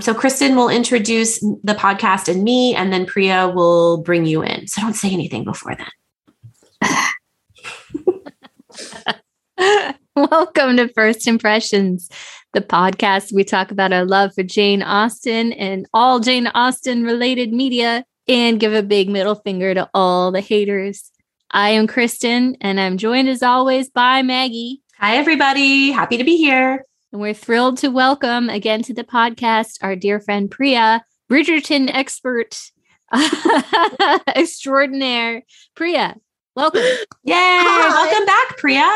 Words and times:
Um, 0.00 0.02
so 0.02 0.14
Kristen 0.14 0.56
will 0.56 0.70
introduce 0.70 1.40
the 1.40 1.76
podcast 1.78 2.26
and 2.28 2.42
me, 2.42 2.74
and 2.74 2.90
then 2.90 3.04
Priya 3.04 3.52
will 3.54 3.98
bring 3.98 4.24
you 4.24 4.42
in. 4.42 4.66
So 4.66 4.80
don't 4.80 4.94
say 4.94 5.10
anything 5.12 5.44
before 5.44 5.76
then. 5.76 5.90
Welcome 10.16 10.78
to 10.78 10.88
First 10.88 11.26
Impressions, 11.26 12.08
the 12.54 12.62
podcast 12.62 13.34
we 13.34 13.44
talk 13.44 13.70
about 13.70 13.92
our 13.92 14.06
love 14.06 14.32
for 14.34 14.42
Jane 14.42 14.82
Austen 14.82 15.52
and 15.52 15.86
all 15.92 16.18
Jane 16.18 16.46
Austen 16.46 17.04
related 17.04 17.52
media 17.52 18.06
and 18.26 18.58
give 18.58 18.72
a 18.72 18.82
big 18.82 19.10
middle 19.10 19.34
finger 19.34 19.74
to 19.74 19.90
all 19.92 20.32
the 20.32 20.40
haters. 20.40 21.10
I 21.50 21.70
am 21.70 21.86
Kristen 21.86 22.56
and 22.62 22.80
I'm 22.80 22.96
joined 22.96 23.28
as 23.28 23.42
always 23.42 23.90
by 23.90 24.22
Maggie. 24.22 24.80
Hi, 24.98 25.16
everybody. 25.16 25.90
Happy 25.90 26.16
to 26.16 26.24
be 26.24 26.38
here. 26.38 26.86
And 27.12 27.20
we're 27.20 27.34
thrilled 27.34 27.78
to 27.78 27.88
welcome 27.88 28.48
again 28.48 28.82
to 28.84 28.94
the 28.94 29.02
podcast 29.02 29.78
our 29.82 29.96
dear 29.96 30.20
friend 30.20 30.48
Priya, 30.48 31.04
Bridgerton 31.28 31.90
expert 31.92 32.56
extraordinaire. 34.28 35.42
Priya, 35.74 36.14
welcome. 36.54 36.82
Yay! 37.24 37.34
Hi. 37.34 38.06
Welcome 38.06 38.26
back, 38.26 38.58
Priya. 38.58 38.88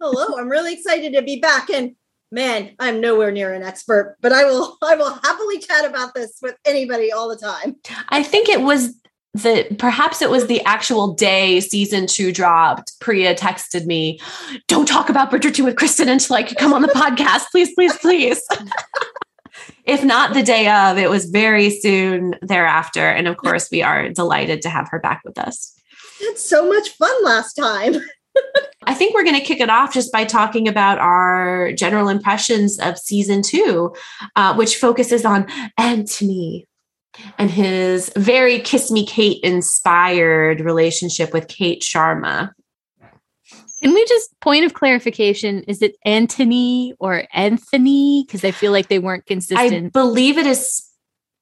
Hello, 0.00 0.38
I'm 0.38 0.48
really 0.48 0.72
excited 0.72 1.14
to 1.14 1.22
be 1.22 1.40
back. 1.40 1.68
And 1.68 1.96
man, 2.30 2.76
I'm 2.78 3.00
nowhere 3.00 3.32
near 3.32 3.52
an 3.52 3.64
expert, 3.64 4.18
but 4.20 4.32
I 4.32 4.44
will 4.44 4.76
I 4.80 4.94
will 4.94 5.12
happily 5.12 5.58
chat 5.58 5.84
about 5.84 6.14
this 6.14 6.38
with 6.42 6.56
anybody 6.64 7.10
all 7.10 7.28
the 7.28 7.36
time. 7.36 7.74
I 8.08 8.22
think 8.22 8.50
it 8.50 8.60
was 8.60 8.94
the 9.34 9.66
perhaps 9.78 10.20
it 10.20 10.30
was 10.30 10.46
the 10.46 10.62
actual 10.64 11.14
day 11.14 11.60
season 11.60 12.06
two 12.06 12.32
dropped. 12.32 12.98
Priya 13.00 13.34
texted 13.34 13.86
me, 13.86 14.20
"Don't 14.68 14.86
talk 14.86 15.08
about 15.08 15.30
Bridgerton 15.30 15.64
with 15.64 15.76
Kristen 15.76 16.08
until 16.08 16.36
I 16.36 16.42
could 16.42 16.58
come 16.58 16.74
on 16.74 16.82
the 16.82 16.88
podcast, 16.88 17.46
please, 17.50 17.72
please, 17.74 17.96
please." 17.98 18.42
if 19.84 20.04
not 20.04 20.34
the 20.34 20.42
day 20.42 20.68
of, 20.68 20.98
it 20.98 21.08
was 21.08 21.26
very 21.26 21.70
soon 21.70 22.34
thereafter, 22.42 23.08
and 23.08 23.26
of 23.26 23.36
course, 23.38 23.70
we 23.70 23.82
are 23.82 24.10
delighted 24.10 24.62
to 24.62 24.68
have 24.68 24.88
her 24.90 24.98
back 24.98 25.22
with 25.24 25.38
us. 25.38 25.74
It's 26.20 26.44
so 26.44 26.68
much 26.68 26.90
fun 26.90 27.24
last 27.24 27.54
time. 27.54 27.94
I 28.84 28.94
think 28.94 29.14
we're 29.14 29.24
going 29.24 29.38
to 29.38 29.44
kick 29.44 29.60
it 29.60 29.70
off 29.70 29.92
just 29.92 30.12
by 30.12 30.24
talking 30.24 30.66
about 30.66 30.98
our 30.98 31.72
general 31.72 32.08
impressions 32.08 32.78
of 32.80 32.98
season 32.98 33.42
two, 33.42 33.94
uh, 34.36 34.54
which 34.54 34.76
focuses 34.76 35.24
on 35.24 35.46
Anthony, 35.78 36.66
and 37.38 37.50
his 37.50 38.10
very 38.16 38.60
Kiss 38.60 38.90
Me 38.90 39.06
Kate 39.06 39.42
inspired 39.42 40.60
relationship 40.60 41.32
with 41.32 41.48
Kate 41.48 41.82
Sharma. 41.82 42.50
Can 43.82 43.94
we 43.94 44.04
just 44.06 44.38
point 44.40 44.64
of 44.64 44.74
clarification? 44.74 45.64
Is 45.64 45.82
it 45.82 45.96
Anthony 46.04 46.94
or 47.00 47.24
Anthony? 47.32 48.24
Because 48.24 48.44
I 48.44 48.52
feel 48.52 48.70
like 48.70 48.86
they 48.86 49.00
weren't 49.00 49.26
consistent. 49.26 49.86
I 49.86 49.88
believe 49.88 50.38
it 50.38 50.46
is 50.46 50.88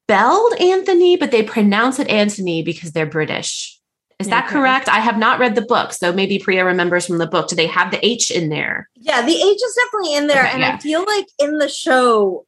spelled 0.03 0.53
Anthony, 0.59 1.17
but 1.17 1.29
they 1.29 1.43
pronounce 1.43 1.99
it 1.99 2.09
Anthony 2.09 2.63
because 2.63 2.93
they're 2.93 3.05
British. 3.05 3.79
Is 4.19 4.27
that 4.27 4.45
okay. 4.45 4.53
correct? 4.53 4.89
I 4.89 4.99
have 4.99 5.17
not 5.17 5.39
read 5.39 5.55
the 5.55 5.61
book, 5.63 5.93
so 5.93 6.13
maybe 6.13 6.37
Priya 6.37 6.63
remembers 6.65 7.07
from 7.07 7.17
the 7.17 7.27
book. 7.27 7.47
Do 7.47 7.55
they 7.55 7.67
have 7.67 7.91
the 7.91 8.05
H 8.05 8.29
in 8.29 8.49
there? 8.49 8.89
Yeah, 8.95 9.25
the 9.25 9.33
H 9.33 9.61
is 9.63 9.77
definitely 9.83 10.15
in 10.15 10.27
there, 10.27 10.43
okay, 10.43 10.51
and 10.53 10.61
yeah. 10.61 10.75
I 10.75 10.77
feel 10.77 11.03
like 11.05 11.25
in 11.39 11.57
the 11.57 11.69
show 11.69 12.45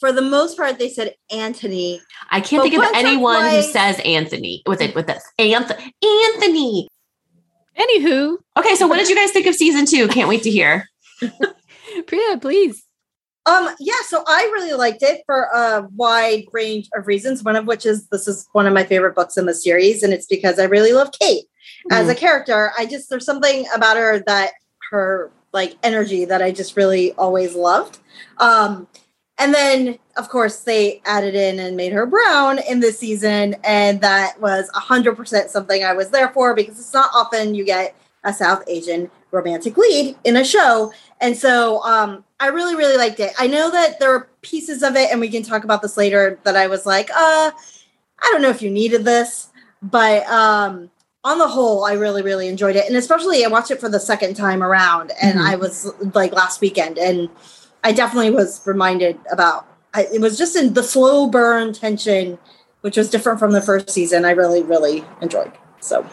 for 0.00 0.12
the 0.12 0.22
most 0.22 0.56
part, 0.56 0.78
they 0.78 0.88
said 0.88 1.14
Anthony. 1.30 2.00
I 2.30 2.40
can't 2.40 2.62
think 2.62 2.74
of 2.74 2.90
anyone 2.94 3.48
who 3.50 3.62
says 3.62 4.00
Anthony 4.04 4.62
with 4.66 4.80
it 4.80 4.94
with 4.94 5.06
this. 5.06 5.22
Anth- 5.38 5.70
Anthony. 6.02 6.88
Anywho. 7.78 8.38
Okay, 8.58 8.74
so 8.74 8.86
what 8.86 8.96
did 8.96 9.08
you 9.08 9.14
guys 9.14 9.30
think 9.30 9.46
of 9.46 9.54
season 9.54 9.86
two? 9.86 10.08
Can't 10.08 10.28
wait 10.28 10.42
to 10.42 10.50
hear. 10.50 10.88
Priya, 12.06 12.38
please. 12.40 12.84
Um, 13.46 13.70
yeah, 13.78 13.94
so 14.06 14.22
I 14.26 14.50
really 14.52 14.74
liked 14.74 15.02
it 15.02 15.22
for 15.26 15.48
a 15.54 15.86
wide 15.96 16.44
range 16.52 16.88
of 16.94 17.06
reasons. 17.06 17.42
One 17.42 17.56
of 17.56 17.66
which 17.66 17.86
is 17.86 18.06
this 18.08 18.28
is 18.28 18.46
one 18.52 18.66
of 18.66 18.74
my 18.74 18.84
favorite 18.84 19.14
books 19.14 19.36
in 19.36 19.46
the 19.46 19.54
series, 19.54 20.02
and 20.02 20.12
it's 20.12 20.26
because 20.26 20.58
I 20.58 20.64
really 20.64 20.92
love 20.92 21.10
Kate 21.18 21.44
mm. 21.90 21.96
as 21.96 22.08
a 22.08 22.14
character. 22.14 22.72
I 22.78 22.86
just 22.86 23.08
there's 23.08 23.24
something 23.24 23.66
about 23.74 23.96
her 23.96 24.22
that 24.26 24.52
her 24.90 25.30
like 25.52 25.76
energy 25.82 26.24
that 26.26 26.42
I 26.42 26.52
just 26.52 26.76
really 26.76 27.12
always 27.12 27.54
loved. 27.54 27.98
Um, 28.38 28.86
and 29.40 29.54
then, 29.54 29.98
of 30.18 30.28
course, 30.28 30.60
they 30.60 31.00
added 31.06 31.34
in 31.34 31.58
and 31.58 31.74
made 31.74 31.92
her 31.92 32.04
brown 32.04 32.58
in 32.58 32.80
this 32.80 32.98
season. 32.98 33.56
And 33.64 34.02
that 34.02 34.38
was 34.38 34.70
100% 34.72 35.48
something 35.48 35.82
I 35.82 35.94
was 35.94 36.10
there 36.10 36.28
for 36.28 36.54
because 36.54 36.78
it's 36.78 36.92
not 36.92 37.10
often 37.14 37.54
you 37.54 37.64
get 37.64 37.96
a 38.22 38.34
South 38.34 38.62
Asian 38.66 39.10
romantic 39.30 39.78
lead 39.78 40.14
in 40.24 40.36
a 40.36 40.44
show. 40.44 40.92
And 41.22 41.34
so 41.34 41.82
um, 41.84 42.22
I 42.38 42.48
really, 42.48 42.76
really 42.76 42.98
liked 42.98 43.18
it. 43.18 43.32
I 43.38 43.46
know 43.46 43.70
that 43.70 43.98
there 43.98 44.10
were 44.10 44.28
pieces 44.42 44.82
of 44.82 44.94
it, 44.94 45.10
and 45.10 45.20
we 45.20 45.30
can 45.30 45.42
talk 45.42 45.64
about 45.64 45.80
this 45.80 45.96
later, 45.96 46.38
that 46.44 46.56
I 46.56 46.66
was 46.66 46.84
like, 46.84 47.10
uh, 47.10 47.50
I 48.22 48.30
don't 48.32 48.42
know 48.42 48.50
if 48.50 48.60
you 48.60 48.70
needed 48.70 49.06
this. 49.06 49.48
But 49.82 50.26
um, 50.26 50.90
on 51.24 51.38
the 51.38 51.48
whole, 51.48 51.84
I 51.84 51.94
really, 51.94 52.20
really 52.20 52.48
enjoyed 52.48 52.76
it. 52.76 52.86
And 52.86 52.96
especially 52.96 53.42
I 53.42 53.48
watched 53.48 53.70
it 53.70 53.80
for 53.80 53.88
the 53.88 54.00
second 54.00 54.34
time 54.34 54.62
around, 54.62 55.12
and 55.22 55.38
mm-hmm. 55.38 55.48
I 55.48 55.56
was 55.56 55.90
like 56.14 56.34
last 56.34 56.60
weekend. 56.60 56.98
And 56.98 57.30
I 57.82 57.92
definitely 57.92 58.30
was 58.30 58.60
reminded 58.66 59.18
about. 59.32 59.66
I, 59.94 60.06
it 60.12 60.20
was 60.20 60.38
just 60.38 60.56
in 60.56 60.74
the 60.74 60.82
slow 60.82 61.28
burn 61.28 61.72
tension, 61.72 62.38
which 62.82 62.96
was 62.96 63.10
different 63.10 63.38
from 63.38 63.52
the 63.52 63.62
first 63.62 63.90
season. 63.90 64.24
I 64.24 64.30
really, 64.30 64.62
really 64.62 65.04
enjoyed. 65.20 65.52
So, 65.80 66.06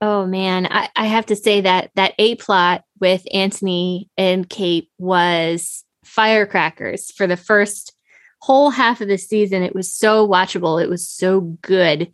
oh 0.00 0.26
man, 0.26 0.66
I, 0.70 0.88
I 0.96 1.06
have 1.06 1.26
to 1.26 1.36
say 1.36 1.60
that 1.62 1.90
that 1.94 2.14
a 2.18 2.34
plot 2.36 2.84
with 3.00 3.22
Anthony 3.32 4.10
and 4.18 4.48
Kate 4.48 4.90
was 4.98 5.84
firecrackers 6.04 7.10
for 7.12 7.26
the 7.26 7.36
first 7.36 7.94
whole 8.40 8.70
half 8.70 9.00
of 9.00 9.08
the 9.08 9.16
season. 9.16 9.62
It 9.62 9.74
was 9.74 9.90
so 9.92 10.28
watchable. 10.28 10.82
It 10.82 10.90
was 10.90 11.08
so 11.08 11.40
good. 11.62 12.12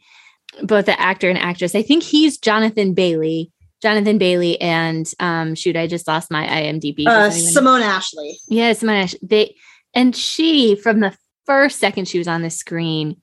Both 0.63 0.87
the 0.87 1.01
actor 1.01 1.29
and 1.29 1.39
actress. 1.39 1.75
I 1.75 1.83
think 1.83 2.03
he's 2.03 2.39
Jonathan 2.39 2.95
Bailey 2.95 3.51
Jonathan 3.83 4.19
Bailey 4.19 4.61
and 4.61 5.11
um 5.21 5.55
shoot, 5.55 5.77
I 5.77 5.87
just 5.87 6.07
lost 6.07 6.31
my 6.31 6.47
IMDb. 6.47 7.07
Uh, 7.07 7.31
Simone 7.31 7.83
Ashley. 7.83 8.39
Yeah, 8.49 8.73
Simone 8.73 8.97
Ashley. 8.97 9.21
They 9.23 9.55
and 9.95 10.15
she 10.15 10.77
from 10.77 11.01
the 11.01 11.17
first 11.47 11.79
second 11.79 12.07
she 12.07 12.19
was 12.19 12.29
on 12.29 12.43
the 12.43 12.51
screen, 12.51 13.21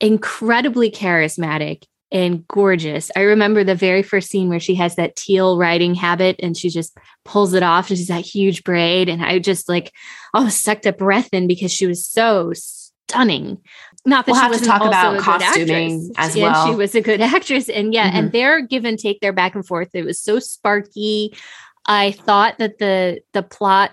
incredibly 0.00 0.90
charismatic 0.90 1.84
and 2.12 2.46
gorgeous. 2.48 3.10
I 3.14 3.20
remember 3.20 3.62
the 3.62 3.74
very 3.74 4.02
first 4.02 4.30
scene 4.30 4.48
where 4.48 4.60
she 4.60 4.74
has 4.76 4.96
that 4.96 5.16
teal 5.16 5.58
riding 5.58 5.94
habit 5.94 6.36
and 6.40 6.56
she 6.56 6.68
just 6.68 6.96
pulls 7.24 7.54
it 7.54 7.62
off 7.62 7.88
and 7.88 7.98
she's 7.98 8.08
that 8.08 8.24
huge 8.24 8.64
braid. 8.64 9.08
And 9.08 9.22
I 9.24 9.38
just 9.38 9.68
like, 9.68 9.92
oh, 10.34 10.48
sucked 10.48 10.86
a 10.86 10.92
breath 10.92 11.28
in 11.32 11.46
because 11.46 11.72
she 11.72 11.86
was 11.86 12.04
so 12.04 12.52
stunning. 12.54 13.58
Not 14.06 14.26
that 14.26 14.32
we'll 14.32 14.40
she 14.40 14.46
have 14.46 14.58
to 14.58 14.64
talk 14.64 14.82
about 14.82 15.20
costuming 15.20 16.10
as 16.16 16.32
she, 16.32 16.42
well. 16.42 16.66
she 16.66 16.74
was 16.74 16.94
a 16.94 17.00
good 17.00 17.20
actress, 17.20 17.68
and 17.68 17.92
yeah, 17.92 18.08
mm-hmm. 18.08 18.16
and 18.16 18.32
their 18.32 18.60
give 18.62 18.84
and 18.84 18.98
take, 18.98 19.20
their 19.20 19.32
back 19.32 19.54
and 19.54 19.66
forth, 19.66 19.90
it 19.94 20.04
was 20.04 20.20
so 20.20 20.38
sparky. 20.38 21.36
I 21.86 22.12
thought 22.12 22.58
that 22.58 22.78
the 22.78 23.20
the 23.32 23.42
plot. 23.42 23.92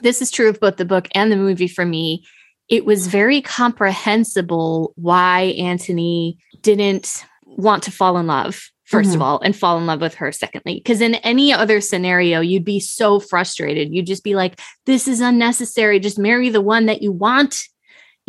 This 0.00 0.22
is 0.22 0.30
true 0.30 0.48
of 0.48 0.60
both 0.60 0.76
the 0.76 0.84
book 0.84 1.08
and 1.14 1.32
the 1.32 1.36
movie 1.36 1.68
for 1.68 1.84
me. 1.84 2.24
It 2.68 2.84
was 2.84 3.08
very 3.08 3.42
comprehensible 3.42 4.92
why 4.94 5.54
Anthony 5.58 6.38
didn't 6.60 7.24
want 7.44 7.82
to 7.84 7.90
fall 7.90 8.18
in 8.18 8.26
love 8.26 8.70
1st 8.90 9.04
mm-hmm. 9.04 9.14
of 9.14 9.22
all 9.22 9.40
and 9.40 9.56
fall 9.56 9.78
in 9.78 9.86
love 9.86 10.00
with 10.00 10.14
her 10.14 10.32
secondly 10.32 10.76
because 10.76 11.00
in 11.00 11.16
any 11.16 11.52
other 11.52 11.80
scenario 11.80 12.40
you'd 12.40 12.64
be 12.64 12.78
so 12.78 13.18
frustrated 13.18 13.92
you'd 13.92 14.06
just 14.06 14.22
be 14.22 14.34
like 14.34 14.60
this 14.86 15.08
is 15.08 15.20
unnecessary 15.20 15.98
just 15.98 16.18
marry 16.18 16.48
the 16.50 16.60
one 16.60 16.86
that 16.86 17.02
you 17.02 17.10
want 17.10 17.64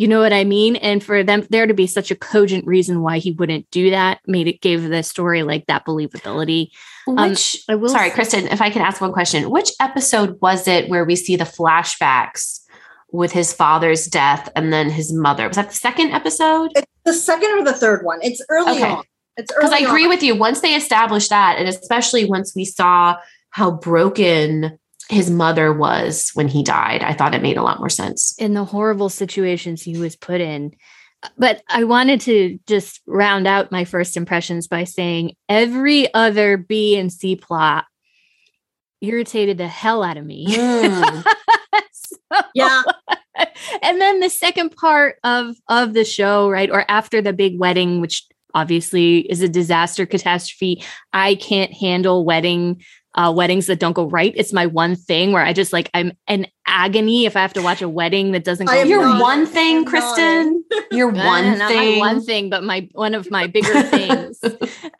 you 0.00 0.08
know 0.08 0.20
what 0.20 0.32
I 0.32 0.44
mean? 0.44 0.76
And 0.76 1.04
for 1.04 1.22
them 1.22 1.46
there 1.50 1.66
to 1.66 1.74
be 1.74 1.86
such 1.86 2.10
a 2.10 2.16
cogent 2.16 2.66
reason 2.66 3.02
why 3.02 3.18
he 3.18 3.32
wouldn't 3.32 3.70
do 3.70 3.90
that 3.90 4.20
made 4.26 4.48
it 4.48 4.62
gave 4.62 4.88
the 4.88 5.02
story 5.02 5.42
like 5.42 5.66
that 5.66 5.84
believability. 5.84 6.70
Um, 7.06 7.28
which 7.28 7.62
um, 7.68 7.86
sorry, 7.86 8.08
say, 8.08 8.14
Kristen, 8.14 8.46
if 8.46 8.62
I 8.62 8.70
can 8.70 8.80
ask 8.80 9.02
one 9.02 9.12
question, 9.12 9.50
which 9.50 9.70
episode 9.78 10.40
was 10.40 10.66
it 10.66 10.88
where 10.88 11.04
we 11.04 11.16
see 11.16 11.36
the 11.36 11.44
flashbacks 11.44 12.60
with 13.12 13.30
his 13.32 13.52
father's 13.52 14.06
death 14.06 14.48
and 14.56 14.72
then 14.72 14.88
his 14.88 15.12
mother? 15.12 15.46
Was 15.46 15.58
that 15.58 15.68
the 15.68 15.74
second 15.74 16.12
episode? 16.12 16.70
It's 16.74 16.86
the 17.04 17.12
second 17.12 17.50
or 17.58 17.62
the 17.62 17.74
third 17.74 18.02
one. 18.02 18.20
It's 18.22 18.42
early 18.48 18.78
okay. 18.78 18.92
on. 18.92 19.04
It's 19.36 19.52
early. 19.52 19.68
because 19.68 19.82
I 19.82 19.84
agree 19.84 20.04
on. 20.04 20.08
with 20.08 20.22
you. 20.22 20.34
Once 20.34 20.62
they 20.62 20.74
established 20.74 21.28
that, 21.28 21.58
and 21.58 21.68
especially 21.68 22.24
once 22.24 22.56
we 22.56 22.64
saw 22.64 23.16
how 23.50 23.72
broken 23.72 24.78
his 25.10 25.28
mother 25.28 25.72
was 25.72 26.30
when 26.34 26.46
he 26.46 26.62
died. 26.62 27.02
I 27.02 27.12
thought 27.12 27.34
it 27.34 27.42
made 27.42 27.56
a 27.56 27.62
lot 27.62 27.80
more 27.80 27.88
sense. 27.88 28.34
In 28.38 28.54
the 28.54 28.64
horrible 28.64 29.08
situations 29.08 29.82
he 29.82 29.98
was 29.98 30.14
put 30.14 30.40
in. 30.40 30.72
But 31.36 31.62
I 31.68 31.84
wanted 31.84 32.20
to 32.22 32.58
just 32.66 33.00
round 33.06 33.46
out 33.46 33.72
my 33.72 33.84
first 33.84 34.16
impressions 34.16 34.68
by 34.68 34.84
saying 34.84 35.34
every 35.48 36.12
other 36.14 36.56
B 36.56 36.96
and 36.96 37.12
C 37.12 37.34
plot 37.36 37.86
irritated 39.00 39.58
the 39.58 39.68
hell 39.68 40.02
out 40.02 40.16
of 40.16 40.24
me. 40.24 40.46
Mm. 40.46 41.24
so, 41.92 42.16
yeah. 42.54 42.82
And 43.82 44.00
then 44.00 44.20
the 44.20 44.28
second 44.28 44.76
part 44.76 45.16
of 45.24 45.56
of 45.68 45.94
the 45.94 46.04
show, 46.04 46.50
right, 46.50 46.70
or 46.70 46.84
after 46.88 47.22
the 47.22 47.32
big 47.32 47.58
wedding, 47.58 48.00
which 48.00 48.26
obviously 48.54 49.20
is 49.30 49.42
a 49.42 49.48
disaster 49.48 50.06
catastrophe. 50.06 50.82
I 51.12 51.36
can't 51.36 51.72
handle 51.72 52.24
wedding 52.24 52.82
uh, 53.14 53.32
weddings 53.34 53.66
that 53.66 53.80
don't 53.80 53.92
go 53.92 54.04
right. 54.04 54.32
It's 54.36 54.52
my 54.52 54.66
one 54.66 54.94
thing 54.94 55.32
where 55.32 55.44
I 55.44 55.52
just 55.52 55.72
like 55.72 55.90
I'm 55.94 56.12
in 56.28 56.46
agony 56.66 57.26
if 57.26 57.36
I 57.36 57.40
have 57.40 57.52
to 57.54 57.62
watch 57.62 57.82
a 57.82 57.88
wedding 57.88 58.32
that 58.32 58.44
doesn't 58.44 58.66
go. 58.66 58.72
I 58.72 58.76
am 58.76 58.88
Your 58.88 59.02
not- 59.08 59.20
one 59.20 59.46
thing, 59.46 59.78
I'm 59.78 59.82
not. 59.84 59.90
Kristen. 59.90 60.64
Your 60.92 61.08
one 61.08 61.58
not 61.58 61.68
thing. 61.70 61.98
Not 61.98 62.06
my 62.06 62.12
one 62.14 62.22
thing, 62.22 62.50
but 62.50 62.64
my 62.64 62.88
one 62.92 63.14
of 63.14 63.30
my 63.30 63.46
bigger 63.46 63.82
things. 63.82 64.40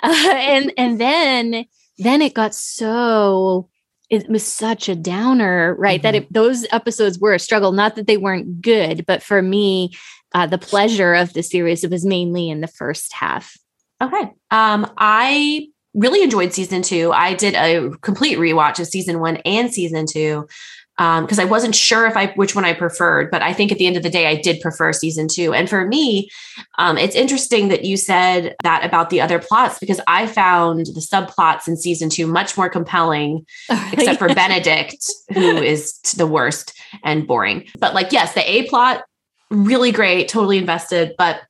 Uh, 0.03 0.15
and 0.29 0.73
and 0.79 0.99
then 0.99 1.67
then 1.99 2.23
it 2.23 2.33
got 2.33 2.55
so 2.55 3.69
it 4.09 4.29
was 4.31 4.45
such 4.45 4.89
a 4.89 4.97
downer, 4.97 5.75
right? 5.79 6.03
That 6.03 6.15
it, 6.15 6.33
those 6.33 6.67
episodes 6.73 7.19
were 7.19 7.35
a 7.35 7.39
struggle. 7.39 7.73
Not 7.73 7.97
that 7.97 8.07
they 8.07 8.17
weren't 8.17 8.63
good, 8.63 9.05
but 9.05 9.23
for 9.23 9.43
me, 9.43 9.93
uh, 10.35 10.47
the 10.47 10.59
pleasure 10.59 11.15
of 11.15 11.35
the 11.35 11.43
series 11.43 11.85
it 11.85 11.91
was 11.91 12.05
mainly 12.05 12.49
in 12.49 12.61
the 12.63 12.67
first 12.67 13.13
half. 13.13 13.57
Okay. 14.03 14.33
Um, 14.51 14.91
I 14.97 15.69
really 15.95 16.23
enjoyed 16.23 16.53
season 16.53 16.83
two. 16.83 17.13
I 17.13 17.35
did 17.35 17.55
a 17.55 17.91
complete 17.99 18.39
rewatch 18.39 18.79
of 18.79 18.87
season 18.87 19.21
one 19.21 19.37
and 19.39 19.73
season 19.73 20.07
two 20.07 20.47
because 21.01 21.39
I 21.39 21.47
wasn't 21.47 21.75
sure 21.75 22.07
if 22.07 22.15
I 22.15 22.27
which 22.35 22.55
one 22.55 22.67
I 22.67 22.75
preferred, 22.75 23.31
but 23.31 23.41
I 23.41 23.55
think 23.55 23.73
at 23.73 23.79
the 23.79 23.87
end 23.87 23.97
of 23.97 24.03
the 24.03 24.11
day, 24.11 24.27
I 24.27 24.35
did 24.35 24.61
prefer 24.61 24.93
season 24.93 25.29
two. 25.29 25.55
And 25.55 25.69
for 25.69 25.87
me, 25.87 26.29
um, 26.77 26.99
it's 26.99 27.17
interesting 27.17 27.69
that 27.69 27.87
you 27.87 27.97
said 27.97 28.55
that 28.65 28.85
about 28.85 29.09
the 29.09 29.23
other 29.23 29.39
plots 29.39 29.79
because 29.79 29.99
I 30.07 30.27
found 30.27 30.87
the 30.87 31.01
subplots 31.01 31.67
in 31.67 31.79
season 31.79 32.11
two 32.11 32.27
much 32.27 32.55
more 32.55 32.69
compelling, 32.69 33.47
except 33.93 34.19
for 34.19 34.29
Benedict, 34.35 35.03
who 35.33 35.57
is 35.57 35.99
the 36.19 36.27
worst 36.27 36.79
and 37.03 37.27
boring. 37.27 37.67
But 37.79 37.95
like, 37.95 38.13
yes, 38.13 38.35
the 38.35 38.49
A 38.49 38.69
plot 38.69 39.03
really 39.51 39.93
great, 39.93 40.29
totally 40.29 40.59
invested, 40.59 41.15
but 41.17 41.41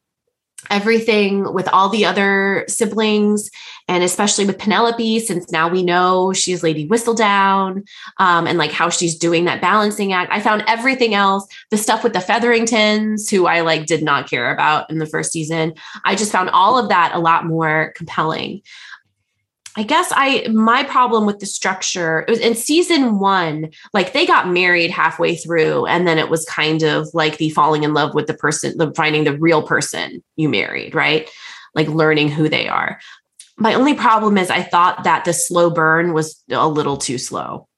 everything 0.68 1.52
with 1.54 1.68
all 1.68 1.88
the 1.88 2.04
other 2.04 2.64
siblings 2.68 3.50
and 3.88 4.04
especially 4.04 4.44
with 4.44 4.58
Penelope, 4.58 5.20
since 5.20 5.50
now 5.50 5.68
we 5.68 5.82
know 5.82 6.32
she's 6.32 6.62
Lady 6.62 6.86
Whistledown 6.86 7.84
um, 8.18 8.46
and 8.46 8.56
like 8.56 8.70
how 8.70 8.88
she's 8.88 9.16
doing 9.16 9.46
that 9.46 9.60
balancing 9.60 10.12
act. 10.12 10.32
I 10.32 10.40
found 10.40 10.62
everything 10.68 11.14
else, 11.14 11.46
the 11.70 11.76
stuff 11.76 12.04
with 12.04 12.12
the 12.12 12.20
Featheringtons, 12.20 13.28
who 13.28 13.46
I 13.46 13.62
like 13.62 13.86
did 13.86 14.02
not 14.02 14.30
care 14.30 14.52
about 14.52 14.88
in 14.90 14.98
the 14.98 15.06
first 15.06 15.32
season. 15.32 15.74
I 16.04 16.14
just 16.14 16.30
found 16.30 16.50
all 16.50 16.78
of 16.78 16.88
that 16.88 17.12
a 17.14 17.18
lot 17.18 17.46
more 17.46 17.92
compelling. 17.96 18.62
I 19.76 19.84
guess 19.84 20.12
I 20.14 20.48
my 20.48 20.82
problem 20.82 21.26
with 21.26 21.38
the 21.38 21.46
structure 21.46 22.24
it 22.26 22.30
was 22.30 22.40
in 22.40 22.54
season 22.54 23.20
one, 23.20 23.70
like 23.94 24.12
they 24.12 24.26
got 24.26 24.48
married 24.48 24.90
halfway 24.90 25.36
through, 25.36 25.86
and 25.86 26.08
then 26.08 26.18
it 26.18 26.28
was 26.28 26.44
kind 26.44 26.82
of 26.82 27.08
like 27.14 27.36
the 27.36 27.50
falling 27.50 27.84
in 27.84 27.94
love 27.94 28.14
with 28.14 28.26
the 28.26 28.34
person, 28.34 28.76
the 28.78 28.92
finding 28.94 29.24
the 29.24 29.38
real 29.38 29.62
person 29.62 30.22
you 30.36 30.48
married, 30.48 30.94
right? 30.94 31.30
Like 31.74 31.88
learning 31.88 32.30
who 32.30 32.48
they 32.48 32.68
are. 32.68 33.00
My 33.56 33.74
only 33.74 33.94
problem 33.94 34.38
is 34.38 34.50
I 34.50 34.62
thought 34.62 35.04
that 35.04 35.24
the 35.24 35.32
slow 35.32 35.70
burn 35.70 36.14
was 36.14 36.42
a 36.50 36.68
little 36.68 36.96
too 36.96 37.18
slow. 37.18 37.68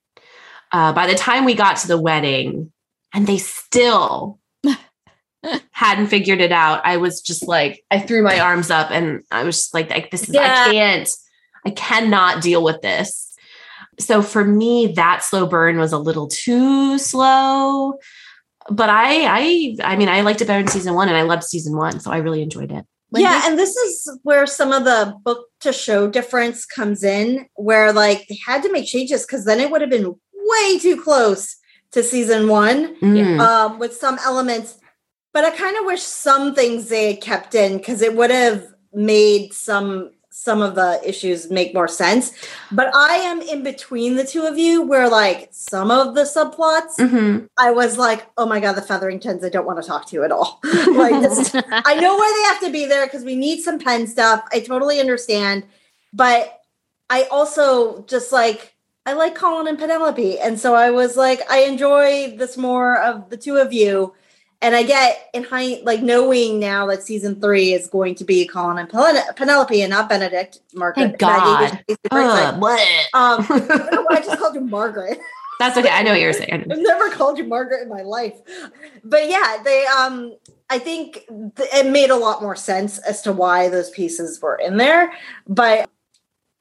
Uh, 0.70 0.92
by 0.92 1.06
the 1.06 1.14
time 1.14 1.44
we 1.44 1.54
got 1.54 1.76
to 1.78 1.88
the 1.88 2.00
wedding, 2.00 2.72
and 3.12 3.26
they 3.26 3.36
still 3.36 4.38
hadn't 5.72 6.06
figured 6.06 6.40
it 6.40 6.52
out, 6.52 6.80
I 6.86 6.96
was 6.96 7.20
just 7.20 7.46
like, 7.46 7.84
I 7.90 7.98
threw 7.98 8.22
my 8.22 8.40
arms 8.40 8.70
up, 8.70 8.90
and 8.90 9.24
I 9.30 9.44
was 9.44 9.56
just 9.56 9.74
like, 9.74 9.90
like 9.90 10.10
this 10.10 10.22
is 10.22 10.34
Yeah. 10.34 10.64
I 10.68 10.72
can't. 10.72 11.10
I 11.64 11.70
cannot 11.70 12.42
deal 12.42 12.62
with 12.62 12.82
this. 12.82 13.34
So 14.00 14.22
for 14.22 14.44
me, 14.44 14.92
that 14.96 15.22
slow 15.22 15.46
burn 15.46 15.78
was 15.78 15.92
a 15.92 15.98
little 15.98 16.26
too 16.26 16.98
slow. 16.98 17.94
But 18.70 18.88
I, 18.90 19.24
I, 19.26 19.76
I 19.92 19.96
mean, 19.96 20.08
I 20.08 20.20
liked 20.22 20.40
it 20.40 20.46
better 20.46 20.60
in 20.60 20.68
season 20.68 20.94
one, 20.94 21.08
and 21.08 21.16
I 21.16 21.22
loved 21.22 21.42
season 21.44 21.76
one, 21.76 21.98
so 22.00 22.10
I 22.12 22.18
really 22.18 22.42
enjoyed 22.42 22.70
it. 22.72 22.84
yeah, 23.14 23.42
and 23.44 23.58
this 23.58 23.74
is 23.76 24.18
where 24.22 24.46
some 24.46 24.72
of 24.72 24.84
the 24.84 25.14
book 25.24 25.48
to 25.60 25.72
show 25.72 26.08
difference 26.08 26.64
comes 26.64 27.02
in, 27.04 27.46
where 27.56 27.92
like 27.92 28.26
they 28.28 28.38
had 28.46 28.62
to 28.62 28.72
make 28.72 28.86
changes 28.86 29.26
because 29.26 29.44
then 29.44 29.60
it 29.60 29.70
would 29.70 29.80
have 29.80 29.90
been 29.90 30.14
way 30.34 30.78
too 30.78 31.00
close 31.00 31.56
to 31.90 32.02
season 32.02 32.48
one 32.48 32.96
Mm. 33.00 33.40
um, 33.40 33.78
with 33.78 33.94
some 33.94 34.18
elements. 34.24 34.78
But 35.34 35.44
I 35.44 35.50
kind 35.50 35.76
of 35.76 35.84
wish 35.84 36.02
some 36.02 36.54
things 36.54 36.88
they 36.88 37.12
had 37.14 37.22
kept 37.22 37.54
in 37.54 37.78
because 37.78 38.00
it 38.00 38.14
would 38.16 38.30
have 38.30 38.64
made 38.94 39.52
some 39.52 40.12
some 40.42 40.60
of 40.60 40.74
the 40.74 41.00
issues 41.08 41.50
make 41.50 41.72
more 41.72 41.86
sense. 41.86 42.32
But 42.72 42.92
I 42.96 43.14
am 43.14 43.40
in 43.42 43.62
between 43.62 44.16
the 44.16 44.24
two 44.24 44.42
of 44.42 44.58
you, 44.58 44.82
where 44.82 45.08
like 45.08 45.48
some 45.52 45.92
of 45.92 46.16
the 46.16 46.22
subplots, 46.22 46.96
Mhm. 46.98 47.48
I 47.56 47.70
was 47.70 47.96
like, 47.96 48.26
oh 48.36 48.44
my 48.46 48.58
god, 48.58 48.72
the 48.72 48.82
Featheringtons, 48.82 49.44
I 49.44 49.50
don't 49.50 49.66
want 49.66 49.80
to 49.80 49.86
talk 49.88 50.06
to 50.06 50.16
you 50.16 50.24
at 50.24 50.32
all. 50.32 50.58
like 50.64 51.22
this 51.22 51.54
I 51.54 51.94
know 51.94 52.16
why 52.16 52.32
they 52.36 52.48
have 52.52 52.60
to 52.66 52.72
be 52.72 52.86
there 52.86 53.06
because 53.06 53.22
we 53.24 53.36
need 53.36 53.62
some 53.62 53.78
pen 53.78 54.08
stuff. 54.08 54.44
I 54.52 54.58
totally 54.58 54.98
understand. 54.98 55.62
But 56.12 56.60
I 57.08 57.24
also 57.30 58.02
just 58.08 58.32
like 58.32 58.74
I 59.06 59.12
like 59.12 59.36
Colin 59.36 59.68
and 59.68 59.78
Penelope. 59.78 60.38
And 60.40 60.58
so 60.58 60.74
I 60.74 60.90
was 60.90 61.16
like, 61.16 61.40
I 61.50 61.58
enjoy 61.64 62.36
this 62.36 62.56
more 62.56 62.98
of 63.00 63.30
the 63.30 63.36
two 63.36 63.56
of 63.58 63.72
you. 63.72 64.14
And 64.62 64.76
I 64.76 64.84
get 64.84 65.28
in 65.34 65.42
high 65.42 65.80
like 65.82 66.02
knowing 66.02 66.60
now 66.60 66.86
that 66.86 67.02
season 67.02 67.40
three 67.40 67.72
is 67.72 67.88
going 67.88 68.14
to 68.14 68.24
be 68.24 68.46
Colin 68.46 68.78
and 68.78 68.88
Pen- 68.88 69.34
Penelope 69.34 69.82
and 69.82 69.90
not 69.90 70.08
Benedict. 70.08 70.60
Margaret. 70.72 71.02
Thank 71.02 71.18
God. 71.18 71.84
Ugh, 72.12 72.60
what? 72.60 72.80
um, 73.12 73.44
I 73.50 73.58
don't 73.58 73.92
know 73.92 74.02
why 74.02 74.16
I 74.18 74.22
just 74.22 74.38
called 74.38 74.54
you 74.54 74.60
Margaret. 74.60 75.18
That's 75.58 75.76
okay. 75.76 75.90
I 75.90 76.02
know 76.02 76.12
what 76.12 76.20
you're 76.20 76.32
saying. 76.32 76.66
I've 76.70 76.78
never 76.78 77.10
called 77.10 77.38
you 77.38 77.44
Margaret 77.44 77.82
in 77.82 77.88
my 77.88 78.02
life. 78.02 78.34
But 79.04 79.28
yeah, 79.28 79.58
they 79.64 79.84
um 79.86 80.36
I 80.70 80.78
think 80.78 81.24
th- 81.56 81.68
it 81.72 81.90
made 81.90 82.10
a 82.10 82.16
lot 82.16 82.40
more 82.40 82.56
sense 82.56 82.98
as 82.98 83.20
to 83.22 83.32
why 83.32 83.68
those 83.68 83.90
pieces 83.90 84.40
were 84.40 84.56
in 84.56 84.76
there, 84.76 85.12
but 85.46 85.90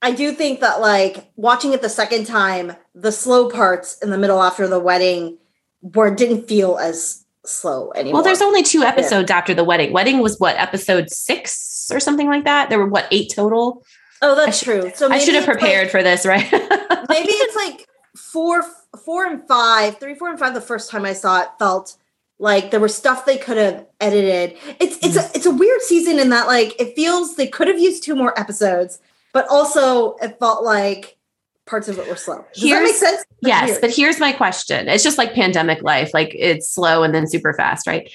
I 0.02 0.12
do 0.12 0.32
think 0.32 0.60
that 0.62 0.82
like 0.82 1.32
watching 1.36 1.74
it 1.74 1.82
the 1.82 1.90
second 1.90 2.26
time, 2.26 2.74
the 2.96 3.12
slow 3.12 3.50
parts 3.50 4.00
in 4.00 4.10
the 4.10 4.18
middle 4.18 4.42
after 4.42 4.68
the 4.68 4.80
wedding 4.80 5.38
were 5.82 6.14
didn't 6.14 6.48
feel 6.48 6.78
as 6.78 7.26
slow 7.46 7.92
anymore. 7.94 8.16
Well, 8.16 8.24
there's 8.24 8.42
only 8.42 8.64
two 8.64 8.84
episodes 8.84 9.32
after 9.32 9.54
the 9.54 9.64
wedding. 9.64 9.94
Wedding 9.94 10.20
was 10.20 10.40
what 10.40 10.58
episode 10.58 11.10
six 11.10 11.90
or 11.92 12.00
something 12.00 12.28
like 12.28 12.44
that. 12.44 12.70
There 12.70 12.80
were 12.80 12.88
what 12.88 13.08
eight 13.12 13.32
total. 13.34 13.84
oh, 14.22 14.36
that's 14.36 14.64
true. 14.64 14.92
So 14.96 15.10
I 15.10 15.18
should 15.18 15.34
have 15.34 15.44
it's, 15.44 15.48
like- 15.48 15.60
prepared 15.60 15.92
for 15.92 16.04
this, 16.04 16.26
right? 16.26 16.50
maybe 16.52 17.32
it's 17.32 17.56
like 17.56 17.88
four 18.16 18.64
four 19.06 19.26
and 19.26 19.48
five 19.48 19.98
three 20.00 20.16
four 20.16 20.30
and 20.30 20.40
five 20.40 20.54
the 20.54 20.62
first 20.62 20.90
time 20.90 21.06
i 21.06 21.14
saw 21.14 21.42
it 21.42 21.50
felt 21.58 21.98
like 22.40 22.72
there 22.72 22.80
was 22.80 22.96
stuff 22.96 23.26
they 23.26 23.38
could 23.38 23.58
have 23.58 23.86
edited 24.00 24.58
it's 24.80 24.98
it's 24.98 25.16
a 25.16 25.22
mm. 25.22 25.36
it's 25.36 25.46
a 25.46 25.52
weird 25.52 25.82
season 25.82 26.20
in 26.20 26.30
that 26.30 26.48
like 26.48 26.80
it 26.80 26.96
feels 26.96 27.36
they 27.36 27.48
could 27.48 27.68
have 27.68 27.80
used 27.80 28.04
two 28.04 28.16
more 28.16 28.38
episodes 28.40 29.00
but 29.34 29.48
also 29.50 30.16
it 30.16 30.38
felt 30.40 30.64
like 30.64 31.18
parts 31.66 31.88
of 31.88 31.98
it 32.00 32.08
were 32.08 32.16
slow 32.16 32.46
does 32.54 32.64
that 32.64 32.84
make 32.84 32.96
sense 32.96 33.22
It's 33.22 33.28
yes, 33.42 33.70
weird. 33.70 33.82
but 33.82 33.96
here's 33.96 34.20
my 34.20 34.32
question. 34.32 34.88
It's 34.88 35.04
just 35.04 35.18
like 35.18 35.34
pandemic 35.34 35.82
life, 35.84 36.12
like 36.14 36.32
it's 36.38 36.70
slow 36.70 37.04
and 37.04 37.14
then 37.14 37.28
super 37.28 37.54
fast, 37.54 37.88
right? 37.88 38.12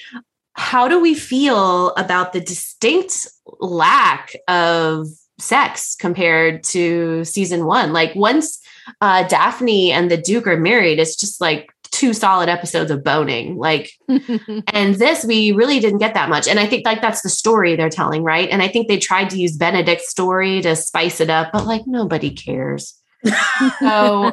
How 0.53 0.87
do 0.87 0.99
we 0.99 1.13
feel 1.13 1.93
about 1.95 2.33
the 2.33 2.41
distinct 2.41 3.27
lack 3.59 4.35
of 4.47 5.07
sex 5.39 5.95
compared 5.95 6.63
to 6.65 7.23
season 7.25 7.65
one? 7.65 7.93
Like 7.93 8.15
once 8.15 8.59
uh, 9.01 9.27
Daphne 9.27 9.91
and 9.91 10.09
the 10.09 10.17
Duke 10.17 10.47
are 10.47 10.57
married, 10.57 10.99
it's 10.99 11.15
just 11.15 11.39
like 11.41 11.69
two 11.83 12.13
solid 12.13 12.49
episodes 12.49 12.91
of 12.91 13.03
boning. 13.03 13.57
Like 13.57 13.91
and 14.07 14.95
this 14.95 15.23
we 15.25 15.51
really 15.51 15.79
didn't 15.79 15.99
get 15.99 16.13
that 16.13 16.29
much 16.29 16.47
and 16.47 16.59
i 16.59 16.65
think 16.65 16.85
like 16.85 17.01
that's 17.01 17.21
the 17.21 17.29
story 17.29 17.75
they're 17.75 17.89
telling 17.89 18.23
right 18.23 18.49
and 18.49 18.61
i 18.61 18.67
think 18.67 18.87
they 18.87 18.97
tried 18.97 19.29
to 19.29 19.37
use 19.37 19.55
benedict's 19.57 20.09
story 20.09 20.61
to 20.61 20.75
spice 20.75 21.19
it 21.19 21.29
up 21.29 21.49
but 21.51 21.65
like 21.65 21.81
nobody 21.87 22.29
cares 22.29 22.99
so 23.79 24.31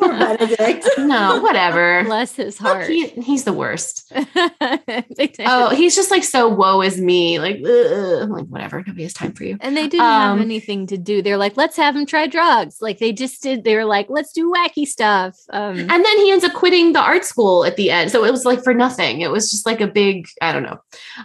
Benedict. 0.00 0.86
no 0.98 1.40
whatever 1.40 2.04
Bless 2.04 2.34
his 2.36 2.58
heart. 2.58 2.86
he, 2.86 3.08
he's 3.08 3.44
the 3.44 3.52
worst 3.52 4.10
They 4.14 5.32
oh 5.40 5.70
he's 5.74 5.94
just 5.96 6.10
like 6.10 6.24
so 6.24 6.48
woe 6.48 6.82
is 6.82 7.00
me 7.00 7.38
like 7.38 7.56
ugh. 7.64 8.22
I'm 8.22 8.30
like 8.30 8.46
whatever 8.46 8.78
nobody 8.86 9.02
has 9.04 9.12
time 9.14 9.32
for 9.32 9.44
you 9.44 9.56
and 9.60 9.76
they 9.76 9.88
didn't 9.88 10.04
Um, 10.06 10.38
have 10.38 10.40
anything 10.40 10.86
to 10.88 10.98
do. 10.98 11.22
They're 11.22 11.36
like, 11.38 11.56
let's 11.56 11.76
have 11.76 11.96
him 11.96 12.06
try 12.06 12.26
drugs. 12.26 12.78
Like 12.80 12.98
they 12.98 13.12
just 13.12 13.42
did. 13.42 13.64
They 13.64 13.74
were 13.74 13.84
like, 13.84 14.06
let's 14.10 14.32
do 14.32 14.52
wacky 14.52 14.86
stuff. 14.86 15.36
Um, 15.50 15.78
and 15.78 15.90
then 15.90 16.18
he 16.18 16.30
ends 16.30 16.44
up 16.44 16.52
quitting 16.52 16.92
the 16.92 17.00
art 17.00 17.24
school 17.24 17.64
at 17.64 17.76
the 17.76 17.90
end 17.90 18.10
so 18.10 18.24
it 18.24 18.30
was 18.30 18.44
like 18.44 18.62
for 18.62 18.74
nothing 18.74 19.20
it 19.20 19.30
was 19.30 19.50
just 19.50 19.66
like 19.66 19.80
a 19.80 19.86
big 19.86 20.28
i 20.42 20.52
don't 20.52 20.62
know 20.62 20.78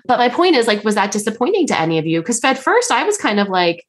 but 0.06 0.18
my 0.20 0.30
point 0.30 0.56
is 0.56 0.68
like 0.68 0.84
was 0.84 0.96
that 0.96 1.12
disappointing 1.12 1.68
to 1.68 1.80
any 1.80 1.98
of 1.98 2.06
you 2.06 2.22
because 2.22 2.44
at 2.44 2.58
first 2.58 2.92
i 2.92 3.04
was 3.04 3.18
kind 3.18 3.40
of 3.40 3.48
like 3.50 3.86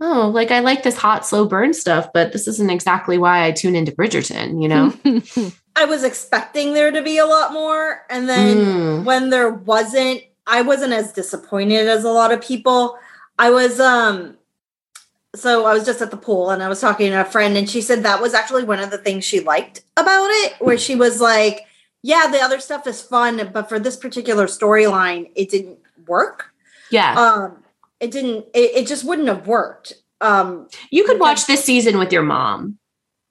oh 0.00 0.28
like 0.28 0.50
i 0.50 0.60
like 0.60 0.82
this 0.82 0.96
hot 0.96 1.26
slow 1.26 1.46
burn 1.46 1.72
stuff 1.72 2.12
but 2.12 2.32
this 2.32 2.46
isn't 2.48 2.70
exactly 2.70 3.18
why 3.18 3.44
i 3.46 3.50
tune 3.52 3.74
into 3.76 3.92
bridgerton 3.92 4.62
you 4.62 4.68
know? 4.68 4.92
I 5.78 5.84
was 5.84 6.04
expecting 6.04 6.72
there 6.72 6.90
to 6.90 7.02
be 7.02 7.18
a 7.18 7.26
lot 7.26 7.52
more 7.52 8.02
and 8.08 8.28
then 8.28 8.56
Mm. 8.56 9.04
when 9.04 9.28
there 9.30 9.50
wasn't 9.50 10.22
i 10.46 10.62
wasn't 10.62 10.92
as 10.94 11.12
disappointed 11.12 11.86
as 11.88 12.04
a 12.04 12.10
lot 12.10 12.32
of 12.32 12.40
people. 12.40 12.98
I 13.38 13.50
was 13.50 13.78
um 13.80 14.36
so 15.34 15.66
i 15.66 15.74
was 15.74 15.84
just 15.84 16.00
at 16.00 16.10
the 16.10 16.16
pool 16.16 16.48
and 16.48 16.62
i 16.62 16.68
was 16.68 16.80
talking 16.80 17.10
to 17.10 17.20
a 17.20 17.24
friend 17.24 17.58
and 17.58 17.68
she 17.68 17.82
said 17.82 18.02
that 18.04 18.22
was 18.22 18.32
actually 18.32 18.64
one 18.64 18.78
of 18.80 18.90
the 18.90 18.96
things 18.96 19.22
she 19.22 19.40
liked 19.40 19.82
about 19.98 20.28
it 20.30 20.54
where 20.60 20.78
she 20.78 20.94
was 20.94 21.20
like 21.20 21.66
yeah 22.02 22.26
the 22.30 22.40
other 22.40 22.58
stuff 22.58 22.86
is 22.86 23.02
fun 23.02 23.50
but 23.52 23.68
for 23.68 23.78
this 23.78 23.96
particular 23.96 24.46
storyline 24.46 25.30
it 25.34 25.50
didn't 25.50 25.78
work. 26.06 26.52
Yeah. 26.90 27.14
Um 27.20 27.62
it 28.00 28.10
didn't 28.10 28.46
it, 28.54 28.76
it 28.76 28.86
just 28.86 29.04
wouldn't 29.04 29.28
have 29.28 29.46
worked 29.46 29.94
um 30.20 30.68
you 30.90 31.04
could 31.04 31.20
watch 31.20 31.46
this 31.46 31.64
season 31.64 31.98
with 31.98 32.12
your 32.12 32.22
mom. 32.22 32.78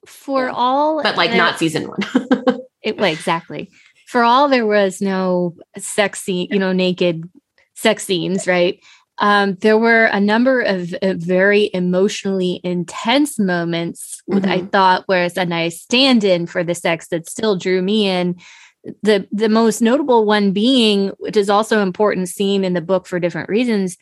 For 0.06 0.50
all 0.50 1.02
but 1.02 1.16
like 1.16 1.30
there- 1.30 1.38
not 1.38 1.58
season 1.58 1.88
one. 1.88 1.98
it 2.82 2.96
well, 2.96 3.12
exactly. 3.12 3.70
For 4.06 4.22
all 4.22 4.48
there 4.48 4.66
was 4.66 5.00
no 5.00 5.56
sex 5.76 6.22
scene 6.22 6.48
you 6.50 6.58
know 6.58 6.72
naked 6.72 7.28
sex 7.74 8.04
scenes 8.04 8.46
right? 8.46 8.82
Um, 9.18 9.54
there 9.62 9.78
were 9.78 10.04
a 10.06 10.20
number 10.20 10.60
of, 10.60 10.94
of 11.00 11.16
very 11.16 11.70
emotionally 11.72 12.60
intense 12.62 13.38
moments 13.38 14.22
with 14.26 14.44
i 14.44 14.60
thought 14.60 15.08
was 15.08 15.38
a 15.38 15.46
nice 15.46 15.80
stand-in 15.80 16.46
for 16.46 16.62
the 16.62 16.74
sex 16.74 17.08
that 17.08 17.26
still 17.28 17.56
drew 17.56 17.80
me 17.80 18.06
in. 18.06 18.36
The 19.02 19.26
the 19.32 19.48
most 19.48 19.80
notable 19.80 20.24
one 20.26 20.52
being 20.52 21.08
which 21.18 21.36
is 21.36 21.50
also 21.50 21.78
an 21.78 21.86
important 21.88 22.28
scene 22.28 22.62
in 22.62 22.74
the 22.74 22.80
book 22.80 23.06
for 23.06 23.18
different 23.18 23.48
reasons 23.48 23.96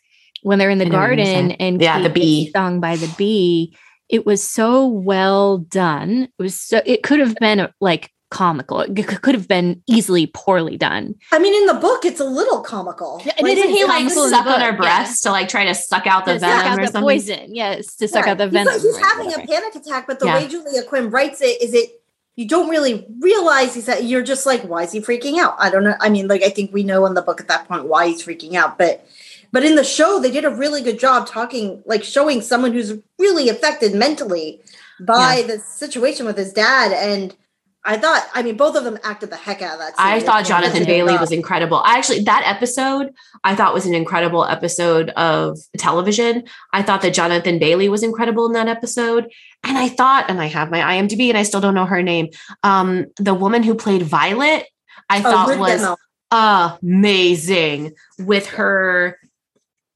when 0.45 0.59
they're 0.59 0.71
in 0.71 0.79
the 0.79 0.85
I 0.87 0.89
know 0.89 0.99
what 0.99 1.09
you're 1.09 1.17
garden 1.27 1.51
and 1.53 1.81
Yeah, 1.83 2.01
the 2.01 2.11
bee. 2.11 2.49
stung 2.51 2.81
by 2.81 2.97
the 2.97 3.13
bee 3.19 3.77
it 4.09 4.25
was 4.27 4.43
so 4.45 4.87
well 4.87 5.59
done 5.59 6.29
it 6.39 6.43
was 6.43 6.61
so 6.61 6.81
it 6.87 7.03
could 7.03 7.19
have 7.21 7.35
been 7.37 7.69
like 7.81 8.11
comical 8.31 8.81
it 8.81 8.95
could 9.23 9.35
have 9.35 9.47
been 9.49 9.81
easily 9.89 10.27
poorly 10.27 10.77
done 10.77 11.15
I 11.33 11.39
mean, 11.39 11.55
in 11.55 11.67
the 11.67 11.75
book, 11.81 12.05
it's 12.05 12.19
a 12.21 12.25
little 12.25 12.61
comical. 12.63 13.23
Yeah, 13.25 13.33
and 13.39 13.47
Like, 13.47 13.55
Didn't 13.57 13.75
he 13.77 13.85
like 13.85 14.03
comical 14.03 14.29
suck 14.29 14.47
on 14.47 14.61
her 14.61 14.73
book, 14.73 14.81
breasts 14.81 15.21
to 15.23 15.31
like 15.31 15.49
try 15.49 15.65
to 15.65 15.75
suck 15.75 16.07
out 16.07 16.25
the 16.25 16.35
to 16.35 16.41
suck 16.41 16.49
venom 16.51 16.73
out 16.73 16.79
or 16.81 16.87
the 16.87 16.93
something? 16.93 17.03
poison 17.03 17.55
yes 17.55 17.95
to 17.97 18.09
suck 18.09 18.25
Yeah. 18.27 18.33
out 18.33 18.39
the 18.39 18.45
He's 18.47 18.55
like- 18.55 18.67
venom 18.67 18.81
He's, 18.81 18.97
having 18.99 19.33
a 19.35 19.47
panic 19.47 19.75
attack, 19.77 20.07
but 20.09 20.19
the 20.21 20.27
Yeah. 20.27 20.37
way 20.39 20.49
Julia 20.49 20.83
Quinn 20.83 21.11
writes 21.11 21.41
it 21.41 21.63
is 21.63 21.75
it 21.75 22.01
you 22.37 22.49
don't 22.49 22.69
really 22.69 23.07
realize 23.21 23.75
he's 23.77 23.87
that 23.87 24.03
you're 24.05 24.23
just 24.23 24.45
like, 24.45 24.63
why 24.63 24.83
is 24.83 24.91
he 24.91 25.01
freaking 25.01 25.39
out? 25.39 25.55
I 25.59 25.71
don't 25.71 25.85
know. 25.85 25.95
I 26.01 26.09
mean, 26.09 26.27
like 26.27 26.43
I 26.43 26.49
think 26.51 26.73
we 26.73 26.83
know 26.83 27.07
in 27.07 27.15
the 27.15 27.23
book 27.23 27.41
at 27.41 27.47
that 27.49 27.69
point 27.69 27.85
why 27.87 28.09
he's 28.09 28.25
freaking 28.25 28.55
out, 28.55 28.77
but 28.77 29.07
but 29.55 29.65
in 29.65 29.77
the 29.77 29.85
show 29.85 30.19
they 30.19 30.33
did 30.33 30.45
a 30.45 30.51
really 30.51 30.83
good 30.83 30.99
job 30.99 31.29
talking, 31.29 31.81
like 31.87 32.03
showing 32.03 32.41
someone 32.41 32.73
who's 32.73 32.99
really 33.21 33.49
affected 33.49 33.95
mentally 33.95 34.61
by 34.99 35.45
the 35.47 35.61
situation 35.61 36.27
with 36.27 36.37
his 36.37 36.53
dad. 36.53 36.91
And 36.91 37.37
I 37.85 37.97
thought, 37.97 38.27
I 38.35 38.43
mean, 38.43 38.57
both 38.57 38.75
of 38.75 38.83
them 38.83 38.99
acted 39.05 39.31
the 39.31 39.37
heck 39.37 39.63
out 39.63 39.75
of 39.75 39.79
that. 39.79 39.95
I 39.97 40.19
thought 40.19 40.45
Jonathan 40.45 40.85
Bailey 40.85 41.17
was 41.19 41.31
incredible. 41.31 41.77
I 41.85 41.97
actually 41.99 42.25
that 42.25 42.43
episode 42.45 43.13
I 43.45 43.55
thought 43.55 43.73
was 43.73 43.87
an 43.87 43.95
incredible 43.95 44.45
episode 44.45 45.11
of 45.11 45.57
television. 45.79 46.43
I 46.73 46.83
thought 46.83 47.03
that 47.03 47.15
Jonathan 47.15 47.61
Bailey 47.61 47.89
was 47.89 48.03
incredible 48.03 48.47
in 48.47 48.55
that 48.55 48.67
episode. 48.67 49.31
And 49.63 49.79
I 49.79 49.87
thought, 49.87 50.29
and 50.29 50.41
I 50.41 50.47
have 50.47 50.73
my 50.73 50.81
IMDb 50.81 51.29
and 51.29 51.39
I 51.39 51.45
still 51.45 51.61
don't 51.61 51.75
know 51.77 51.87
her 51.87 52.03
name. 52.03 52.31
Um, 52.65 53.07
the 53.19 53.35
woman 53.35 53.63
who 53.63 53.77
played 53.77 54.03
Violet, 54.03 54.67
I 55.09 55.19
Oh, 55.19 55.23
thought 55.23 55.59
was 55.61 55.97
amazing 56.83 57.93
with 58.19 58.47
her 58.49 59.17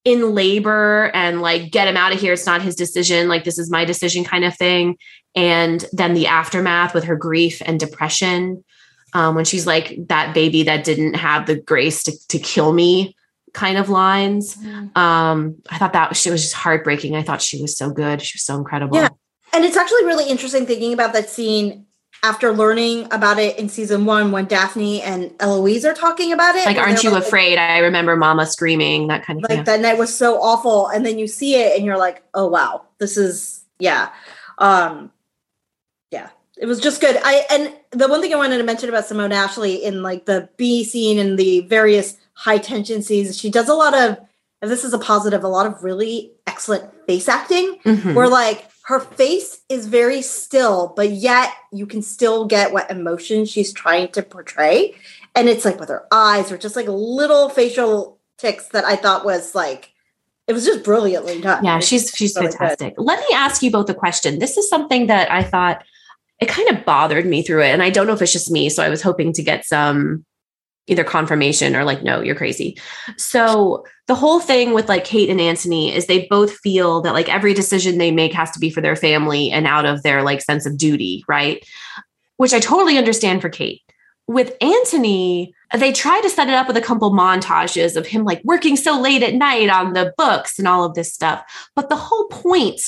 in 0.04 0.34
labor 0.34 1.10
and 1.14 1.42
like 1.42 1.70
get 1.70 1.88
him 1.88 1.96
out 1.96 2.12
of 2.12 2.20
here. 2.20 2.32
It's 2.32 2.46
not 2.46 2.62
his 2.62 2.74
decision 2.74 3.28
like 3.28 3.44
this 3.44 3.58
is 3.58 3.70
my 3.70 3.84
decision 3.84 4.24
kind 4.24 4.44
of 4.44 4.56
thing. 4.56 4.96
And 5.34 5.84
then 5.92 6.14
the 6.14 6.26
aftermath 6.26 6.94
with 6.94 7.04
her 7.04 7.16
grief 7.16 7.60
and 7.64 7.78
depression 7.78 8.64
um, 9.12 9.34
when 9.34 9.44
she's 9.44 9.66
like 9.66 9.96
that 10.08 10.34
baby 10.34 10.62
that 10.64 10.84
didn't 10.84 11.14
have 11.14 11.46
the 11.46 11.56
grace 11.56 12.02
to, 12.04 12.28
to 12.28 12.38
kill 12.38 12.72
me 12.72 13.16
kind 13.54 13.78
of 13.78 13.88
lines. 13.88 14.56
Um 14.94 15.56
i 15.70 15.78
thought 15.78 15.94
that 15.94 16.16
she 16.16 16.30
was 16.30 16.42
just 16.42 16.54
heartbreaking. 16.54 17.16
I 17.16 17.22
thought 17.22 17.42
she 17.42 17.60
was 17.60 17.76
so 17.76 17.90
good. 17.90 18.22
She 18.22 18.36
was 18.36 18.42
so 18.42 18.56
incredible. 18.56 18.96
Yeah. 18.96 19.08
And 19.52 19.64
it's 19.64 19.76
actually 19.76 20.04
really 20.04 20.28
interesting 20.28 20.66
thinking 20.66 20.92
about 20.92 21.14
that 21.14 21.30
scene 21.30 21.86
after 22.22 22.52
learning 22.52 23.06
about 23.12 23.38
it 23.38 23.58
in 23.58 23.68
season 23.68 24.04
one 24.04 24.32
when 24.32 24.46
Daphne 24.46 25.00
and 25.02 25.32
Eloise 25.40 25.84
are 25.84 25.94
talking 25.94 26.32
about 26.32 26.56
it. 26.56 26.66
like 26.66 26.76
aren't 26.76 27.02
you 27.04 27.10
like- 27.10 27.22
afraid 27.24 27.58
i 27.58 27.78
remember 27.78 28.16
mama 28.16 28.44
screaming 28.46 29.06
that 29.08 29.24
kind 29.24 29.38
of 29.38 29.42
Like 29.48 29.58
thing 29.58 29.64
that 29.64 29.80
night 29.80 29.98
was 29.98 30.14
so 30.14 30.40
awful. 30.42 30.88
And 30.88 31.06
then 31.06 31.18
you 31.18 31.26
see 31.28 31.54
it 31.56 31.76
and 31.76 31.84
you're 31.86 31.98
like, 31.98 32.22
oh 32.34 32.46
wow, 32.48 32.82
this 32.98 33.16
is 33.16 33.64
yeah. 33.78 34.10
Um 34.58 35.12
yeah. 36.10 36.30
It 36.56 36.66
was 36.66 36.80
just 36.80 37.00
good. 37.00 37.16
I 37.22 37.46
and 37.50 37.72
the 37.92 38.08
one 38.08 38.20
thing 38.20 38.32
I 38.32 38.36
wanted 38.36 38.58
to 38.58 38.64
mention 38.64 38.88
about 38.88 39.06
Simone 39.06 39.30
Ashley 39.32 39.84
in 39.84 40.02
like 40.02 40.26
the 40.26 40.48
B 40.56 40.82
scene 40.84 41.18
and 41.20 41.38
the 41.38 41.60
various 41.60 42.16
high 42.32 42.58
tension 42.58 43.02
scenes, 43.02 43.38
she 43.38 43.50
does 43.50 43.68
a 43.68 43.74
lot 43.74 43.94
of 43.96 44.18
and 44.60 44.68
this 44.68 44.82
is 44.82 44.92
a 44.92 44.98
positive, 44.98 45.44
a 45.44 45.48
lot 45.48 45.66
of 45.66 45.84
really 45.84 46.32
excellent 46.48 46.84
face 47.06 47.28
acting 47.28 47.78
Mhm. 47.84 48.14
where 48.14 48.28
like 48.28 48.66
her 48.88 49.00
face 49.00 49.60
is 49.68 49.86
very 49.86 50.22
still, 50.22 50.94
but 50.96 51.10
yet 51.10 51.52
you 51.70 51.84
can 51.84 52.00
still 52.00 52.46
get 52.46 52.72
what 52.72 52.90
emotion 52.90 53.44
she's 53.44 53.70
trying 53.70 54.08
to 54.12 54.22
portray. 54.22 54.94
And 55.34 55.46
it's 55.46 55.66
like 55.66 55.78
with 55.78 55.90
her 55.90 56.06
eyes 56.10 56.50
or 56.50 56.56
just 56.56 56.74
like 56.74 56.86
little 56.88 57.50
facial 57.50 58.18
ticks 58.38 58.68
that 58.68 58.86
I 58.86 58.96
thought 58.96 59.26
was 59.26 59.54
like, 59.54 59.92
it 60.46 60.54
was 60.54 60.64
just 60.64 60.84
brilliantly 60.84 61.38
done. 61.42 61.62
Yeah, 61.62 61.80
she's 61.80 62.10
she's 62.12 62.34
really 62.34 62.48
good. 62.48 62.56
fantastic. 62.56 62.94
Let 62.96 63.20
me 63.20 63.26
ask 63.34 63.62
you 63.62 63.70
both 63.70 63.90
a 63.90 63.94
question. 63.94 64.38
This 64.38 64.56
is 64.56 64.70
something 64.70 65.08
that 65.08 65.30
I 65.30 65.42
thought 65.42 65.84
it 66.40 66.48
kind 66.48 66.70
of 66.70 66.86
bothered 66.86 67.26
me 67.26 67.42
through 67.42 67.64
it, 67.64 67.72
and 67.72 67.82
I 67.82 67.90
don't 67.90 68.06
know 68.06 68.14
if 68.14 68.22
it's 68.22 68.32
just 68.32 68.50
me. 68.50 68.70
So 68.70 68.82
I 68.82 68.88
was 68.88 69.02
hoping 69.02 69.34
to 69.34 69.42
get 69.42 69.66
some 69.66 70.24
either 70.86 71.04
confirmation 71.04 71.76
or 71.76 71.84
like, 71.84 72.02
no, 72.02 72.22
you're 72.22 72.34
crazy. 72.34 72.78
So 73.18 73.84
the 74.08 74.14
whole 74.14 74.40
thing 74.40 74.72
with 74.72 74.88
like 74.88 75.04
Kate 75.04 75.28
and 75.28 75.40
Anthony 75.40 75.94
is 75.94 76.06
they 76.06 76.26
both 76.28 76.56
feel 76.58 77.02
that 77.02 77.12
like 77.12 77.28
every 77.28 77.52
decision 77.52 77.98
they 77.98 78.10
make 78.10 78.32
has 78.32 78.50
to 78.52 78.58
be 78.58 78.70
for 78.70 78.80
their 78.80 78.96
family 78.96 79.50
and 79.50 79.66
out 79.66 79.84
of 79.84 80.02
their 80.02 80.22
like 80.22 80.40
sense 80.40 80.64
of 80.64 80.78
duty, 80.78 81.24
right? 81.28 81.64
Which 82.38 82.54
I 82.54 82.58
totally 82.58 82.96
understand 82.96 83.42
for 83.42 83.50
Kate. 83.50 83.82
With 84.26 84.56
Anthony, 84.62 85.54
they 85.74 85.92
try 85.92 86.20
to 86.22 86.30
set 86.30 86.48
it 86.48 86.54
up 86.54 86.66
with 86.66 86.76
a 86.78 86.82
couple 86.82 87.12
montages 87.12 87.96
of 87.96 88.06
him 88.06 88.24
like 88.24 88.40
working 88.44 88.76
so 88.76 88.98
late 88.98 89.22
at 89.22 89.34
night 89.34 89.68
on 89.68 89.92
the 89.92 90.14
books 90.16 90.58
and 90.58 90.66
all 90.66 90.84
of 90.84 90.94
this 90.94 91.12
stuff. 91.12 91.44
But 91.76 91.90
the 91.90 91.96
whole 91.96 92.28
point, 92.28 92.80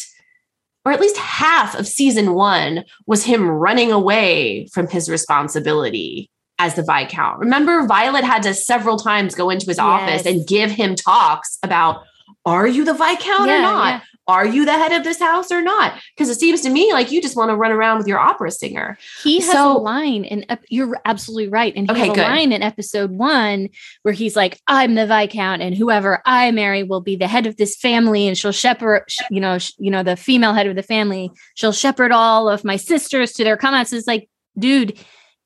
or 0.87 0.93
at 0.93 1.01
least 1.01 1.19
half 1.19 1.79
of 1.79 1.87
season 1.87 2.33
one, 2.33 2.85
was 3.07 3.25
him 3.25 3.49
running 3.49 3.93
away 3.93 4.69
from 4.73 4.89
his 4.89 5.11
responsibility 5.11 6.31
as 6.61 6.75
the 6.75 6.83
Viscount. 6.83 7.39
Remember, 7.41 7.87
Violet 7.87 8.23
had 8.23 8.43
to 8.43 8.53
several 8.55 8.99
times 8.99 9.35
go 9.35 9.49
into 9.51 9.67
his 9.67 9.79
office 9.79 10.27
and 10.27 10.47
give 10.47 10.71
him 10.71 10.95
talks 10.95 11.59
about 11.63 12.03
are 12.47 12.67
you 12.69 12.85
the 12.85 12.93
Viscount 12.95 13.51
or 13.51 13.61
not? 13.61 13.95
yeah. 13.95 14.01
Are 14.29 14.47
you 14.47 14.65
the 14.65 14.73
head 14.75 14.93
of 14.93 15.03
this 15.03 15.19
house 15.19 15.51
or 15.51 15.61
not? 15.61 15.95
Because 16.15 16.29
it 16.29 16.39
seems 16.39 16.61
to 16.61 16.71
me 16.71 16.93
like 16.93 17.11
you 17.11 17.21
just 17.21 17.35
want 17.37 17.51
to 17.51 17.57
run 17.57 17.73
around 17.73 17.99
with 17.99 18.07
your 18.07 18.19
opera 18.19 18.51
singer. 18.53 18.97
He 19.25 19.41
has 19.41 19.51
So- 19.51 19.77
a 19.77 19.79
line, 19.79 20.25
and 20.25 20.47
you're 20.69 21.01
absolutely 21.05 21.49
right. 21.49 21.73
And 21.75 21.89
he 21.91 21.93
Okay, 21.93 22.01
has 22.07 22.11
a 22.11 22.15
good. 22.15 22.23
line 22.29 22.53
in 22.53 22.63
episode 22.63 23.11
one 23.11 23.71
where 24.03 24.15
he's 24.15 24.37
like, 24.37 24.61
"I'm 24.69 24.95
the 24.95 25.07
viscount, 25.07 25.63
and 25.63 25.75
whoever 25.77 26.23
I 26.27 26.53
marry 26.53 26.85
will 26.85 27.01
be 27.01 27.17
the 27.17 27.27
head 27.27 27.47
of 27.47 27.57
this 27.57 27.75
family, 27.77 28.29
and 28.29 28.39
she'll 28.39 28.53
shepherd, 28.53 29.03
sh- 29.09 29.19
you 29.31 29.41
know, 29.41 29.59
sh- 29.59 29.73
you 29.79 29.91
know, 29.91 30.05
the 30.05 30.17
female 30.17 30.55
head 30.55 30.69
of 30.69 30.77
the 30.77 30.83
family. 30.85 31.31
She'll 31.57 31.73
shepherd 31.73 32.13
all 32.13 32.49
of 32.49 32.63
my 32.65 32.77
sisters 32.77 33.33
to 33.33 33.43
their 33.45 33.57
comments." 33.57 33.93
It's 33.93 34.07
like, 34.07 34.29
dude. 34.57 34.97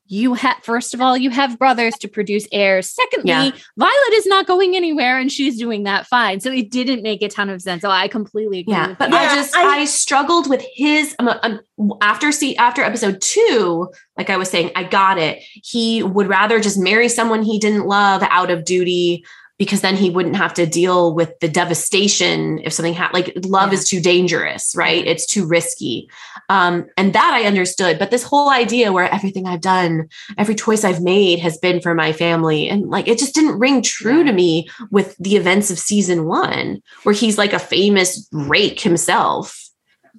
You 0.06 0.34
have 0.34 0.56
first 0.62 0.92
of 0.92 1.00
all, 1.00 1.16
you 1.16 1.30
have 1.30 1.58
brothers 1.58 1.94
to 2.00 2.08
produce 2.08 2.46
heirs. 2.52 2.90
Secondly, 2.90 3.30
Yeah. 3.30 3.50
Violet 3.78 4.12
is 4.12 4.26
not 4.26 4.46
going 4.46 4.76
anywhere, 4.76 5.18
and 5.18 5.32
she's 5.32 5.58
doing 5.58 5.84
that 5.84 6.06
fine. 6.06 6.40
So 6.40 6.52
it 6.52 6.70
didn't 6.70 7.02
make 7.02 7.23
a 7.23 7.28
ton 7.28 7.49
of 7.49 7.62
sense. 7.62 7.80
So 7.82 7.90
I 7.90 8.08
completely 8.08 8.61
agree. 8.61 8.75
Yeah, 8.75 8.94
but 8.99 9.08
you. 9.11 9.16
I 9.16 9.34
just 9.34 9.56
I, 9.56 9.80
I- 9.80 9.84
struggled 9.87 10.49
with 10.50 10.62
his 10.75 11.16
um, 11.18 11.28
um, 11.42 11.61
after 12.02 12.32
see 12.32 12.54
after 12.56 12.82
episode 12.82 13.20
two. 13.23 13.88
Like 14.18 14.28
I 14.30 14.37
was 14.37 14.50
saying, 14.50 14.73
I 14.76 14.84
got 14.84 15.18
it. 15.18 15.42
He 15.54 16.02
would 16.02 16.28
rather 16.28 16.61
just 16.61 16.78
marry 16.78 17.08
someone 17.08 17.42
he 17.42 17.58
didn't 17.58 17.87
love 17.87 18.23
out 18.30 18.50
of 18.50 18.64
duty 18.64 19.25
because 19.58 19.82
then 19.82 19.96
he 19.96 20.11
wouldn't 20.11 20.37
have 20.37 20.52
to 20.54 20.66
deal 20.66 21.14
with 21.14 21.38
the 21.40 21.49
devastation 21.49 22.58
if 22.64 22.73
something 22.73 22.94
happened. 22.94 23.25
Like 23.25 23.44
love 23.46 23.68
Yeah. 23.73 23.78
is 23.78 23.88
too 23.88 24.00
dangerous, 24.00 24.75
right? 24.76 25.06
It's 25.06 25.26
too 25.26 25.46
risky, 25.46 26.08
um, 26.49 26.87
and 26.96 27.12
that 27.12 27.32
I 27.34 27.44
understood. 27.46 27.99
But 27.99 28.11
this 28.11 28.25
whole 28.25 28.50
idea 28.50 28.92
where 28.92 29.12
everything 29.12 29.46
I've 29.46 29.61
done, 29.61 30.08
every 30.38 30.54
choice 30.54 30.82
I've 30.84 31.02
made 31.02 31.38
has 31.38 31.56
been 31.58 31.80
for 31.80 31.94
my 31.94 32.12
family, 32.12 32.68
and 32.68 32.88
like 32.90 33.06
it 33.08 33.18
just 33.18 33.34
didn't 33.34 33.58
ring 33.58 33.82
true 33.82 34.25
to 34.25 34.32
me 34.32 34.68
with 34.90 35.16
the 35.18 35.37
events 35.37 35.70
of 35.70 35.78
season 35.78 36.26
one, 36.26 36.82
where 37.04 37.14
he's 37.14 37.38
like 37.38 37.52
a 37.52 37.58
famous 37.58 38.28
rake 38.32 38.80
himself. 38.80 39.61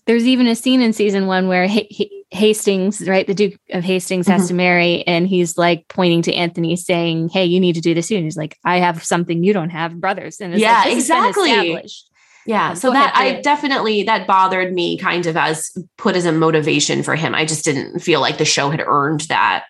there's 0.08 0.28
even 0.28 0.46
a 0.46 0.56
scene 0.56 0.82
in 0.82 0.94
season 0.94 1.26
one 1.26 1.48
where 1.48 1.66
he, 1.68 1.88
H- 2.00 2.25
Hastings, 2.36 3.08
right, 3.08 3.26
the 3.26 3.34
Duke 3.34 3.56
of 3.72 3.84
Hastings 3.84 4.28
has 4.28 4.44
Mhm. 4.44 4.48
to 4.50 4.54
marry, 4.54 5.04
and 5.08 5.28
he's 5.28 5.58
like 5.58 5.88
pointing 5.88 6.22
to 6.24 6.34
Anthony, 6.34 6.76
saying, 6.76 7.30
"Hey, 7.30 7.46
you 7.46 7.60
need 7.60 7.74
to 7.76 7.82
do 7.82 7.94
this 7.94 8.08
soon." 8.08 8.24
He's 8.24 8.38
like, 8.38 8.58
"I 8.66 8.78
have 8.78 9.04
something 9.04 9.44
you 9.44 9.54
don't 9.54 9.70
have, 9.72 10.00
brothers." 10.00 10.40
And 10.40 10.54
it's 10.54 10.62
Yeah, 10.62 10.80
like, 10.86 10.96
this 10.96 11.08
has 11.08 11.08
been 11.08 11.30
exactly. 11.30 11.86
Yeah. 12.46 12.70
Um, 12.70 12.76
So 12.76 12.92
that 12.92 13.16
ahead, 13.16 13.38
I 13.38 13.42
definitely 13.42 14.04
that 14.04 14.28
bothered 14.28 14.72
me 14.74 14.98
kind 14.98 15.26
of 15.26 15.36
as 15.36 15.72
put 15.98 16.16
as 16.16 16.26
a 16.26 16.32
motivation 16.32 17.02
for 17.02 17.16
him. 17.16 17.34
I 17.34 17.44
just 17.46 17.66
didn't 17.66 18.00
feel 18.02 18.22
like 18.22 18.38
the 18.38 18.46
show 18.46 18.70
had 18.70 18.84
earned 18.86 19.22
that. 19.30 19.64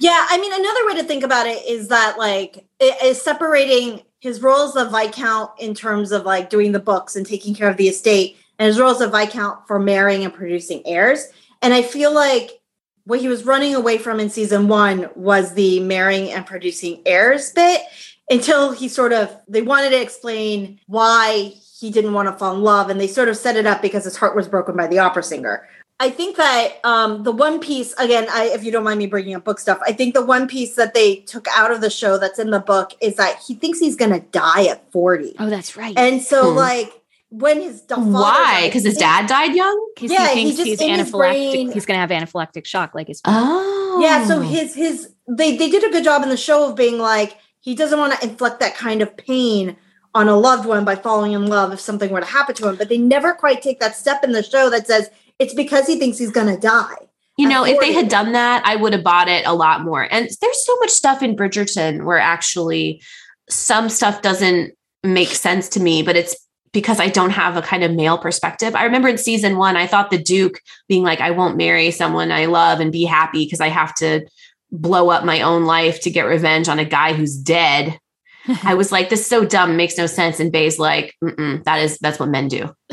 Yeah, 0.00 0.26
I 0.28 0.38
mean, 0.38 0.52
another 0.52 0.86
way 0.86 0.94
to 0.96 1.04
think 1.04 1.22
about 1.22 1.46
it 1.46 1.64
is 1.66 1.88
that 1.88 2.18
like 2.18 2.64
it 2.80 2.96
is 3.04 3.20
separating 3.20 4.00
his 4.20 4.40
role 4.40 4.62
as 4.62 4.72
the 4.72 4.86
viscount 4.88 5.50
in 5.58 5.74
terms 5.74 6.12
of 6.12 6.24
like 6.24 6.48
doing 6.48 6.72
the 6.72 6.78
books 6.80 7.14
and 7.14 7.26
taking 7.26 7.54
care 7.54 7.68
of 7.68 7.76
the 7.76 7.88
estate, 7.88 8.36
and 8.58 8.68
his 8.68 8.80
role 8.80 8.90
as 8.90 9.00
a 9.00 9.08
viscount 9.08 9.58
for 9.66 9.78
marrying 9.78 10.24
and 10.24 10.32
producing 10.32 10.82
heirs. 10.86 11.26
And 11.64 11.72
I 11.72 11.80
feel 11.80 12.12
like 12.12 12.60
what 13.04 13.20
he 13.20 13.28
was 13.28 13.44
running 13.44 13.74
away 13.74 13.96
from 13.96 14.20
in 14.20 14.28
season 14.28 14.68
one 14.68 15.08
was 15.14 15.54
the 15.54 15.80
marrying 15.80 16.30
and 16.30 16.44
producing 16.44 17.00
heirs 17.06 17.52
bit 17.52 17.80
until 18.28 18.72
he 18.72 18.86
sort 18.86 19.12
of 19.14 19.34
they 19.48 19.62
wanted 19.62 19.90
to 19.90 20.00
explain 20.00 20.78
why 20.86 21.54
he 21.80 21.90
didn't 21.90 22.12
want 22.12 22.28
to 22.28 22.32
fall 22.32 22.54
in 22.54 22.62
love 22.62 22.90
and 22.90 23.00
they 23.00 23.06
sort 23.06 23.28
of 23.28 23.36
set 23.36 23.56
it 23.56 23.66
up 23.66 23.82
because 23.82 24.04
his 24.04 24.16
heart 24.16 24.36
was 24.36 24.46
broken 24.46 24.76
by 24.76 24.86
the 24.86 24.98
opera 24.98 25.22
singer 25.22 25.66
I 26.00 26.10
think 26.10 26.36
that 26.36 26.84
um, 26.84 27.22
the 27.22 27.30
one 27.30 27.60
piece, 27.60 27.92
again, 27.94 28.26
I, 28.28 28.46
if 28.46 28.64
you 28.64 28.72
don't 28.72 28.82
mind 28.82 28.98
me 28.98 29.06
bringing 29.06 29.36
up 29.36 29.44
book 29.44 29.60
stuff, 29.60 29.78
I 29.86 29.92
think 29.92 30.14
the 30.14 30.24
one 30.24 30.48
piece 30.48 30.74
that 30.74 30.92
they 30.92 31.16
took 31.20 31.46
out 31.56 31.70
of 31.70 31.80
the 31.80 31.88
show 31.88 32.18
that's 32.18 32.40
in 32.40 32.50
the 32.50 32.58
book 32.58 32.92
is 33.00 33.14
that 33.14 33.38
he 33.38 33.54
thinks 33.54 33.78
he's 33.78 33.94
going 33.94 34.10
to 34.10 34.18
die 34.18 34.66
at 34.66 34.90
40. 34.90 35.36
Oh, 35.38 35.48
that's 35.48 35.76
right. 35.76 35.96
And 35.96 36.20
so, 36.20 36.50
hmm. 36.50 36.56
like, 36.56 37.03
when 37.38 37.60
his 37.60 37.82
why? 37.88 38.62
Because 38.66 38.84
his 38.84 38.96
dad 38.96 39.26
died 39.26 39.54
young. 39.54 39.90
Yeah, 39.98 40.28
he 40.28 40.52
thinks 40.52 40.62
he 40.62 40.70
he's 40.70 40.80
anaphylactic. 40.80 41.72
He's 41.72 41.84
going 41.84 42.00
to 42.00 42.00
have 42.00 42.10
anaphylactic 42.10 42.64
shock, 42.64 42.94
like 42.94 43.08
his. 43.08 43.20
Oh, 43.24 44.00
yeah. 44.00 44.24
So 44.26 44.40
his 44.40 44.74
his 44.74 45.12
they 45.28 45.56
they 45.56 45.68
did 45.68 45.82
a 45.84 45.90
good 45.90 46.04
job 46.04 46.22
in 46.22 46.28
the 46.28 46.36
show 46.36 46.68
of 46.68 46.76
being 46.76 46.98
like 46.98 47.36
he 47.60 47.74
doesn't 47.74 47.98
want 47.98 48.12
to 48.14 48.28
inflict 48.28 48.60
that 48.60 48.76
kind 48.76 49.02
of 49.02 49.16
pain 49.16 49.76
on 50.14 50.28
a 50.28 50.36
loved 50.36 50.66
one 50.66 50.84
by 50.84 50.94
falling 50.94 51.32
in 51.32 51.46
love 51.46 51.72
if 51.72 51.80
something 51.80 52.10
were 52.10 52.20
to 52.20 52.26
happen 52.26 52.54
to 52.54 52.68
him. 52.68 52.76
But 52.76 52.88
they 52.88 52.98
never 52.98 53.34
quite 53.34 53.62
take 53.62 53.80
that 53.80 53.96
step 53.96 54.22
in 54.22 54.30
the 54.30 54.42
show 54.42 54.70
that 54.70 54.86
says 54.86 55.10
it's 55.40 55.54
because 55.54 55.88
he 55.88 55.98
thinks 55.98 56.18
he's 56.18 56.30
going 56.30 56.54
to 56.54 56.60
die. 56.60 57.08
You 57.36 57.48
know, 57.48 57.64
if 57.64 57.80
they 57.80 57.92
had 57.92 58.08
done 58.08 58.30
that, 58.30 58.64
I 58.64 58.76
would 58.76 58.92
have 58.92 59.02
bought 59.02 59.26
it 59.26 59.44
a 59.44 59.52
lot 59.52 59.82
more. 59.82 60.06
And 60.08 60.28
there's 60.40 60.66
so 60.66 60.76
much 60.76 60.90
stuff 60.90 61.20
in 61.20 61.34
Bridgerton 61.34 62.04
where 62.04 62.18
actually 62.18 63.02
some 63.50 63.88
stuff 63.88 64.22
doesn't 64.22 64.72
make 65.02 65.30
sense 65.30 65.68
to 65.70 65.80
me, 65.80 66.04
but 66.04 66.14
it's 66.14 66.36
because 66.74 67.00
I 67.00 67.08
don't 67.08 67.30
have 67.30 67.56
a 67.56 67.62
kind 67.62 67.84
of 67.84 67.92
male 67.92 68.18
perspective. 68.18 68.74
I 68.74 68.84
remember 68.84 69.08
in 69.08 69.16
season 69.16 69.56
one, 69.56 69.76
I 69.76 69.86
thought 69.86 70.10
the 70.10 70.22
Duke 70.22 70.60
being 70.88 71.04
like, 71.04 71.20
I 71.20 71.30
won't 71.30 71.56
marry 71.56 71.90
someone 71.92 72.30
I 72.30 72.46
love 72.46 72.80
and 72.80 72.92
be 72.92 73.04
happy 73.04 73.46
because 73.46 73.60
I 73.60 73.68
have 73.68 73.94
to 73.96 74.26
blow 74.72 75.08
up 75.08 75.24
my 75.24 75.40
own 75.40 75.64
life 75.64 76.00
to 76.00 76.10
get 76.10 76.26
revenge 76.26 76.68
on 76.68 76.80
a 76.80 76.84
guy 76.84 77.14
who's 77.14 77.36
dead. 77.36 77.98
I 78.64 78.74
was 78.74 78.92
like, 78.92 79.08
this 79.08 79.20
is 79.20 79.26
so 79.26 79.44
dumb, 79.46 79.76
makes 79.76 79.96
no 79.96 80.06
sense. 80.06 80.40
And 80.40 80.52
Bay's 80.52 80.78
like, 80.78 81.14
that 81.22 81.78
is 81.78 81.96
that's 81.98 82.18
what 82.18 82.28
men 82.28 82.48
do. 82.48 82.74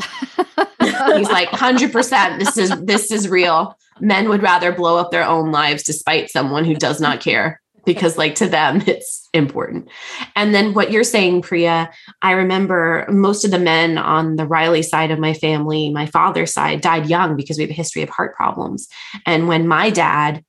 He's 0.80 1.28
like, 1.28 1.48
hundred 1.48 1.92
percent. 1.92 2.38
This 2.38 2.56
is 2.56 2.70
this 2.82 3.10
is 3.10 3.28
real. 3.28 3.76
Men 4.00 4.28
would 4.28 4.42
rather 4.42 4.72
blow 4.72 4.96
up 4.96 5.10
their 5.10 5.26
own 5.26 5.52
lives 5.52 5.82
to 5.84 5.92
spite 5.92 6.30
someone 6.30 6.64
who 6.64 6.74
does 6.74 7.00
not 7.00 7.20
care 7.20 7.60
because, 7.84 8.16
like, 8.18 8.34
to 8.36 8.48
them, 8.48 8.82
it's 8.86 9.28
important. 9.32 9.88
And 10.36 10.54
then 10.54 10.74
what 10.74 10.92
you're 10.92 11.04
saying, 11.04 11.42
Priya, 11.42 11.90
I 12.22 12.32
remember 12.32 13.06
most 13.10 13.44
of 13.44 13.50
the 13.50 13.58
men 13.58 13.98
on 13.98 14.36
the 14.36 14.46
Riley 14.46 14.82
side 14.82 15.10
of 15.10 15.18
my 15.18 15.34
family, 15.34 15.90
my 15.90 16.06
father's 16.06 16.52
side, 16.52 16.80
died 16.80 17.08
young 17.08 17.36
because 17.36 17.58
we 17.58 17.64
have 17.64 17.70
a 17.70 17.74
history 17.74 18.02
of 18.02 18.08
heart 18.08 18.34
problems. 18.34 18.88
And 19.26 19.48
when 19.48 19.66
my 19.66 19.90
dad 19.90 20.44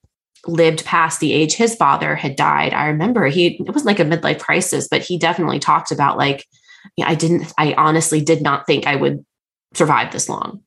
lived 0.46 0.84
past 0.86 1.20
the 1.20 1.34
age 1.34 1.54
his 1.54 1.76
father 1.76 2.16
had 2.16 2.36
died. 2.36 2.74
I 2.74 2.88
remember 2.88 3.28
he 3.28 3.56
it 3.56 3.70
wasn't 3.70 3.86
like 3.86 4.00
a 4.00 4.06
midlife 4.06 4.40
crisis, 4.40 4.88
but 4.90 5.02
he 5.02 5.18
definitely 5.18 5.60
talked 5.60 5.92
about 5.92 6.18
like, 6.18 6.46
I 7.02 7.16
didn't 7.16 7.54
I 7.58 7.74
honestly 7.74 8.22
did 8.22 8.42
not 8.42 8.66
think 8.66 8.86
I 8.86 8.96
would 8.96 9.26
survive 9.74 10.12
this 10.12 10.30
long. 10.30 10.62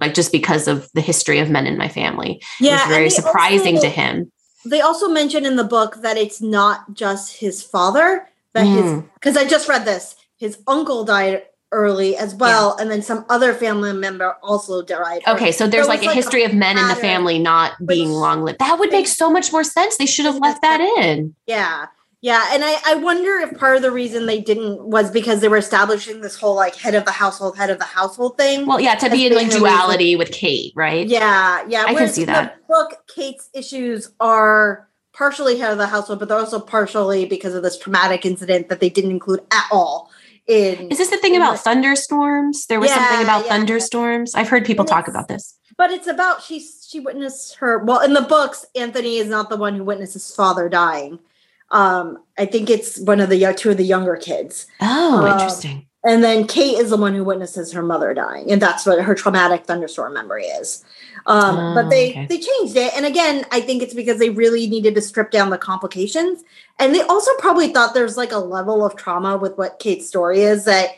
Like 0.00 0.14
just 0.14 0.32
because 0.32 0.68
of 0.68 0.88
the 0.94 1.00
history 1.00 1.38
of 1.38 1.48
men 1.48 1.66
in 1.66 1.78
my 1.78 1.88
family. 1.88 2.42
Yeah. 2.60 2.72
It 2.72 2.88
was 2.88 2.96
very 2.96 3.10
surprising 3.10 3.76
also, 3.76 3.88
to 3.88 3.94
him. 3.94 4.32
They 4.68 4.80
also 4.80 5.08
mention 5.08 5.46
in 5.46 5.56
the 5.56 5.64
book 5.64 5.96
that 6.02 6.16
it's 6.16 6.40
not 6.40 6.94
just 6.94 7.36
his 7.38 7.62
father, 7.62 8.28
that 8.52 8.66
mm. 8.66 8.82
his 8.82 9.02
because 9.14 9.36
I 9.36 9.46
just 9.46 9.68
read 9.68 9.84
this. 9.84 10.16
His 10.36 10.58
uncle 10.66 11.04
died 11.04 11.42
early 11.72 12.16
as 12.16 12.34
well, 12.34 12.74
yeah. 12.76 12.82
and 12.82 12.90
then 12.90 13.02
some 13.02 13.24
other 13.28 13.52
family 13.54 13.92
member 13.92 14.36
also 14.42 14.82
died. 14.82 15.22
Okay, 15.26 15.52
so 15.52 15.66
there's 15.66 15.88
like 15.88 16.02
a 16.02 16.06
like 16.06 16.14
history 16.14 16.42
a 16.42 16.46
of 16.46 16.54
men 16.54 16.78
in 16.78 16.88
the 16.88 16.94
family 16.94 17.38
not 17.38 17.74
being 17.86 18.10
long 18.10 18.42
lived. 18.42 18.58
That 18.58 18.78
would 18.78 18.90
make 18.90 19.06
so 19.06 19.30
much 19.30 19.52
more 19.52 19.64
sense. 19.64 19.96
They 19.96 20.06
should 20.06 20.26
have 20.26 20.36
left 20.36 20.62
that 20.62 20.80
in. 20.80 21.34
Yeah. 21.46 21.86
Yeah, 22.22 22.44
and 22.50 22.64
I, 22.64 22.76
I 22.86 22.94
wonder 22.94 23.38
if 23.38 23.58
part 23.58 23.76
of 23.76 23.82
the 23.82 23.90
reason 23.90 24.26
they 24.26 24.40
didn't 24.40 24.82
was 24.82 25.10
because 25.10 25.40
they 25.40 25.48
were 25.48 25.58
establishing 25.58 26.22
this 26.22 26.36
whole 26.36 26.56
like 26.56 26.74
head 26.74 26.94
of 26.94 27.04
the 27.04 27.12
household, 27.12 27.56
head 27.56 27.70
of 27.70 27.78
the 27.78 27.84
household 27.84 28.36
thing. 28.36 28.66
Well, 28.66 28.80
yeah, 28.80 28.94
to 28.96 29.10
be 29.10 29.26
in 29.26 29.34
like 29.34 29.50
duality 29.50 30.16
with 30.16 30.32
Kate, 30.32 30.72
right? 30.74 31.06
Yeah, 31.06 31.64
yeah. 31.68 31.84
I 31.86 31.94
can 31.94 32.08
see 32.08 32.24
that. 32.24 32.66
book, 32.66 32.94
Kate's 33.06 33.50
issues 33.54 34.10
are 34.18 34.88
partially 35.12 35.58
head 35.58 35.72
of 35.72 35.78
the 35.78 35.86
household, 35.86 36.18
but 36.18 36.28
they're 36.28 36.38
also 36.38 36.58
partially 36.58 37.26
because 37.26 37.54
of 37.54 37.62
this 37.62 37.78
traumatic 37.78 38.24
incident 38.24 38.68
that 38.70 38.80
they 38.80 38.88
didn't 38.88 39.10
include 39.10 39.40
at 39.52 39.66
all 39.70 40.10
in 40.46 40.90
Is 40.90 40.98
this 40.98 41.10
the 41.10 41.16
thing 41.16 41.36
about 41.36 41.58
thunderstorms? 41.58 42.66
There 42.66 42.80
was 42.80 42.90
yeah, 42.90 42.96
something 42.96 43.24
about 43.24 43.44
yeah. 43.44 43.56
thunderstorms. 43.56 44.34
I've 44.34 44.48
heard 44.48 44.64
people 44.64 44.84
talk 44.84 45.08
about 45.08 45.28
this. 45.28 45.58
But 45.76 45.90
it's 45.90 46.06
about 46.06 46.42
she 46.42 46.60
she 46.60 47.00
witnessed 47.00 47.56
her 47.56 47.84
well 47.84 48.00
in 48.00 48.14
the 48.14 48.22
books 48.22 48.64
Anthony 48.74 49.16
is 49.16 49.28
not 49.28 49.50
the 49.50 49.56
one 49.56 49.74
who 49.76 49.84
witnessed 49.84 50.14
his 50.14 50.34
father 50.34 50.68
dying. 50.68 51.18
Um 51.70 52.18
I 52.38 52.46
think 52.46 52.70
it's 52.70 52.98
one 53.00 53.20
of 53.20 53.30
the 53.30 53.54
two 53.56 53.70
of 53.70 53.76
the 53.76 53.84
younger 53.84 54.16
kids. 54.16 54.66
Oh, 54.80 55.18
um, 55.18 55.32
interesting. 55.32 55.86
And 56.04 56.22
then 56.22 56.46
Kate 56.46 56.78
is 56.78 56.90
the 56.90 56.96
one 56.96 57.14
who 57.14 57.24
witnesses 57.24 57.72
her 57.72 57.82
mother 57.82 58.14
dying 58.14 58.52
and 58.52 58.62
that's 58.62 58.86
what 58.86 59.02
her 59.02 59.14
traumatic 59.14 59.66
thunderstorm 59.66 60.14
memory 60.14 60.46
is. 60.46 60.84
Um, 61.26 61.58
oh, 61.58 61.74
but 61.74 61.90
they 61.90 62.10
okay. 62.10 62.26
they 62.26 62.38
changed 62.38 62.76
it, 62.76 62.92
and 62.96 63.04
again, 63.04 63.44
I 63.50 63.60
think 63.60 63.82
it's 63.82 63.94
because 63.94 64.18
they 64.18 64.30
really 64.30 64.68
needed 64.68 64.94
to 64.94 65.00
strip 65.00 65.32
down 65.32 65.50
the 65.50 65.58
complications, 65.58 66.44
and 66.78 66.94
they 66.94 67.02
also 67.02 67.32
probably 67.38 67.72
thought 67.72 67.94
there's 67.94 68.16
like 68.16 68.30
a 68.30 68.38
level 68.38 68.84
of 68.84 68.94
trauma 68.94 69.36
with 69.36 69.58
what 69.58 69.80
Kate's 69.80 70.06
story 70.06 70.42
is 70.42 70.64
that 70.66 70.90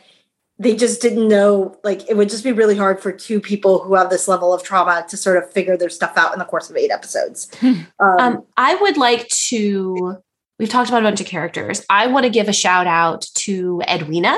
they 0.59 0.75
just 0.75 1.01
didn't 1.01 1.27
know. 1.27 1.75
Like 1.83 2.07
it 2.07 2.15
would 2.15 2.29
just 2.29 2.43
be 2.43 2.51
really 2.51 2.77
hard 2.77 3.01
for 3.01 3.11
two 3.11 3.41
people 3.41 3.83
who 3.83 3.95
have 3.95 4.11
this 4.11 4.27
level 4.27 4.53
of 4.53 4.61
trauma 4.61 5.03
to 5.09 5.17
sort 5.17 5.43
of 5.43 5.51
figure 5.51 5.75
their 5.75 5.89
stuff 5.89 6.13
out 6.15 6.33
in 6.33 6.39
the 6.39 6.45
course 6.45 6.69
of 6.69 6.77
eight 6.77 6.91
episodes. 6.91 7.49
um, 7.63 7.87
um, 7.99 8.45
I 8.55 8.75
would 8.75 8.97
like 8.97 9.27
to. 9.29 10.21
We've 10.59 10.69
talked 10.69 10.89
about 10.89 11.01
a 11.01 11.05
bunch 11.05 11.21
of 11.21 11.27
characters. 11.27 11.85
I 11.89 12.07
want 12.07 12.25
to 12.25 12.29
give 12.29 12.49
a 12.49 12.53
shout 12.53 12.85
out 12.85 13.25
to 13.35 13.81
Edwina 13.87 14.37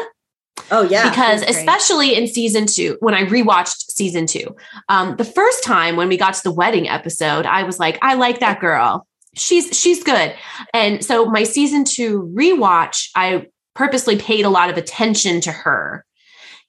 Oh 0.70 0.84
yeah, 0.84 1.10
because 1.10 1.42
especially 1.44 2.16
in 2.16 2.28
season 2.28 2.66
two, 2.66 2.98
when 3.00 3.14
I 3.14 3.24
rewatched 3.24 3.90
season 3.90 4.26
two, 4.26 4.56
um, 4.90 5.16
the 5.16 5.26
first 5.26 5.64
time 5.64 5.96
when 5.96 6.08
we 6.08 6.18
got 6.18 6.34
to 6.36 6.44
the 6.44 6.52
wedding 6.52 6.88
episode, 6.88 7.46
I 7.46 7.64
was 7.64 7.80
like, 7.80 7.98
I 8.02 8.14
like 8.16 8.40
that 8.40 8.60
girl. 8.60 9.08
She's 9.36 9.78
she's 9.78 10.04
good. 10.04 10.36
And 10.74 11.04
so 11.04 11.26
my 11.26 11.44
season 11.44 11.84
two 11.84 12.32
rewatch, 12.36 13.10
I 13.16 13.48
purposely 13.74 14.18
paid 14.18 14.46
a 14.46 14.50
lot 14.50 14.70
of 14.70 14.78
attention 14.78 15.42
to 15.42 15.52
her. 15.52 16.06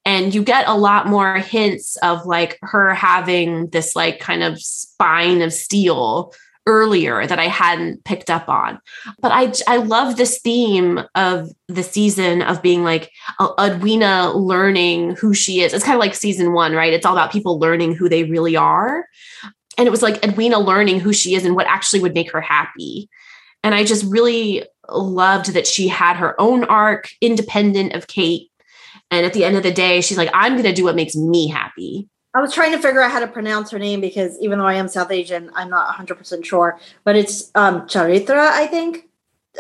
And 0.05 0.35
you 0.35 0.43
get 0.43 0.67
a 0.67 0.77
lot 0.77 1.07
more 1.07 1.39
hints 1.39 1.97
of 1.99 2.27
like 2.27 2.59
her 2.63 2.93
having 2.93 3.69
this 3.69 3.95
like 3.95 4.19
kind 4.19 4.43
of 4.43 4.61
spine 4.61 5.43
of 5.43 5.53
steel 5.53 6.33
earlier 6.67 7.27
that 7.27 7.39
I 7.39 7.47
hadn't 7.47 8.05
picked 8.05 8.31
up 8.31 8.49
on. 8.49 8.79
But 9.21 9.33
I 9.33 9.53
I 9.67 9.77
love 9.79 10.17
this 10.17 10.41
theme 10.41 11.01
of 11.15 11.51
the 11.69 11.83
season 11.83 12.43
of 12.43 12.63
being 12.63 12.85
like 12.85 13.11
uh, 13.39 13.53
Edwina 13.59 14.33
learning 14.33 15.17
who 15.17 15.35
she 15.35 15.61
is. 15.61 15.73
It's 15.73 15.85
kind 15.85 15.97
of 15.97 16.01
like 16.01 16.15
season 16.15 16.53
1, 16.53 16.73
right? 16.73 16.93
It's 16.93 17.07
all 17.07 17.15
about 17.15 17.33
people 17.33 17.59
learning 17.59 17.95
who 17.95 18.09
they 18.09 18.25
really 18.25 18.57
are. 18.57 19.07
And 19.79 19.87
it 19.87 19.91
was 19.91 20.03
like 20.03 20.25
Edwina 20.25 20.59
learning 20.59 21.01
who 21.01 21.13
she 21.13 21.35
is 21.35 21.45
and 21.45 21.57
what 21.57 21.67
actually 21.67 22.01
would 22.01 22.15
make 22.15 22.31
her 22.33 22.41
happy. 22.41 23.09
And 23.65 23.75
I 23.75 23.85
just 23.85 24.05
really 24.05 24.65
loved 24.89 25.55
that 25.55 25.67
she 25.67 25.89
had 25.89 26.17
her 26.17 26.41
own 26.41 26.65
arc 26.65 27.11
independent 27.21 27.95
of 27.95 28.07
Kate. 28.07 28.51
And 29.11 29.25
at 29.25 29.33
the 29.33 29.45
end 29.45 29.57
of 29.57 29.63
the 29.63 29.73
day, 29.73 30.01
she's 30.01 30.19
like, 30.19 30.31
I'm 30.33 30.53
going 30.53 30.65
to 30.65 30.73
do 30.73 30.85
what 30.85 30.97
makes 30.97 31.15
me 31.15 31.49
happy. 31.49 32.09
I 32.35 32.41
was 32.41 32.55
trying 32.55 32.73
to 32.73 32.79
figure 32.79 33.03
out 33.03 33.11
how 33.11 33.21
to 33.21 33.27
pronounce 33.27 33.71
her 33.71 33.79
name 33.79 34.01
because 34.01 34.39
even 34.41 34.59
though 34.59 34.67
I 34.67 34.75
am 34.75 34.89
South 34.89 35.11
Asian, 35.11 35.51
I'm 35.55 35.69
not 35.69 35.95
100% 35.95 36.45
sure. 36.45 36.79
But 37.05 37.17
it's 37.17 37.51
um, 37.55 37.87
Charithra, 37.87 38.51
I 38.53 38.67
think. 38.67 39.09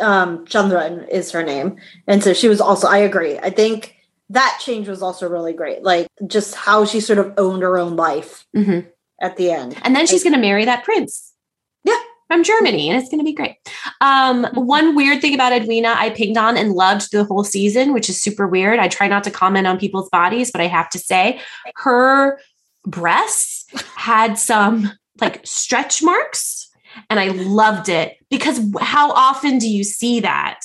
Um, 0.00 0.46
Chandran 0.46 1.06
is 1.11 1.30
her 1.32 1.42
name. 1.42 1.76
And 2.06 2.24
so 2.24 2.32
she 2.32 2.48
was 2.48 2.62
also, 2.62 2.88
I 2.88 2.98
agree. 2.98 3.38
I 3.38 3.50
think 3.50 3.96
that 4.30 4.58
change 4.64 4.88
was 4.88 5.02
also 5.02 5.28
really 5.28 5.52
great. 5.52 5.82
Like 5.82 6.08
just 6.26 6.54
how 6.54 6.87
she 6.87 7.00
sort 7.00 7.18
of 7.18 7.35
owned 7.37 7.62
her 7.62 7.76
own 7.76 7.96
life 7.96 8.46
mm-hmm. 8.56 8.88
at 9.20 9.37
the 9.37 9.50
end. 9.50 9.76
And 9.82 9.94
then 9.94 10.06
she's 10.06 10.22
going 10.22 10.32
to 10.32 10.38
marry 10.38 10.64
that 10.64 10.85
prince. 10.85 11.35
Yeah. 11.85 11.98
From 12.28 12.42
Germany, 12.42 12.88
and 12.88 12.98
it's 12.98 13.11
going 13.11 13.20
to 13.20 13.24
be 13.26 13.35
great. 13.35 13.56
Um, 14.00 14.44
mm-hmm. 14.44 14.61
one 14.61 14.96
weird 14.96 15.20
thing 15.20 15.35
about 15.35 15.52
Edwina, 15.52 15.94
I 15.94 16.08
pinged 16.08 16.38
on 16.38 16.56
and 16.56 16.72
loved 16.72 17.12
the 17.12 17.24
whole 17.24 17.44
season, 17.44 17.92
which 17.92 18.08
is 18.08 18.22
super 18.22 18.48
weird. 18.48 18.78
I 18.78 18.88
try 18.88 19.06
not 19.06 19.22
to 19.24 19.30
comment 19.30 19.66
on 19.66 19.78
people's 19.78 20.08
bodies, 20.08 20.50
but 20.50 20.62
I 20.62 20.66
have 20.66 20.88
to 20.90 20.98
say, 20.98 21.42
her 21.76 22.38
breasts 22.87 23.66
had 23.95 24.38
some 24.38 24.92
like 25.21 25.40
stretch 25.45 26.03
marks 26.03 26.71
and 27.09 27.18
I 27.21 27.29
loved 27.29 27.88
it 27.88 28.16
because 28.31 28.61
how 28.81 29.11
often 29.12 29.59
do 29.59 29.68
you 29.68 29.85
see 29.85 30.21
that? 30.21 30.61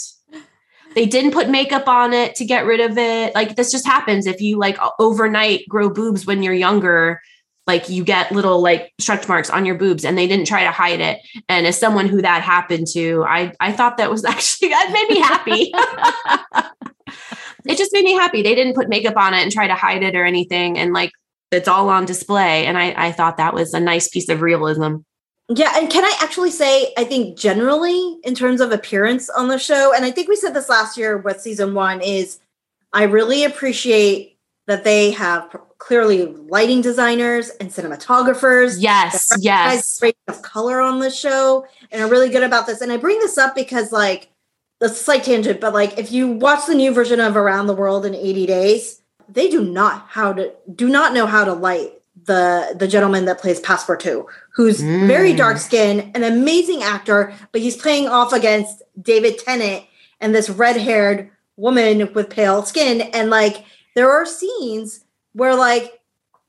They 0.96 1.06
didn't 1.06 1.32
put 1.32 1.50
makeup 1.50 1.88
on 1.88 2.14
it 2.14 2.36
to 2.36 2.46
get 2.46 2.66
rid 2.66 2.80
of 2.80 2.98
it. 2.98 3.36
Like 3.36 3.56
this 3.56 3.72
just 3.72 3.86
happens 3.86 4.26
if 4.26 4.42
you 4.42 4.58
like 4.58 4.78
overnight 5.00 5.68
grow 5.70 5.90
boobs 5.90 6.26
when 6.26 6.42
you're 6.42 6.54
younger, 6.54 7.22
like 7.68 7.90
you 7.90 8.04
get 8.04 8.32
little 8.32 8.62
like 8.62 8.94
stretch 8.98 9.28
marks 9.28 9.50
on 9.50 9.66
your 9.66 9.76
boobs 9.76 10.06
and 10.06 10.18
they 10.18 10.26
didn't 10.26 10.48
try 10.48 10.64
to 10.64 10.72
hide 10.72 11.02
it. 11.02 11.20
And 11.50 11.68
as 11.68 11.78
someone 11.78 12.08
who 12.08 12.22
that 12.22 12.42
happened 12.42 12.88
to, 12.94 13.24
I 13.28 13.54
I 13.60 13.74
thought 13.74 13.98
that 13.98 14.10
was 14.10 14.26
actually 14.26 14.70
that 14.70 14.90
made 14.92 15.14
me 15.14 15.20
happy. 15.20 15.72
it 17.68 17.78
just 17.78 17.94
made 17.94 18.06
me 18.06 18.14
happy. 18.14 18.42
They 18.42 18.56
didn't 18.56 18.76
put 18.76 18.90
makeup 18.90 19.18
on 19.18 19.34
it 19.34 19.44
and 19.44 19.52
try 19.52 19.68
to 19.68 19.76
hide 19.76 20.02
it 20.02 20.16
or 20.16 20.26
anything. 20.26 20.80
And 20.80 20.94
like 20.94 21.12
it's 21.52 21.68
all 21.68 21.90
on 21.90 22.06
display. 22.06 22.66
And 22.66 22.78
I, 22.78 22.94
I 23.08 23.12
thought 23.12 23.38
that 23.38 23.54
was 23.54 23.74
a 23.74 23.80
nice 23.80 24.08
piece 24.08 24.30
of 24.30 24.42
realism. 24.42 24.98
Yeah, 25.50 25.72
and 25.76 25.90
can 25.90 26.04
I 26.04 26.14
actually 26.22 26.52
say, 26.52 26.94
I 26.98 27.06
think 27.06 27.38
generally 27.38 28.18
in 28.24 28.36
terms 28.36 28.60
of 28.60 28.72
appearance 28.72 29.30
on 29.30 29.48
the 29.48 29.58
show, 29.58 29.94
and 29.96 30.04
I 30.04 30.12
think 30.12 30.28
we 30.28 30.36
said 30.36 30.54
this 30.54 30.68
last 30.68 30.98
year 30.98 31.18
with 31.18 31.40
season 31.40 31.74
one, 31.74 32.02
is 32.02 32.40
I 32.92 33.04
really 33.04 33.46
appreciate 33.46 34.38
that 34.68 34.84
they 34.84 35.12
have 35.12 35.56
clearly 35.78 36.26
lighting 36.26 36.82
designers 36.82 37.50
and 37.62 37.70
cinematographers. 37.70 38.78
Yes, 38.80 39.32
yes. 39.40 40.00
Great 40.00 40.18
of 40.28 40.42
color 40.42 40.82
on 40.82 41.00
the 41.00 41.10
show 41.10 41.66
and 41.92 42.02
are 42.02 42.10
really 42.10 42.30
good 42.30 42.44
about 42.44 42.68
this. 42.68 42.82
And 42.82 42.92
I 42.92 42.98
bring 42.98 43.20
this 43.20 43.38
up 43.38 43.56
because, 43.56 43.94
like, 43.94 44.30
the 44.80 44.90
slight 44.90 45.24
tangent, 45.24 45.62
but 45.62 45.74
like, 45.74 45.98
if 45.98 46.12
you 46.12 46.28
watch 46.28 46.68
the 46.68 46.76
new 46.76 46.94
version 46.94 47.20
of 47.20 47.36
Around 47.36 47.68
the 47.68 47.74
World 47.74 48.06
in 48.06 48.14
80 48.14 48.46
Days, 48.46 48.97
they 49.30 49.50
do 49.50 49.64
not 49.64 50.08
how 50.10 50.34
to 50.34 50.54
do 50.74 50.90
not 50.90 51.14
know 51.14 51.26
how 51.26 51.44
to 51.44 51.54
light 51.54 51.94
the 52.26 52.76
the 52.78 52.88
gentleman 52.88 53.26
that 53.26 53.40
plays 53.40 53.60
Passepartout, 53.62 54.26
who's 54.52 54.82
mm. 54.82 55.08
very 55.08 55.34
dark 55.34 55.58
skinned, 55.58 56.16
an 56.16 56.24
amazing 56.24 56.84
actor, 56.84 57.34
but 57.52 57.62
he's 57.62 57.78
playing 57.78 58.08
off 58.08 58.34
against 58.34 58.84
David 59.02 59.40
Tennant 59.40 59.86
and 60.20 60.34
this 60.34 60.50
red 60.50 60.78
haired 60.78 61.30
woman 61.56 62.12
with 62.14 62.30
pale 62.30 62.64
skin, 62.64 63.02
and 63.02 63.30
like 63.30 63.66
there 63.96 64.12
are 64.12 64.26
scenes 64.26 65.04
where 65.34 65.56
like 65.56 65.97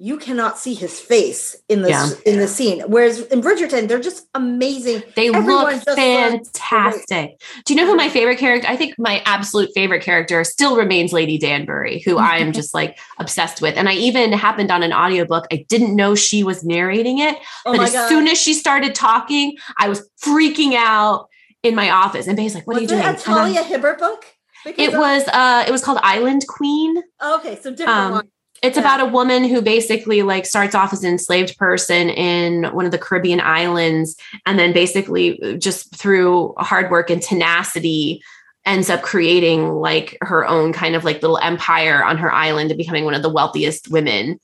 you 0.01 0.17
cannot 0.17 0.59
see 0.59 0.75
his 0.75 1.01
face 1.01 1.57
in 1.69 1.83
the 1.83 1.89
yeah. 1.89 2.11
in 2.25 2.39
the 2.39 2.47
scene. 2.47 2.83
Whereas 2.87 3.21
in 3.23 3.41
Bridgerton, 3.41 3.89
they're 3.89 3.99
just 3.99 4.29
amazing. 4.33 5.03
They 5.17 5.29
Everyone 5.29 5.75
look 5.75 5.97
fantastic. 5.97 7.41
Do 7.65 7.75
you 7.75 7.81
know 7.81 7.87
who 7.87 7.97
my 7.97 8.09
favorite 8.09 8.39
character? 8.39 8.69
I 8.69 8.77
think 8.77 8.95
my 8.97 9.23
absolute 9.27 9.71
favorite 9.75 10.03
character 10.03 10.45
still 10.45 10.77
remains 10.77 11.13
Lady 11.13 11.37
Danbury, 11.37 12.01
who 12.01 12.17
I 12.17 12.37
am 12.37 12.53
just 12.53 12.75
like 12.75 12.97
obsessed 13.19 13.61
with. 13.61 13.77
And 13.77 13.89
I 13.89 13.95
even 13.95 14.33
happened 14.33 14.71
on 14.71 14.85
an 14.85 14.93
audiobook. 14.93 15.47
I 15.51 15.67
didn't 15.69 15.97
know 15.97 16.15
she 16.15 16.45
was 16.45 16.63
narrating 16.63 17.19
it, 17.19 17.37
oh 17.67 17.77
but 17.77 17.89
as 17.89 17.93
God. 17.93 18.09
soon 18.09 18.29
as 18.29 18.41
she 18.41 18.55
started 18.55 18.95
talking, 18.95 19.57
I 19.79 19.89
was 19.89 20.09
freaking 20.23 20.75
out 20.75 21.29
in 21.65 21.75
my 21.75 21.91
office. 21.91 22.29
And 22.29 22.37
Bay's 22.37 22.55
like, 22.55 22.69
"What 22.69 22.75
was 22.75 22.93
are 22.93 22.95
you 22.97 23.03
doing?" 23.03 23.15
A 23.15 23.19
Talia 23.19 23.65
Hibbert 23.65 23.99
book. 23.99 24.25
Because 24.65 24.93
it 24.93 24.97
was 24.97 25.27
uh 25.29 25.65
it 25.67 25.73
was 25.73 25.83
called 25.83 25.99
Island 26.03 26.47
Queen. 26.47 27.03
okay, 27.21 27.59
so 27.61 27.71
different 27.71 27.91
um, 27.99 28.13
one 28.13 28.29
it's 28.63 28.77
yeah. 28.77 28.83
about 28.83 29.01
a 29.01 29.11
woman 29.11 29.45
who 29.45 29.63
basically 29.63 30.23
like 30.23 30.47
starts 30.47 30.75
off 30.75 30.93
as 30.93 31.05
an 31.05 31.11
enslaved 31.11 31.57
person 31.59 32.11
in 32.11 32.65
one 32.75 32.85
of 32.85 32.93
the 32.93 32.99
Caribbean 32.99 33.41
islands 33.41 34.17
and 34.47 34.59
then 34.59 34.73
basically 34.73 35.41
uh, 35.43 35.53
just 35.55 35.95
through 35.95 36.55
hard 36.59 36.91
work 36.91 37.11
and 37.11 37.23
tenacity 37.23 38.23
ends 38.67 38.91
up 38.91 39.03
creating 39.03 39.71
like 39.71 40.19
her 40.21 40.47
own 40.47 40.73
kind 40.73 40.95
of 40.95 41.05
like 41.05 41.23
little 41.23 41.39
empire 41.39 42.05
on 42.05 42.19
her 42.19 42.33
island 42.33 42.71
and 42.71 42.79
becoming 42.79 43.05
one 43.05 43.15
of 43.15 43.23
the 43.23 43.31
wealthiest 43.31 43.89
women 43.91 44.39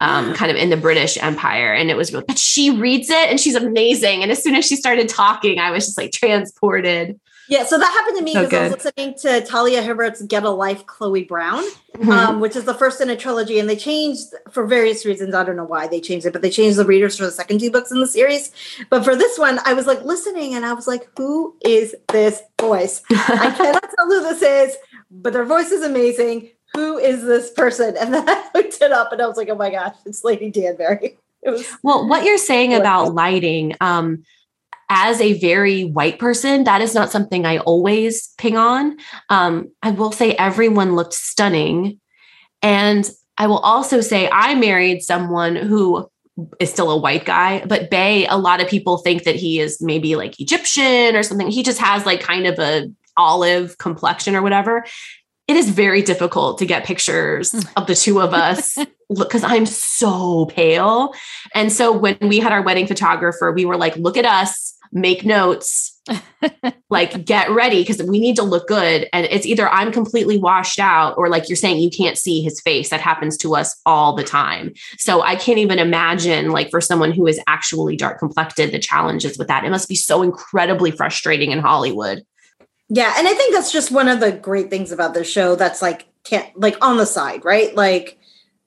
um, 0.00 0.32
kind 0.34 0.50
of 0.50 0.56
in 0.56 0.70
the 0.70 0.76
British 0.76 1.20
Empire. 1.20 1.72
And 1.72 1.90
it 1.90 1.96
was 1.96 2.12
really, 2.12 2.24
but 2.26 2.38
she 2.38 2.70
reads 2.70 3.10
it 3.10 3.28
and 3.28 3.40
she's 3.40 3.54
amazing. 3.54 4.22
And 4.22 4.30
as 4.30 4.42
soon 4.42 4.54
as 4.54 4.64
she 4.64 4.76
started 4.76 5.08
talking, 5.08 5.58
I 5.58 5.70
was 5.70 5.86
just 5.86 5.98
like 5.98 6.12
transported. 6.12 7.18
Yeah, 7.48 7.64
so 7.64 7.78
that 7.78 7.90
happened 7.90 8.18
to 8.18 8.24
me 8.24 8.34
because 8.34 8.50
so 8.50 8.58
I 8.58 8.62
was 8.68 8.84
listening 8.84 9.14
to 9.20 9.46
Talia 9.46 9.82
Hibbert's 9.82 10.22
Get 10.22 10.44
a 10.44 10.50
Life, 10.50 10.84
Chloe 10.86 11.24
Brown, 11.24 11.64
mm-hmm. 11.96 12.10
um, 12.10 12.40
which 12.40 12.54
is 12.56 12.64
the 12.64 12.74
first 12.74 13.00
in 13.00 13.08
a 13.08 13.16
trilogy. 13.16 13.58
And 13.58 13.68
they 13.68 13.76
changed 13.76 14.26
for 14.50 14.66
various 14.66 15.06
reasons. 15.06 15.34
I 15.34 15.44
don't 15.44 15.56
know 15.56 15.64
why 15.64 15.88
they 15.88 16.00
changed 16.00 16.26
it, 16.26 16.32
but 16.32 16.42
they 16.42 16.50
changed 16.50 16.76
the 16.76 16.84
readers 16.84 17.16
for 17.16 17.24
the 17.24 17.30
second 17.30 17.60
two 17.60 17.70
books 17.70 17.90
in 17.90 18.00
the 18.00 18.06
series. 18.06 18.52
But 18.90 19.02
for 19.02 19.16
this 19.16 19.38
one, 19.38 19.60
I 19.64 19.72
was 19.72 19.86
like 19.86 20.04
listening 20.04 20.54
and 20.54 20.66
I 20.66 20.74
was 20.74 20.86
like, 20.86 21.08
who 21.16 21.56
is 21.64 21.96
this 22.08 22.42
voice? 22.60 23.02
I 23.10 23.50
cannot 23.56 23.82
tell 23.96 24.06
who 24.06 24.22
this 24.22 24.42
is, 24.42 24.76
but 25.10 25.32
their 25.32 25.44
voice 25.44 25.70
is 25.70 25.82
amazing. 25.82 26.50
Who 26.74 26.98
is 26.98 27.24
this 27.24 27.50
person? 27.52 27.96
And 27.96 28.12
then 28.14 28.28
I 28.28 28.50
looked 28.54 28.80
it 28.80 28.92
up 28.92 29.12
and 29.12 29.22
I 29.22 29.26
was 29.26 29.38
like, 29.38 29.48
oh 29.48 29.56
my 29.56 29.70
gosh, 29.70 29.96
it's 30.04 30.24
Lady 30.24 30.50
Danbury. 30.50 31.18
It 31.40 31.50
was 31.50 31.72
well, 31.84 32.08
what 32.08 32.24
you're 32.24 32.36
saying 32.36 32.74
about 32.74 33.14
lighting, 33.14 33.76
um, 33.80 34.24
as 34.90 35.20
a 35.20 35.38
very 35.38 35.84
white 35.84 36.18
person, 36.18 36.64
that 36.64 36.80
is 36.80 36.94
not 36.94 37.10
something 37.10 37.44
I 37.44 37.58
always 37.58 38.28
ping 38.38 38.56
on. 38.56 38.96
Um, 39.28 39.70
I 39.82 39.90
will 39.90 40.12
say 40.12 40.32
everyone 40.32 40.96
looked 40.96 41.14
stunning. 41.14 42.00
And 42.62 43.08
I 43.36 43.46
will 43.46 43.58
also 43.58 44.00
say 44.00 44.28
I 44.32 44.54
married 44.54 45.02
someone 45.02 45.56
who 45.56 46.08
is 46.60 46.70
still 46.70 46.90
a 46.90 46.96
white 46.96 47.24
guy, 47.24 47.64
but 47.66 47.90
Bay, 47.90 48.26
a 48.26 48.36
lot 48.36 48.60
of 48.60 48.68
people 48.68 48.98
think 48.98 49.24
that 49.24 49.34
he 49.34 49.60
is 49.60 49.80
maybe 49.80 50.16
like 50.16 50.40
Egyptian 50.40 51.16
or 51.16 51.22
something. 51.22 51.48
He 51.48 51.62
just 51.62 51.80
has 51.80 52.06
like 52.06 52.20
kind 52.20 52.46
of 52.46 52.58
a 52.58 52.90
olive 53.16 53.76
complexion 53.78 54.36
or 54.36 54.42
whatever. 54.42 54.84
It 55.48 55.56
is 55.56 55.70
very 55.70 56.02
difficult 56.02 56.58
to 56.58 56.66
get 56.66 56.84
pictures 56.84 57.54
of 57.76 57.86
the 57.86 57.94
two 57.94 58.20
of 58.20 58.34
us 58.34 58.76
because 59.16 59.42
I'm 59.42 59.66
so 59.66 60.46
pale. 60.46 61.14
And 61.54 61.72
so 61.72 61.90
when 61.90 62.18
we 62.20 62.38
had 62.38 62.52
our 62.52 62.62
wedding 62.62 62.86
photographer, 62.86 63.50
we 63.50 63.64
were 63.64 63.76
like, 63.76 63.96
look 63.96 64.16
at 64.16 64.26
us 64.26 64.67
make 64.92 65.24
notes, 65.24 66.00
like 66.90 67.24
get 67.24 67.50
ready 67.50 67.82
because 67.82 68.02
we 68.02 68.18
need 68.18 68.36
to 68.36 68.42
look 68.42 68.66
good. 68.68 69.08
And 69.12 69.26
it's 69.26 69.46
either 69.46 69.68
I'm 69.68 69.92
completely 69.92 70.38
washed 70.38 70.78
out 70.78 71.14
or 71.16 71.28
like 71.28 71.48
you're 71.48 71.56
saying, 71.56 71.78
you 71.78 71.90
can't 71.90 72.16
see 72.16 72.42
his 72.42 72.60
face. 72.60 72.90
That 72.90 73.00
happens 73.00 73.36
to 73.38 73.54
us 73.54 73.80
all 73.84 74.14
the 74.14 74.24
time. 74.24 74.72
So 74.96 75.22
I 75.22 75.36
can't 75.36 75.58
even 75.58 75.78
imagine 75.78 76.50
like 76.50 76.70
for 76.70 76.80
someone 76.80 77.12
who 77.12 77.26
is 77.26 77.40
actually 77.46 77.96
dark 77.96 78.18
complected, 78.18 78.72
the 78.72 78.78
challenges 78.78 79.38
with 79.38 79.48
that. 79.48 79.64
It 79.64 79.70
must 79.70 79.88
be 79.88 79.94
so 79.94 80.22
incredibly 80.22 80.90
frustrating 80.90 81.50
in 81.50 81.58
Hollywood. 81.58 82.24
Yeah. 82.88 83.14
And 83.18 83.28
I 83.28 83.34
think 83.34 83.54
that's 83.54 83.72
just 83.72 83.90
one 83.90 84.08
of 84.08 84.20
the 84.20 84.32
great 84.32 84.70
things 84.70 84.92
about 84.92 85.14
the 85.14 85.24
show 85.24 85.56
that's 85.56 85.82
like, 85.82 86.06
can't 86.24 86.58
like 86.58 86.76
on 86.84 86.96
the 86.96 87.06
side, 87.06 87.44
right? 87.44 87.74
Like, 87.74 88.18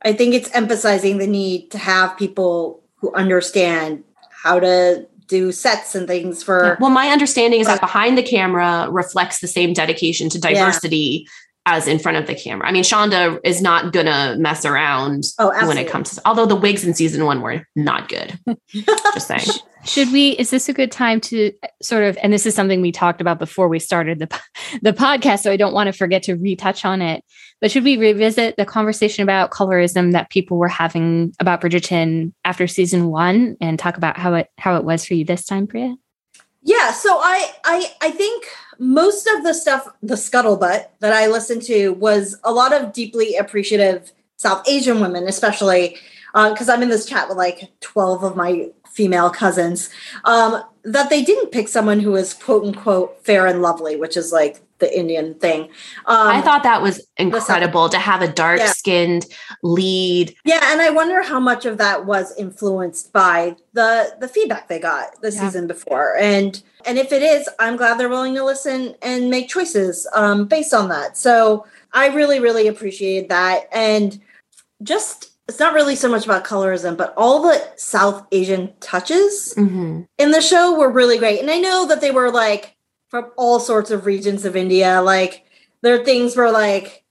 I 0.03 0.13
think 0.13 0.33
it's 0.33 0.49
emphasizing 0.51 1.17
the 1.17 1.27
need 1.27 1.71
to 1.71 1.77
have 1.77 2.17
people 2.17 2.83
who 2.97 3.13
understand 3.13 4.03
how 4.31 4.59
to 4.59 5.07
do 5.31 5.51
sets 5.51 5.95
and 5.95 6.07
things 6.07 6.43
for. 6.43 6.63
Yeah. 6.63 6.75
Well, 6.79 6.91
my 6.91 7.07
understanding 7.07 7.61
is 7.61 7.67
that 7.67 7.79
behind 7.79 8.17
the 8.17 8.23
camera 8.23 8.87
reflects 8.91 9.39
the 9.39 9.47
same 9.47 9.73
dedication 9.73 10.29
to 10.29 10.39
diversity 10.39 11.25
yeah. 11.25 11.73
as 11.77 11.87
in 11.87 11.97
front 11.97 12.17
of 12.17 12.27
the 12.27 12.35
camera. 12.35 12.67
I 12.67 12.71
mean, 12.71 12.83
Shonda 12.83 13.39
is 13.43 13.61
not 13.61 13.93
gonna 13.93 14.35
mess 14.37 14.65
around 14.65 15.23
oh, 15.39 15.67
when 15.67 15.77
it 15.77 15.89
comes 15.89 16.15
to. 16.15 16.21
Although 16.25 16.45
the 16.45 16.55
wigs 16.55 16.83
in 16.83 16.93
season 16.93 17.25
one 17.25 17.41
were 17.41 17.65
not 17.75 18.09
good. 18.09 18.37
Just 19.13 19.27
saying. 19.27 19.47
Should 19.83 20.11
we? 20.11 20.31
Is 20.31 20.49
this 20.51 20.69
a 20.69 20.73
good 20.73 20.91
time 20.91 21.19
to 21.21 21.51
uh, 21.63 21.67
sort 21.81 22.03
of? 22.03 22.17
And 22.21 22.31
this 22.31 22.45
is 22.45 22.53
something 22.53 22.81
we 22.81 22.91
talked 22.91 23.19
about 23.19 23.39
before 23.39 23.67
we 23.67 23.79
started 23.79 24.19
the 24.19 24.27
the 24.81 24.93
podcast, 24.93 25.39
so 25.39 25.51
I 25.51 25.57
don't 25.57 25.73
want 25.73 25.87
to 25.87 25.93
forget 25.93 26.23
to 26.23 26.35
retouch 26.35 26.85
on 26.85 27.01
it. 27.01 27.23
But 27.59 27.71
should 27.71 27.83
we 27.83 27.97
revisit 27.97 28.57
the 28.57 28.65
conversation 28.65 29.23
about 29.23 29.51
colorism 29.51 30.11
that 30.11 30.29
people 30.29 30.57
were 30.57 30.67
having 30.67 31.33
about 31.39 31.61
Bridgerton 31.61 32.33
after 32.45 32.67
season 32.67 33.07
one, 33.07 33.57
and 33.59 33.79
talk 33.79 33.97
about 33.97 34.17
how 34.17 34.35
it 34.35 34.49
how 34.57 34.77
it 34.77 34.83
was 34.83 35.05
for 35.05 35.15
you 35.15 35.25
this 35.25 35.45
time, 35.45 35.67
Priya? 35.67 35.95
Yeah, 36.63 36.91
so 36.91 37.17
I 37.17 37.51
I 37.65 37.91
I 38.01 38.11
think 38.11 38.45
most 38.77 39.27
of 39.27 39.43
the 39.43 39.53
stuff, 39.53 39.87
the 40.01 40.15
scuttlebutt 40.15 40.87
that 40.99 41.13
I 41.13 41.27
listened 41.27 41.63
to 41.63 41.89
was 41.93 42.37
a 42.43 42.51
lot 42.51 42.73
of 42.73 42.93
deeply 42.93 43.35
appreciative 43.35 44.11
South 44.37 44.67
Asian 44.67 44.99
women, 44.99 45.27
especially 45.27 45.97
because 46.33 46.69
uh, 46.69 46.73
I'm 46.73 46.83
in 46.83 46.89
this 46.89 47.05
chat 47.05 47.27
with 47.27 47.37
like 47.37 47.71
12 47.81 48.23
of 48.23 48.35
my 48.35 48.69
female 48.91 49.29
cousins, 49.29 49.89
um, 50.25 50.63
that 50.83 51.09
they 51.09 51.23
didn't 51.23 51.51
pick 51.51 51.67
someone 51.67 51.99
who 51.99 52.11
was 52.11 52.33
quote 52.33 52.65
unquote 52.65 53.23
fair 53.23 53.47
and 53.47 53.61
lovely, 53.61 53.95
which 53.95 54.17
is 54.17 54.31
like 54.31 54.61
the 54.81 54.99
Indian 54.99 55.35
thing. 55.35 55.63
Um, 56.05 56.27
I 56.27 56.41
thought 56.41 56.63
that 56.63 56.81
was 56.81 57.07
incredible 57.15 57.87
to 57.87 57.97
have 57.97 58.21
a 58.21 58.27
dark 58.27 58.59
skinned 58.61 59.25
yeah. 59.29 59.55
lead. 59.63 60.35
Yeah, 60.43 60.59
and 60.71 60.81
I 60.81 60.89
wonder 60.89 61.23
how 61.23 61.39
much 61.39 61.65
of 61.65 61.77
that 61.77 62.05
was 62.05 62.35
influenced 62.37 63.13
by 63.13 63.55
the 63.73 64.17
the 64.19 64.27
feedback 64.27 64.67
they 64.67 64.79
got 64.79 65.21
the 65.21 65.31
yeah. 65.31 65.39
season 65.39 65.67
before, 65.67 66.17
and 66.17 66.61
and 66.85 66.97
if 66.97 67.13
it 67.13 67.21
is, 67.21 67.47
I'm 67.59 67.77
glad 67.77 67.97
they're 67.97 68.09
willing 68.09 68.35
to 68.35 68.43
listen 68.43 68.95
and 69.01 69.29
make 69.29 69.47
choices 69.47 70.07
um, 70.13 70.47
based 70.47 70.73
on 70.73 70.89
that. 70.89 71.15
So 71.15 71.65
I 71.93 72.07
really 72.07 72.39
really 72.39 72.67
appreciate 72.67 73.29
that, 73.29 73.69
and 73.71 74.19
just 74.83 75.30
it's 75.47 75.59
not 75.59 75.73
really 75.73 75.95
so 75.95 76.09
much 76.09 76.25
about 76.25 76.45
colorism, 76.45 76.95
but 76.95 77.13
all 77.17 77.41
the 77.41 77.61
South 77.75 78.25
Asian 78.31 78.73
touches 78.79 79.53
mm-hmm. 79.57 80.01
in 80.17 80.31
the 80.31 80.41
show 80.41 80.77
were 80.77 80.89
really 80.89 81.17
great. 81.17 81.39
And 81.39 81.49
I 81.49 81.59
know 81.59 81.87
that 81.87 82.01
they 82.01 82.11
were 82.11 82.31
like 82.31 82.75
from 83.09 83.31
all 83.37 83.59
sorts 83.59 83.91
of 83.91 84.05
regions 84.05 84.45
of 84.45 84.55
India. 84.55 85.01
Like 85.01 85.45
there 85.81 85.99
are 85.99 86.05
things 86.05 86.37
where 86.37 86.51
like 86.51 87.03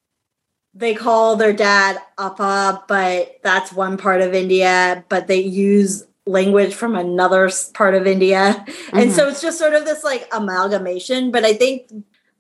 they 0.73 0.95
call 0.95 1.37
their 1.37 1.53
dad 1.53 2.01
Appa, 2.19 2.85
but 2.89 3.41
that's 3.43 3.73
one 3.73 3.97
part 3.97 4.21
of 4.21 4.33
India, 4.33 5.05
but 5.09 5.27
they 5.27 5.41
use 5.41 6.07
language 6.27 6.75
from 6.75 6.95
another 6.95 7.51
part 7.75 7.95
of 7.95 8.07
India. 8.07 8.65
Mm-hmm. 8.67 8.99
And 8.99 9.13
so 9.13 9.29
it's 9.29 9.43
just 9.43 9.59
sort 9.59 9.75
of 9.75 9.85
this 9.85 10.05
like 10.05 10.29
amalgamation. 10.33 11.31
But 11.31 11.45
I 11.45 11.53
think 11.53 11.91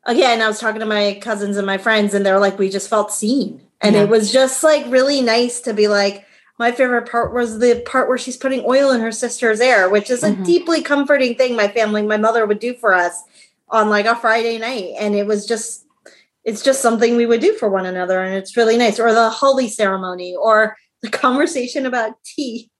again, 0.04 0.40
I 0.40 0.48
was 0.48 0.60
talking 0.60 0.80
to 0.80 0.86
my 0.86 1.18
cousins 1.20 1.56
and 1.56 1.66
my 1.66 1.78
friends, 1.78 2.14
and 2.14 2.24
they're 2.24 2.38
like, 2.38 2.58
we 2.58 2.68
just 2.68 2.88
felt 2.88 3.12
seen 3.12 3.60
and 3.80 3.94
yeah. 3.94 4.02
it 4.02 4.08
was 4.08 4.32
just 4.32 4.62
like 4.62 4.84
really 4.88 5.20
nice 5.20 5.60
to 5.62 5.74
be 5.74 5.88
like, 5.88 6.26
my 6.58 6.72
favorite 6.72 7.10
part 7.10 7.32
was 7.32 7.58
the 7.58 7.82
part 7.86 8.08
where 8.08 8.18
she's 8.18 8.36
putting 8.36 8.62
oil 8.66 8.90
in 8.90 9.00
her 9.00 9.12
sister's 9.12 9.62
hair, 9.62 9.88
which 9.88 10.10
is 10.10 10.22
a 10.22 10.30
mm-hmm. 10.30 10.42
deeply 10.42 10.82
comforting 10.82 11.34
thing 11.34 11.56
my 11.56 11.68
family, 11.68 12.02
my 12.02 12.18
mother 12.18 12.44
would 12.44 12.58
do 12.58 12.74
for 12.74 12.92
us 12.92 13.22
on 13.70 13.88
like 13.88 14.04
a 14.04 14.14
Friday 14.14 14.58
night. 14.58 14.92
And 14.98 15.14
it 15.14 15.26
was 15.26 15.46
just, 15.46 15.86
it's 16.44 16.62
just 16.62 16.82
something 16.82 17.16
we 17.16 17.24
would 17.24 17.40
do 17.40 17.54
for 17.54 17.70
one 17.70 17.86
another. 17.86 18.20
And 18.20 18.34
it's 18.34 18.58
really 18.58 18.76
nice. 18.76 19.00
Or 19.00 19.12
the 19.12 19.30
haldi 19.30 19.70
ceremony 19.70 20.36
or 20.36 20.76
the 21.00 21.08
conversation 21.10 21.86
about 21.86 22.22
tea. 22.24 22.70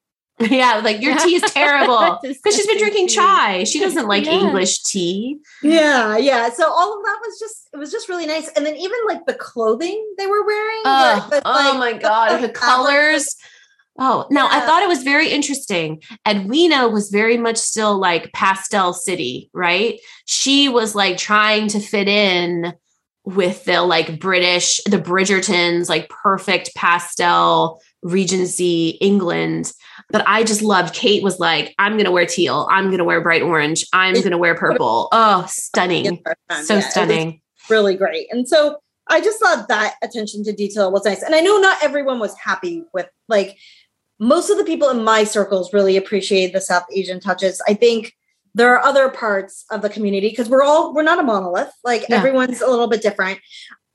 Yeah, 0.51 0.81
like 0.83 1.03
your 1.03 1.19
tea 1.19 1.35
is 1.37 1.43
terrible 1.53 2.19
because 2.23 2.57
she's 2.57 2.67
been 2.67 2.79
drinking 2.79 3.09
chai. 3.09 3.65
She 3.65 3.79
doesn't 3.79 4.09
like 4.09 4.25
Yeah. 4.25 4.33
English 4.33 4.83
tea. 4.83 5.39
Yeah, 5.63 6.17
yeah. 6.17 6.51
So 6.51 6.71
all 6.71 6.97
of 6.99 7.05
that 7.05 7.19
was 7.27 7.39
just 7.39 7.69
it 7.75 7.77
was 7.77 7.93
just 7.93 8.09
really 8.09 8.27
nice. 8.27 8.49
And 8.57 8.65
then 8.65 8.77
even 8.77 8.99
like 9.07 9.27
the 9.27 9.35
clothing 9.35 10.15
they 10.17 10.27
were 10.27 10.45
wearing. 10.45 10.83
Oh, 10.85 11.29
the- 11.31 11.37
the, 11.37 11.43
oh 11.45 11.79
like, 11.79 11.79
my 11.79 11.99
god, 11.99 12.39
the 12.43 12.49
colors. 12.49 13.37
Oh, 13.99 14.27
now 14.31 14.49
I 14.51 14.61
thought 14.61 14.83
it 14.83 14.89
was 14.89 15.03
very 15.03 15.29
interesting. 15.29 16.03
Edwina 16.27 16.89
was 16.89 17.11
very 17.11 17.37
much 17.37 17.59
still 17.59 17.99
like 17.99 18.33
pastel 18.33 18.95
city, 18.95 19.51
right? 19.53 20.01
She 20.25 20.71
was 20.71 20.95
like 20.95 21.19
trying 21.19 21.69
to 21.69 21.81
fit 21.81 22.09
in 22.09 22.73
with 23.25 23.65
the 23.67 23.83
like 23.83 24.19
British, 24.19 24.81
the 24.85 24.97
Bridgertons, 24.99 25.91
like 25.91 26.09
perfect 26.09 26.75
pastel 26.75 27.83
Regency 28.03 28.91
England. 29.03 29.73
But 30.13 30.25
I 30.27 30.43
just 30.45 30.63
loved 30.63 30.95
Kate 30.95 31.23
was 31.23 31.39
like, 31.39 31.75
I'm 31.79 31.97
gonna 31.97 32.11
wear 32.11 32.27
teal, 32.27 32.67
I'm 32.71 32.91
gonna 32.91 33.05
wear 33.05 33.21
bright 33.21 33.43
orange, 33.43 33.87
I'm 33.93 34.17
It- 34.17 34.25
gonna 34.25 34.39
wear 34.39 34.55
purple. 34.55 35.09
Oh, 35.13 35.47
stunning. 35.49 36.23
So 36.65 36.75
Yeah, 36.75 36.81
stunning. 36.89 37.41
really 37.69 37.97
great. 37.97 38.27
And 38.31 38.49
so 38.49 38.79
I 39.09 39.21
just 39.21 39.41
thought 39.41 39.69
that 39.69 39.95
attention 40.03 40.45
to 40.45 40.53
detail 40.53 40.91
was 40.93 41.05
nice. 41.05 41.23
And 41.23 41.35
I 41.35 41.41
know 41.41 41.59
not 41.59 41.79
everyone 41.83 42.19
was 42.19 42.35
happy 42.37 42.85
with 42.93 43.09
like 43.29 43.57
most 44.19 44.51
of 44.51 44.59
the 44.59 44.65
people 44.65 44.89
in 44.91 45.03
my 45.03 45.25
circles 45.25 45.73
really 45.73 45.97
appreciate 45.97 46.53
the 46.53 46.61
South 46.61 46.85
Asian 46.93 47.21
touches. 47.21 47.61
I 47.67 47.75
think 47.75 48.13
there 48.55 48.77
are 48.77 48.85
other 48.85 49.09
parts 49.09 49.65
of 49.71 49.81
the 49.83 49.89
community 49.89 50.29
because 50.29 50.49
we're 50.49 50.63
all 50.63 50.93
we're 50.93 51.03
not 51.03 51.19
a 51.21 51.23
monolith. 51.23 51.73
Like 51.85 52.09
Yeah. 52.09 52.17
everyone's 52.19 52.61
a 52.61 52.67
little 52.69 52.89
bit 52.89 53.01
different. 53.03 53.39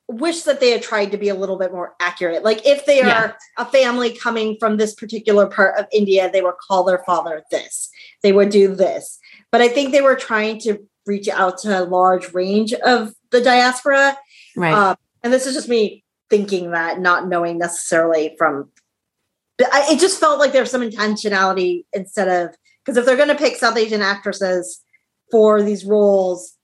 Wish 0.08 0.44
that 0.44 0.60
they 0.60 0.70
had 0.70 0.84
tried 0.84 1.12
to 1.12 1.18
be 1.18 1.30
a 1.30 1.36
little 1.36 1.58
bit 1.58 1.72
more 1.72 1.96
accurate. 2.00 2.44
Like 2.44 2.66
if 2.66 2.86
they 2.86 3.02
are 3.02 3.08
Yeah. 3.08 3.32
a 3.58 3.66
family 3.66 4.16
coming 4.16 4.58
from 4.60 4.78
this 4.78 4.94
particular 4.94 5.48
part 5.48 5.80
of 5.80 5.88
India, 5.92 6.30
they 6.32 6.42
would 6.42 6.58
call 6.58 6.84
their 6.84 7.04
father 7.06 7.44
this. 7.50 7.90
They 8.22 8.32
would 8.32 8.50
do 8.50 8.76
this. 8.76 9.18
But 9.52 9.62
I 9.62 9.68
think 9.68 9.92
they 9.92 10.02
were 10.02 10.16
trying 10.16 10.60
to 10.62 10.80
reach 11.06 11.28
out 11.28 11.58
to 11.60 11.80
a 11.80 11.86
large 11.86 12.34
range 12.34 12.74
of 12.74 13.14
the 13.32 13.42
diaspora. 13.42 14.18
Right. 14.56 14.74
Um, 14.74 14.96
and 15.24 15.34
this 15.34 15.48
is 15.48 15.56
just 15.56 15.70
me 15.70 16.04
thinking 16.30 16.72
that, 16.72 17.00
not 17.00 17.28
knowing 17.28 17.58
necessarily 17.58 18.36
from. 18.38 18.70
But 19.58 19.74
I, 19.74 19.94
it 19.94 20.00
just 20.00 20.20
felt 20.20 20.40
like 20.40 20.52
there's 20.52 20.72
some 20.72 20.82
intentionality 20.82 21.86
instead 21.94 22.28
of 22.28 22.56
because 22.84 22.98
if 22.98 23.06
they're 23.06 23.16
going 23.16 23.30
to 23.30 23.36
pick 23.36 23.56
South 23.56 23.78
Asian 23.78 24.02
actresses 24.02 24.82
for 25.32 25.64
these 25.64 25.86
roles, 25.86 26.55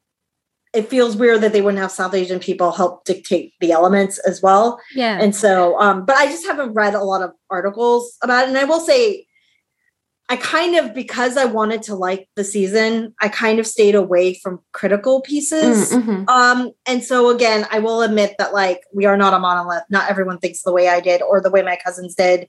it 0.73 0.89
feels 0.89 1.17
weird 1.17 1.41
that 1.41 1.51
they 1.51 1.61
wouldn't 1.61 1.81
have 1.81 1.91
South 1.91 2.13
Asian 2.13 2.39
people 2.39 2.71
help 2.71 3.03
dictate 3.03 3.53
the 3.59 3.71
elements 3.71 4.19
as 4.19 4.41
well. 4.41 4.79
Yeah. 4.95 5.17
And 5.19 5.35
so, 5.35 5.79
um, 5.79 6.05
but 6.05 6.15
I 6.15 6.27
just 6.27 6.45
haven't 6.45 6.73
read 6.73 6.93
a 6.93 7.03
lot 7.03 7.21
of 7.21 7.31
articles 7.49 8.17
about 8.23 8.45
it. 8.45 8.49
And 8.49 8.57
I 8.57 8.63
will 8.63 8.79
say, 8.79 9.25
I 10.29 10.37
kind 10.37 10.77
of, 10.77 10.93
because 10.93 11.35
I 11.35 11.43
wanted 11.43 11.83
to 11.83 11.95
like 11.95 12.29
the 12.37 12.45
season, 12.45 13.13
I 13.19 13.27
kind 13.27 13.59
of 13.59 13.67
stayed 13.67 13.95
away 13.95 14.35
from 14.35 14.61
critical 14.71 15.19
pieces. 15.19 15.91
Mm, 15.91 16.03
mhm. 16.03 16.29
Um, 16.29 16.71
and 16.85 17.03
so 17.03 17.29
again, 17.29 17.67
I 17.69 17.79
will 17.79 18.01
admit 18.01 18.35
that 18.37 18.53
like 18.53 18.79
we 18.93 19.05
are 19.05 19.17
not 19.17 19.33
a 19.33 19.39
monolith. 19.39 19.83
Not 19.89 20.09
everyone 20.09 20.39
thinks 20.39 20.61
the 20.61 20.71
way 20.71 20.87
I 20.87 21.01
did 21.01 21.21
or 21.21 21.41
the 21.41 21.51
way 21.51 21.63
my 21.63 21.77
cousins 21.83 22.15
did. 22.15 22.47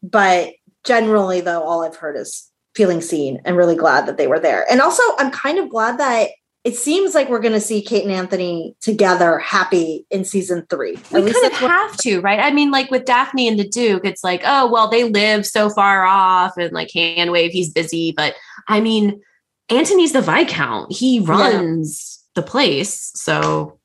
But 0.00 0.52
generally, 0.84 1.40
though, 1.40 1.64
all 1.64 1.82
I've 1.82 1.96
heard 1.96 2.16
is 2.16 2.48
feeling 2.76 3.00
seen 3.00 3.40
and 3.44 3.56
really 3.56 3.74
glad 3.74 4.06
that 4.06 4.16
they 4.16 4.28
were 4.28 4.38
there. 4.38 4.64
And 4.70 4.80
also, 4.80 5.02
I'm 5.18 5.32
kind 5.32 5.58
of 5.58 5.68
glad 5.68 5.98
that 5.98 6.28
it 6.64 6.76
seems 6.76 7.14
like 7.14 7.28
we're 7.28 7.40
going 7.40 7.52
to 7.52 7.60
see 7.60 7.82
Kate 7.82 8.04
and 8.04 8.12
Anthony 8.12 8.74
together, 8.80 9.38
happy 9.38 10.06
in 10.10 10.24
season 10.24 10.66
three. 10.70 10.96
We 11.12 11.18
At 11.18 11.24
least 11.24 11.42
kind 11.42 11.52
of 11.52 11.58
have 11.58 11.96
to, 11.98 12.20
right? 12.22 12.40
I 12.40 12.50
mean, 12.52 12.70
like 12.70 12.90
with 12.90 13.04
Daphne 13.04 13.46
and 13.46 13.58
the 13.58 13.68
Duke, 13.68 14.06
it's 14.06 14.24
like, 14.24 14.40
oh, 14.46 14.70
well, 14.72 14.88
they 14.88 15.04
live 15.04 15.46
so 15.46 15.68
far 15.68 16.06
off 16.06 16.56
and 16.56 16.72
like 16.72 16.90
hand 16.90 17.30
wave, 17.30 17.52
he's 17.52 17.70
busy. 17.70 18.12
But 18.12 18.34
I 18.66 18.80
mean, 18.80 19.20
Antony's 19.68 20.12
the 20.12 20.22
Viscount, 20.22 20.90
he 20.90 21.20
runs 21.20 22.24
the 22.34 22.42
place. 22.42 23.12
So, 23.14 23.78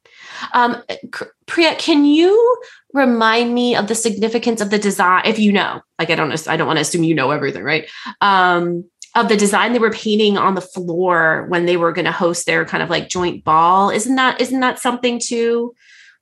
um, 0.54 0.82
Priya, 1.48 1.76
can 1.76 2.06
you 2.06 2.62
remind 2.94 3.54
me 3.54 3.76
of 3.76 3.88
the 3.88 3.96
significance 3.96 4.62
of 4.62 4.70
the 4.70 4.80
design? 4.80 5.24
If 5.26 5.38
you 5.38 5.52
know, 5.52 5.82
like, 6.00 6.10
I 6.12 6.16
don't 6.16 6.48
I 6.48 6.56
don't 6.56 6.68
want 6.68 6.78
to 6.78 6.82
assume 6.82 7.04
you 7.04 7.14
know 7.14 7.32
everything, 7.32 7.64
right? 7.64 7.90
Um, 8.22 8.86
of 9.16 9.28
the 9.28 9.36
design 9.38 9.74
they 9.74 9.80
were 9.80 9.92
painting 9.92 10.38
on 10.38 10.56
the 10.56 10.62
floor 10.62 11.46
when 11.50 11.66
they 11.66 11.78
were 11.78 11.92
going 11.92 12.06
to 12.06 12.12
host 12.12 12.46
their 12.46 12.66
kind 12.66 12.84
of 12.84 12.90
like 12.90 13.10
joint 13.10 13.44
ball. 13.44 13.90
Isn't 13.90 14.16
that 14.16 14.40
isn't 14.40 14.60
that 14.60 14.80
something 14.80 15.20
too 15.20 15.74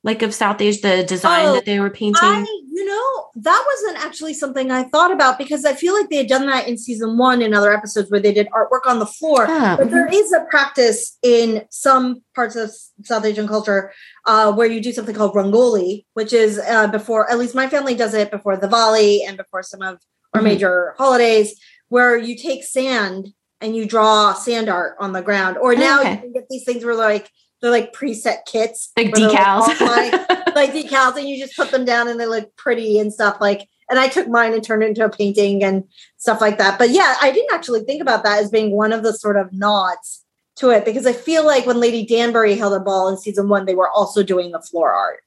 like 0.04 0.22
of 0.22 0.34
South 0.34 0.62
Asia, 0.62 0.80
the 0.82 1.04
design 1.04 1.48
Oh, 1.48 1.54
that 1.56 1.66
they 1.66 1.80
were 1.80 1.90
painting? 1.90 2.22
I, 2.24 2.46
you 2.72 2.86
know, 2.86 3.30
that 3.42 3.66
wasn't 3.68 4.06
actually 4.06 4.36
something 4.36 4.72
I 4.72 4.84
thought 4.84 5.12
about 5.12 5.38
because 5.38 5.66
I 5.66 5.74
feel 5.74 5.94
like 5.94 6.10
they 6.10 6.18
had 6.18 6.28
done 6.28 6.46
that 6.46 6.68
in 6.68 6.78
season 6.78 7.18
one 7.18 7.42
in 7.42 7.54
other 7.54 7.74
episodes 7.74 8.10
where 8.10 8.20
they 8.22 8.32
did 8.32 8.48
artwork 8.50 8.86
on 8.86 9.00
the 9.00 9.06
floor. 9.08 9.48
Yeah, 9.50 9.76
But 9.76 9.90
there 9.90 10.08
is 10.08 10.32
a 10.32 10.46
practice 10.50 11.18
in 11.24 11.64
some 11.72 12.22
parts 12.36 12.56
of 12.56 12.72
South 13.04 13.26
Asian 13.26 13.48
culture 13.48 13.92
uh, 14.28 14.54
where 14.54 14.68
you 14.68 14.80
do 14.80 14.94
something 14.94 15.16
called 15.16 15.34
rangoli, 15.34 16.06
which 16.14 16.32
is 16.32 16.60
uh, 16.60 16.88
before, 16.88 17.30
at 17.30 17.38
least 17.40 17.56
my 17.56 17.68
family 17.68 17.96
does 17.96 18.14
it 18.14 18.32
before 18.32 18.56
the 18.56 18.68
Diwali 18.68 19.28
and 19.28 19.36
before 19.36 19.64
some 19.64 19.82
of 19.82 19.98
our 20.34 20.42
Mhm. 20.42 20.46
major 20.46 20.94
holidays, 20.98 21.60
where 21.90 22.18
you 22.18 22.36
take 22.36 22.64
sand 22.64 23.34
and 23.62 23.76
you 23.76 23.86
draw 23.86 24.34
sand 24.34 24.70
art 24.70 24.96
on 25.00 25.14
the 25.14 25.22
ground. 25.22 25.58
Or 25.58 25.74
Oh, 25.74 25.78
now 25.78 26.00
okay. 26.02 26.12
you 26.14 26.18
can 26.20 26.34
get 26.34 26.48
these 26.50 26.64
things 26.64 26.84
where 26.86 26.96
like 26.96 27.30
they're 27.62 27.72
like 27.72 27.94
preset 27.94 28.46
kits, 28.46 28.92
Like 28.98 29.08
decals. 29.08 29.64
offline, 29.64 30.12
like 30.56 30.74
decals, 30.74 31.18
and 31.18 31.28
you 31.28 31.38
just 31.44 31.56
put 31.58 31.72
them 31.72 31.86
down 31.86 32.08
and 32.08 32.20
they 32.20 32.28
look 32.28 32.56
pretty 32.56 33.00
and 33.00 33.12
stuff 33.14 33.38
like. 33.42 33.68
And 33.90 33.98
I 33.98 34.10
took 34.10 34.28
mine 34.28 34.54
and 34.54 34.62
turned 34.62 34.84
it 34.84 34.88
into 34.90 35.06
a 35.06 35.10
painting 35.10 35.64
and 35.64 35.86
stuff 36.18 36.42
like 36.42 36.58
that. 36.58 36.78
But 36.78 36.90
yeah, 36.90 37.16
I 37.22 37.32
didn't 37.32 37.54
actually 37.54 37.86
think 37.86 38.02
about 38.02 38.22
that 38.26 38.44
as 38.44 38.52
being 38.52 38.72
one 38.76 38.92
of 38.92 39.02
the 39.02 39.14
sort 39.14 39.38
of 39.38 39.54
nods 39.54 40.26
to 40.58 40.72
it 40.72 40.84
because 40.84 41.06
I 41.08 41.14
feel 41.14 41.46
like 41.46 41.66
when 41.66 41.80
Lady 41.80 42.06
Danbury 42.06 42.56
held 42.56 42.74
a 42.74 42.82
ball 42.82 43.08
in 43.08 43.18
season 43.18 43.48
one, 43.48 43.66
they 43.66 43.76
were 43.76 43.90
also 43.90 44.24
doing 44.24 44.52
the 44.52 44.60
floor 44.60 44.92
art. 44.92 45.22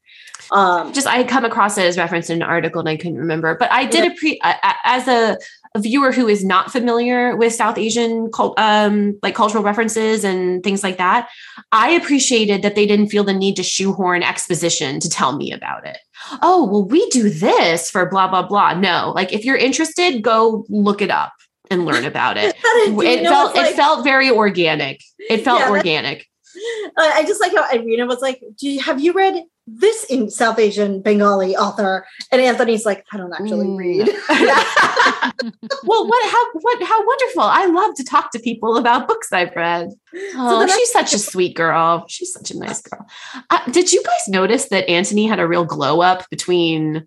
Um, 0.53 0.93
just 0.93 1.07
I 1.07 1.17
had 1.17 1.29
come 1.29 1.45
across 1.47 1.79
it 1.79 1.87
as 1.87 1.97
referenced 1.97 2.29
in 2.29 2.43
an 2.43 2.49
article 2.49 2.81
and 2.81 2.89
I 2.89 2.97
couldn't 2.97 3.17
remember, 3.19 3.55
but 3.59 3.71
I 3.73 3.87
did 3.87 4.13
appre- 4.13 4.39
a- 4.43 4.67
a- 4.67 4.77
as 4.85 5.09
a, 5.09 5.39
a 5.75 5.81
viewer 5.81 6.11
who 6.11 6.27
is 6.27 6.45
not 6.45 6.73
familiar 6.73 7.37
with 7.37 7.55
South 7.55 7.79
Asian 7.79 8.31
cult, 8.33 8.59
um, 8.59 9.19
like 9.23 9.35
cultural 9.35 9.63
references 9.63 10.25
and 10.25 10.65
things 10.65 10.83
like 10.83 10.99
that. 10.99 11.29
I 11.71 11.91
appreciated 11.91 12.63
that 12.63 12.75
they 12.75 12.87
didn't 12.87 13.09
feel 13.09 13.23
the 13.23 13.33
need 13.33 13.57
to 13.57 13.63
shoehorn 13.63 14.23
exposition 14.23 14.99
to 15.01 15.09
tell 15.09 15.37
me 15.37 15.53
about 15.53 15.87
it. 15.87 15.99
Oh, 16.43 16.67
well, 16.67 16.85
we 16.85 17.09
do 17.11 17.31
this 17.31 17.91
for 17.91 18.07
blah 18.09 18.29
blah 18.29 18.43
blah. 18.47 18.75
No, 18.75 19.13
like 19.15 19.33
if 19.33 19.45
you're 19.45 19.57
interested, 19.57 20.23
go 20.23 20.65
look 20.69 21.01
it 21.03 21.11
up 21.11 21.33
and 21.71 21.87
learn 21.87 22.05
about 22.05 22.37
it. 22.37 22.55
it 22.65 23.23
felt 23.29 23.55
like- 23.55 23.71
it 23.71 23.77
felt 23.77 24.03
very 24.05 24.31
organic. 24.31 25.01
It 25.19 25.45
felt 25.45 25.61
Yeah, 25.61 25.71
organic. 25.71 26.27
I 26.99 27.13
I 27.19 27.25
just 27.25 27.41
like 27.41 27.55
how 27.55 27.65
Edwina 27.73 28.07
was 28.07 28.21
like, 28.21 28.43
"Do 28.59 28.69
you 28.69 28.81
have 28.81 29.01
you 29.01 29.13
read 29.13 29.45
this 29.79 30.05
in 30.05 30.31
South 30.31 30.59
Asian 30.59 31.01
Bengali 31.03 31.57
author?" 31.57 32.07
And 32.33 32.41
Anthony's 32.41 32.85
like, 32.85 33.05
"I 33.13 33.17
don't 33.17 33.33
actually 33.33 33.67
Mm. 33.69 33.77
read." 33.79 34.09
well, 35.85 36.07
what 36.09 36.31
how 36.31 36.45
what 36.55 36.83
how 36.83 37.07
wonderful! 37.07 37.43
I 37.43 37.67
love 37.67 37.95
to 37.97 38.05
talk 38.05 38.31
to 38.33 38.39
people 38.39 38.77
about 38.77 39.09
books 39.09 39.33
I've 39.33 39.55
read. 39.57 39.89
Oh, 40.35 40.61
the 40.61 40.67
next- 40.67 40.79
she's 40.79 40.93
such 40.93 41.15
a 41.15 41.19
sweet 41.19 41.55
girl. 41.57 42.05
She's 42.09 42.33
such 42.33 42.51
a 42.51 42.59
nice 42.59 42.83
girl. 42.83 43.07
Uh, 43.51 43.65
did 43.71 43.93
you 43.93 44.03
guys 44.03 44.29
notice 44.29 44.69
that 44.69 44.89
Anthony 44.89 45.27
had 45.27 45.41
a 45.41 45.47
real 45.49 45.65
glow 45.65 46.01
up 46.01 46.29
between 46.31 47.07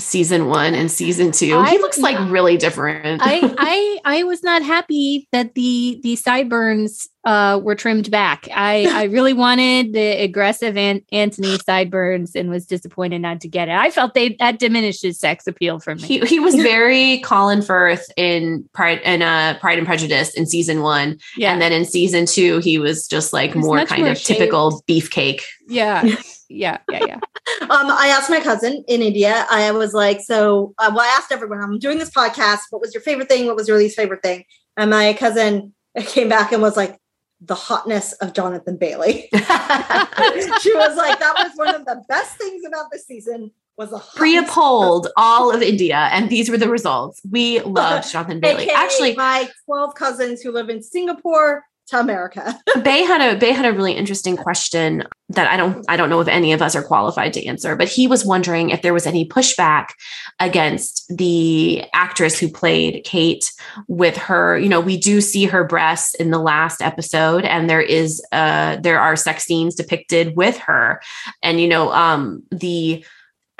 season 0.00 0.46
one 0.46 0.74
and 0.74 0.90
season 0.90 1.32
two? 1.32 1.62
he 1.64 1.78
looks 1.78 1.98
like 1.98 2.18
really 2.30 2.56
different. 2.56 3.22
I 3.24 3.54
I 3.58 3.98
I 4.04 4.22
was 4.24 4.42
not 4.42 4.62
happy 4.62 5.28
that 5.32 5.54
the 5.54 6.00
the 6.02 6.16
sideburns 6.16 7.08
uh 7.24 7.60
were 7.62 7.74
trimmed 7.74 8.10
back. 8.10 8.48
I 8.54 8.86
I 8.90 9.04
really 9.04 9.34
wanted 9.34 9.92
the 9.92 10.22
aggressive 10.22 10.76
An- 10.76 11.02
Anthony 11.12 11.58
sideburns 11.58 12.34
and 12.34 12.48
was 12.48 12.64
disappointed 12.66 13.18
not 13.20 13.42
to 13.42 13.48
get 13.48 13.68
it. 13.68 13.74
I 13.74 13.90
felt 13.90 14.14
they 14.14 14.36
that 14.38 14.58
diminished 14.58 15.02
his 15.02 15.18
sex 15.18 15.46
appeal 15.46 15.78
for 15.80 15.94
me. 15.94 16.02
he 16.02 16.20
he 16.20 16.40
was 16.40 16.54
very 16.54 17.20
Colin 17.20 17.60
Firth 17.60 18.10
in 18.16 18.68
Pride 18.72 19.00
and 19.04 19.22
uh, 19.22 19.58
Pride 19.58 19.76
and 19.78 19.86
Prejudice 19.86 20.34
in 20.34 20.46
season 20.46 20.80
one, 20.80 21.18
yeah, 21.36 21.52
and 21.52 21.60
then 21.60 21.72
in 21.72 21.84
season 21.84 22.24
two 22.24 22.58
he 22.58 22.78
was 22.78 23.06
just 23.06 23.32
like 23.34 23.52
He's 23.52 23.64
more 23.64 23.84
kind 23.84 24.02
more 24.02 24.12
of 24.12 24.18
typical 24.22 24.82
beefcake. 24.88 25.42
yeah, 25.68 26.02
yeah, 26.50 26.78
yeah, 26.90 27.04
yeah. 27.06 27.20
Um, 27.62 27.90
I 27.90 28.08
asked 28.08 28.30
my 28.30 28.40
cousin 28.40 28.84
in 28.88 29.02
India. 29.02 29.46
I 29.50 29.70
was 29.72 29.92
like, 29.92 30.20
"So, 30.22 30.74
uh, 30.78 30.90
well, 30.94 31.04
I 31.04 31.14
asked 31.18 31.30
everyone. 31.30 31.60
I'm 31.60 31.78
doing 31.78 31.98
this 31.98 32.10
podcast. 32.10 32.60
What 32.70 32.80
was 32.80 32.94
your 32.94 33.02
favorite 33.02 33.28
thing? 33.28 33.46
What 33.46 33.56
was 33.56 33.68
your 33.68 33.76
least 33.76 33.96
favorite 33.96 34.22
thing?" 34.22 34.44
And 34.76 34.90
my 34.90 35.12
cousin 35.12 35.74
came 35.98 36.28
back 36.28 36.52
and 36.52 36.62
was 36.62 36.76
like, 36.76 36.98
"The 37.40 37.54
hotness 37.54 38.12
of 38.14 38.32
Jonathan 38.32 38.76
Bailey." 38.76 39.28
she 39.32 40.74
was 40.74 40.96
like, 40.96 41.18
"That 41.18 41.34
was 41.36 41.52
one 41.56 41.74
of 41.74 41.84
the 41.84 42.02
best 42.08 42.38
things 42.38 42.62
about 42.66 42.86
this 42.90 43.06
season." 43.06 43.50
Was 43.76 43.90
the 43.90 43.98
Priya 44.16 44.40
hotness 44.40 44.54
polled 44.54 45.08
all 45.16 45.54
of 45.54 45.60
India, 45.60 46.08
and 46.12 46.30
these 46.30 46.50
were 46.50 46.58
the 46.58 46.68
results. 46.68 47.20
We 47.30 47.60
loved 47.60 48.10
Jonathan 48.10 48.40
Bailey. 48.40 48.64
AKA 48.64 48.74
Actually, 48.74 49.16
my 49.16 49.48
12 49.66 49.94
cousins 49.94 50.40
who 50.40 50.50
live 50.50 50.70
in 50.70 50.82
Singapore, 50.82 51.64
to 51.90 52.00
America. 52.00 52.58
Bay 52.82 53.02
had 53.02 53.20
a 53.20 53.38
Bay 53.38 53.52
had 53.52 53.66
a 53.66 53.72
really 53.72 53.92
interesting 53.92 54.36
question 54.36 55.04
that 55.28 55.50
I 55.50 55.56
don't 55.56 55.84
I 55.88 55.96
don't 55.96 56.10
know 56.10 56.20
if 56.20 56.28
any 56.28 56.52
of 56.52 56.62
us 56.62 56.74
are 56.74 56.82
qualified 56.82 57.32
to 57.34 57.46
answer, 57.46 57.76
but 57.76 57.88
he 57.88 58.06
was 58.06 58.24
wondering 58.24 58.70
if 58.70 58.82
there 58.82 58.94
was 58.94 59.06
any 59.06 59.28
pushback 59.28 59.90
against 60.38 61.04
the 61.14 61.84
actress 61.92 62.38
who 62.38 62.48
played 62.48 63.04
Kate 63.04 63.50
with 63.88 64.16
her. 64.16 64.58
You 64.58 64.68
know, 64.68 64.80
we 64.80 64.96
do 64.96 65.20
see 65.20 65.44
her 65.46 65.64
breasts 65.64 66.14
in 66.14 66.30
the 66.30 66.38
last 66.38 66.80
episode, 66.80 67.44
and 67.44 67.68
there 67.68 67.82
is 67.82 68.22
uh 68.32 68.76
there 68.76 69.00
are 69.00 69.16
sex 69.16 69.44
scenes 69.44 69.74
depicted 69.74 70.36
with 70.36 70.56
her, 70.58 71.00
and 71.42 71.60
you 71.60 71.68
know, 71.68 71.92
um 71.92 72.42
the 72.50 73.04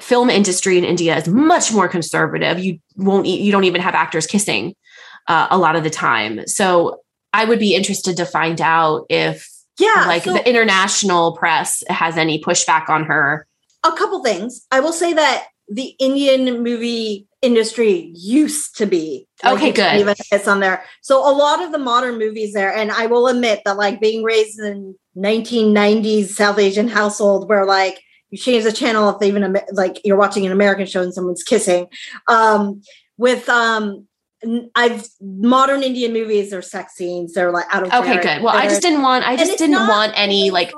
film 0.00 0.30
industry 0.30 0.78
in 0.78 0.84
India 0.84 1.16
is 1.16 1.28
much 1.28 1.72
more 1.72 1.88
conservative. 1.88 2.58
You 2.58 2.78
won't 2.96 3.26
you 3.26 3.52
don't 3.52 3.64
even 3.64 3.80
have 3.80 3.94
actors 3.94 4.26
kissing 4.26 4.74
uh, 5.28 5.48
a 5.50 5.58
lot 5.58 5.76
of 5.76 5.84
the 5.84 5.90
time. 5.90 6.46
So 6.46 7.00
I 7.32 7.44
would 7.44 7.58
be 7.58 7.74
interested 7.74 8.16
to 8.16 8.26
find 8.26 8.60
out 8.60 9.06
if 9.08 9.48
yeah, 9.78 10.04
like 10.06 10.24
so 10.24 10.32
the 10.34 10.48
international 10.48 11.36
press 11.36 11.82
has 11.88 12.16
any 12.16 12.42
pushback 12.42 12.88
on 12.88 13.04
her. 13.04 13.46
a 13.84 13.92
couple 13.92 14.22
things. 14.22 14.66
I 14.70 14.80
will 14.80 14.92
say 14.92 15.12
that 15.14 15.46
the 15.68 15.94
Indian 15.98 16.62
movie 16.62 17.26
industry 17.42 18.12
used 18.14 18.76
to 18.76 18.86
be 18.86 19.26
Okay, 19.44 19.70
good. 19.72 20.00
Even 20.00 20.14
it's 20.30 20.48
on 20.48 20.60
there. 20.60 20.84
So 21.00 21.18
a 21.20 21.32
lot 21.32 21.62
of 21.62 21.72
the 21.72 21.78
modern 21.78 22.18
movies 22.18 22.52
there, 22.52 22.74
and 22.74 22.90
I 22.90 23.06
will 23.06 23.28
admit 23.28 23.62
that 23.64 23.76
like 23.78 24.00
being 24.00 24.22
raised 24.22 24.58
in 24.58 24.94
1990s 25.16 26.28
South 26.28 26.58
Asian 26.58 26.88
household 26.88 27.48
where 27.48 27.64
like 27.64 28.00
you 28.30 28.38
change 28.38 28.64
the 28.64 28.72
channel 28.72 29.08
if 29.08 29.22
even 29.22 29.44
Am- 29.44 29.56
like 29.72 30.00
you're 30.04 30.16
watching 30.18 30.44
an 30.44 30.52
American 30.52 30.86
show 30.86 31.02
and 31.02 31.14
someone's 31.14 31.42
kissing. 31.42 31.86
Um, 32.28 32.82
with 33.16 33.48
um, 33.48 34.06
I've 34.74 35.06
modern 35.20 35.82
Indian 35.82 36.12
movies, 36.12 36.50
they're 36.50 36.62
sex 36.62 36.94
scenes. 36.94 37.34
They're 37.34 37.50
like 37.50 37.66
out 37.70 37.82
of 37.82 37.92
Okay, 37.92 38.20
good. 38.22 38.42
Well, 38.42 38.54
I 38.56 38.66
just 38.68 38.82
didn't 38.82 39.02
want 39.02 39.26
I 39.26 39.36
just 39.36 39.58
didn't 39.58 39.86
want 39.86 40.12
any 40.16 40.50
always, 40.50 40.52
like 40.52 40.72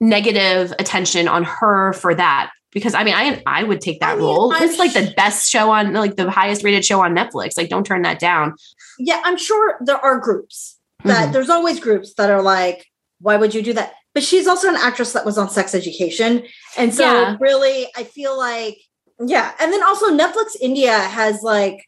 negative 0.00 0.72
attention 0.78 1.28
on 1.28 1.44
her 1.44 1.92
for 1.92 2.14
that 2.14 2.50
because 2.72 2.94
I 2.94 3.04
mean 3.04 3.14
I 3.14 3.42
I 3.46 3.62
would 3.64 3.80
take 3.80 4.00
that 4.00 4.12
I 4.12 4.16
mean, 4.16 4.24
role. 4.24 4.52
I'm 4.52 4.62
It's 4.62 4.78
like 4.78 4.92
the 4.92 5.12
best 5.16 5.50
show 5.50 5.70
on 5.70 5.92
like 5.92 6.16
the 6.16 6.30
highest 6.30 6.64
rated 6.64 6.84
show 6.84 7.00
on 7.00 7.14
Netflix. 7.14 7.56
Like 7.56 7.68
don't 7.68 7.84
turn 7.86 8.02
that 8.02 8.18
down. 8.18 8.54
yeah, 8.98 9.20
I'm 9.24 9.36
sure 9.36 9.76
there 9.80 9.96
are 9.98 10.18
groups 10.18 10.78
that 11.04 11.28
Mhm. 11.28 11.32
there's 11.32 11.50
always 11.50 11.80
groups 11.80 12.14
that 12.14 12.30
are 12.30 12.42
like, 12.42 12.86
why 13.20 13.36
would 13.36 13.54
you 13.54 13.62
do 13.62 13.72
that? 13.74 13.94
But 14.14 14.22
she's 14.22 14.46
also 14.46 14.68
an 14.68 14.76
actress 14.76 15.12
that 15.14 15.24
was 15.24 15.38
on 15.38 15.48
Sex 15.50 15.74
Education. 15.74 16.42
And 16.76 16.94
so 16.94 17.04
Yeah. 17.04 17.36
really, 17.40 17.88
I 17.96 18.04
feel 18.04 18.36
like, 18.36 18.76
yeah. 19.24 19.52
And 19.58 19.72
then 19.72 19.82
also 19.82 20.10
Netflix 20.10 20.54
India 20.60 20.92
has 20.98 21.42
like 21.42 21.78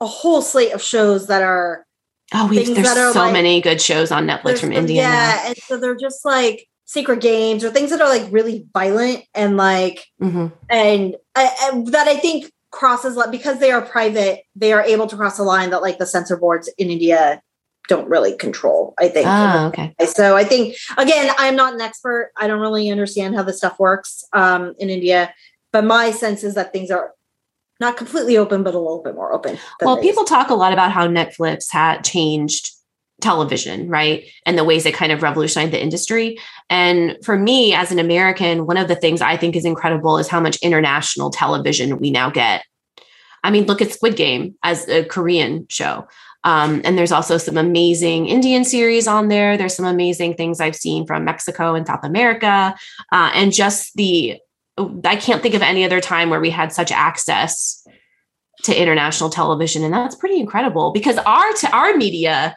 a 0.00 0.06
whole 0.06 0.42
slate 0.42 0.72
of 0.72 0.82
shows 0.82 1.26
that 1.26 1.42
are 1.42 1.84
Oh, 2.34 2.46
we 2.46 2.62
Things 2.62 2.76
there's 2.76 3.14
so 3.14 3.20
like- 3.20 3.32
many 3.32 3.60
good 3.62 3.80
shows 3.80 4.10
on 4.12 4.26
Netflix 4.26 4.58
from 4.58 4.70
India. 4.72 5.00
Yeah. 5.00 5.46
And 5.46 5.56
so 5.66 5.78
they're 5.78 5.96
just 5.96 6.26
like 6.26 6.66
Sacred 6.84 7.20
Games 7.22 7.64
or 7.64 7.70
things 7.70 7.88
that 7.90 8.02
are 8.02 8.08
like 8.08 8.26
really 8.30 8.66
violent 8.74 9.24
and 9.34 9.56
like 9.56 10.04
Mhm. 10.22 10.52
and, 10.68 11.16
and 11.34 11.86
that 11.88 12.06
I 12.06 12.16
think 12.16 12.52
crosses 12.70 13.16
like 13.16 13.30
because 13.30 13.60
they 13.60 13.70
are 13.70 13.80
private, 13.80 14.40
they 14.54 14.74
are 14.74 14.82
able 14.82 15.06
to 15.06 15.16
cross 15.16 15.38
a 15.38 15.42
line 15.42 15.70
that 15.70 15.80
like 15.80 15.96
the 15.98 16.04
censor 16.04 16.36
boards 16.36 16.68
in 16.76 16.90
India 16.90 17.40
don't 17.88 18.10
really 18.10 18.36
control. 18.36 18.92
I 18.98 19.08
think. 19.08 19.26
Ah, 19.26 19.68
okay. 19.68 19.94
So 20.04 20.36
I 20.36 20.44
think 20.44 20.76
again, 20.98 21.32
I'm 21.38 21.56
not 21.56 21.72
an 21.72 21.80
expert. 21.80 22.32
I 22.36 22.46
don't 22.46 22.60
really 22.60 22.90
understand 22.90 23.36
how 23.36 23.42
this 23.42 23.56
stuff 23.56 23.78
works 23.78 24.22
um, 24.34 24.74
in 24.78 24.90
India, 24.90 25.32
but 25.72 25.82
my 25.84 26.10
sense 26.10 26.44
is 26.44 26.54
that 26.56 26.74
things 26.74 26.90
are 26.90 27.12
not 27.80 27.96
completely 27.96 28.36
open, 28.36 28.62
but 28.62 28.74
a 28.74 28.78
little 28.78 29.02
bit 29.02 29.14
more 29.14 29.32
open. 29.32 29.58
Well, 29.80 30.00
people 30.00 30.24
talk 30.24 30.50
a 30.50 30.54
lot 30.54 30.72
about 30.72 30.92
how 30.92 31.06
Netflix 31.06 31.70
had 31.70 32.04
changed 32.04 32.70
television, 33.20 33.88
right? 33.88 34.24
And 34.46 34.56
the 34.56 34.64
ways 34.64 34.86
it 34.86 34.94
kind 34.94 35.12
of 35.12 35.22
revolutionized 35.22 35.72
the 35.72 35.82
industry. 35.82 36.38
And 36.70 37.16
for 37.24 37.36
me, 37.36 37.74
as 37.74 37.90
an 37.90 37.98
American, 37.98 38.66
one 38.66 38.76
of 38.76 38.88
the 38.88 38.94
things 38.94 39.20
I 39.20 39.36
think 39.36 39.56
is 39.56 39.64
incredible 39.64 40.18
is 40.18 40.28
how 40.28 40.40
much 40.40 40.56
international 40.62 41.30
television 41.30 41.98
we 41.98 42.10
now 42.10 42.30
get. 42.30 42.64
I 43.42 43.50
mean, 43.50 43.66
look 43.66 43.82
at 43.82 43.92
Squid 43.92 44.16
Game 44.16 44.56
as 44.62 44.88
a 44.88 45.04
Korean 45.04 45.66
show. 45.68 46.06
Um, 46.44 46.80
and 46.84 46.96
there's 46.96 47.12
also 47.12 47.38
some 47.38 47.56
amazing 47.56 48.28
Indian 48.28 48.64
series 48.64 49.08
on 49.08 49.28
there. 49.28 49.56
There's 49.56 49.74
some 49.74 49.84
amazing 49.84 50.34
things 50.34 50.60
I've 50.60 50.76
seen 50.76 51.06
from 51.06 51.24
Mexico 51.24 51.74
and 51.74 51.86
South 51.86 52.04
America. 52.04 52.76
Uh, 53.12 53.30
and 53.34 53.52
just 53.52 53.94
the, 53.96 54.38
I 55.04 55.16
can't 55.16 55.42
think 55.42 55.54
of 55.54 55.62
any 55.62 55.84
other 55.84 56.00
time 56.00 56.30
where 56.30 56.40
we 56.40 56.50
had 56.50 56.72
such 56.72 56.92
access 56.92 57.86
to 58.64 58.80
international 58.80 59.30
television. 59.30 59.84
And 59.84 59.94
that's 59.94 60.16
pretty 60.16 60.40
incredible 60.40 60.92
because 60.92 61.18
our, 61.18 61.52
t- 61.52 61.68
our 61.72 61.96
media 61.96 62.56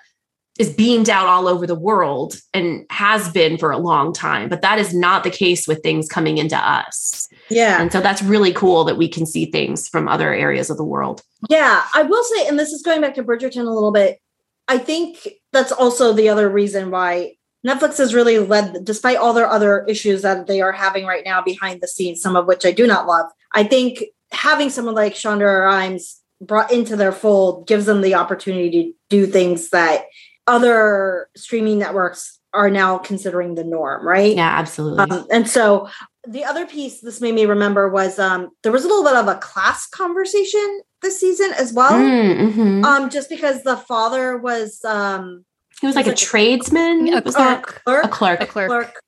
is 0.59 0.73
beamed 0.73 1.09
out 1.09 1.27
all 1.27 1.47
over 1.47 1.65
the 1.65 1.79
world 1.79 2.35
and 2.53 2.85
has 2.89 3.31
been 3.31 3.57
for 3.57 3.71
a 3.71 3.77
long 3.77 4.13
time. 4.13 4.49
But 4.49 4.61
that 4.61 4.79
is 4.79 4.93
not 4.93 5.23
the 5.23 5.29
case 5.29 5.67
with 5.67 5.81
things 5.81 6.07
coming 6.07 6.37
into 6.37 6.57
us. 6.57 7.27
Yeah. 7.49 7.81
And 7.81 7.91
so 7.91 8.01
that's 8.01 8.21
really 8.21 8.51
cool 8.53 8.83
that 8.83 8.97
we 8.97 9.07
can 9.07 9.25
see 9.25 9.45
things 9.45 9.87
from 9.87 10.07
other 10.07 10.33
areas 10.33 10.69
of 10.69 10.77
the 10.77 10.83
world. 10.83 11.21
Yeah. 11.49 11.83
I 11.95 12.03
will 12.03 12.23
say, 12.23 12.47
and 12.47 12.59
this 12.59 12.71
is 12.71 12.81
going 12.81 13.01
back 13.01 13.15
to 13.15 13.23
Bridgerton 13.23 13.65
a 13.65 13.71
little 13.71 13.91
bit. 13.91 14.19
I 14.67 14.77
think 14.77 15.27
that's 15.53 15.71
also 15.71 16.13
the 16.13 16.29
other 16.29 16.49
reason 16.49 16.91
why 16.91 17.35
Netflix 17.65 17.97
has 17.97 18.13
really 18.13 18.39
led, 18.39 18.83
despite 18.83 19.17
all 19.17 19.33
their 19.33 19.49
other 19.49 19.85
issues 19.85 20.23
that 20.23 20.47
they 20.47 20.61
are 20.61 20.71
having 20.71 21.05
right 21.05 21.23
now 21.23 21.41
behind 21.41 21.81
the 21.81 21.87
scenes, 21.87 22.21
some 22.21 22.35
of 22.35 22.47
which 22.47 22.65
I 22.65 22.71
do 22.71 22.87
not 22.87 23.05
love. 23.05 23.27
I 23.53 23.63
think 23.63 24.03
having 24.31 24.69
someone 24.69 24.95
like 24.95 25.13
Shonda 25.13 25.65
Rhimes 25.65 26.19
brought 26.39 26.71
into 26.71 26.95
their 26.95 27.11
fold 27.11 27.67
gives 27.67 27.85
them 27.85 28.01
the 28.01 28.15
opportunity 28.15 28.71
to 28.71 28.93
do 29.09 29.27
things 29.27 29.69
that 29.69 30.05
other 30.47 31.29
streaming 31.35 31.77
networks 31.77 32.39
are 32.53 32.69
now 32.69 32.97
considering 32.97 33.55
the 33.55 33.63
norm, 33.63 34.05
right? 34.05 34.35
Yeah, 34.35 34.57
absolutely. 34.57 34.99
Um, 34.99 35.27
and 35.31 35.47
so 35.47 35.87
the 36.27 36.43
other 36.43 36.65
piece 36.65 36.99
this 36.99 37.21
made 37.21 37.35
me 37.35 37.45
remember 37.45 37.89
was 37.89 38.19
um, 38.19 38.49
there 38.63 38.71
was 38.71 38.83
a 38.83 38.87
little 38.87 39.03
bit 39.03 39.15
of 39.15 39.27
a 39.27 39.35
class 39.35 39.87
conversation 39.87 40.81
this 41.01 41.19
season 41.19 41.51
as 41.57 41.73
well. 41.73 41.93
Mm, 41.93 42.53
mhm. 42.53 42.83
Um, 42.83 43.09
just 43.09 43.29
because 43.29 43.63
the 43.63 43.77
father 43.77 44.37
was 44.37 44.83
um, 44.83 45.45
he 45.81 45.87
was 45.87 45.95
like 45.95 46.05
a 46.05 46.09
like 46.09 46.17
a- 46.17 46.21
tradesman. 46.21 47.07
A 47.13 47.21
Was 47.21 47.35
a 47.35 47.61
clerk, 47.61 47.81
a 48.05 48.07
clerk? 48.07 48.41
A 48.41 48.45
clerk. 48.45 48.69
clerk, 48.69 49.01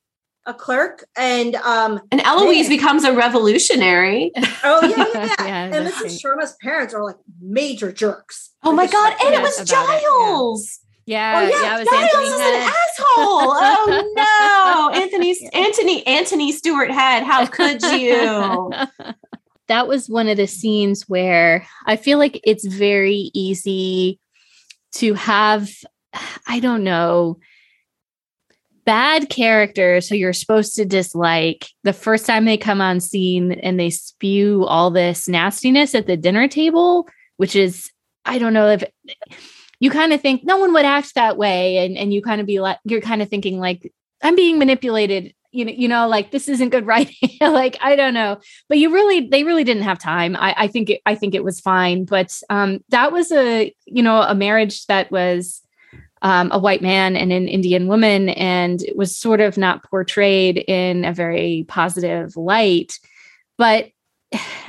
a 0.46 0.54
clerk, 0.54 1.06
and 1.16 1.56
um, 1.56 2.02
And 2.12 2.20
Eloise 2.22 2.64
Yeah. 2.64 2.70
becomes 2.76 3.04
a 3.06 3.14
revolutionary. 3.14 4.32
oh 4.64 4.86
yeah, 4.86 4.98
yeah, 4.98 5.06
yeah. 5.14 5.46
Yeah, 5.46 5.64
and 5.78 5.88
Mrs. 5.88 6.02
right. 6.02 6.12
Sharma's 6.12 6.56
parents 6.62 6.94
are 6.94 7.04
like 7.04 7.16
major 7.42 7.92
jerks. 7.92 8.52
Oh 8.64 8.72
my 8.74 8.88
god! 8.88 9.14
And 9.24 9.34
Yeah, 9.34 9.40
it 9.40 9.44
was 9.44 9.56
about 9.60 9.90
it, 9.90 10.02
yeah. 10.04 10.26
Giles. 10.28 10.80
Yeah, 11.06 11.34
Oh, 11.38 11.42
yeah, 11.50 11.62
yeah, 11.64 11.80
was 11.80 11.88
Giles 11.90 12.04
Anthony 12.04 12.24
is 12.28 12.40
Head. 12.40 12.54
an 12.56 12.62
asshole. 12.62 13.54
Oh 13.56 14.92
no, 14.96 15.02
Anthony, 15.02 15.50
Anthony, 15.54 16.08
Anthony 16.08 16.52
Stewart 16.54 16.92
Head. 16.92 17.24
How 17.24 17.46
could 17.46 17.82
you? 17.84 18.72
that 19.68 19.88
was 19.88 20.10
one 20.10 20.28
of 20.30 20.38
the 20.38 20.48
scenes 20.48 21.04
where 21.10 21.68
I 21.86 21.98
feel 21.98 22.18
like 22.20 22.40
it's 22.46 22.66
very 22.66 23.32
easy 23.34 24.20
to 24.96 25.14
have, 25.16 25.70
I 26.47 26.60
don't 26.60 26.84
know, 26.84 27.39
bad 28.86 29.30
characters 29.30 30.10
who 30.10 30.15
you're 30.15 30.34
supposed 30.34 30.76
to 30.76 30.86
dislike 30.86 31.67
the 31.84 31.93
first 31.93 32.26
time 32.26 32.45
they 32.45 32.58
come 32.58 32.82
on 32.82 32.99
scene 32.99 33.54
and 33.54 33.80
they 33.80 33.89
spew 33.89 34.65
all 34.65 34.91
this 34.91 35.28
nastiness 35.28 35.95
at 35.95 36.08
the 36.08 36.17
dinner 36.17 36.47
table, 36.47 37.08
which 37.38 37.56
is, 37.56 37.89
I 38.26 38.39
don't 38.39 38.54
know 38.54 38.69
if 38.69 38.84
you 39.80 39.89
kind 39.89 40.13
of 40.13 40.21
think 40.21 40.43
no 40.43 40.58
one 40.58 40.73
would 40.73 40.86
act 40.86 41.15
that 41.15 41.38
way. 41.38 41.86
And, 41.86 41.97
and 41.97 42.13
you 42.13 42.21
kind 42.21 42.41
of 42.41 42.47
be 42.47 42.60
like, 42.60 42.80
you're 42.84 43.02
kind 43.02 43.21
of 43.21 43.30
thinking 43.30 43.60
like, 43.60 43.91
I'm 44.21 44.36
being 44.36 44.60
manipulated. 44.60 45.34
You 45.52 45.65
know, 45.65 45.71
you 45.71 45.88
know, 45.88 46.08
like 46.08 46.32
this 46.32 46.49
isn't 46.49 46.69
good 46.69 46.88
writing. 46.88 47.30
like, 47.39 47.78
I 47.82 47.95
don't 47.95 48.13
know 48.13 48.39
but 48.69 48.80
you 48.80 48.91
really 48.91 49.28
they 49.28 49.43
really 49.43 49.63
didn't 49.63 49.84
have 49.84 49.99
time 49.99 50.36
i, 50.36 50.56
I 50.58 50.67
think 50.67 50.89
it, 50.89 51.02
i 51.06 51.13
think 51.13 51.36
it 51.36 51.43
was 51.43 51.60
fine 51.60 52.06
but 52.06 52.36
um, 52.49 52.80
that 52.89 53.12
was 53.12 53.32
a 53.32 53.73
you 53.86 54.02
know 54.02 54.21
a 54.21 54.34
marriage 54.34 54.86
that 54.88 55.12
was 55.12 55.62
um, 56.24 56.50
a 56.52 56.60
white 56.60 56.82
man 56.82 57.16
and 57.16 57.32
an 57.32 57.48
indian 57.48 57.88
woman 57.88 58.30
and 58.30 58.82
it 58.84 58.98
was 58.98 59.16
sort 59.16 59.42
of 59.42 59.58
not 59.58 59.84
portrayed 59.84 60.58
in 60.68 61.06
a 61.06 61.14
very 61.14 61.65
positive 61.67 62.36
light. 62.36 63.00
But 63.58 63.90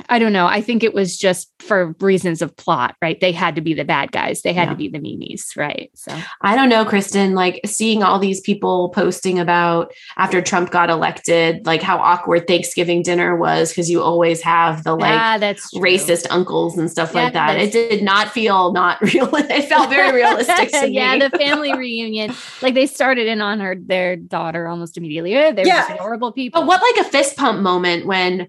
i 0.09 0.19
don't 0.19 0.33
know 0.33 0.45
i 0.45 0.61
think 0.61 0.83
it 0.83 0.93
was 0.93 1.17
just 1.17 1.51
for 1.59 1.95
reasons 1.99 2.41
of 2.41 2.55
plot 2.57 2.95
right 3.01 3.19
they 3.21 3.31
had 3.31 3.55
to 3.55 3.61
be 3.61 3.73
the 3.73 3.83
bad 3.85 4.11
guys 4.11 4.41
they 4.41 4.53
had 4.53 4.65
Yeah. 4.65 4.69
to 4.71 4.75
be 4.75 4.87
the 4.89 4.99
memes 4.99 5.51
right 5.57 5.89
so 5.95 6.15
I 6.41 6.55
don't 6.55 6.69
know, 6.69 6.85
Kristen. 6.85 7.33
Like 7.33 7.61
seeing 7.65 8.03
all 8.03 8.19
these 8.19 8.39
people 8.41 8.89
posting 8.89 9.39
about 9.39 9.91
after 10.17 10.41
Trump 10.41 10.69
got 10.69 10.89
elected, 10.91 11.65
like 11.65 11.81
how 11.81 11.97
awkward 11.97 12.45
Thanksgiving 12.47 13.01
dinner 13.01 13.35
was 13.35 13.69
because 13.69 13.89
you 13.89 14.03
always 14.03 14.41
have 14.41 14.83
the 14.83 14.93
like 14.95 15.39
that's 15.39 15.71
true. 15.71 15.81
racist 15.81 16.27
uncles 16.29 16.77
and 16.77 16.91
stuff 16.91 17.11
Yeah, 17.13 17.23
like 17.23 17.33
that. 17.33 17.57
It 17.57 17.71
did 17.71 18.03
not 18.03 18.29
feel 18.29 18.73
not 18.73 19.01
real. 19.13 19.29
It 19.33 19.63
felt 19.67 19.89
very 19.89 20.13
realistic 20.15 20.71
to 20.71 20.89
yeah, 20.91 21.17
the 21.17 21.35
family 21.35 21.75
reunion. 21.75 22.33
Like 22.61 22.75
they 22.75 22.85
started 22.85 23.25
in 23.27 23.41
on 23.41 23.59
her 23.59 23.75
their 23.79 24.15
daughter 24.15 24.67
almost 24.67 24.97
immediately. 24.97 25.33
Eh, 25.33 25.47
oh, 25.47 25.51
They're 25.53 25.65
Yeah. 25.65 25.87
just 25.87 25.99
horrible 25.99 26.31
people. 26.31 26.61
But 26.61 26.67
what 26.67 26.81
like 26.81 27.07
a 27.07 27.09
fist 27.09 27.37
pump 27.37 27.61
moment 27.61 28.05
when 28.05 28.47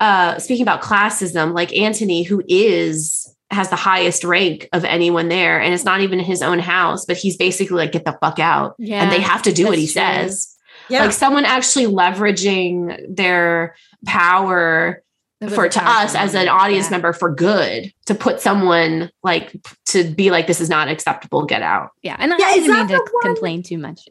uh 0.00 0.38
speaking 0.38 0.62
about 0.62 0.82
classism, 0.82 1.54
like 1.54 1.76
Anthony, 1.76 2.22
who 2.22 2.42
is 2.48 3.28
has 3.50 3.68
the 3.68 3.76
highest 3.76 4.24
rank 4.24 4.66
of 4.72 4.82
anyone 4.84 5.28
there 5.28 5.60
and 5.60 5.74
it's 5.74 5.84
not 5.84 6.00
even 6.00 6.18
in 6.18 6.24
his 6.24 6.40
own 6.40 6.58
house 6.58 7.04
but 7.04 7.18
he's 7.18 7.36
basically 7.36 7.76
like 7.76 7.92
get 7.92 8.02
the 8.06 8.16
fuck 8.22 8.38
out 8.38 8.74
Yeah, 8.78 9.02
and 9.02 9.12
they 9.12 9.20
have 9.20 9.42
to 9.42 9.52
do 9.52 9.66
what 9.66 9.76
he 9.76 9.84
true. 9.84 9.92
says 9.92 10.56
Yeah. 10.88 11.02
like 11.04 11.12
someone 11.12 11.44
actually 11.44 11.84
leveraging 11.84 13.14
their 13.14 13.76
power 14.06 15.02
for 15.50 15.68
to 15.68 15.84
us 15.86 16.14
as 16.14 16.34
an 16.34 16.48
audience 16.48 16.86
Yeah. 16.86 16.92
member 16.92 17.12
for 17.12 17.34
good 17.34 17.92
to 18.06 18.14
put 18.14 18.40
someone 18.40 19.10
like 19.22 19.52
to 19.86 20.04
be 20.04 20.30
like 20.30 20.46
this 20.46 20.60
is 20.62 20.70
not 20.70 20.88
acceptable 20.88 21.44
get 21.44 21.60
out 21.60 21.90
Yeah, 22.02 22.16
and 22.18 22.32
Yeah, 22.38 22.46
I 22.46 22.50
is 22.52 22.64
didn't 22.64 22.76
mean 22.76 22.88
to 22.88 22.94
one- 23.12 23.22
complain 23.34 23.62
too 23.62 23.76
much. 23.76 24.08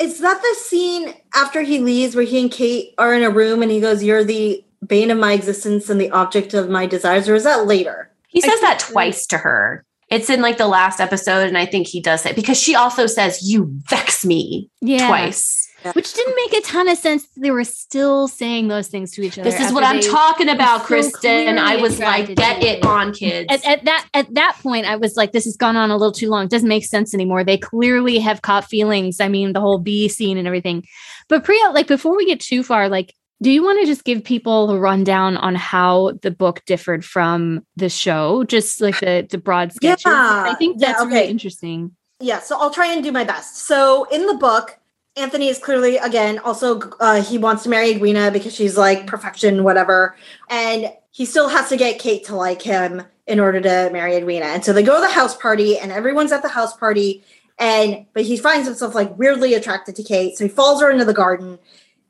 Is 0.00 0.18
that 0.18 0.42
the 0.42 0.54
scene 0.58 1.14
after 1.36 1.60
he 1.62 1.78
leaves 1.78 2.16
where 2.16 2.24
he 2.24 2.40
and 2.40 2.50
Kate 2.50 2.92
are 2.98 3.14
in 3.14 3.22
a 3.22 3.30
room 3.30 3.62
and 3.62 3.70
he 3.70 3.80
goes, 3.80 4.02
You're 4.02 4.24
the 4.24 4.63
bane 4.88 5.10
of 5.10 5.18
my 5.18 5.32
existence 5.32 5.88
and 5.90 6.00
the 6.00 6.10
object 6.10 6.54
of 6.54 6.68
my 6.68 6.86
desires? 6.86 7.28
Or 7.28 7.34
is 7.34 7.44
that 7.44 7.66
later? 7.66 8.10
he 8.34 8.40
says 8.40 8.60
that 8.62 8.80
twice 8.80 9.26
to 9.28 9.38
her 9.38 9.84
it's 10.10 10.28
in 10.28 10.42
like 10.42 10.58
the 10.58 10.66
last 10.66 10.98
episode 11.00 11.46
and 11.46 11.56
i 11.56 11.64
think 11.64 11.86
he 11.86 12.00
does 12.00 12.26
it 12.26 12.34
because 12.34 12.60
she 12.60 12.74
also 12.74 13.06
says 13.06 13.48
you 13.48 13.70
vex 13.88 14.24
me 14.24 14.68
Yeah, 14.80 15.06
twice 15.06 15.60
which 15.92 16.14
didn't 16.14 16.34
make 16.34 16.54
a 16.54 16.66
ton 16.66 16.88
of 16.88 16.96
sense. 16.96 17.26
They 17.36 17.50
were 17.50 17.62
still 17.62 18.26
saying 18.26 18.68
those 18.68 18.88
things 18.88 19.10
to 19.12 19.22
each 19.22 19.38
other. 19.38 19.50
this 19.50 19.60
is 19.60 19.70
what 19.70 19.84
i'm 19.84 20.00
talking 20.00 20.48
about 20.48 20.80
so 20.80 20.86
kristen 20.86 21.58
i 21.58 21.76
was 21.76 21.98
like 22.00 22.34
get 22.34 22.62
it 22.62 22.78
it. 22.78 22.84
on 22.86 23.12
kids 23.12 23.46
At, 23.52 23.64
at 23.66 23.84
that 23.84 24.08
at 24.14 24.32
that 24.34 24.58
point, 24.62 24.86
I 24.86 24.96
was 24.96 25.14
like, 25.16 25.32
"This 25.32 25.44
has 25.44 25.56
gone 25.56 25.76
on 25.76 25.90
a 25.90 25.96
little 25.96 26.12
too 26.12 26.28
long. 26.30 26.44
It 26.46 26.50
doesn't 26.50 26.68
make 26.68 26.86
sense 26.86 27.12
anymore." 27.14 27.44
They 27.44 27.58
clearly 27.58 28.18
have 28.18 28.40
caught 28.42 28.64
feelings. 28.64 29.20
I 29.20 29.28
mean, 29.28 29.52
the 29.52 29.60
whole 29.60 29.78
B 29.78 30.08
scene 30.08 30.38
and 30.38 30.46
everything. 30.46 30.84
But 31.28 31.44
Priya, 31.44 31.70
like 31.70 31.86
before 31.86 32.16
we 32.16 32.24
get 32.24 32.40
too 32.40 32.62
far, 32.62 32.88
like, 32.88 33.14
do 33.44 33.50
you 33.50 33.62
want 33.62 33.78
to 33.78 33.86
just 33.86 34.04
give 34.04 34.24
people 34.24 34.70
a 34.70 34.78
rundown 34.78 35.36
on 35.36 35.54
how 35.54 36.12
the 36.22 36.30
book 36.30 36.62
differed 36.64 37.04
from 37.04 37.62
the 37.76 37.90
show? 37.90 38.42
Just 38.44 38.80
like 38.80 38.98
the 39.00 39.26
the 39.30 39.36
broad 39.36 39.70
sketches. 39.74 40.06
Yeah, 40.06 40.44
I 40.48 40.54
think 40.54 40.80
yeah, 40.80 40.88
that's 40.88 41.02
okay. 41.02 41.14
really 41.14 41.28
interesting. 41.28 41.94
Yeah, 42.20 42.40
so 42.40 42.58
I'll 42.58 42.70
try 42.70 42.90
and 42.90 43.04
do 43.04 43.12
my 43.12 43.22
best. 43.22 43.58
So 43.58 44.04
in 44.04 44.26
the 44.26 44.34
book, 44.34 44.78
Anthony 45.16 45.48
is 45.48 45.58
clearly, 45.58 45.98
again, 45.98 46.38
also 46.38 46.80
uh, 47.00 47.22
he 47.22 47.36
wants 47.36 47.64
to 47.64 47.68
marry 47.68 47.90
Edwina 47.90 48.30
because 48.30 48.54
she's 48.54 48.78
like 48.78 49.06
perfection, 49.06 49.62
whatever. 49.62 50.16
And 50.48 50.90
he 51.10 51.26
still 51.26 51.48
has 51.48 51.68
to 51.68 51.76
get 51.76 51.98
Kate 51.98 52.24
to 52.24 52.36
like 52.36 52.62
him 52.62 53.02
in 53.26 53.40
order 53.40 53.60
to 53.60 53.90
marry 53.92 54.16
Edwina. 54.16 54.46
And 54.46 54.64
so 54.64 54.72
they 54.72 54.82
go 54.82 54.94
to 54.94 55.02
the 55.02 55.12
house 55.12 55.36
party, 55.36 55.78
and 55.78 55.92
everyone's 55.92 56.32
at 56.32 56.40
the 56.40 56.48
house 56.48 56.74
party. 56.74 57.22
And 57.58 58.06
but 58.14 58.22
he 58.24 58.38
finds 58.38 58.66
himself 58.66 58.94
like 58.94 59.18
weirdly 59.18 59.52
attracted 59.52 59.96
to 59.96 60.02
Kate. 60.02 60.38
So 60.38 60.44
he 60.44 60.50
follows 60.50 60.80
her 60.80 60.90
into 60.90 61.04
the 61.04 61.12
garden. 61.12 61.58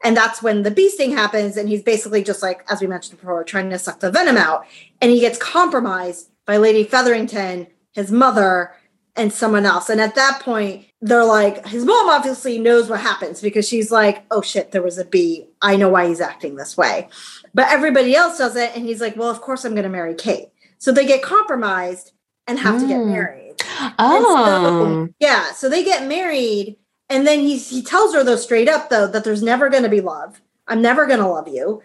And 0.04 0.16
that's 0.16 0.42
when 0.42 0.62
the 0.62 0.70
bee 0.70 0.90
sting 0.90 1.12
happens. 1.12 1.56
And 1.56 1.68
he's 1.68 1.82
basically 1.82 2.22
just 2.22 2.42
like, 2.42 2.64
as 2.70 2.80
we 2.80 2.86
mentioned 2.86 3.18
before, 3.18 3.42
trying 3.44 3.70
to 3.70 3.78
suck 3.78 4.00
the 4.00 4.10
venom 4.10 4.36
out. 4.36 4.66
And 5.00 5.10
he 5.10 5.18
gets 5.20 5.38
compromised 5.38 6.28
by 6.46 6.58
Lady 6.58 6.84
Featherington, 6.84 7.66
his 7.92 8.12
mother, 8.12 8.74
and 9.16 9.32
someone 9.32 9.64
else. 9.64 9.88
And 9.88 10.00
at 10.00 10.14
that 10.16 10.40
point, 10.42 10.86
they're 11.00 11.24
like, 11.24 11.66
his 11.66 11.84
mom 11.84 12.08
obviously 12.08 12.58
knows 12.58 12.88
what 12.90 13.00
happens 13.00 13.40
because 13.40 13.66
she's 13.66 13.90
like, 13.90 14.24
oh 14.30 14.42
shit, 14.42 14.72
there 14.72 14.82
was 14.82 14.98
a 14.98 15.04
bee. 15.04 15.46
I 15.62 15.76
know 15.76 15.88
why 15.88 16.08
he's 16.08 16.20
acting 16.20 16.56
this 16.56 16.76
way. 16.76 17.08
But 17.54 17.68
everybody 17.70 18.14
else 18.16 18.38
does 18.38 18.56
it. 18.56 18.72
And 18.74 18.84
he's 18.84 19.00
like, 19.00 19.16
well, 19.16 19.30
of 19.30 19.40
course 19.40 19.64
I'm 19.64 19.72
going 19.72 19.84
to 19.84 19.88
marry 19.88 20.14
Kate. 20.14 20.48
So 20.78 20.92
they 20.92 21.06
get 21.06 21.22
compromised 21.22 22.12
and 22.46 22.58
have 22.58 22.80
to 22.80 22.86
get 22.86 22.98
Mm. 23.00 23.06
married. 23.06 23.54
oh 23.98 25.08
Yeah. 25.20 25.52
So 25.52 25.68
they 25.68 25.84
get 25.84 26.06
married. 26.08 26.76
And 27.08 27.26
then 27.26 27.40
he's, 27.40 27.68
he 27.68 27.82
tells 27.82 28.14
her, 28.14 28.24
though, 28.24 28.36
straight 28.36 28.68
up, 28.68 28.88
though, 28.88 29.06
that 29.06 29.24
there's 29.24 29.42
never 29.42 29.68
going 29.68 29.82
to 29.82 29.88
be 29.88 30.00
love. 30.00 30.40
I'm 30.66 30.80
never 30.80 31.06
going 31.06 31.20
to 31.20 31.28
love 31.28 31.48
you. 31.48 31.82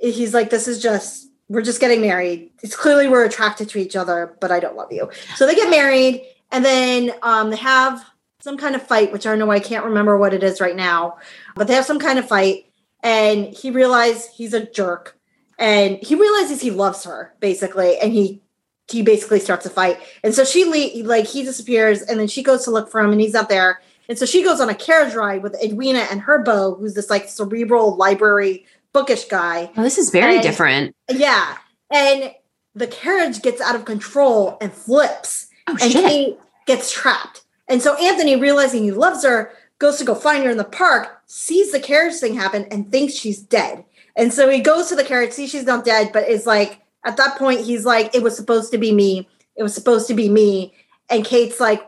He's 0.00 0.34
like, 0.34 0.50
this 0.50 0.66
is 0.66 0.82
just, 0.82 1.28
we're 1.48 1.62
just 1.62 1.80
getting 1.80 2.00
married. 2.00 2.50
It's 2.62 2.76
clearly 2.76 3.08
we're 3.08 3.24
attracted 3.24 3.68
to 3.70 3.78
each 3.78 3.96
other, 3.96 4.36
but 4.40 4.50
I 4.50 4.60
don't 4.60 4.76
love 4.76 4.92
you. 4.92 5.10
So 5.36 5.46
they 5.46 5.54
get 5.54 5.70
married. 5.70 6.26
And 6.50 6.64
then 6.64 7.12
um, 7.22 7.50
they 7.50 7.56
have 7.56 8.04
some 8.40 8.56
kind 8.56 8.74
of 8.74 8.82
fight, 8.82 9.12
which 9.12 9.26
I 9.26 9.36
know 9.36 9.50
I 9.50 9.60
can't 9.60 9.84
remember 9.84 10.18
what 10.18 10.34
it 10.34 10.42
is 10.42 10.60
right 10.60 10.74
now, 10.74 11.18
but 11.54 11.68
they 11.68 11.74
have 11.74 11.84
some 11.84 12.00
kind 12.00 12.18
of 12.18 12.26
fight. 12.26 12.66
And 13.02 13.46
he 13.46 13.70
realizes 13.70 14.28
he's 14.34 14.54
a 14.54 14.64
jerk. 14.66 15.16
And 15.58 15.98
he 15.98 16.14
realizes 16.14 16.60
he 16.60 16.70
loves 16.70 17.04
her, 17.04 17.34
basically. 17.38 17.98
And 17.98 18.12
he 18.12 18.42
he 18.90 19.02
basically 19.02 19.38
starts 19.38 19.66
a 19.66 19.70
fight. 19.70 19.98
And 20.24 20.34
so 20.34 20.44
she 20.44 20.64
le- 20.64 21.06
like 21.06 21.26
he 21.26 21.44
disappears, 21.44 22.02
and 22.02 22.18
then 22.18 22.26
she 22.26 22.42
goes 22.42 22.64
to 22.64 22.70
look 22.70 22.90
for 22.90 23.00
him, 23.00 23.12
and 23.12 23.20
he's 23.20 23.34
not 23.34 23.48
there. 23.48 23.80
And 24.10 24.18
so 24.18 24.26
she 24.26 24.42
goes 24.42 24.60
on 24.60 24.68
a 24.68 24.74
carriage 24.74 25.14
ride 25.14 25.42
with 25.44 25.54
Edwina 25.62 26.00
and 26.10 26.20
her 26.22 26.42
beau, 26.42 26.74
who's 26.74 26.94
this 26.94 27.08
like 27.08 27.28
cerebral 27.28 27.94
library 27.96 28.66
bookish 28.92 29.26
guy. 29.26 29.70
well, 29.76 29.84
this 29.84 29.98
is 29.98 30.10
very 30.10 30.34
And- 30.34 30.42
different 30.42 30.96
Yeah. 31.08 31.56
And 31.92 32.32
the 32.74 32.88
carriage 32.88 33.40
gets 33.40 33.60
out 33.60 33.76
of 33.76 33.84
control 33.84 34.58
and 34.60 34.72
flips, 34.72 35.46
oh 35.68 35.76
and 35.80 35.92
shit 35.92 36.04
Kate 36.04 36.38
gets 36.66 36.90
trapped. 36.90 37.42
And 37.68 37.80
so 37.80 37.94
Anthony, 37.98 38.34
realizing 38.34 38.82
he 38.82 38.90
loves 38.90 39.22
her, 39.24 39.52
goes 39.78 39.96
to 39.98 40.04
go 40.04 40.16
find 40.16 40.42
her 40.44 40.50
in 40.50 40.56
the 40.56 40.64
park, 40.64 41.20
sees 41.26 41.70
the 41.70 41.78
carriage 41.78 42.16
thing 42.16 42.34
happen, 42.34 42.64
and 42.72 42.90
thinks 42.90 43.14
she's 43.14 43.38
dead. 43.40 43.84
And 44.16 44.34
so 44.34 44.48
he 44.48 44.58
goes 44.60 44.88
to 44.88 44.96
the 44.96 45.04
carriage, 45.04 45.30
sees 45.32 45.50
she's 45.50 45.64
not 45.66 45.84
dead, 45.84 46.10
but 46.12 46.28
is 46.28 46.46
like, 46.46 46.80
at 47.04 47.16
that 47.16 47.38
point, 47.38 47.60
he's 47.60 47.84
like, 47.86 48.12
it 48.14 48.24
was 48.24 48.34
supposed 48.36 48.72
to 48.72 48.78
be 48.78 48.92
me. 48.92 49.28
It 49.54 49.62
was 49.62 49.72
supposed 49.72 50.08
to 50.08 50.14
be 50.14 50.28
me. 50.28 50.74
And 51.08 51.24
Kate's 51.24 51.60
like, 51.60 51.80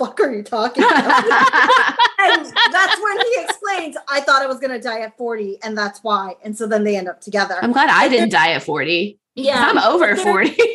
fuck 0.00 0.18
are 0.20 0.32
you 0.32 0.42
talking 0.42 0.82
about? 0.82 1.24
and 2.18 2.46
that's 2.72 3.00
when 3.02 3.20
he 3.20 3.34
explains, 3.42 3.96
I 4.08 4.20
thought 4.22 4.42
I 4.42 4.46
was 4.46 4.58
going 4.58 4.72
to 4.72 4.80
die 4.80 5.00
at 5.00 5.16
40, 5.18 5.58
and 5.62 5.76
that's 5.76 6.02
why. 6.02 6.36
And 6.42 6.56
so 6.56 6.66
then 6.66 6.84
they 6.84 6.96
end 6.96 7.08
up 7.08 7.20
together. 7.20 7.58
i'm 7.62 7.72
glad 7.72 7.90
i 7.90 8.08
didn't 8.08 8.30
die 8.30 8.52
at 8.52 8.62
40 8.62 9.18
yeah. 9.34 9.68
i'm 9.68 9.78
over 9.78 10.16
40 10.16 10.56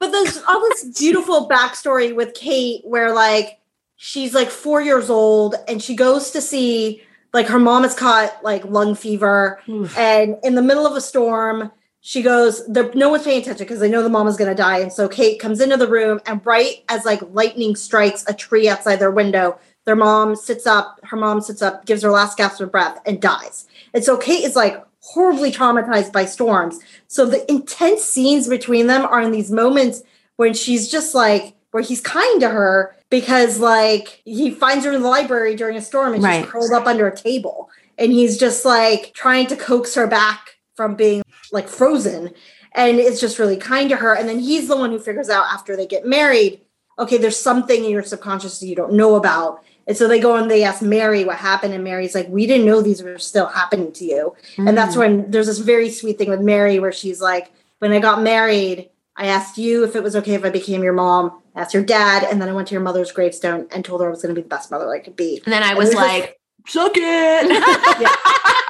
But 0.00 0.12
there's 0.12 0.40
all 0.46 0.60
this 0.60 0.96
beautiful 0.96 1.48
backstory 1.48 2.14
with 2.14 2.32
Kate 2.34 2.82
where 2.84 3.12
like 3.12 3.58
she's 3.96 4.32
like 4.32 4.48
four 4.48 4.80
years 4.80 5.10
old 5.10 5.56
and 5.66 5.82
she 5.82 5.96
goes 5.96 6.30
to 6.30 6.40
see 6.40 7.02
like 7.32 7.48
her 7.48 7.58
mom 7.58 7.82
has 7.82 7.96
caught 7.96 8.38
like 8.44 8.64
lung 8.64 8.94
fever 8.94 9.60
and 9.96 10.36
in 10.44 10.54
the 10.54 10.62
middle 10.62 10.86
of 10.86 10.94
a 10.94 11.00
storm 11.00 11.72
she 12.00 12.22
goes 12.22 12.66
there 12.66 12.90
no 12.94 13.08
one's 13.08 13.24
paying 13.24 13.40
attention 13.42 13.64
because 13.64 13.80
they 13.80 13.88
know 13.88 14.02
the 14.02 14.08
mom 14.08 14.28
is 14.28 14.36
going 14.36 14.50
to 14.50 14.54
die. 14.54 14.78
And 14.78 14.92
so 14.92 15.08
kate 15.08 15.40
comes 15.40 15.60
into 15.60 15.76
the 15.76 15.88
room 15.88 16.20
and 16.26 16.40
right 16.44 16.84
as 16.88 17.04
like 17.04 17.20
lightning 17.32 17.76
strikes 17.76 18.24
a 18.28 18.34
tree 18.34 18.68
outside 18.68 18.96
their 18.96 19.10
window 19.10 19.58
their 19.84 19.96
mom 19.96 20.36
sits 20.36 20.66
up 20.66 21.00
her 21.04 21.16
mom 21.16 21.40
sits 21.40 21.62
up 21.62 21.86
gives 21.86 22.02
her 22.02 22.10
last 22.10 22.36
gasp 22.36 22.60
of 22.60 22.70
breath 22.70 23.00
and 23.06 23.20
dies. 23.20 23.66
And 23.94 24.04
so 24.04 24.16
kate 24.16 24.44
is 24.44 24.54
like 24.54 24.84
horribly 25.00 25.50
traumatized 25.50 26.12
by 26.12 26.24
storms. 26.26 26.78
So 27.06 27.24
the 27.24 27.50
intense 27.50 28.02
scenes 28.04 28.46
between 28.48 28.86
them 28.86 29.04
are 29.06 29.20
in 29.22 29.30
these 29.32 29.50
moments 29.50 30.02
when 30.36 30.54
she's 30.54 30.88
just 30.88 31.14
like 31.14 31.54
where 31.70 31.82
he's 31.82 32.00
kind 32.00 32.40
to 32.40 32.48
her 32.48 32.94
because 33.10 33.58
like 33.58 34.20
he 34.24 34.50
finds 34.50 34.84
her 34.84 34.92
in 34.92 35.02
the 35.02 35.08
library 35.08 35.56
during 35.56 35.76
a 35.76 35.80
storm 35.80 36.14
and 36.14 36.22
Right. 36.22 36.42
she's 36.42 36.50
curled 36.50 36.72
up 36.72 36.86
under 36.86 37.06
a 37.06 37.16
table. 37.16 37.70
And 37.96 38.12
he's 38.12 38.38
just 38.38 38.64
like 38.64 39.12
trying 39.14 39.46
to 39.48 39.56
coax 39.56 39.94
her 39.94 40.06
back 40.06 40.57
from 40.78 40.94
being 40.94 41.22
like 41.50 41.66
frozen 41.68 42.30
and 42.72 43.00
it's 43.00 43.20
just 43.20 43.40
really 43.40 43.56
kind 43.56 43.90
to 43.90 43.96
her 43.96 44.14
and 44.14 44.28
then 44.28 44.38
he's 44.38 44.68
the 44.68 44.76
one 44.76 44.90
who 44.92 44.98
figures 45.00 45.28
out 45.28 45.44
after 45.52 45.74
they 45.76 45.88
get 45.88 46.06
married 46.06 46.60
okay 47.00 47.18
there's 47.18 47.36
something 47.50 47.84
in 47.84 47.90
your 47.90 48.04
subconscious 48.04 48.60
that 48.60 48.66
you 48.68 48.76
don't 48.76 48.92
know 48.92 49.16
about 49.16 49.60
and 49.88 49.96
so 49.96 50.06
they 50.06 50.20
go 50.20 50.36
and 50.36 50.48
they 50.48 50.62
ask 50.62 50.80
mary 50.80 51.24
what 51.24 51.36
happened 51.36 51.74
and 51.74 51.82
mary's 51.82 52.14
like 52.14 52.28
we 52.28 52.46
didn't 52.46 52.64
know 52.64 52.80
these 52.80 53.02
were 53.02 53.18
still 53.18 53.46
happening 53.48 53.90
to 53.90 54.04
you. 54.04 54.36
And 54.56 54.78
that's 54.78 54.94
Mm. 54.94 54.98
when 54.98 55.30
there's 55.32 55.48
this 55.48 55.58
very 55.58 55.90
sweet 55.90 56.16
thing 56.16 56.30
with 56.30 56.40
mary 56.54 56.78
where 56.78 56.92
she's 56.92 57.20
like 57.20 57.50
when 57.80 57.90
i 57.92 57.98
got 57.98 58.22
married 58.22 58.88
i 59.16 59.26
asked 59.26 59.58
you 59.58 59.82
if 59.82 59.96
it 59.96 60.02
was 60.04 60.14
okay 60.14 60.34
if 60.34 60.44
i 60.44 60.50
became 60.50 60.84
your 60.84 60.92
mom 61.04 61.42
I 61.56 61.62
asked 61.62 61.74
your 61.74 61.82
dad 61.98 62.22
and 62.22 62.40
then 62.40 62.48
i 62.48 62.52
went 62.52 62.68
to 62.68 62.74
your 62.76 62.82
mother's 62.88 63.10
gravestone 63.10 63.66
and 63.72 63.84
told 63.84 64.00
her 64.00 64.06
i 64.06 64.10
was 64.10 64.22
going 64.22 64.32
to 64.32 64.40
be 64.40 64.44
the 64.48 64.54
best 64.56 64.70
mother 64.70 64.88
i 64.94 65.00
could 65.00 65.16
be. 65.16 65.42
And 65.44 65.52
then 65.52 65.64
i 65.64 65.74
was 65.74 65.92
like 65.92 66.38
suck 66.68 66.92
it 66.94 67.46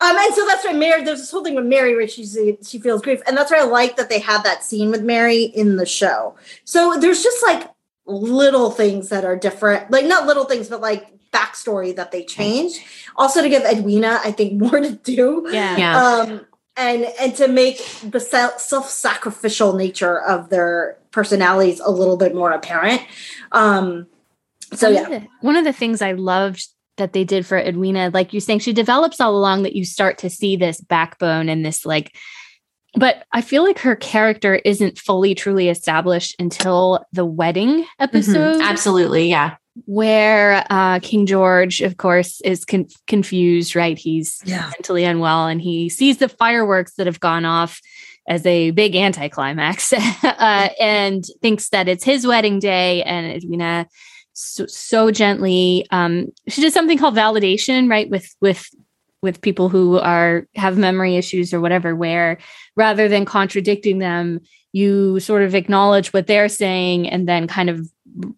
Um, 0.00 0.16
and 0.16 0.34
so 0.34 0.46
that's 0.46 0.64
why 0.64 0.72
Mary, 0.72 1.02
there's 1.04 1.20
this 1.20 1.30
whole 1.30 1.42
thing 1.42 1.54
with 1.54 1.64
Mary 1.64 1.94
where 1.94 2.06
she's 2.06 2.38
she 2.62 2.78
feels 2.78 3.02
grief, 3.02 3.22
and 3.26 3.36
that's 3.36 3.50
why 3.50 3.60
I 3.60 3.64
like 3.64 3.96
that 3.96 4.08
they 4.08 4.18
had 4.18 4.42
that 4.44 4.62
scene 4.62 4.90
with 4.90 5.02
Mary 5.02 5.44
in 5.44 5.76
the 5.76 5.86
show. 5.86 6.36
So 6.64 6.96
there's 6.98 7.22
just 7.22 7.42
like 7.42 7.70
little 8.06 8.70
things 8.70 9.08
that 9.08 9.24
are 9.24 9.36
different, 9.36 9.90
like 9.90 10.04
not 10.04 10.26
little 10.26 10.44
things, 10.44 10.68
but 10.68 10.80
like 10.80 11.16
backstory 11.32 11.94
that 11.96 12.12
they 12.12 12.24
changed. 12.24 12.80
Also 13.16 13.42
to 13.42 13.48
give 13.48 13.64
Edwina, 13.64 14.20
I 14.22 14.32
think, 14.32 14.52
more 14.60 14.80
to 14.80 14.92
do. 14.92 15.46
Yeah. 15.50 15.76
yeah 15.76 15.98
Um, 15.98 16.46
and 16.76 17.06
and 17.18 17.34
to 17.36 17.48
make 17.48 17.78
the 18.02 18.20
self 18.20 18.90
sacrificial 18.90 19.72
nature 19.74 20.20
of 20.20 20.50
their 20.50 20.98
personalities 21.10 21.80
a 21.80 21.90
little 21.90 22.18
bit 22.18 22.34
more 22.34 22.52
apparent. 22.52 23.00
Um, 23.52 24.06
so 24.74 24.88
one 24.88 24.94
yeah, 24.94 25.02
Of 25.02 25.22
the, 25.22 25.28
one 25.40 25.56
of 25.56 25.64
the 25.64 25.72
things 25.72 26.02
I 26.02 26.12
loved 26.12 26.68
that 26.96 27.12
they 27.12 27.24
did 27.24 27.46
for 27.46 27.58
Edwina, 27.58 28.10
like 28.12 28.32
you're 28.32 28.40
saying, 28.40 28.60
she 28.60 28.72
develops 28.72 29.20
all 29.20 29.36
along 29.36 29.62
that 29.64 29.76
you 29.76 29.84
start 29.84 30.18
to 30.18 30.30
see 30.30 30.56
this 30.56 30.80
backbone 30.80 31.48
and 31.48 31.64
this 31.64 31.84
like, 31.86 32.14
but 32.94 33.24
I 33.32 33.42
feel 33.42 33.62
like 33.62 33.78
her 33.80 33.94
character 33.96 34.54
isn't 34.56 34.98
fully 34.98 35.34
truly 35.34 35.68
established 35.68 36.34
until 36.38 37.04
the 37.12 37.24
wedding 37.26 37.84
episode, 37.98 38.56
Mhm. 38.56 38.62
absolutely 38.62 39.28
yeah 39.28 39.56
where 39.84 40.64
uh, 40.70 40.98
King 41.00 41.26
George, 41.26 41.82
of 41.82 41.98
course, 41.98 42.40
is 42.40 42.64
con- 42.64 42.86
confused, 43.06 43.76
right? 43.76 43.98
He's 43.98 44.40
yeah, 44.46 44.70
mentally 44.74 45.04
unwell 45.04 45.48
and 45.48 45.60
he 45.60 45.90
sees 45.90 46.16
the 46.16 46.30
fireworks 46.30 46.94
that 46.94 47.04
have 47.06 47.20
gone 47.20 47.44
off 47.44 47.82
as 48.26 48.46
a 48.46 48.70
big 48.70 48.96
anticlimax 48.96 49.92
uh, 50.24 50.68
and 50.80 51.22
thinks 51.42 51.68
that 51.68 51.88
it's 51.88 52.04
his 52.04 52.26
wedding 52.26 52.58
day 52.58 53.02
and 53.02 53.26
Edwina 53.26 53.86
so, 54.36 54.66
so 54.66 55.10
gently 55.10 55.86
um, 55.90 56.30
she 56.46 56.60
does 56.60 56.74
something 56.74 56.98
called 56.98 57.16
validation 57.16 57.88
right 57.90 58.10
with 58.10 58.34
with 58.40 58.68
with 59.22 59.40
people 59.40 59.70
who 59.70 59.98
are 59.98 60.46
have 60.54 60.76
memory 60.76 61.16
issues 61.16 61.54
or 61.54 61.60
whatever 61.60 61.96
where 61.96 62.36
rather 62.76 63.08
than 63.08 63.24
contradicting 63.24 63.98
them 63.98 64.40
you 64.72 65.18
sort 65.20 65.42
of 65.42 65.54
acknowledge 65.54 66.12
what 66.12 66.26
they're 66.26 66.50
saying 66.50 67.08
and 67.08 67.26
then 67.26 67.48
kind 67.48 67.70
of 67.70 67.88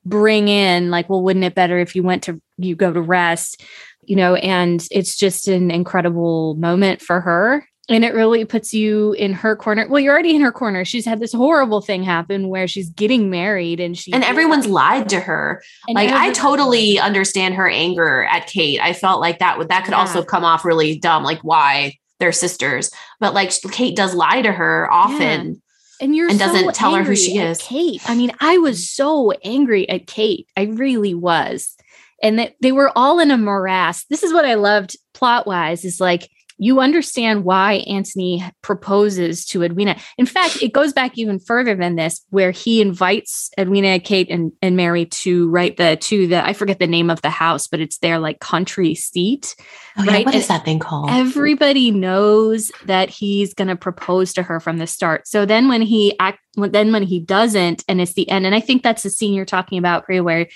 bring 0.05 0.47
in 0.47 0.89
like 0.89 1.09
well 1.11 1.23
wouldn't 1.23 1.45
it 1.45 1.55
better 1.55 1.79
if 1.79 1.97
you 1.97 2.05
went 2.05 2.23
to 2.23 2.41
you 2.59 2.77
go 2.77 2.93
to 2.93 3.03
rest 3.03 3.65
you 4.05 4.15
know 4.15 4.37
and 4.37 4.87
it's 4.93 5.17
just 5.17 5.49
an 5.49 5.71
incredible 5.73 6.55
moment 6.55 7.03
for 7.03 7.21
her 7.21 7.67
and 7.89 8.05
it 8.05 8.13
really 8.13 8.45
puts 8.45 8.75
you 8.75 9.13
in 9.15 9.33
her 9.33 9.57
corner. 9.57 9.87
Well, 9.89 10.01
you're 10.01 10.13
already 10.13 10.37
in 10.37 10.43
her 10.43 10.53
corner. 10.53 10.85
She's 10.85 11.07
had 11.07 11.21
this 11.21 11.33
horrible 11.33 11.81
thing 11.81 12.03
happen 12.03 12.49
where 12.49 12.69
she's 12.69 12.91
getting 12.91 13.31
married 13.31 13.81
and 13.81 13.97
she 13.97 14.13
and 14.13 14.23
everyone's 14.25 14.67
lied 14.67 15.09
to 15.09 15.21
her. 15.21 15.63
like 15.89 16.11
I 16.11 16.33
totally 16.33 16.99
understand 16.99 17.55
her 17.55 17.69
anger 17.69 18.25
at 18.25 18.47
Kate. 18.47 18.81
I 18.81 18.93
felt 18.93 19.21
like 19.21 19.39
that 19.39 19.59
would 19.59 19.69
that 19.71 19.85
could 19.85 19.93
yeah. 19.93 20.01
also 20.01 20.23
come 20.23 20.45
off 20.45 20.65
really 20.65 20.99
dumb. 20.99 21.25
Like 21.25 21.41
why 21.43 21.97
they're 22.21 22.33
sisters, 22.33 22.91
but 23.21 23.33
like 23.33 23.53
Kate 23.71 23.97
does 23.97 24.15
lie 24.15 24.43
to 24.43 24.53
her 24.53 24.91
often. 24.93 25.49
Yeah. 25.49 25.55
And 26.01 26.15
you're 26.15 26.31
and 26.31 26.39
doesn't 26.39 26.75
tell 26.75 26.95
her 26.95 27.03
who 27.03 27.17
she 27.17 27.39
is. 27.39 27.59
Kate. 27.59 28.01
I 28.09 28.15
mean, 28.15 28.31
I 28.39 28.59
was 28.59 28.89
so 28.89 29.33
angry 29.43 29.89
at 29.89 30.07
Kate. 30.07 30.47
I 30.57 30.65
really 30.65 31.13
was. 31.13 31.75
And 32.23 32.39
that 32.39 32.55
they 32.61 32.71
were 32.71 32.93
all 32.97 33.19
in 33.19 33.33
a 33.33 33.39
morass. 33.39 34.05
This 34.05 34.23
is 34.23 34.33
what 34.33 34.45
I 34.45 34.55
loved 34.55 34.97
plot 35.13 35.47
wise 35.47 35.85
is 35.85 36.01
like 36.01 36.29
you 36.59 36.81
understand 36.81 37.45
why 37.45 37.85
Anthony 37.87 38.45
proposes 38.63 39.45
to 39.47 39.63
Edwina. 39.63 39.97
In 40.19 40.27
fact, 40.27 40.63
it 40.63 40.73
goes 40.73 40.93
back 40.93 41.17
even 41.17 41.39
further 41.39 41.75
than 41.75 41.97
this, 41.97 42.25
where 42.31 42.51
he 42.51 42.81
invites 42.81 43.51
Edwina, 43.59 44.01
Kate, 44.01 44.29
and, 44.31 44.53
and 44.61 44.77
Mary 44.77 45.07
to 45.07 45.49
write 45.51 45.77
the 45.77 45.97
to 45.97 46.27
the 46.27 46.45
I 46.45 46.53
forget 46.53 46.79
the 46.79 46.87
name 46.87 47.11
of 47.11 47.23
the 47.23 47.31
house, 47.31 47.69
but 47.69 47.81
it's 47.81 47.99
their 47.99 48.19
like 48.19 48.41
country 48.41 48.95
seat. 48.95 49.55
Oh, 49.97 50.05
right? 50.05 50.21
Yeah, 50.21 50.25
what 50.27 50.35
is 50.35 50.49
that 50.49 50.65
thing 50.65 50.79
called? 50.79 51.11
Everybody 51.11 51.91
knows 51.91 52.71
that 52.87 53.09
he's 53.09 53.55
going 53.55 53.69
to 53.69 53.77
propose 53.77 54.33
to 54.35 54.43
her 54.43 54.61
from 54.61 54.79
the 54.79 54.87
start. 54.87 55.27
So 55.29 55.47
then 55.47 55.69
when 55.69 55.83
he 55.83 56.19
act, 56.19 56.41
then 56.57 56.93
when 56.93 57.05
he 57.05 57.21
doesn't, 57.21 57.85
and 57.89 58.01
it's 58.01 58.15
the 58.15 58.29
end, 58.29 58.47
and 58.47 58.55
I 58.55 58.61
think 58.61 58.83
that's 58.83 59.03
the 59.05 59.11
scene 59.11 59.33
you're 59.33 59.45
talking 59.45 59.79
about, 59.79 60.05
Priya, 60.05 60.23
where 60.23 60.49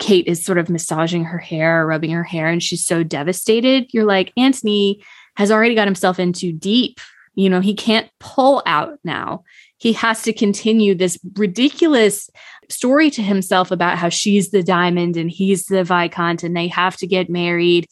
Kate 0.00 0.26
is 0.26 0.44
sort 0.44 0.58
of 0.58 0.68
massaging 0.68 1.24
her 1.24 1.38
hair, 1.38 1.86
rubbing 1.86 2.10
her 2.10 2.24
hair, 2.24 2.48
and 2.48 2.62
she's 2.62 2.84
so 2.84 3.04
devastated. 3.04 3.86
You're 3.92 4.04
like, 4.04 4.32
Anthony 4.36 5.04
has 5.36 5.50
already 5.50 5.74
got 5.74 5.88
himself 5.88 6.18
into 6.18 6.52
deep. 6.52 7.00
You 7.34 7.50
know, 7.50 7.60
he 7.60 7.74
can't 7.74 8.08
pull 8.20 8.62
out 8.66 8.98
now. 9.02 9.44
He 9.78 9.92
has 9.94 10.22
to 10.22 10.32
continue 10.32 10.94
this 10.94 11.18
ridiculous 11.34 12.30
story 12.70 13.10
to 13.10 13.22
himself 13.22 13.70
about 13.70 13.98
how 13.98 14.08
she's 14.08 14.50
the 14.50 14.62
diamond 14.62 15.16
and 15.16 15.30
he's 15.30 15.66
the 15.66 15.84
Viscount 15.84 16.42
and 16.42 16.56
they 16.56 16.68
have 16.68 16.96
to 16.98 17.06
get 17.06 17.28
married 17.28 17.86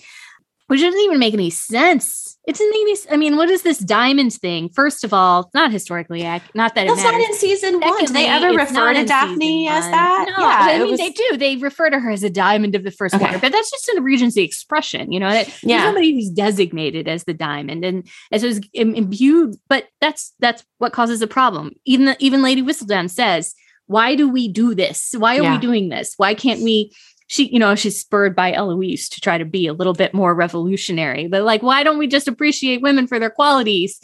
which 0.72 0.80
doesn't 0.80 1.00
even 1.00 1.18
make 1.18 1.34
any 1.34 1.50
sense. 1.50 2.38
It 2.46 2.52
doesn't 2.52 2.70
make 2.70 2.80
any. 2.80 2.96
I 3.10 3.18
mean, 3.18 3.36
what 3.36 3.50
is 3.50 3.60
this 3.60 3.78
diamond 3.78 4.32
thing? 4.32 4.70
First 4.70 5.04
of 5.04 5.12
all, 5.12 5.50
not 5.52 5.70
historically 5.70 6.24
accurate. 6.24 6.54
Not 6.54 6.74
that 6.76 6.86
that's 6.86 7.04
not 7.04 7.12
in 7.12 7.34
season 7.34 7.72
Secondly, 7.72 7.90
one. 7.90 8.06
Do 8.06 8.12
they 8.14 8.26
ever 8.26 8.56
refer 8.56 8.94
to 8.94 9.04
Daphne 9.04 9.68
as 9.68 9.84
that? 9.84 10.24
No, 10.30 10.42
yeah, 10.42 10.58
I 10.60 10.78
mean 10.78 10.92
was... 10.92 10.98
they 10.98 11.10
do. 11.10 11.36
They 11.36 11.56
refer 11.56 11.90
to 11.90 12.00
her 12.00 12.10
as 12.10 12.22
a 12.22 12.30
diamond 12.30 12.74
of 12.74 12.84
the 12.84 12.90
first 12.90 13.14
okay. 13.14 13.38
but 13.38 13.52
that's 13.52 13.70
just 13.70 13.86
a 13.90 14.00
Regency 14.00 14.42
expression. 14.44 15.12
You 15.12 15.20
know, 15.20 15.44
yeah. 15.62 15.84
somebody 15.84 16.14
who's 16.14 16.30
designated 16.30 17.06
as 17.06 17.24
the 17.24 17.34
diamond, 17.34 17.84
and 17.84 18.08
as 18.32 18.42
was 18.42 18.58
imbued. 18.72 19.56
But 19.68 19.88
that's 20.00 20.32
that's 20.40 20.64
what 20.78 20.94
causes 20.94 21.20
a 21.20 21.26
problem. 21.26 21.72
Even 21.84 22.06
the, 22.06 22.16
even 22.18 22.40
Lady 22.40 22.62
Whistledown 22.62 23.10
says, 23.10 23.54
"Why 23.88 24.14
do 24.14 24.26
we 24.26 24.48
do 24.48 24.74
this? 24.74 25.14
Why 25.18 25.36
are 25.36 25.42
yeah. 25.42 25.52
we 25.56 25.60
doing 25.60 25.90
this? 25.90 26.14
Why 26.16 26.32
can't 26.32 26.62
we?" 26.62 26.94
She, 27.32 27.48
you 27.48 27.58
know, 27.58 27.74
she's 27.74 27.98
spurred 27.98 28.36
by 28.36 28.52
Eloise 28.52 29.08
to 29.08 29.18
try 29.18 29.38
to 29.38 29.46
be 29.46 29.66
a 29.66 29.72
little 29.72 29.94
bit 29.94 30.12
more 30.12 30.34
revolutionary. 30.34 31.28
But 31.28 31.44
like, 31.44 31.62
why 31.62 31.82
don't 31.82 31.96
we 31.96 32.06
just 32.06 32.28
appreciate 32.28 32.82
women 32.82 33.06
for 33.06 33.18
their 33.18 33.30
qualities? 33.30 33.98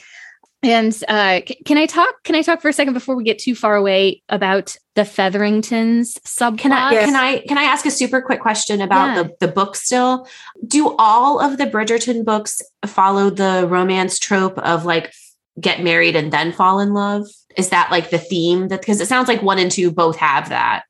And 0.62 0.94
uh, 1.08 1.40
c- 1.46 1.62
can 1.66 1.76
I 1.76 1.84
talk? 1.84 2.22
Can 2.24 2.34
I 2.36 2.40
talk 2.40 2.62
for 2.62 2.70
a 2.70 2.72
second 2.72 2.94
before 2.94 3.16
we 3.16 3.24
get 3.24 3.38
too 3.38 3.54
far 3.54 3.76
away 3.76 4.22
about 4.30 4.74
the 4.94 5.04
Featheringtons 5.04 6.14
subplot? 6.24 6.58
Can 6.58 6.72
I? 6.72 7.04
Can 7.04 7.16
I? 7.16 7.40
Can 7.40 7.58
I 7.58 7.64
ask 7.64 7.84
a 7.84 7.90
super 7.90 8.22
quick 8.22 8.40
question 8.40 8.80
about 8.80 9.14
yeah. 9.14 9.22
the 9.24 9.46
the 9.46 9.52
book? 9.52 9.76
Still, 9.76 10.26
do 10.66 10.96
all 10.98 11.38
of 11.38 11.58
the 11.58 11.66
Bridgerton 11.66 12.24
books 12.24 12.62
follow 12.86 13.28
the 13.28 13.66
romance 13.68 14.18
trope 14.18 14.56
of 14.56 14.86
like 14.86 15.12
get 15.60 15.82
married 15.82 16.16
and 16.16 16.32
then 16.32 16.50
fall 16.50 16.80
in 16.80 16.94
love? 16.94 17.26
Is 17.58 17.68
that 17.68 17.90
like 17.90 18.08
the 18.08 18.18
theme? 18.18 18.68
That 18.68 18.80
because 18.80 19.02
it 19.02 19.06
sounds 19.06 19.28
like 19.28 19.42
one 19.42 19.58
and 19.58 19.70
two 19.70 19.90
both 19.90 20.16
have 20.16 20.48
that. 20.48 20.84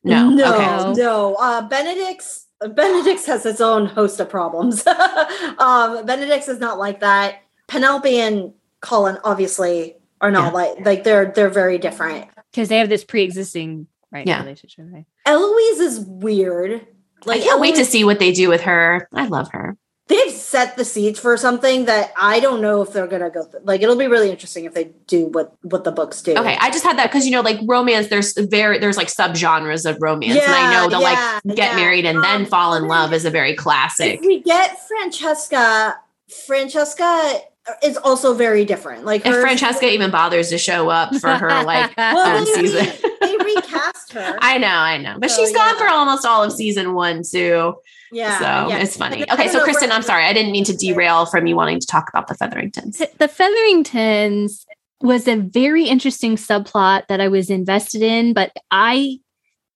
No, 0.04 0.30
no, 0.30 0.54
okay. 0.54 1.00
no. 1.00 1.34
Uh, 1.34 1.60
Benedict's 1.68 2.46
Benedict's 2.60 3.26
has 3.26 3.44
its 3.44 3.60
own 3.60 3.84
host 3.84 4.18
of 4.18 4.30
problems. 4.30 4.86
um, 5.58 6.06
Benedict's 6.06 6.48
is 6.48 6.58
not 6.58 6.78
like 6.78 7.00
that. 7.00 7.42
Penelope 7.66 8.18
and 8.18 8.54
Colin 8.80 9.18
obviously 9.24 9.96
are 10.22 10.30
not 10.30 10.46
yeah. 10.46 10.50
like 10.52 10.86
like 10.86 11.04
they're 11.04 11.32
they're 11.32 11.50
very 11.50 11.76
different 11.76 12.28
because 12.50 12.70
they 12.70 12.78
have 12.78 12.88
this 12.88 13.04
pre-existing 13.04 13.86
right 14.10 14.26
yeah. 14.26 14.40
relationship. 14.40 14.86
Right? 14.90 15.04
Eloise 15.26 15.80
is 15.80 16.00
weird. 16.00 16.86
Like 17.26 17.42
I 17.42 17.44
can't 17.44 17.52
Eloise, 17.52 17.60
wait 17.60 17.74
to 17.76 17.84
see 17.84 18.04
what 18.04 18.18
they 18.18 18.32
do 18.32 18.48
with 18.48 18.62
her. 18.62 19.06
I 19.12 19.26
love 19.26 19.50
her 19.52 19.76
they've 20.10 20.32
set 20.32 20.76
the 20.76 20.84
seeds 20.84 21.18
for 21.18 21.36
something 21.36 21.84
that 21.84 22.12
I 22.16 22.40
don't 22.40 22.60
know 22.60 22.82
if 22.82 22.92
they're 22.92 23.06
gonna 23.06 23.30
go 23.30 23.44
through. 23.44 23.60
Like 23.62 23.80
it'll 23.80 23.96
be 23.96 24.08
really 24.08 24.30
interesting 24.30 24.64
if 24.64 24.74
they 24.74 24.90
do 25.06 25.26
what 25.26 25.54
what 25.62 25.84
the 25.84 25.92
books 25.92 26.20
do. 26.20 26.36
Okay, 26.36 26.56
I 26.60 26.70
just 26.70 26.84
had 26.84 26.98
that 26.98 27.10
because 27.10 27.24
you 27.24 27.32
know, 27.32 27.40
like 27.40 27.60
romance, 27.64 28.08
there's 28.08 28.36
very 28.36 28.78
there's 28.78 28.96
like 28.96 29.08
subgenres 29.08 29.88
of 29.88 29.96
romance, 30.02 30.34
yeah, 30.34 30.44
and 30.44 30.52
I 30.52 30.72
know 30.74 30.90
that 30.90 31.00
yeah, 31.00 31.40
like 31.44 31.56
get 31.56 31.70
yeah. 31.70 31.76
married 31.76 32.04
and 32.04 32.18
um, 32.18 32.22
then 32.22 32.46
fall 32.46 32.74
in 32.74 32.88
love 32.88 33.12
is 33.12 33.24
a 33.24 33.30
very 33.30 33.54
classic. 33.54 34.20
We 34.20 34.42
get 34.42 34.76
Francesca, 34.86 35.96
Francesca 36.46 37.40
is 37.82 37.96
also 37.98 38.34
very 38.34 38.64
different. 38.64 39.04
Like 39.04 39.24
if 39.24 39.34
Francesca 39.40 39.86
even 39.86 40.10
bothers 40.10 40.48
to 40.50 40.58
show 40.58 40.88
up 40.88 41.14
for 41.16 41.34
her 41.34 41.48
like 41.64 41.96
well, 41.96 42.38
um, 42.38 42.46
season, 42.46 42.86
they 43.20 43.36
recast 43.36 44.12
her. 44.12 44.36
I 44.40 44.58
know, 44.58 44.68
I 44.68 44.98
know, 44.98 45.16
but 45.18 45.30
so, 45.30 45.44
she's 45.44 45.54
gone 45.54 45.76
for 45.76 45.86
almost 45.86 46.26
all 46.26 46.42
of 46.42 46.52
season 46.52 46.94
one 46.94 47.22
too. 47.22 47.74
Yeah. 48.12 48.38
So 48.38 48.68
yeah. 48.70 48.78
it's 48.78 48.96
funny. 48.96 49.30
Okay. 49.30 49.48
So, 49.48 49.62
Kristen, 49.62 49.92
I'm 49.92 50.02
sorry. 50.02 50.24
I 50.24 50.32
didn't 50.32 50.52
mean 50.52 50.64
to 50.64 50.76
derail 50.76 51.26
from 51.26 51.46
you 51.46 51.54
wanting 51.54 51.78
to 51.80 51.86
talk 51.86 52.08
about 52.08 52.26
the 52.26 52.34
Featheringtons. 52.34 53.00
The 53.18 53.28
Featheringtons 53.28 54.66
was 55.00 55.28
a 55.28 55.36
very 55.36 55.84
interesting 55.84 56.36
subplot 56.36 57.06
that 57.06 57.20
I 57.20 57.28
was 57.28 57.50
invested 57.50 58.02
in, 58.02 58.32
but 58.32 58.52
I 58.70 59.20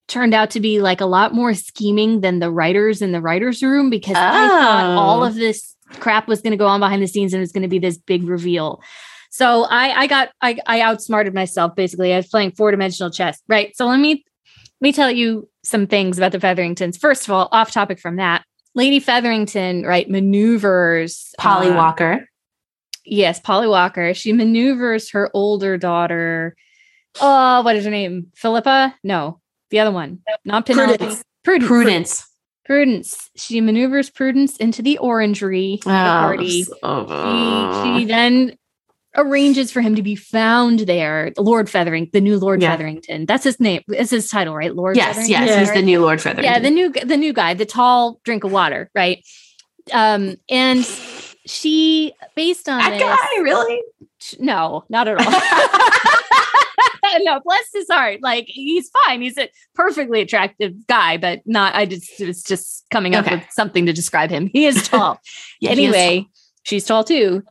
turned 0.08 0.34
out 0.34 0.50
to 0.50 0.60
be 0.60 0.80
like 0.80 1.00
a 1.00 1.06
lot 1.06 1.32
more 1.32 1.54
scheming 1.54 2.20
than 2.20 2.40
the 2.40 2.50
writers 2.50 3.00
in 3.00 3.12
the 3.12 3.20
writers' 3.20 3.62
room 3.62 3.88
because 3.88 4.16
oh. 4.16 4.20
I 4.20 4.48
thought 4.48 4.96
all 4.96 5.22
oh. 5.22 5.26
of 5.26 5.34
this 5.34 5.73
crap 5.90 6.28
was 6.28 6.40
going 6.40 6.52
to 6.52 6.56
go 6.56 6.66
on 6.66 6.80
behind 6.80 7.02
the 7.02 7.06
scenes 7.06 7.32
and 7.32 7.38
it 7.38 7.42
was 7.42 7.52
going 7.52 7.62
to 7.62 7.68
be 7.68 7.78
this 7.78 7.98
big 7.98 8.24
reveal. 8.24 8.82
So 9.30 9.64
I, 9.64 10.02
I 10.02 10.06
got 10.06 10.30
I, 10.40 10.58
I 10.66 10.80
outsmarted 10.80 11.34
myself 11.34 11.74
basically. 11.74 12.12
I 12.12 12.18
was 12.18 12.28
playing 12.28 12.52
four 12.52 12.70
dimensional 12.70 13.10
chess, 13.10 13.40
right? 13.48 13.76
So 13.76 13.86
let 13.86 13.98
me 13.98 14.24
let 14.80 14.88
me 14.88 14.92
tell 14.92 15.10
you 15.10 15.48
some 15.64 15.86
things 15.86 16.18
about 16.18 16.32
the 16.32 16.40
Featheringtons. 16.40 16.96
First 16.96 17.24
of 17.24 17.30
all, 17.32 17.48
off 17.50 17.70
topic 17.72 17.98
from 17.98 18.16
that, 18.16 18.44
Lady 18.74 19.00
Featherington, 19.00 19.84
right, 19.84 20.08
maneuvers 20.08 21.34
Polly 21.38 21.68
uh, 21.68 21.76
Walker. 21.76 22.28
Yes, 23.04 23.40
Polly 23.40 23.68
Walker. 23.68 24.14
She 24.14 24.32
maneuvers 24.32 25.10
her 25.10 25.30
older 25.34 25.76
daughter. 25.78 26.56
Oh, 27.20 27.62
what 27.62 27.76
is 27.76 27.84
her 27.84 27.90
name? 27.90 28.32
Philippa? 28.34 28.94
No, 29.04 29.40
the 29.70 29.80
other 29.80 29.92
one. 29.92 30.20
Not 30.44 30.66
Penelope. 30.66 30.98
Prudence. 30.98 31.24
Prudence. 31.42 31.68
Prudence. 31.68 32.30
Prudence. 32.64 33.30
She 33.36 33.60
maneuvers 33.60 34.10
Prudence 34.10 34.56
into 34.56 34.82
the 34.82 34.98
orangery 34.98 35.80
oh, 35.84 35.90
party. 35.90 36.64
So 36.64 36.74
she, 36.82 37.98
she 38.00 38.04
then 38.06 38.56
arranges 39.16 39.70
for 39.70 39.80
him 39.80 39.94
to 39.94 40.02
be 40.02 40.16
found 40.16 40.80
there. 40.80 41.32
Lord 41.38 41.68
Feathering, 41.68 42.10
the 42.12 42.20
new 42.20 42.38
Lord 42.38 42.62
yeah. 42.62 42.72
Featherington. 42.72 43.26
That's 43.26 43.44
his 43.44 43.60
name. 43.60 43.82
It's 43.88 44.10
his 44.10 44.28
title, 44.28 44.54
right? 44.54 44.74
Lord. 44.74 44.96
Yes, 44.96 45.28
yes, 45.28 45.48
yeah, 45.48 45.60
he's 45.60 45.72
the 45.72 45.82
new 45.82 46.00
Lord 46.00 46.20
Featherington. 46.20 46.52
Yeah, 46.52 46.58
the 46.58 46.70
new 46.70 46.90
the 46.90 47.16
new 47.16 47.32
guy, 47.32 47.54
the 47.54 47.66
tall 47.66 48.20
drink 48.24 48.44
of 48.44 48.52
water, 48.52 48.90
right? 48.94 49.24
Um, 49.92 50.36
and 50.48 50.84
she 51.46 52.12
based 52.34 52.68
on 52.68 52.78
that 52.78 52.90
this, 52.90 53.02
guy, 53.02 53.42
really? 53.42 53.82
No, 54.38 54.84
not 54.88 55.08
at 55.08 55.18
all. 55.20 56.10
no, 57.22 57.40
bless 57.44 57.66
his 57.72 57.88
heart. 57.88 58.20
Like 58.22 58.46
he's 58.46 58.90
fine. 59.04 59.22
He's 59.22 59.38
a 59.38 59.48
perfectly 59.74 60.20
attractive 60.20 60.86
guy, 60.86 61.16
but 61.16 61.40
not. 61.46 61.74
I 61.74 61.86
just 61.86 62.20
it's 62.20 62.42
just 62.42 62.84
coming 62.90 63.14
up 63.14 63.26
okay. 63.26 63.36
with 63.36 63.44
something 63.50 63.86
to 63.86 63.92
describe 63.92 64.30
him. 64.30 64.48
He 64.52 64.66
is 64.66 64.88
tall. 64.88 65.20
yeah, 65.60 65.70
anyway, 65.70 66.18
is 66.18 66.22
tall. 66.24 66.30
she's 66.64 66.84
tall 66.86 67.04
too. 67.04 67.42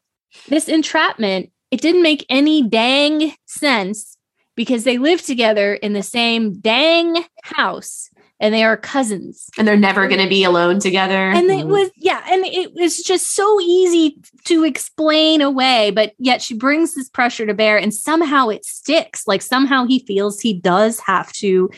This 0.47 0.67
entrapment 0.67 1.51
it 1.71 1.81
didn't 1.81 2.03
make 2.03 2.23
any 2.29 2.61
dang 2.61 3.33
sense 3.45 4.17
because 4.55 4.83
they 4.83 4.99
lived 4.99 5.25
together 5.25 5.73
in 5.73 5.93
the 5.93 6.03
same 6.03 6.53
dang 6.59 7.25
house 7.41 8.11
and 8.43 8.53
they 8.53 8.65
are 8.65 8.75
cousins. 8.75 9.49
And 9.57 9.65
they're 9.65 9.77
never 9.77 10.05
going 10.09 10.19
to 10.19 10.27
be 10.27 10.43
alone 10.43 10.81
together. 10.81 11.29
And 11.29 11.49
it 11.49 11.61
mm-hmm. 11.61 11.69
was, 11.69 11.91
yeah, 11.95 12.21
and 12.29 12.45
it 12.45 12.73
was 12.73 12.97
just 12.97 13.33
so 13.33 13.61
easy 13.61 14.19
to 14.43 14.65
explain 14.65 15.39
away, 15.39 15.91
but 15.91 16.13
yet 16.19 16.41
she 16.41 16.53
brings 16.53 16.93
this 16.93 17.07
pressure 17.07 17.45
to 17.45 17.53
bear 17.53 17.77
and 17.77 17.93
somehow 17.93 18.49
it 18.49 18.65
sticks. 18.65 19.25
Like 19.25 19.41
somehow 19.41 19.85
he 19.85 19.99
feels 19.99 20.41
he 20.41 20.53
does 20.53 20.99
have 20.99 21.31
to 21.33 21.69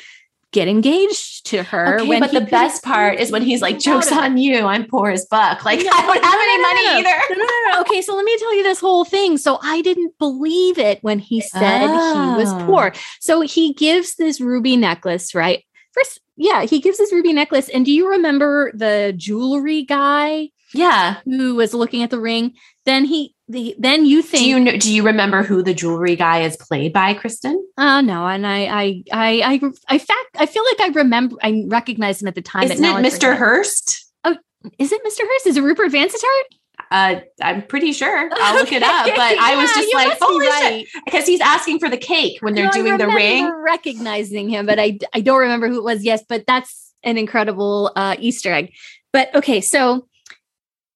get 0.51 0.67
engaged 0.67 1.45
to 1.47 1.61
her. 1.61 1.99
Okay, 1.99 2.19
but 2.19 2.31
the 2.31 2.41
best 2.41 2.83
part 2.83 3.19
is 3.19 3.31
when 3.31 3.43
he's 3.43 3.61
like, 3.61 3.77
"Jokes 3.77 4.11
on 4.11 4.37
you, 4.37 4.65
I'm 4.65 4.87
poor 4.87 5.09
as 5.09 5.27
fuck." 5.29 5.65
Like 5.65 5.79
No, 5.79 5.89
I 5.93 6.01
don't 6.01 6.23
have 6.23 6.23
no, 6.23 6.41
any 6.41 6.57
no, 6.57 6.63
no, 6.63 6.67
money 6.69 6.85
no. 6.85 7.09
either. 7.09 7.23
No, 7.29 7.35
no, 7.35 7.45
no, 7.45 7.73
no. 7.73 7.81
Okay, 7.81 8.01
so 8.01 8.15
let 8.15 8.23
me 8.23 8.37
tell 8.39 8.55
you 8.55 8.63
this 8.63 8.79
whole 8.79 9.03
thing. 9.03 9.37
So 9.37 9.59
I 9.61 9.81
didn't 9.81 10.17
believe 10.17 10.79
it 10.79 10.99
when 11.01 11.19
he 11.19 11.41
said 11.41 11.81
he 11.81 12.35
was 12.37 12.53
Oh. 12.53 12.63
poor. 12.65 12.93
So 13.19 13.41
he 13.41 13.73
gives 13.73 14.15
this 14.15 14.39
ruby 14.39 14.77
necklace, 14.77 15.35
right? 15.35 15.63
First, 15.91 16.21
yeah, 16.37 16.63
he 16.63 16.79
gives 16.79 16.97
this 16.97 17.11
ruby 17.13 17.33
necklace. 17.33 17.69
And 17.69 17.85
do 17.85 17.91
you 17.91 18.09
remember 18.09 18.71
the 18.75 19.13
jewelry 19.15 19.83
guy 19.83 20.49
Yeah. 20.73 21.17
who 21.25 21.55
was 21.55 21.73
looking 21.73 22.03
at 22.03 22.09
the 22.09 22.19
ring? 22.19 22.53
Then 22.85 23.05
he, 23.05 23.33
the, 23.47 23.75
then 23.79 24.05
you 24.05 24.21
think, 24.21 24.43
Do 24.43 24.49
you 24.49 24.59
know, 24.59 24.77
do 24.77 24.93
you 24.93 25.03
remember 25.03 25.43
who 25.43 25.63
the 25.63 25.73
jewelry 25.73 26.15
guy 26.15 26.41
is 26.41 26.57
played 26.57 26.93
by, 26.93 27.13
Kristen? 27.13 27.63
oh 27.77 28.01
no, 28.01 28.25
and 28.27 28.45
I, 28.45 28.65
I, 28.65 29.03
I, 29.11 29.41
I, 29.53 29.71
I 29.87 29.97
fact, 29.97 30.29
I 30.37 30.45
feel 30.45 30.63
like 30.65 30.81
I 30.89 30.93
remember, 30.93 31.35
I 31.41 31.63
recognized 31.67 32.21
him 32.21 32.27
at 32.27 32.35
the 32.35 32.41
time. 32.41 32.63
Isn't 32.63 32.83
it 32.83 32.87
Mr. 33.05 33.35
Hurst? 33.37 34.05
Oh, 34.23 34.35
Is 34.79 34.91
it 34.91 35.01
Mr. 35.03 35.19
Hurst? 35.21 35.47
Is 35.47 35.57
it 35.57 35.61
Rupert 35.63 35.91
Vansittart? 35.91 36.54
Uh, 36.91 37.21
I'm 37.41 37.61
pretty 37.63 37.91
sure. 37.91 38.29
I'll 38.33 38.55
look 38.55 38.71
it 38.71 38.83
up. 38.83 39.07
Okay, 39.07 39.15
But 39.15 39.37
I 39.39 39.55
was 39.55 39.71
just 39.73 39.93
like, 39.93 40.17
holy 40.21 40.45
shit. 40.45 40.53
right. 40.53 40.85
Because 41.05 41.25
he's 41.25 41.41
asking 41.41 41.79
for 41.79 41.89
the 41.89 41.97
cake 41.97 42.41
when 42.41 42.53
they're 42.53 42.65
No, 42.65 42.71
doing 42.71 42.97
the 42.97 43.07
ring. 43.07 43.49
Recognizing 43.63 44.49
him, 44.49 44.65
but 44.65 44.79
I 44.79 44.99
I 45.13 45.21
don't 45.21 45.39
remember 45.39 45.67
who 45.67 45.77
it 45.77 45.83
was. 45.83 46.03
Yes, 46.03 46.23
but 46.27 46.45
that's 46.47 46.93
an 47.03 47.17
incredible 47.17 47.91
uh, 47.95 48.15
Easter 48.19 48.51
egg. 48.53 48.73
But 49.11 49.33
okay, 49.35 49.61
so 49.61 50.07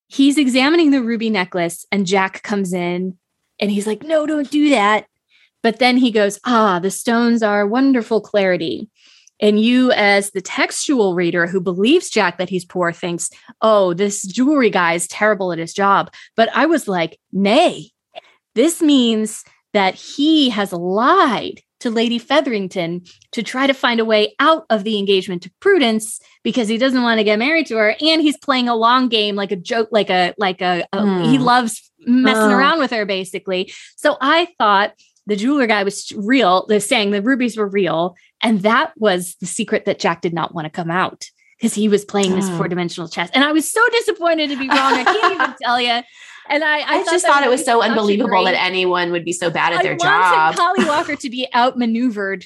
he's 0.08 0.38
examining 0.38 0.92
the 0.92 1.02
ruby 1.04 1.30
necklace, 1.30 1.86
and 1.92 2.06
Jack 2.08 2.44
comes 2.44 2.74
in, 2.74 3.18
and 3.60 3.72
he's 3.72 3.88
like, 3.88 4.04
"No, 4.04 4.26
don't 4.26 4.50
do 4.50 4.70
that." 4.72 5.06
But 5.62 5.80
then 5.80 5.98
he 5.98 6.12
goes, 6.12 6.40
"Ah, 6.46 6.80
the 6.80 6.92
stones 6.92 7.44
are 7.44 7.68
wonderful 7.68 8.22
clarity." 8.22 8.90
And 9.42 9.60
you, 9.60 9.92
as 9.92 10.32
the 10.32 10.42
textual 10.42 11.16
reader 11.16 11.48
who 11.48 11.62
believes 11.62 12.10
Jack 12.10 12.38
that 12.38 12.50
he's 12.50 12.66
poor, 12.66 12.92
thinks, 12.92 13.30
oh, 13.62 13.94
this 13.94 14.22
jewelry 14.24 14.70
guy 14.70 14.94
is 14.94 15.08
terrible 15.08 15.52
at 15.54 15.60
his 15.60 15.74
job. 15.74 16.12
But 16.36 16.50
I 16.54 16.66
was 16.66 16.88
like, 16.88 17.20
nay, 17.32 17.92
this 18.56 18.82
means 18.82 19.44
that 19.74 19.96
he 19.96 20.50
has 20.50 20.74
lied 20.74 21.62
to 21.80 21.90
Lady 21.90 22.20
Featherington 22.20 23.04
to 23.32 23.42
try 23.42 23.66
to 23.66 23.74
find 23.74 24.02
a 24.02 24.06
way 24.06 24.36
out 24.40 24.66
of 24.70 24.84
the 24.84 24.98
engagement 25.00 25.44
to 25.44 25.52
Prudence 25.62 26.20
because 26.44 26.68
he 26.68 26.78
doesn't 26.78 27.04
want 27.04 27.20
to 27.20 27.24
get 27.24 27.40
married 27.40 27.68
to 27.68 27.78
her, 27.78 27.96
and 28.02 28.22
he's 28.22 28.38
playing 28.38 28.68
a 28.68 28.76
long 28.76 29.08
game, 29.08 29.36
like 29.36 29.54
a 29.54 29.56
joke, 29.56 29.88
like 29.92 30.10
a 30.10 30.34
like 30.38 30.62
a, 30.62 30.84
a- 30.92 31.02
Hmm. 31.02 31.24
he 31.32 31.38
loves 31.38 31.90
messing 32.00 32.52
Oh. 32.52 32.58
around 32.58 32.80
with 32.80 32.92
her, 32.92 33.06
basically. 33.06 33.72
So 33.96 34.18
I 34.20 34.50
thought 34.58 34.92
the 35.28 35.36
jeweler 35.38 35.68
guy 35.68 35.84
was 35.84 36.12
real. 36.18 36.66
They're 36.68 36.80
saying 36.82 37.12
the 37.12 37.22
rubies 37.22 37.56
were 37.56 37.68
real, 37.70 38.16
and 38.42 38.62
that 38.62 38.94
was 38.98 39.36
the 39.42 39.46
secret 39.46 39.86
that 39.86 40.00
Jack 40.00 40.22
did 40.22 40.34
not 40.34 40.54
want 40.54 40.66
to 40.66 40.70
come 40.70 40.90
out 40.92 41.26
because 41.58 41.74
he 41.74 41.88
was 41.90 42.06
playing 42.06 42.36
this 42.36 42.48
Oh. 42.50 42.58
four 42.58 42.68
dimensional 42.68 43.10
chess. 43.10 43.30
And 43.34 43.44
I 43.44 43.52
was 43.52 43.70
so 43.72 43.82
disappointed 43.92 44.50
to 44.50 44.58
be 44.58 44.68
wrong. 44.70 44.78
I 44.94 45.04
can't 45.04 45.34
even 45.36 45.56
tell 45.62 45.80
you. 45.82 46.02
And 46.52 46.64
I, 46.64 46.80
I, 46.80 46.84
I, 47.00 47.04
just 47.04 47.26
thought 47.26 47.44
it 47.44 47.50
was 47.50 47.64
so 47.64 47.82
unbelievable 47.84 48.30
great- 48.30 48.46
that 48.54 48.64
anyone 48.64 49.12
would 49.12 49.24
be 49.26 49.34
so 49.34 49.50
bad 49.52 49.74
at 49.74 49.84
their 49.84 49.96
job. 49.96 50.08
I 50.08 50.30
their 50.30 50.40
wanted 50.40 50.58
job. 50.58 50.76
Polly 50.78 50.86
Walker 50.90 51.16
to 51.16 51.30
be 51.30 51.48
outmaneuvered 51.54 52.46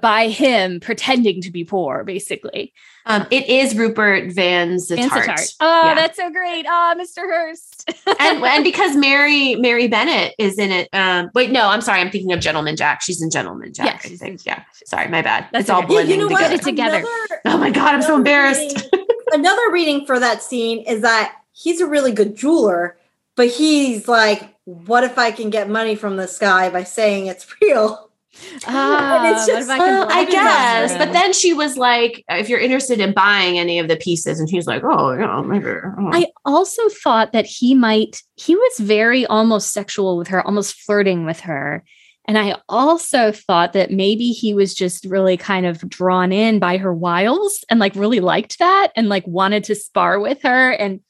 by 0.00 0.28
him 0.28 0.78
pretending 0.80 1.40
to 1.42 1.50
be 1.50 1.64
poor, 1.64 2.04
basically. 2.04 2.72
Um, 3.06 3.26
it 3.30 3.48
is 3.48 3.74
Rupert 3.76 4.32
Van 4.32 4.70
And 4.72 4.80
Zittart. 4.80 5.08
Sittart. 5.08 5.56
Oh, 5.60 5.82
Yeah. 5.86 5.94
that's 5.94 6.16
so 6.16 6.30
great. 6.30 6.64
Oh, 6.68 6.94
Mr. 6.96 7.22
Hurst. 7.28 7.90
and 8.20 8.44
and 8.44 8.62
because 8.62 8.94
Mary 8.94 9.56
Mary 9.56 9.88
Bennet 9.88 10.34
is 10.38 10.58
in 10.58 10.70
it. 10.70 10.88
Um, 10.92 11.30
wait, 11.34 11.50
no, 11.50 11.66
I'm 11.68 11.80
sorry, 11.80 12.00
I'm 12.00 12.10
thinking 12.10 12.32
of 12.32 12.40
Gentleman 12.40 12.76
Jack. 12.76 13.02
She's 13.02 13.20
in 13.22 13.30
Gentleman 13.30 13.72
Jack. 13.72 14.04
Yes, 14.04 14.12
I 14.12 14.16
think. 14.16 14.22
in- 14.34 14.38
Yeah, 14.44 14.62
sorry, 14.86 15.08
my 15.08 15.22
bad. 15.22 15.48
That's 15.52 15.62
it's 15.62 15.70
all 15.70 15.78
okay. 15.82 15.86
Yeah, 15.94 15.94
blending 16.02 16.14
you 16.14 16.22
know 16.22 16.28
to 16.28 16.32
what? 16.34 16.50
get 16.50 16.62
together. 16.62 16.96
it 16.98 17.00
together. 17.00 17.38
Another- 17.44 17.56
Oh 17.56 17.58
my 17.58 17.70
god, 17.70 17.94
I'm 17.94 18.02
so 18.02 18.14
embarrassed. 18.16 18.60
reading- 18.92 19.06
another 19.32 19.70
reading 19.72 20.06
for 20.06 20.20
that 20.20 20.42
scene 20.42 20.84
is 20.86 21.02
that 21.02 21.34
he's 21.52 21.80
a 21.80 21.86
really 21.86 22.12
good 22.12 22.36
jeweler, 22.36 22.96
but 23.34 23.48
he's 23.48 24.06
like, 24.06 24.54
"What 24.64 25.02
if 25.04 25.18
I 25.18 25.30
can 25.32 25.50
get 25.50 25.68
money 25.70 25.96
from 25.96 26.16
this 26.16 26.38
guy 26.38 26.68
by 26.70 26.84
saying 26.84 27.26
it's 27.26 27.46
real?" 27.62 28.09
Ah, 28.66 29.24
And 29.24 29.36
it's 29.36 29.46
just- 29.46 29.68
if 29.68 29.70
I 29.70 29.78
Well, 29.78 30.06
can 30.08 30.18
I 30.18 30.30
guess, 30.30 30.96
but 30.96 31.12
then 31.12 31.32
she 31.32 31.52
was 31.52 31.76
like, 31.76 32.24
"If 32.28 32.48
you're 32.48 32.58
interested 32.60 33.00
in 33.00 33.12
buying 33.12 33.58
any 33.58 33.78
of 33.78 33.88
the 33.88 33.96
pieces," 33.96 34.40
and 34.40 34.48
he's 34.48 34.66
like, 34.66 34.82
"Oh, 34.84 35.12
yeah, 35.12 35.40
maybe." 35.42 35.66
oh." 35.66 36.10
I 36.12 36.26
also 36.44 36.82
thought 36.88 37.32
that 37.32 37.46
he 37.46 37.74
might, 37.74 38.22
he 38.36 38.54
was 38.54 38.78
very 38.78 39.24
almost 39.26 39.72
sexual 39.72 40.16
with 40.18 40.28
her, 40.28 40.44
almost 40.46 40.74
flirting 40.80 41.24
with 41.26 41.40
her. 41.40 41.84
And 42.28 42.38
I 42.38 42.56
also 42.68 43.32
thought 43.32 43.72
that 43.72 43.90
maybe 43.90 44.28
he 44.28 44.54
was 44.54 44.74
just 44.74 45.04
really 45.04 45.36
kind 45.36 45.66
of 45.66 45.88
drawn 45.88 46.30
in 46.32 46.58
by 46.58 46.76
her 46.76 46.94
wiles 46.94 47.64
and 47.68 47.80
like 47.80 47.94
really 47.96 48.20
liked 48.20 48.58
that 48.58 48.92
and 48.94 49.08
like 49.08 49.26
wanted 49.26 49.64
to 49.64 49.74
spar 49.74 50.20
with 50.20 50.42
her. 50.42 50.70
And 50.70 51.00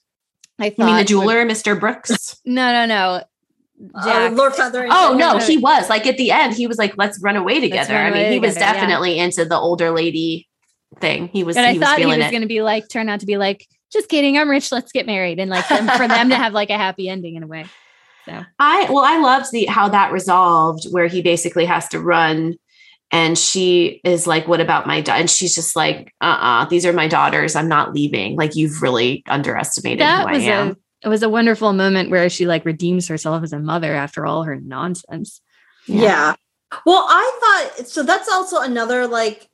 I 0.59 0.73
you 0.77 0.85
mean 0.85 0.97
the 0.97 1.05
jeweler, 1.05 1.45
Mr. 1.45 1.79
Brooks? 1.79 2.41
No, 2.47 2.73
no, 2.73 2.87
no. 2.87 3.23
Uh, 3.95 4.31
Lord 4.33 4.55
Featherington. 4.55 4.93
oh 4.93 5.17
no, 5.19 5.39
he 5.39 5.57
was 5.57 5.89
like 5.89 6.07
at 6.07 6.17
the 6.17 6.31
end. 6.31 6.55
He 6.55 6.67
was 6.67 6.77
like, 6.77 6.97
"Let's 6.99 7.21
run 7.23 7.37
away 7.37 7.61
together." 7.61 7.95
run 7.95 8.07
I 8.07 8.11
mean, 8.11 8.19
away 8.19 8.33
he 8.33 8.39
was 8.39 8.55
together, 8.55 8.67
yeah. 8.67 8.81
definitely 8.81 9.19
into 9.19 9.45
the 9.45 9.57
older 9.57 9.91
lady 9.91 10.49
thing. 10.99 11.29
He 11.29 11.45
was. 11.45 11.57
and 11.57 11.67
I 11.67 11.73
he 11.73 11.79
was 11.79 11.89
thought 11.89 11.99
he 11.99 12.07
was 12.07 12.17
going 12.17 12.43
to 12.43 12.49
be 12.49 12.63
like, 12.63 12.89
turn 12.89 13.09
out 13.09 13.21
to 13.21 13.27
be 13.27 13.37
like, 13.37 13.67
just 13.93 14.09
kidding. 14.09 14.39
I'm 14.39 14.49
rich. 14.49 14.71
Let's 14.73 14.93
get 14.93 15.07
married. 15.07 15.39
And 15.39 15.51
like 15.51 15.69
them, 15.69 15.89
for 15.89 16.09
them 16.09 16.31
to 16.31 16.37
have 16.37 16.53
like 16.53 16.71
a 16.71 16.77
happy 16.77 17.09
ending 17.09 17.37
in 17.37 17.43
a 17.43 17.47
way. 17.47 17.67
So 18.27 18.45
I 18.59 18.87
well, 18.91 19.05
I 19.05 19.19
loved 19.19 19.51
the 19.51 19.67
how 19.67 19.89
that 19.89 20.13
resolved, 20.13 20.87
where 20.91 21.07
he 21.07 21.23
basically 21.23 21.65
has 21.65 21.89
to 21.89 22.01
run, 22.01 22.57
and 23.11 23.37
she 23.37 24.01
is 24.05 24.27
like, 24.27 24.47
"What 24.47 24.61
about 24.61 24.87
my?" 24.87 25.01
daughter? 25.01 25.21
And 25.21 25.31
she's 25.31 25.55
just 25.55 25.75
like, 25.75 26.13
"Uh, 26.21 26.39
uh 26.41 26.65
these 26.67 26.85
are 26.85 26.93
my 26.93 27.09
daughters. 27.09 27.57
I'm 27.57 27.69
not 27.69 27.95
leaving. 27.95 28.37
Like 28.37 28.57
you've 28.57 28.83
really 28.83 29.23
underestimated 29.27 30.01
that 30.01 30.29
who 30.29 30.35
was 30.35 30.43
I 30.43 30.47
am." 30.47 30.71
a 30.71 30.77
it 31.03 31.09
was 31.09 31.23
a 31.23 31.29
wonderful 31.29 31.73
moment 31.73 32.11
where 32.11 32.29
she 32.29 32.47
like 32.47 32.65
redeems 32.65 33.09
herself 33.09 33.43
as 33.43 33.53
a 33.53 33.59
mother 33.59 33.95
after 33.95 34.27
all 34.27 34.43
her 34.45 34.57
nonsense. 34.57 35.41
Yeah. 35.87 36.35
Well, 36.87 37.07
I 37.09 37.71
thought 37.77 37.87
so. 37.89 38.03
That's 38.03 38.29
also 38.29 38.61
another 38.61 39.07
like 39.07 39.49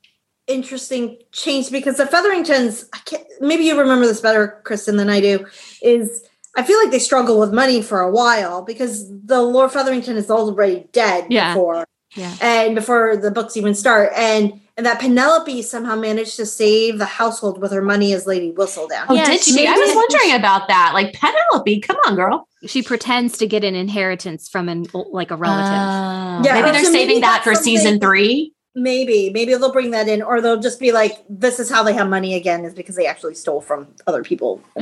interesting 0.47 1.18
change 1.32 1.70
because 1.70 1.97
the 1.97 2.07
Featheringtons. 2.07 2.88
I 2.92 2.99
can't, 2.99 3.24
maybe 3.40 3.64
you 3.64 3.78
remember 3.78 4.07
this 4.07 4.20
better, 4.20 4.61
Kristen, 4.64 4.97
than 4.97 5.09
I 5.09 5.20
do. 5.20 5.47
Is 5.82 6.24
I 6.57 6.62
feel 6.62 6.78
like 6.82 6.90
they 6.90 6.99
struggle 6.99 7.38
with 7.38 7.53
money 7.53 7.82
for 7.82 8.01
a 8.01 8.11
while 8.11 8.62
because 8.62 9.09
the 9.24 9.42
Lord 9.42 9.72
Featherington 9.72 10.16
is 10.16 10.30
already 10.30 10.86
dead 10.92 11.26
Yeah. 11.30 11.55
before 11.55 11.84
Yeah. 12.14 12.34
and 12.40 12.74
before 12.74 13.16
the 13.16 13.30
books 13.30 13.57
even 13.57 13.74
start, 13.74 14.12
and 14.16 14.61
and 14.77 14.85
that 14.85 15.01
Penelope 15.01 15.62
somehow 15.62 15.97
managed 15.97 16.37
to 16.37 16.45
save 16.45 16.99
the 16.99 17.07
household 17.07 17.61
with 17.61 17.72
her 17.72 17.81
money 17.81 18.12
as 18.12 18.27
Lady 18.27 18.53
Whistledown. 18.53 19.07
Oh, 19.09 19.14
Yeah, 19.14 19.24
did 19.24 19.41
she 19.43 19.53
she? 19.53 19.66
I 19.66 19.72
was 19.72 19.95
wondering 19.95 20.39
about 20.39 20.68
that. 20.68 20.91
Like 20.93 21.14
Penelope, 21.14 21.81
come 21.81 21.97
on, 22.07 22.14
girl. 22.14 22.49
She 22.66 22.83
pretends 22.83 23.39
to 23.39 23.47
get 23.47 23.64
an 23.64 23.74
inheritance 23.74 24.49
from 24.49 24.68
an 24.68 24.87
like 24.93 25.31
a 25.31 25.37
relative. 25.37 25.72
Oh. 25.72 26.43
Yeah, 26.45 26.55
maybe 26.61 26.70
they're 26.72 26.83
maybe 26.83 26.85
saving 26.93 27.20
that 27.22 27.43
for 27.43 27.55
season 27.55 28.01
three. 28.01 28.53
Maybe, 28.79 29.31
maybe 29.31 29.55
they'll 29.55 29.72
bring 29.72 29.93
that 29.93 30.07
in, 30.07 30.20
or 30.20 30.43
they'll 30.43 30.61
just 30.61 30.79
be 30.79 30.93
like, 30.93 31.12
"This 31.31 31.59
is 31.59 31.70
how 31.70 31.83
they 31.83 31.95
have 31.95 32.11
money 32.11 32.35
again," 32.35 32.62
is 32.66 32.74
because 32.74 32.95
they 32.95 33.07
actually 33.07 33.35
stole 33.35 33.62
from 33.62 33.89
other 34.07 34.22
people. 34.22 34.61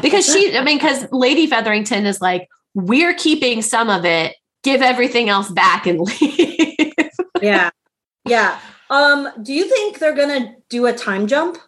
Because 0.00 0.26
she, 0.26 0.56
I 0.56 0.62
mean, 0.62 0.76
because 0.78 1.06
Lady 1.10 1.46
Featherington 1.46 2.06
is 2.06 2.20
like, 2.20 2.48
we're 2.74 3.14
keeping 3.14 3.62
some 3.62 3.88
of 3.90 4.04
it, 4.04 4.36
give 4.62 4.82
everything 4.82 5.28
else 5.28 5.50
back 5.50 5.86
and 5.86 6.00
leave. 6.20 6.92
yeah, 7.42 7.70
yeah. 8.24 8.58
Um, 8.90 9.28
do 9.42 9.52
you 9.52 9.68
think 9.68 9.98
they're 9.98 10.14
gonna 10.14 10.54
do 10.68 10.86
a 10.86 10.92
time 10.92 11.26
jump? 11.26 11.58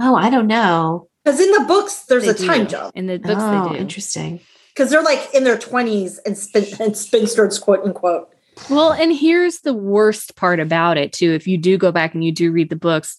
oh, 0.00 0.16
I 0.16 0.30
don't 0.30 0.46
know. 0.46 1.08
Because 1.24 1.40
in 1.40 1.50
the 1.52 1.64
books, 1.66 2.04
there's 2.08 2.24
They 2.24 2.30
a 2.30 2.34
time 2.34 2.66
jump. 2.66 2.96
In 2.96 3.06
the 3.06 3.18
books 3.18 3.40
oh, 3.40 3.68
they 3.68 3.74
do. 3.76 3.80
interesting. 3.80 4.40
Because 4.74 4.90
they're 4.90 5.02
like 5.02 5.32
in 5.32 5.44
their 5.44 5.58
twenties 5.58 6.18
and 6.18 6.36
spin 6.36 6.64
and 6.80 6.96
spinsters, 6.96 7.58
quote 7.58 7.84
unquote. 7.84 8.28
Well, 8.70 8.92
and 8.92 9.12
here's 9.12 9.60
the 9.60 9.74
worst 9.74 10.36
part 10.36 10.60
about 10.60 10.96
it 10.96 11.12
too. 11.12 11.32
If 11.32 11.46
you 11.46 11.58
do 11.58 11.78
go 11.78 11.92
back 11.92 12.14
and 12.14 12.24
you 12.24 12.32
do 12.32 12.52
read 12.52 12.70
the 12.70 12.76
books, 12.76 13.16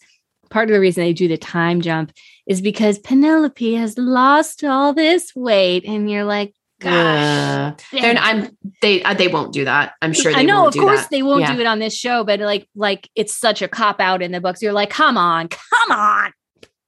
part 0.50 0.70
of 0.70 0.74
the 0.74 0.80
reason 0.80 1.04
they 1.04 1.14
do 1.14 1.28
the 1.28 1.38
time 1.38 1.82
jump 1.82 2.12
is 2.46 2.62
because 2.62 3.00
Penelope 3.00 3.74
has 3.74 3.98
lost 3.98 4.64
all 4.64 4.94
this 4.94 5.36
weight, 5.36 5.84
and 5.86 6.10
you're 6.10 6.24
like, 6.24 6.54
gosh. 6.80 6.92
Uh, 6.94 7.74
they're. 7.92 8.16
I'm 8.18 8.58
they 8.82 9.04
uh, 9.04 9.14
they 9.14 9.28
won't 9.28 9.54
do 9.54 9.66
that. 9.66 9.94
I'm 10.02 10.14
sure 10.14 10.34
they 10.34 10.40
I 10.40 10.44
know, 10.44 10.64
won't 10.64 10.68
of 10.70 10.74
do 10.74 10.80
course 10.82 11.02
that. 11.02 11.10
they 11.12 11.24
won't 11.24 11.42
Yeah. 11.42 11.54
do 11.56 11.60
it 11.62 11.68
on 11.68 11.80
this 11.80 11.96
show, 11.96 12.24
but 12.24 12.40
like, 12.40 12.68
like 12.76 13.10
it's 13.16 13.36
such 13.38 13.62
a 13.62 13.68
cop 13.68 14.00
out 14.00 14.22
in 14.22 14.32
the 14.32 14.42
books. 14.42 14.62
You're 14.62 14.74
like, 14.74 14.90
come 14.90 15.18
on, 15.18 15.48
come 15.50 15.92
on, 15.92 16.32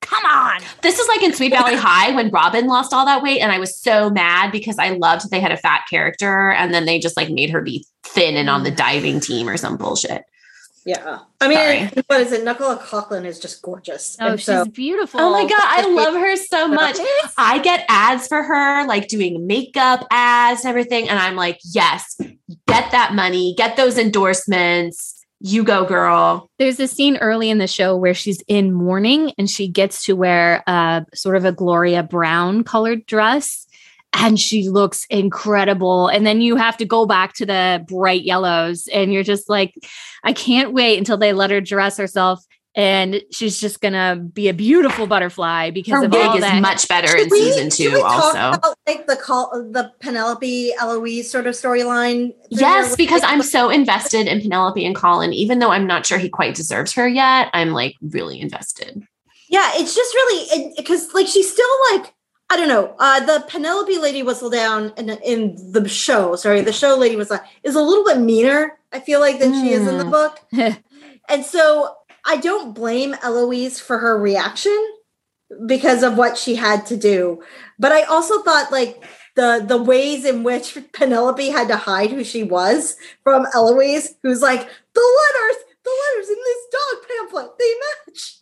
come 0.02 0.26
on. 0.26 0.62
This 0.82 1.00
is 1.00 1.08
like 1.08 1.24
in 1.24 1.34
Sweet 1.34 1.52
Valley 1.52 1.76
High 1.78 2.14
when 2.16 2.30
Robin 2.30 2.68
lost 2.68 2.94
all 2.94 3.06
that 3.06 3.22
weight, 3.24 3.40
and 3.40 3.52
I 3.52 3.60
was 3.60 3.78
so 3.80 4.10
mad 4.10 4.52
because 4.52 4.78
I 4.80 4.90
loved 4.92 5.30
they 5.32 5.40
had 5.40 5.52
a 5.52 5.58
fat 5.58 5.82
character, 5.90 6.52
and 6.52 6.74
then 6.74 6.86
they 6.86 7.00
just 7.00 7.18
like 7.18 7.30
made 7.30 7.50
her 7.52 7.62
be 7.62 7.86
thin 8.06 8.36
and 8.36 8.50
on 8.50 8.64
the 8.64 8.72
diving 8.72 9.20
team 9.20 9.48
or 9.50 9.58
some 9.58 9.78
bullshit. 9.78 10.24
Yeah. 10.88 11.20
I 11.42 11.50
mean, 11.50 11.92
what 12.08 12.22
is 12.22 12.32
it? 12.32 12.46
Nicola 12.46 12.78
Coughlan 12.78 13.26
is 13.26 13.42
just 13.42 13.62
gorgeous. 13.62 14.16
Oh, 14.22 14.28
and 14.28 14.40
she's 14.40 14.46
so, 14.46 14.64
beautiful. 14.64 15.20
Oh 15.20 15.32
my 15.32 15.42
God. 15.42 15.60
I 15.60 15.86
love 15.86 16.14
her 16.14 16.38
so 16.38 16.70
much. 16.70 16.96
I 17.38 17.60
get 17.60 17.86
ads 17.90 18.26
for 18.30 18.42
her, 18.42 18.88
like 18.88 19.10
doing 19.10 19.46
makeup 19.46 20.08
ads 20.12 20.62
and 20.62 20.70
everything. 20.70 21.10
And 21.10 21.20
I'm 21.20 21.36
like, 21.36 21.60
yes, 21.74 22.16
get 22.68 22.92
that 22.92 23.14
money, 23.14 23.54
get 23.58 23.76
those 23.76 23.98
endorsements. 23.98 25.26
You 25.42 25.66
go, 25.66 25.84
girl. 25.84 26.50
There's 26.58 26.80
a 26.80 26.88
scene 26.88 27.18
early 27.18 27.50
in 27.50 27.58
the 27.58 27.68
show 27.68 27.98
where 27.98 28.14
she's 28.14 28.42
in 28.48 28.72
mourning 28.72 29.34
and 29.38 29.50
she 29.50 29.68
gets 29.68 30.06
to 30.06 30.16
wear 30.16 30.64
a 30.68 31.06
sort 31.14 31.36
of 31.36 31.44
a 31.44 31.52
Gloria 31.52 32.02
Brown 32.02 32.64
colored 32.64 33.06
dress 33.06 33.67
and 34.14 34.40
she 34.40 34.68
looks 34.70 35.06
incredible. 35.10 36.08
And 36.08 36.26
then 36.26 36.42
you 36.42 36.56
have 36.56 36.78
to 36.78 36.86
go 36.86 37.06
back 37.06 37.34
to 37.36 37.46
the 37.46 37.86
bright 37.88 38.24
yellows, 38.24 38.88
and 38.92 39.14
you're 39.14 39.24
just 39.24 39.50
like, 39.50 39.74
I 40.24 40.34
can't 40.34 40.74
wait 40.74 40.98
until 40.98 41.18
they 41.18 41.34
let 41.34 41.52
her 41.52 41.62
dress 41.62 41.98
herself. 41.98 42.44
And 42.76 43.24
she's 43.32 43.60
just 43.60 43.82
gonna 43.82 44.16
be 44.18 44.50
a 44.50 44.54
beautiful 44.54 45.08
butterfly 45.08 45.72
because 45.72 45.94
her 45.94 46.06
of 46.06 46.12
wig 46.12 46.24
all 46.24 46.36
is 46.36 46.42
that. 46.42 46.62
much 46.62 46.88
better 46.88 47.08
should 47.08 47.22
in 47.22 47.30
we, 47.32 47.52
season 47.52 47.70
two. 47.72 48.04
also, 48.04 48.52
about, 48.52 48.78
like 48.86 49.08
the 49.08 49.16
call, 49.16 49.50
the 49.72 49.92
Penelope 50.00 50.74
Eloise 50.80 51.32
sort 51.32 51.48
of 51.48 51.56
storyline. 51.56 52.34
Yes, 52.52 52.96
because 52.96 53.24
I'm 53.24 53.42
so 53.42 53.72
invested 53.72 54.28
in 54.28 54.42
Penelope 54.42 54.86
and 54.86 54.96
Colin, 54.96 55.34
even 55.34 55.58
though 55.58 55.72
I'm 55.72 55.88
not 55.88 56.06
sure 56.06 56.20
he 56.20 56.30
quite 56.30 56.54
deserves 56.54 56.94
her 56.94 57.08
yet. 57.08 57.50
I'm 57.52 57.72
like 57.72 57.96
really 58.00 58.40
invested. 58.40 59.02
Yeah, 59.50 59.72
it's 59.74 59.96
just 59.96 60.14
really 60.14 60.74
because 60.78 61.14
like 61.16 61.26
she's 61.26 61.52
still 61.52 61.66
like 61.94 62.14
I 62.50 62.56
don't 62.56 62.70
know. 62.70 62.96
Uh, 62.98 63.26
the 63.26 63.46
Penelope 63.48 63.98
Lady 63.98 64.24
Whistledown 64.24 64.98
in, 64.98 65.10
in 65.10 65.72
the 65.72 65.88
show, 65.90 66.36
sorry, 66.36 66.62
the 66.62 66.72
show 66.72 66.96
Lady 66.96 67.18
was 67.18 67.32
is 67.64 67.76
a 67.76 67.82
little 67.82 68.06
bit 68.06 68.20
meaner. 68.20 68.78
I 68.94 69.02
feel 69.02 69.20
like 69.20 69.40
than 69.40 69.52
mm. 69.52 69.62
she 69.62 69.72
is 69.72 69.86
in 69.86 69.98
the 69.98 70.06
hmm. 70.06 70.12
book, 70.12 70.40
and 71.30 71.46
so 71.46 71.94
I 72.26 72.38
don't 72.38 72.74
blame 72.74 73.16
Eloise 73.22 73.82
for 73.82 73.98
her 73.98 74.18
reaction 74.18 74.78
because 75.66 76.04
of 76.04 76.18
what 76.18 76.38
she 76.38 76.56
had 76.56 76.86
to 76.86 76.96
do. 76.96 77.44
But 77.78 77.92
I 77.92 78.04
also 78.04 78.42
thought 78.44 78.72
like 78.72 79.04
the 79.36 79.64
the 79.68 79.82
ways 79.82 80.24
in 80.24 80.44
which 80.44 80.78
Penelope 80.94 81.50
had 81.50 81.68
to 81.68 81.76
hide 81.76 82.12
who 82.12 82.24
she 82.24 82.44
was 82.44 82.96
from 83.24 83.46
Eloise, 83.54 84.16
who's 84.24 84.42
like 84.42 84.62
the 84.62 85.20
letters, 85.20 85.64
the 85.84 85.92
letters 86.16 86.30
in 86.30 86.38
this 86.46 86.64
dog 86.72 87.08
pamphlet, 87.10 87.60
they 87.60 87.74
match. 88.08 88.36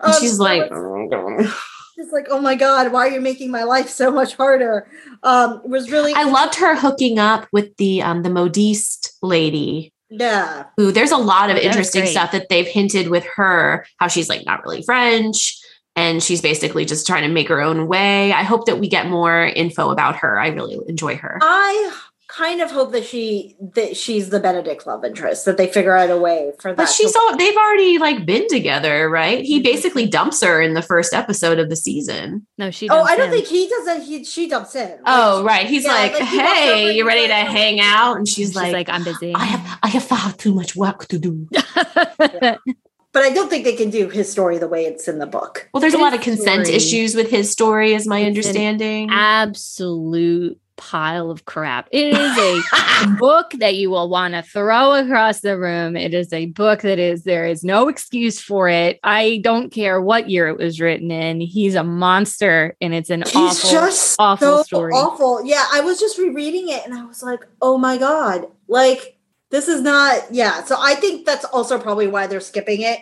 Um, 0.00 0.20
she's 0.20 0.38
like. 0.38 0.70
Just 1.98 2.12
like, 2.12 2.28
oh 2.30 2.40
my 2.40 2.54
God, 2.54 2.92
why 2.92 3.08
are 3.08 3.10
you 3.10 3.20
making 3.20 3.50
my 3.50 3.64
life 3.64 3.88
so 3.88 4.12
much 4.12 4.36
harder? 4.36 4.86
Um, 5.24 5.60
was 5.64 5.90
really 5.90 6.14
I 6.14 6.24
loved 6.24 6.54
her 6.54 6.76
hooking 6.76 7.18
up 7.18 7.48
with 7.52 7.76
the 7.76 8.02
um 8.02 8.22
the 8.22 8.30
modiste 8.30 9.18
lady. 9.20 9.92
Yeah. 10.08 10.66
Who 10.76 10.92
there's 10.92 11.10
a 11.10 11.16
lot 11.16 11.50
of 11.50 11.56
oh, 11.56 11.60
interesting 11.60 12.06
stuff 12.06 12.30
that 12.32 12.48
they've 12.48 12.66
hinted 12.66 13.08
with 13.08 13.26
her, 13.34 13.84
how 13.96 14.06
she's 14.06 14.28
like 14.28 14.46
not 14.46 14.62
really 14.64 14.82
French 14.82 15.58
and 15.98 16.22
she's 16.22 16.40
basically 16.40 16.84
just 16.84 17.08
trying 17.08 17.24
to 17.24 17.28
make 17.28 17.48
her 17.48 17.60
own 17.60 17.88
way. 17.88 18.32
I 18.32 18.44
hope 18.44 18.66
that 18.66 18.78
we 18.78 18.88
get 18.88 19.08
more 19.08 19.46
info 19.46 19.90
about 19.90 20.14
her. 20.16 20.38
I 20.38 20.48
really 20.48 20.78
enjoy 20.86 21.16
her. 21.16 21.38
I 21.42 21.92
kind 22.38 22.60
of 22.60 22.70
hope 22.70 22.92
that 22.92 23.04
she 23.04 23.56
that 23.74 23.96
she's 23.96 24.30
the 24.30 24.38
Benedict 24.38 24.86
love 24.86 25.04
interest 25.04 25.44
that 25.44 25.56
they 25.56 25.66
figure 25.66 25.96
out 25.96 26.08
a 26.08 26.16
way 26.16 26.52
for 26.60 26.70
that. 26.70 26.76
But 26.76 26.88
she's 26.88 27.14
all 27.16 27.36
they've 27.36 27.56
already 27.56 27.98
like 27.98 28.24
been 28.24 28.46
together, 28.48 29.10
right? 29.10 29.44
He 29.44 29.56
mm-hmm. 29.56 29.64
basically 29.64 30.06
dumps 30.06 30.42
her 30.44 30.62
in 30.62 30.74
the 30.74 30.82
first 30.82 31.12
episode 31.12 31.58
of 31.58 31.68
the 31.68 31.74
season. 31.74 32.46
No, 32.56 32.70
she. 32.70 32.88
Oh, 32.88 33.02
I 33.02 33.16
don't 33.16 33.30
think 33.30 33.46
he 33.46 33.68
does 33.68 33.86
that. 33.86 34.02
He 34.04 34.22
she 34.22 34.48
dumps 34.48 34.76
in. 34.76 34.88
Like, 34.88 35.00
oh, 35.06 35.42
right. 35.42 35.66
He's 35.66 35.84
yeah, 35.84 35.92
like, 35.92 36.12
like 36.12 36.22
"Hey, 36.22 36.96
you 36.96 37.04
ready 37.04 37.26
to 37.26 37.34
hang 37.34 37.80
out?" 37.80 38.16
And 38.16 38.28
she's, 38.28 38.36
she's 38.48 38.56
like, 38.56 38.72
like, 38.72 38.88
"I'm 38.88 39.02
busy. 39.02 39.34
I 39.34 39.44
have 39.44 39.78
I 39.82 39.88
have 39.88 40.04
far 40.04 40.32
too 40.34 40.54
much 40.54 40.76
work 40.76 41.08
to 41.08 41.18
do." 41.18 41.48
yeah. 41.50 42.56
But 43.10 43.22
I 43.22 43.30
don't 43.30 43.48
think 43.48 43.64
they 43.64 43.74
can 43.74 43.88
do 43.88 44.10
his 44.10 44.30
story 44.30 44.58
the 44.58 44.68
way 44.68 44.84
it's 44.84 45.08
in 45.08 45.18
the 45.18 45.26
book. 45.26 45.68
Well, 45.72 45.80
there's 45.80 45.94
his 45.94 46.00
a 46.00 46.04
lot 46.04 46.12
of 46.12 46.20
consent 46.20 46.66
story. 46.66 46.76
issues 46.76 47.14
with 47.14 47.30
his 47.30 47.50
story, 47.50 47.94
is 47.94 48.06
my 48.06 48.18
it's 48.18 48.26
understanding. 48.26 49.08
absolute 49.10 50.60
pile 50.78 51.30
of 51.30 51.44
crap. 51.44 51.88
It 51.92 52.16
is 52.16 52.38
a 52.38 53.16
book 53.18 53.50
that 53.58 53.74
you 53.74 53.90
will 53.90 54.08
want 54.08 54.32
to 54.32 54.42
throw 54.42 54.94
across 54.94 55.40
the 55.40 55.58
room. 55.58 55.96
It 55.96 56.14
is 56.14 56.32
a 56.32 56.46
book 56.46 56.80
that 56.80 56.98
is, 56.98 57.24
there 57.24 57.46
is 57.46 57.62
no 57.62 57.88
excuse 57.88 58.40
for 58.40 58.70
it. 58.70 58.98
I 59.04 59.40
don't 59.44 59.70
care 59.70 60.00
what 60.00 60.30
year 60.30 60.48
it 60.48 60.56
was 60.56 60.80
written 60.80 61.10
in. 61.10 61.40
He's 61.40 61.74
a 61.74 61.84
monster 61.84 62.76
and 62.80 62.94
it's 62.94 63.10
an 63.10 63.24
He's 63.26 63.34
awful, 63.34 63.70
just 63.70 64.16
awful 64.18 64.58
so 64.58 64.62
story. 64.62 64.92
Awful. 64.94 65.44
Yeah. 65.44 65.66
I 65.70 65.80
was 65.80 66.00
just 66.00 66.16
rereading 66.16 66.70
it 66.70 66.86
and 66.86 66.94
I 66.94 67.04
was 67.04 67.22
like, 67.22 67.46
oh 67.60 67.76
my 67.76 67.98
God. 67.98 68.46
Like, 68.68 69.18
this 69.50 69.68
is 69.68 69.82
not, 69.82 70.32
yeah. 70.32 70.64
So 70.64 70.76
I 70.78 70.94
think 70.94 71.26
that's 71.26 71.44
also 71.44 71.78
probably 71.78 72.06
why 72.06 72.26
they're 72.26 72.40
skipping 72.40 72.80
it. 72.82 73.00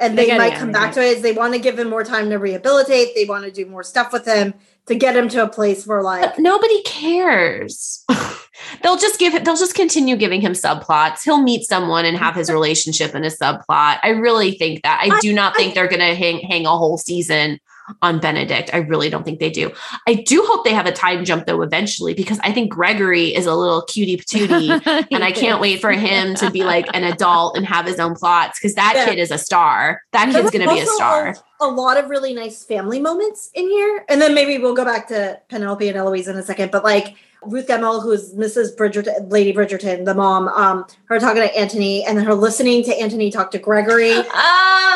And 0.00 0.16
they, 0.16 0.26
they 0.26 0.38
might 0.38 0.54
come 0.54 0.70
back 0.70 0.94
to 0.94 1.00
it. 1.00 1.16
Is 1.16 1.22
they 1.22 1.32
want 1.32 1.54
to 1.54 1.58
give 1.58 1.76
him 1.76 1.90
more 1.90 2.04
time 2.04 2.30
to 2.30 2.36
rehabilitate. 2.36 3.16
They 3.16 3.24
want 3.24 3.44
to 3.44 3.50
do 3.50 3.66
more 3.66 3.82
stuff 3.82 4.12
with 4.12 4.26
him 4.26 4.54
to 4.88 4.94
get 4.94 5.16
him 5.16 5.28
to 5.30 5.42
a 5.42 5.48
place 5.48 5.86
where 5.86 6.02
like 6.02 6.38
nobody 6.38 6.82
cares. 6.82 8.04
they'll 8.82 8.96
just 8.96 9.18
give 9.18 9.32
they'll 9.44 9.56
just 9.56 9.74
continue 9.74 10.16
giving 10.16 10.40
him 10.40 10.52
subplots. 10.52 11.22
He'll 11.24 11.42
meet 11.42 11.64
someone 11.64 12.04
and 12.04 12.16
have 12.16 12.34
his 12.34 12.50
relationship 12.52 13.14
in 13.14 13.24
a 13.24 13.28
subplot. 13.28 13.98
I 14.02 14.10
really 14.20 14.52
think 14.52 14.82
that. 14.82 15.00
I, 15.02 15.16
I 15.16 15.20
do 15.20 15.32
not 15.32 15.54
I, 15.54 15.56
think 15.56 15.74
they're 15.74 15.88
gonna 15.88 16.14
hang 16.14 16.40
hang 16.40 16.66
a 16.66 16.76
whole 16.76 16.98
season 16.98 17.60
on 18.02 18.18
Benedict. 18.20 18.70
I 18.72 18.78
really 18.78 19.10
don't 19.10 19.24
think 19.24 19.40
they 19.40 19.50
do. 19.50 19.72
I 20.06 20.14
do 20.14 20.42
hope 20.46 20.64
they 20.64 20.74
have 20.74 20.86
a 20.86 20.92
time 20.92 21.24
jump 21.24 21.46
though 21.46 21.62
eventually 21.62 22.14
because 22.14 22.38
I 22.40 22.52
think 22.52 22.70
Gregory 22.70 23.34
is 23.34 23.46
a 23.46 23.54
little 23.54 23.82
cutie 23.82 24.16
patootie 24.16 25.06
and 25.10 25.24
I 25.24 25.32
can't 25.32 25.60
wait 25.60 25.80
for 25.80 25.92
him 25.92 26.34
to 26.36 26.50
be 26.50 26.64
like 26.64 26.86
an 26.94 27.04
adult 27.04 27.56
and 27.56 27.66
have 27.66 27.86
his 27.86 27.98
own 27.98 28.14
plots 28.14 28.58
because 28.58 28.74
that 28.74 28.94
yeah. 28.96 29.04
kid 29.06 29.18
is 29.18 29.30
a 29.30 29.38
star. 29.38 30.02
That 30.12 30.32
kid's 30.32 30.50
going 30.50 30.66
to 30.66 30.74
be 30.74 30.80
a 30.80 30.86
star. 30.86 31.34
A, 31.60 31.66
a, 31.66 31.68
lot 31.68 31.96
of 31.96 32.10
really 32.10 32.34
nice 32.34 32.64
family 32.64 33.00
moments 33.00 33.50
in 33.54 33.68
here. 33.68 34.04
And 34.08 34.20
then 34.20 34.34
maybe 34.34 34.58
we'll 34.58 34.74
go 34.74 34.84
back 34.84 35.08
to 35.08 35.40
Penelope 35.48 35.88
and 35.88 35.96
Eloise 35.96 36.28
in 36.28 36.36
a 36.36 36.42
second, 36.42 36.70
but 36.70 36.84
like 36.84 37.16
Ruth 37.42 37.68
Gemmell, 37.68 38.02
who's 38.02 38.34
Mrs. 38.34 38.76
Bridgerton, 38.76 39.30
Lady 39.30 39.52
Bridgerton, 39.52 40.04
the 40.04 40.14
mom, 40.14 40.48
um, 40.48 40.86
her 41.06 41.18
talking 41.18 41.42
to 41.42 41.56
Anthony 41.56 42.04
and 42.04 42.18
then 42.18 42.24
her 42.24 42.34
listening 42.34 42.82
to 42.84 42.96
Anthony 42.96 43.30
talk 43.30 43.50
to 43.52 43.58
Gregory. 43.58 44.14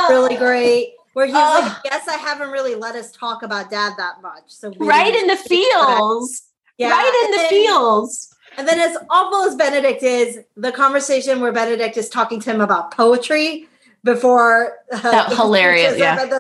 Oh, 0.05 0.07
really 0.11 0.37
great 0.37 0.95
where 1.13 1.27
he's 1.27 1.35
uh, 1.35 1.61
like, 1.63 1.77
"Yes, 1.85 2.09
I 2.09 2.17
haven't 2.17 2.51
really 2.51 2.75
let 2.75 2.95
us 2.95 3.13
talk 3.13 3.43
about 3.43 3.71
dad 3.71 3.95
that 3.99 4.23
much." 4.23 4.45
So 4.47 4.73
right 4.79 5.15
in 5.15 5.27
the 5.27 5.37
feels, 5.37 6.43
yeah, 6.79 6.91
right 6.91 7.25
in 7.25 7.31
the 7.31 7.37
then, 7.37 7.49
feels. 7.49 8.35
And 8.59 8.69
then, 8.69 8.79
as 8.79 8.97
awful 9.09 9.49
as 9.49 9.57
Benedict 9.57 10.03
is, 10.03 10.41
the 10.57 10.73
conversation 10.73 11.41
where 11.41 11.53
Benedict 11.53 11.97
is 11.97 12.09
talking 12.09 12.41
to 12.41 12.51
him 12.51 12.61
about 12.61 12.95
poetry 12.95 13.69
before 14.05 14.79
uh, 14.93 15.01
that 15.01 15.33
hilarious, 15.37 15.99
yeah. 15.99 16.39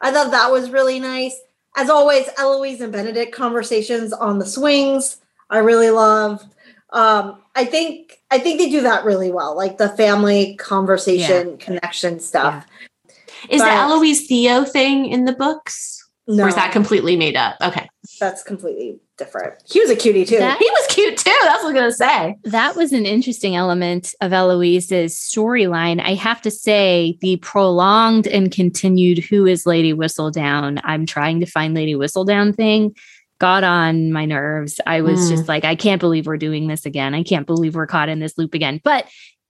I 0.00 0.10
thought 0.10 0.30
that 0.30 0.50
was 0.50 0.70
really 0.70 1.00
nice. 1.00 1.36
As 1.76 1.90
always, 1.90 2.28
Eloise 2.38 2.80
and 2.80 2.92
Benedict 2.92 3.34
conversations 3.34 4.12
on 4.12 4.38
the 4.38 4.46
swings, 4.46 5.18
I 5.50 5.58
really 5.58 5.90
love. 5.90 6.44
Um, 6.90 7.42
I 7.56 7.64
think 7.64 8.22
I 8.30 8.38
think 8.38 8.58
they 8.58 8.70
do 8.70 8.82
that 8.82 9.04
really 9.04 9.30
well, 9.30 9.56
like 9.56 9.78
the 9.78 9.88
family 9.90 10.56
conversation 10.56 11.50
yeah. 11.50 11.56
connection 11.58 12.20
stuff. 12.20 12.66
Yeah. 12.66 12.88
Is 13.48 13.60
but, 13.60 13.66
the 13.66 13.70
Eloise 13.70 14.26
Theo 14.26 14.64
thing 14.64 15.06
in 15.06 15.24
the 15.24 15.32
books? 15.32 16.00
No. 16.26 16.44
Or 16.44 16.48
is 16.48 16.54
that 16.54 16.72
completely 16.72 17.16
made 17.16 17.36
up? 17.36 17.56
Okay. 17.62 17.86
That's 18.18 18.42
completely 18.42 18.98
different. 19.18 19.62
He 19.70 19.80
was 19.80 19.90
a 19.90 19.96
cutie 19.96 20.24
too. 20.24 20.38
That, 20.38 20.58
he 20.58 20.70
was 20.70 20.86
cute 20.88 21.18
too. 21.18 21.36
That's 21.42 21.62
what 21.62 21.76
I 21.76 21.86
was 21.86 21.98
going 21.98 22.14
to 22.14 22.36
say. 22.44 22.50
That 22.50 22.76
was 22.76 22.92
an 22.92 23.04
interesting 23.04 23.56
element 23.56 24.14
of 24.22 24.32
Eloise's 24.32 25.14
storyline. 25.14 26.00
I 26.00 26.14
have 26.14 26.40
to 26.42 26.50
say, 26.50 27.18
the 27.20 27.36
prolonged 27.36 28.26
and 28.26 28.50
continued 28.50 29.18
Who 29.18 29.44
is 29.46 29.66
Lady 29.66 29.92
Whistledown? 29.92 30.80
I'm 30.82 31.04
trying 31.04 31.40
to 31.40 31.46
find 31.46 31.74
Lady 31.74 31.94
Whistledown 31.94 32.54
thing 32.54 32.94
got 33.38 33.64
on 33.64 34.12
my 34.12 34.24
nerves. 34.24 34.80
I 34.86 35.02
was 35.02 35.20
mm. 35.20 35.28
just 35.28 35.48
like, 35.48 35.64
I 35.64 35.74
can't 35.74 36.00
believe 36.00 36.26
we're 36.26 36.36
doing 36.36 36.68
this 36.68 36.86
again. 36.86 37.14
I 37.14 37.22
can't 37.22 37.46
believe 37.46 37.74
we're 37.74 37.86
caught 37.86 38.08
in 38.08 38.20
this 38.20 38.38
loop 38.38 38.54
again. 38.54 38.80
But 38.82 39.06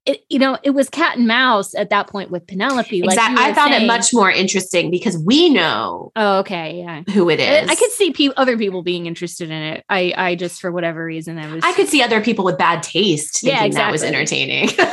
it, 0.07 0.24
you 0.28 0.38
know, 0.38 0.59
it 0.62 0.70
was 0.70 0.90
cat 0.90 1.16
and 1.16 1.26
mouse 1.26 1.74
at 1.74 1.88
that 1.90 2.09
point 2.09 2.30
with 2.30 2.46
Penelope. 2.46 3.02
Like 3.02 3.16
exactly. 3.16 3.42
I 3.42 3.55
found 3.55 3.72
saying. 3.72 3.84
it 3.84 3.86
much 3.86 4.12
more 4.12 4.30
interesting 4.30 4.90
because 4.90 5.16
we 5.16 5.48
know. 5.48 6.12
Oh, 6.14 6.38
okay, 6.40 6.78
yeah, 6.78 7.02
who 7.12 7.30
it 7.30 7.40
is. 7.40 7.68
I, 7.68 7.72
I 7.72 7.74
could 7.74 7.90
see 7.90 8.12
pe- 8.12 8.34
other 8.36 8.59
people 8.59 8.82
being 8.82 9.07
interested 9.07 9.50
in 9.50 9.62
it. 9.62 9.84
I, 9.88 10.12
I 10.16 10.34
just 10.34 10.61
for 10.61 10.70
whatever 10.70 11.05
reason, 11.05 11.38
I 11.38 11.52
was. 11.52 11.64
I 11.64 11.72
could 11.72 11.88
see 11.88 12.02
other 12.02 12.20
people 12.20 12.44
with 12.44 12.59
bad 12.59 12.82
taste 12.82 13.40
thinking 13.40 13.57
yeah, 13.57 13.64
exactly. 13.64 13.86
that 13.86 13.92
was 13.92 14.02
entertaining. 14.02 14.68
well, 14.78 14.88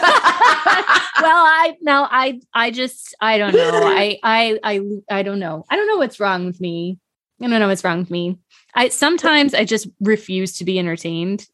I 1.45 1.75
no, 1.81 2.07
I, 2.09 2.39
I 2.53 2.71
just, 2.71 3.13
I 3.19 3.37
don't 3.37 3.53
know. 3.53 3.69
I, 3.83 4.17
I, 4.23 4.59
I, 4.63 4.81
I 5.09 5.23
don't 5.23 5.39
know. 5.39 5.65
I 5.69 5.75
don't 5.75 5.87
know 5.87 5.97
what's 5.97 6.19
wrong 6.19 6.45
with 6.45 6.61
me. 6.61 6.99
I 7.41 7.47
don't 7.47 7.59
know 7.59 7.67
what's 7.67 7.83
wrong 7.83 7.99
with 7.99 8.11
me. 8.11 8.37
I 8.75 8.89
sometimes 8.89 9.53
I 9.53 9.65
just 9.65 9.87
refuse 9.99 10.57
to 10.57 10.65
be 10.65 10.79
entertained 10.79 11.47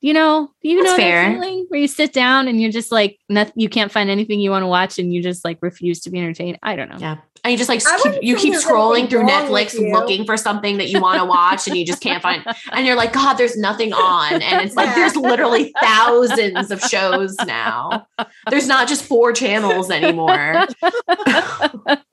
you 0.00 0.12
know, 0.12 0.50
you 0.62 0.82
That's 0.82 0.92
know 0.92 0.96
fair. 0.96 1.32
feeling 1.32 1.66
where 1.68 1.80
you 1.80 1.88
sit 1.88 2.12
down 2.12 2.48
and 2.48 2.60
you're 2.60 2.70
just 2.70 2.92
like, 2.92 3.18
nothing, 3.28 3.54
you 3.56 3.68
can't 3.68 3.90
find 3.90 4.10
anything 4.10 4.40
you 4.40 4.50
want 4.50 4.62
to 4.62 4.66
watch 4.68 4.98
and 4.98 5.12
you 5.12 5.22
just 5.22 5.44
like 5.44 5.58
refuse 5.62 6.00
to 6.00 6.10
be 6.10 6.18
entertained. 6.18 6.58
I 6.62 6.76
don't 6.76 6.88
know. 6.90 6.98
Yeah. 6.98 7.16
and 7.44 7.52
you 7.52 7.56
just 7.58 7.68
like 7.68 7.82
keep, 8.02 8.22
you 8.22 8.36
keep 8.36 8.54
scrolling 8.54 9.08
through 9.08 9.22
Netflix 9.22 9.74
looking 9.92 10.24
for 10.24 10.36
something 10.36 10.78
that 10.78 10.88
you 10.90 11.00
want 11.00 11.18
to 11.20 11.24
watch 11.24 11.66
and 11.66 11.76
you 11.76 11.84
just 11.86 12.00
can't 12.02 12.22
find 12.22 12.44
and 12.72 12.86
you're 12.86 12.96
like 12.96 13.12
god 13.12 13.34
there's 13.34 13.56
nothing 13.56 13.92
on 13.92 14.42
and 14.42 14.64
it's 14.66 14.74
like 14.76 14.86
Yeah. 14.88 14.94
there's 14.96 15.16
literally 15.16 15.72
thousands 15.80 16.70
of 16.70 16.80
shows 16.82 17.36
now 17.46 18.06
there's 18.50 18.66
not 18.66 18.88
just 18.88 19.04
four 19.04 19.32
channels 19.32 19.90
anymore 19.90 20.66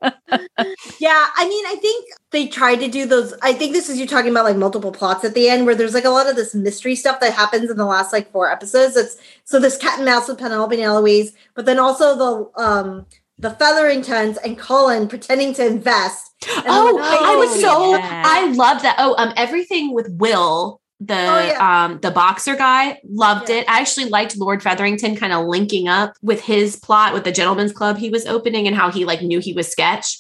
Yeah, 1.03 1.27
I 1.35 1.47
mean, 1.49 1.65
I 1.67 1.75
think 1.75 2.05
they 2.31 2.47
tried 2.47 2.77
to 2.77 2.87
do 2.87 3.05
those. 3.05 3.33
I 3.41 3.51
think 3.51 3.73
this 3.73 3.89
is 3.89 3.99
you 3.99 4.07
talking 4.07 4.31
about 4.31 4.45
like 4.45 4.55
multiple 4.55 4.91
plots 4.93 5.25
at 5.25 5.33
the 5.33 5.49
end, 5.49 5.65
where 5.65 5.75
there's 5.75 5.93
like 5.93 6.05
a 6.05 6.09
lot 6.09 6.29
of 6.29 6.37
this 6.37 6.55
mystery 6.55 6.95
stuff 6.95 7.19
that 7.19 7.33
happens 7.33 7.69
in 7.69 7.75
the 7.77 7.85
last 7.85 8.13
like 8.13 8.31
four 8.31 8.49
episodes. 8.49 8.95
It's 8.95 9.17
so 9.43 9.59
this 9.59 9.77
cat 9.77 9.97
and 9.97 10.05
mouse 10.05 10.29
with 10.29 10.37
Penelope 10.37 10.73
and 10.75 10.83
Eloise, 10.83 11.33
but 11.55 11.65
then 11.65 11.77
also 11.77 12.15
the 12.15 12.61
um 12.63 13.05
the 13.37 13.49
Featheringtons 13.49 14.37
and 14.37 14.57
Colin 14.57 15.09
pretending 15.09 15.53
to 15.55 15.65
invest. 15.65 16.31
And 16.55 16.63
oh 16.67 16.97
then 16.97 17.23
i 17.23 17.35
was 17.37 17.61
so 17.61 17.95
Yeah. 17.97 18.23
i 18.25 18.47
love 18.51 18.81
that 18.81 18.95
oh 18.99 19.15
um 19.17 19.31
everything 19.37 19.93
with 19.93 20.07
will 20.11 20.81
the 20.99 21.15
Oh, 21.15 21.45
yeah. 21.47 21.85
um 21.85 21.99
the 22.01 22.11
boxer 22.11 22.55
guy 22.57 22.99
loved 23.09 23.49
Yeah. 23.49 23.57
it 23.59 23.69
i 23.69 23.79
actually 23.79 24.09
liked 24.09 24.35
lord 24.37 24.61
featherington 24.61 25.15
kind 25.15 25.31
of 25.31 25.45
linking 25.45 25.87
up 25.87 26.13
with 26.21 26.41
his 26.41 26.75
plot 26.75 27.13
with 27.13 27.23
the 27.23 27.31
gentleman's 27.31 27.71
club 27.71 27.97
he 27.97 28.09
was 28.09 28.25
opening 28.25 28.67
and 28.67 28.75
how 28.75 28.91
he 28.91 29.05
like 29.05 29.21
knew 29.21 29.39
he 29.39 29.53
was 29.53 29.69
sketch 29.71 30.17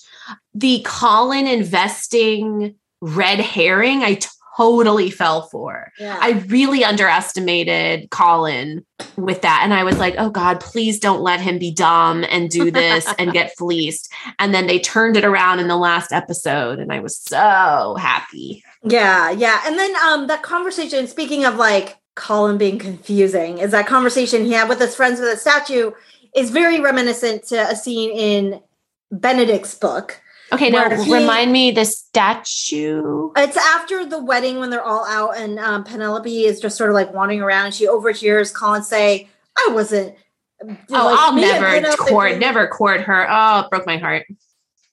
the 0.53 0.81
colin 0.85 1.47
investing 1.47 2.75
red 3.01 3.39
herring 3.39 4.03
i 4.03 4.17
totally 4.55 5.09
fell 5.09 5.43
for 5.43 5.91
Yeah. 5.99 6.17
I 6.21 6.31
really 6.47 6.83
underestimated 6.83 8.09
Colin 8.11 8.85
with 9.17 9.41
that. 9.41 9.61
And 9.63 9.73
I 9.73 9.83
was 9.83 9.97
like, 9.97 10.15
oh 10.17 10.29
God, 10.29 10.59
please 10.59 10.99
don't 10.99 11.21
let 11.21 11.39
him 11.39 11.57
be 11.57 11.71
dumb 11.71 12.23
and 12.29 12.49
do 12.49 12.69
this 12.69 13.11
and 13.17 13.31
get 13.31 13.53
fleeced. 13.57 14.11
And 14.39 14.53
then 14.53 14.67
they 14.67 14.79
turned 14.79 15.17
it 15.17 15.25
around 15.25 15.59
in 15.59 15.67
the 15.67 15.75
last 15.75 16.11
episode. 16.11 16.79
And 16.79 16.91
I 16.91 16.99
was 16.99 17.17
so 17.17 17.95
happy. 17.99 18.63
Yeah, 18.83 19.31
yeah. 19.31 19.61
And 19.65 19.79
then 19.79 19.95
um 20.05 20.27
that 20.27 20.43
conversation, 20.43 21.07
speaking 21.07 21.45
of 21.45 21.55
like 21.55 21.97
Colin 22.15 22.57
being 22.57 22.77
confusing, 22.77 23.57
is 23.57 23.71
that 23.71 23.87
conversation 23.87 24.45
he 24.45 24.51
had 24.51 24.69
with 24.69 24.79
his 24.79 24.95
friends 24.95 25.19
with 25.19 25.29
a 25.29 25.37
statue 25.37 25.91
is 26.35 26.51
very 26.51 26.79
reminiscent 26.79 27.43
to 27.45 27.69
a 27.69 27.75
scene 27.75 28.11
in 28.11 28.61
Benedict's 29.19 29.75
book. 29.75 30.21
Okay, 30.51 30.69
now 30.69 30.89
he- 30.89 31.11
remind 31.11 31.51
me 31.51 31.71
the 31.71 31.85
statue. 31.85 33.31
It's 33.35 33.57
after 33.57 34.05
the 34.05 34.23
wedding 34.23 34.59
when 34.59 34.69
they're 34.69 34.83
all 34.83 35.05
out 35.05 35.37
and 35.37 35.57
um, 35.59 35.83
Penelope 35.83 36.45
is 36.45 36.59
just 36.59 36.77
sort 36.77 36.89
of 36.89 36.93
like 36.93 37.13
wandering 37.13 37.41
around 37.41 37.65
and 37.65 37.73
she 37.73 37.87
overhears 37.87 38.51
Colin 38.51 38.83
say, 38.83 39.29
I 39.57 39.71
wasn't. 39.71 40.15
Oh, 40.61 40.67
like, 40.89 40.89
I'll 40.91 41.35
never 41.35 41.95
court, 41.97 42.37
never 42.37 42.67
court 42.67 43.01
her. 43.01 43.27
Oh, 43.29 43.61
it 43.61 43.69
broke 43.69 43.85
my 43.85 43.97
heart. 43.97 44.25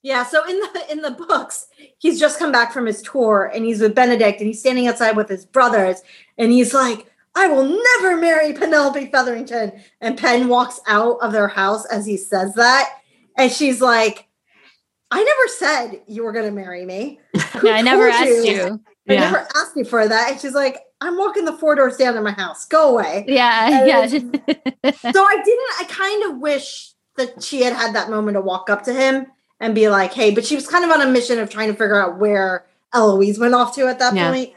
Yeah, 0.03 0.25
so 0.25 0.43
in 0.49 0.59
the 0.59 0.85
in 0.91 1.03
the 1.03 1.11
books, 1.11 1.67
he's 1.99 2.19
just 2.19 2.39
come 2.39 2.51
back 2.51 2.73
from 2.73 2.87
his 2.87 3.03
tour 3.03 3.51
and 3.55 3.65
he's 3.65 3.81
with 3.81 3.95
Benedict 3.95 4.41
and 4.41 4.47
he's 4.47 4.61
standing 4.61 4.87
outside 4.89 5.15
with 5.15 5.29
his 5.29 5.45
brothers 5.45 6.03
and 6.39 6.51
he's 6.51 6.73
like, 6.73 7.07
I 7.35 7.49
will 7.49 7.65
never 7.65 8.17
marry 8.17 8.55
Penelope 8.55 9.11
Featherington. 9.11 9.81
And 10.01 10.17
Penn 10.17 10.49
walks 10.49 10.81
out 10.87 11.19
of 11.21 11.33
their 11.33 11.49
house 11.49 11.85
as 11.87 12.07
he 12.07 12.17
says 12.17 12.55
that. 12.55 13.00
And 13.41 13.51
she's 13.53 13.81
like, 13.81 14.27
I 15.11 15.23
never 15.23 15.49
said 15.49 16.03
you 16.07 16.25
were 16.25 16.33
gonna 16.33 16.51
marry 16.53 16.85
me. 16.85 17.21
Who 17.59 17.69
I 17.71 17.83
never 17.83 18.09
asked 18.09 18.29
you. 18.47 18.81
I 19.09 19.13
Yeah. 19.15 19.21
never 19.21 19.39
asked 19.57 19.77
you 19.77 19.85
for 19.85 20.07
that. 20.07 20.33
And 20.33 20.41
she's 20.41 20.55
like, 20.55 20.81
I'm 21.01 21.17
walking 21.17 21.47
the 21.47 21.55
four 21.55 21.75
doors 21.75 21.97
down 21.97 22.15
to 22.15 22.21
my 22.21 22.33
house. 22.33 22.67
Go 22.67 22.91
away. 22.91 23.25
Yeah, 23.27 23.87
yeah. 23.87 24.07
so 24.07 24.19
I 25.25 25.43
didn't, 25.45 25.71
I 25.81 25.85
kind 25.89 26.25
of 26.33 26.39
wish 26.39 26.93
that 27.17 27.43
she 27.43 27.63
had 27.63 27.73
had 27.73 27.95
that 27.95 28.11
moment 28.11 28.35
to 28.37 28.41
walk 28.41 28.69
up 28.71 28.83
to 28.85 28.93
him 28.93 29.27
and 29.59 29.75
be 29.75 29.89
like, 29.89 30.13
hey, 30.13 30.31
but 30.35 30.45
she 30.45 30.55
was 30.55 30.69
kind 30.69 30.85
of 30.85 30.91
on 30.91 31.01
a 31.01 31.11
mission 31.11 31.39
of 31.39 31.49
trying 31.51 31.69
to 31.69 31.75
figure 31.75 32.01
out 32.01 32.19
where 32.19 32.67
Eloise 32.95 33.39
went 33.39 33.55
off 33.55 33.75
to 33.77 33.89
at 33.89 33.99
that 33.99 34.15
Yeah. 34.15 34.31
point. 34.31 34.51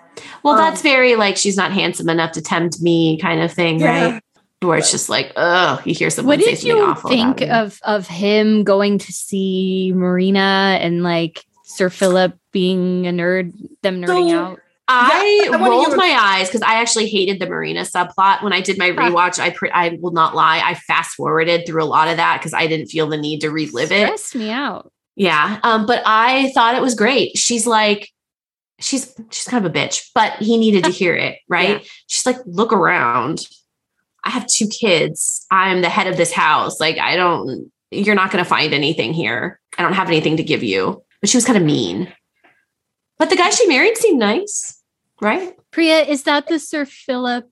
Well, 0.43 0.53
Um, 0.55 0.59
that's 0.59 0.81
very 0.81 1.15
like 1.15 1.37
she's 1.37 1.57
not 1.57 1.71
handsome 1.71 2.09
enough 2.09 2.33
to 2.33 2.41
tempt 2.41 2.81
me 2.81 3.17
kind 3.19 3.41
of 3.41 3.51
thing, 3.51 3.79
Yeah. 3.79 4.11
right? 4.11 4.23
Where 4.63 4.77
it's 4.77 4.91
just 4.91 5.09
like, 5.09 5.31
oh, 5.35 5.81
you 5.85 5.93
hear 5.93 6.09
someone 6.09 6.37
what 6.39 6.43
say 6.45 6.51
did 6.51 6.59
something 6.59 6.77
you 6.77 6.83
awful. 6.83 7.09
think 7.09 7.41
about 7.41 7.49
him. 7.49 7.65
of 7.65 7.79
of 7.83 8.07
him 8.07 8.63
going 8.63 8.97
to 8.99 9.11
see 9.13 9.91
Marina 9.95 10.77
and 10.81 11.03
like 11.03 11.43
Sir 11.65 11.89
Philip 11.89 12.37
being 12.51 13.07
a 13.07 13.11
nerd, 13.11 13.53
them 13.81 14.01
nerding 14.01 14.29
So- 14.31 14.37
out? 14.37 14.59
I, 14.85 15.45
I 15.47 15.55
wanna 15.55 15.69
rolled 15.71 15.87
hear- 15.87 15.95
my 15.95 16.17
eyes 16.19 16.49
because 16.49 16.61
I 16.61 16.81
actually 16.81 17.07
hated 17.07 17.39
the 17.39 17.47
Marina 17.47 17.81
subplot 17.81 18.43
when 18.43 18.51
I 18.51 18.59
did 18.59 18.77
my 18.77 18.89
rewatch. 18.91 19.39
I 19.39 19.49
pre- 19.51 19.71
I 19.71 19.97
will 20.01 20.11
not 20.11 20.35
lie, 20.35 20.59
I 20.59 20.75
fast 20.75 21.11
forwarded 21.15 21.65
through 21.65 21.81
a 21.81 21.85
lot 21.85 22.09
of 22.09 22.17
that 22.17 22.39
because 22.39 22.53
I 22.53 22.67
didn't 22.67 22.87
feel 22.87 23.07
the 23.07 23.15
need 23.17 23.39
to 23.41 23.49
relive 23.49 23.93
it. 23.93 24.07
Stressed 24.07 24.35
me 24.35 24.51
out. 24.51 24.91
Yeah, 25.15 25.59
um, 25.63 25.85
but 25.85 26.03
I 26.05 26.51
thought 26.53 26.75
it 26.75 26.81
was 26.81 26.95
great. 26.95 27.37
She's 27.37 27.65
like, 27.65 28.09
she's 28.77 29.15
she's 29.31 29.45
kind 29.45 29.65
of 29.65 29.71
a 29.71 29.73
bitch, 29.73 30.09
but 30.13 30.33
he 30.39 30.57
needed 30.57 30.83
to 30.83 30.89
hear 30.99 31.15
it, 31.15 31.37
right? 31.47 31.81
Yeah. 31.81 31.87
She's 32.07 32.25
like, 32.25 32.37
look 32.45 32.73
around. 32.73 33.39
I 34.23 34.29
have 34.29 34.47
two 34.47 34.67
kids. 34.67 35.45
I'm 35.51 35.81
the 35.81 35.89
head 35.89 36.07
of 36.07 36.17
this 36.17 36.31
house. 36.31 36.79
Like, 36.79 36.97
I 36.97 37.15
don't. 37.15 37.71
You're 37.91 38.15
not 38.15 38.31
going 38.31 38.43
to 38.43 38.49
find 38.49 38.73
anything 38.73 39.13
here. 39.13 39.59
I 39.77 39.83
don't 39.83 39.93
have 39.93 40.07
anything 40.07 40.37
to 40.37 40.43
give 40.43 40.63
you. 40.63 41.03
But 41.21 41.29
she 41.29 41.37
was 41.37 41.45
kind 41.45 41.57
of 41.57 41.63
mean. 41.63 42.11
But 43.19 43.29
the 43.29 43.35
guy 43.35 43.49
she 43.51 43.67
married 43.67 43.97
seemed 43.97 44.19
nice, 44.19 44.81
right? 45.21 45.55
Priya, 45.71 46.01
is 46.01 46.23
that 46.23 46.47
the 46.47 46.59
Sir 46.59 46.85
Philip? 46.85 47.47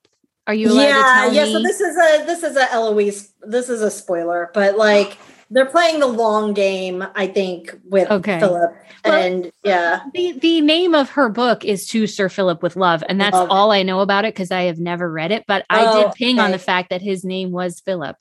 Are 0.47 0.53
you 0.53 0.72
allowed 0.72 0.82
Yeah, 0.82 0.95
to 0.95 1.03
tell 1.03 1.34
yeah. 1.34 1.45
me? 1.45 1.53
So 1.53 1.61
this 1.61 1.80
is 1.82 1.95
a 1.97 2.26
this 2.26 2.43
is 2.43 2.57
a 2.57 2.72
Eloise. 2.74 3.32
This 3.41 3.69
is 3.69 3.82
a 3.82 3.91
spoiler, 3.91 4.49
but 4.53 4.76
like 4.78 5.17
they're 5.52 5.66
playing 5.66 5.99
the 5.99 6.08
long 6.08 6.54
game, 6.54 7.06
I 7.14 7.28
think, 7.28 7.78
with 7.84 8.10
Okay. 8.10 8.39
Philip. 8.39 8.74
Well- 9.06 9.14
and 9.14 9.52
yeah. 9.64 10.02
the 10.14 10.32
the 10.34 10.62
name 10.62 10.95
of 10.95 11.10
her 11.12 11.28
book 11.30 11.66
is 11.66 11.86
To 11.88 12.08
Sir 12.08 12.30
Philip 12.30 12.64
with 12.64 12.76
Love, 12.76 13.04
and 13.10 13.20
that's 13.20 13.36
Love. 13.36 13.49
all 13.52 13.72
I 13.72 13.84
know 13.84 13.99
about 13.99 14.26
it 14.26 14.34
because 14.34 14.52
I 14.52 14.64
have 14.64 14.80
never 14.80 15.12
read 15.12 15.32
it. 15.32 15.43
But 15.47 15.66
I 15.70 15.86
Oh, 15.86 16.04
did 16.04 16.14
ping 16.14 16.39
on 16.39 16.52
the 16.52 16.60
fact 16.60 16.89
that 16.91 17.02
his 17.02 17.24
name 17.26 17.52
was 17.52 17.80
Philip, 17.82 18.16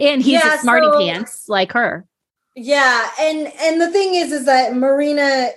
and 0.00 0.20
he's 0.22 0.42
Yeah, 0.42 0.54
a 0.54 0.58
smarty 0.58 0.86
so- 0.90 0.98
pants 0.98 1.44
like 1.48 1.72
her. 1.72 2.06
Yeah, 2.56 3.08
and 3.20 3.50
and 3.60 3.80
the 3.80 3.90
thing 3.90 4.14
is, 4.14 4.32
is 4.32 4.44
that 4.46 4.74
Marina. 4.74 5.48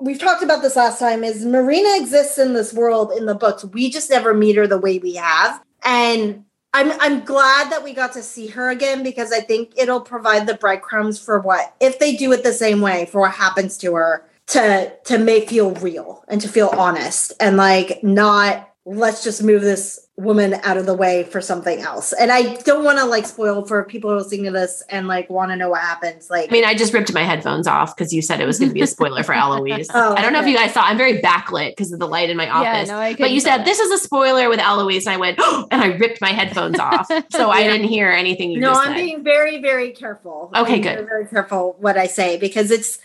We've 0.00 0.18
talked 0.18 0.42
about 0.42 0.60
this 0.60 0.76
last 0.76 0.98
time. 0.98 1.22
Is 1.24 1.46
Marina 1.46 1.96
exists 1.96 2.36
in 2.36 2.52
this 2.52 2.74
world 2.74 3.12
in 3.16 3.26
the 3.26 3.34
books? 3.34 3.64
We 3.64 3.88
just 3.90 4.10
never 4.10 4.34
meet 4.34 4.56
her 4.56 4.66
the 4.66 4.76
way 4.78 4.98
we 4.98 5.14
have, 5.14 5.62
and 5.84 6.44
I'm 6.74 6.92
I'm 7.00 7.24
glad 7.24 7.70
that 7.70 7.84
we 7.84 7.94
got 7.94 8.12
to 8.14 8.22
see 8.22 8.48
her 8.48 8.68
again 8.68 9.04
because 9.04 9.32
I 9.32 9.40
think 9.40 9.72
it'll 9.76 10.00
provide 10.00 10.48
the 10.48 10.54
breadcrumbs 10.54 11.20
for 11.20 11.38
what 11.38 11.72
if 11.80 12.00
they 12.00 12.16
do 12.16 12.32
it 12.32 12.42
the 12.42 12.52
same 12.52 12.80
way 12.80 13.06
for 13.06 13.20
what 13.20 13.30
happens 13.30 13.78
to 13.78 13.94
her 13.94 14.26
to 14.48 14.92
to 15.04 15.18
make 15.18 15.48
feel 15.50 15.70
real 15.76 16.24
and 16.26 16.40
to 16.40 16.48
feel 16.48 16.70
honest 16.76 17.32
and 17.38 17.56
like 17.56 18.02
not 18.02 18.73
let's 18.86 19.24
just 19.24 19.42
move 19.42 19.62
this 19.62 19.98
woman 20.16 20.54
out 20.62 20.76
of 20.76 20.84
the 20.84 20.94
way 20.94 21.24
for 21.24 21.40
something 21.40 21.80
else. 21.80 22.12
And 22.12 22.30
I 22.30 22.54
don't 22.62 22.84
want 22.84 22.98
to 22.98 23.06
like 23.06 23.26
spoil 23.26 23.64
for 23.64 23.82
people 23.84 24.10
who 24.10 24.16
are 24.16 24.18
listening 24.20 24.44
to 24.44 24.50
this 24.50 24.82
and 24.90 25.08
like 25.08 25.30
want 25.30 25.50
to 25.52 25.56
know 25.56 25.70
what 25.70 25.80
happens. 25.80 26.28
Like, 26.28 26.50
I 26.50 26.52
mean, 26.52 26.64
I 26.64 26.74
just 26.74 26.92
ripped 26.92 27.12
my 27.14 27.22
headphones 27.22 27.66
off 27.66 27.96
because 27.96 28.12
you 28.12 28.20
said 28.20 28.40
it 28.40 28.46
was 28.46 28.58
going 28.58 28.68
to 28.68 28.74
be 28.74 28.82
a 28.82 28.86
spoiler 28.86 29.22
for 29.22 29.32
Eloise. 29.34 29.88
Oh, 29.92 30.14
I 30.14 30.20
don't 30.20 30.34
know 30.34 30.40
if 30.40 30.46
you 30.46 30.54
guys 30.54 30.74
saw. 30.74 30.82
I'm 30.82 30.98
very 30.98 31.20
backlit 31.20 31.70
because 31.70 31.92
of 31.92 31.98
the 31.98 32.06
light 32.06 32.28
in 32.28 32.36
my 32.36 32.48
office. 32.48 32.90
I 32.90 33.14
but 33.14 33.30
you 33.30 33.40
said 33.40 33.64
this 33.64 33.80
is 33.80 33.90
a 33.90 33.98
spoiler 33.98 34.50
with 34.50 34.60
Eloise, 34.60 35.06
and 35.06 35.14
I 35.14 35.16
went, 35.16 35.38
oh, 35.40 35.66
and 35.70 35.80
I 35.80 35.86
ripped 35.96 36.20
my 36.20 36.30
headphones 36.30 36.78
off. 36.78 37.10
So 37.30 37.50
I 37.50 37.64
didn't 37.64 37.88
hear 37.88 38.10
anything 38.10 38.50
you 38.50 38.60
no, 38.60 38.70
just 38.70 38.80
I'm 38.80 38.88
said. 38.88 38.96
being 38.96 39.24
very, 39.24 39.60
very 39.60 39.90
careful. 39.92 40.50
Okay, 40.54 40.76
I'm 40.76 40.82
good. 40.82 40.94
Very, 40.94 41.06
very 41.06 41.26
careful 41.26 41.76
what 41.78 41.96
I 41.96 42.06
say 42.06 42.36
because 42.36 42.70
it's. 42.70 42.98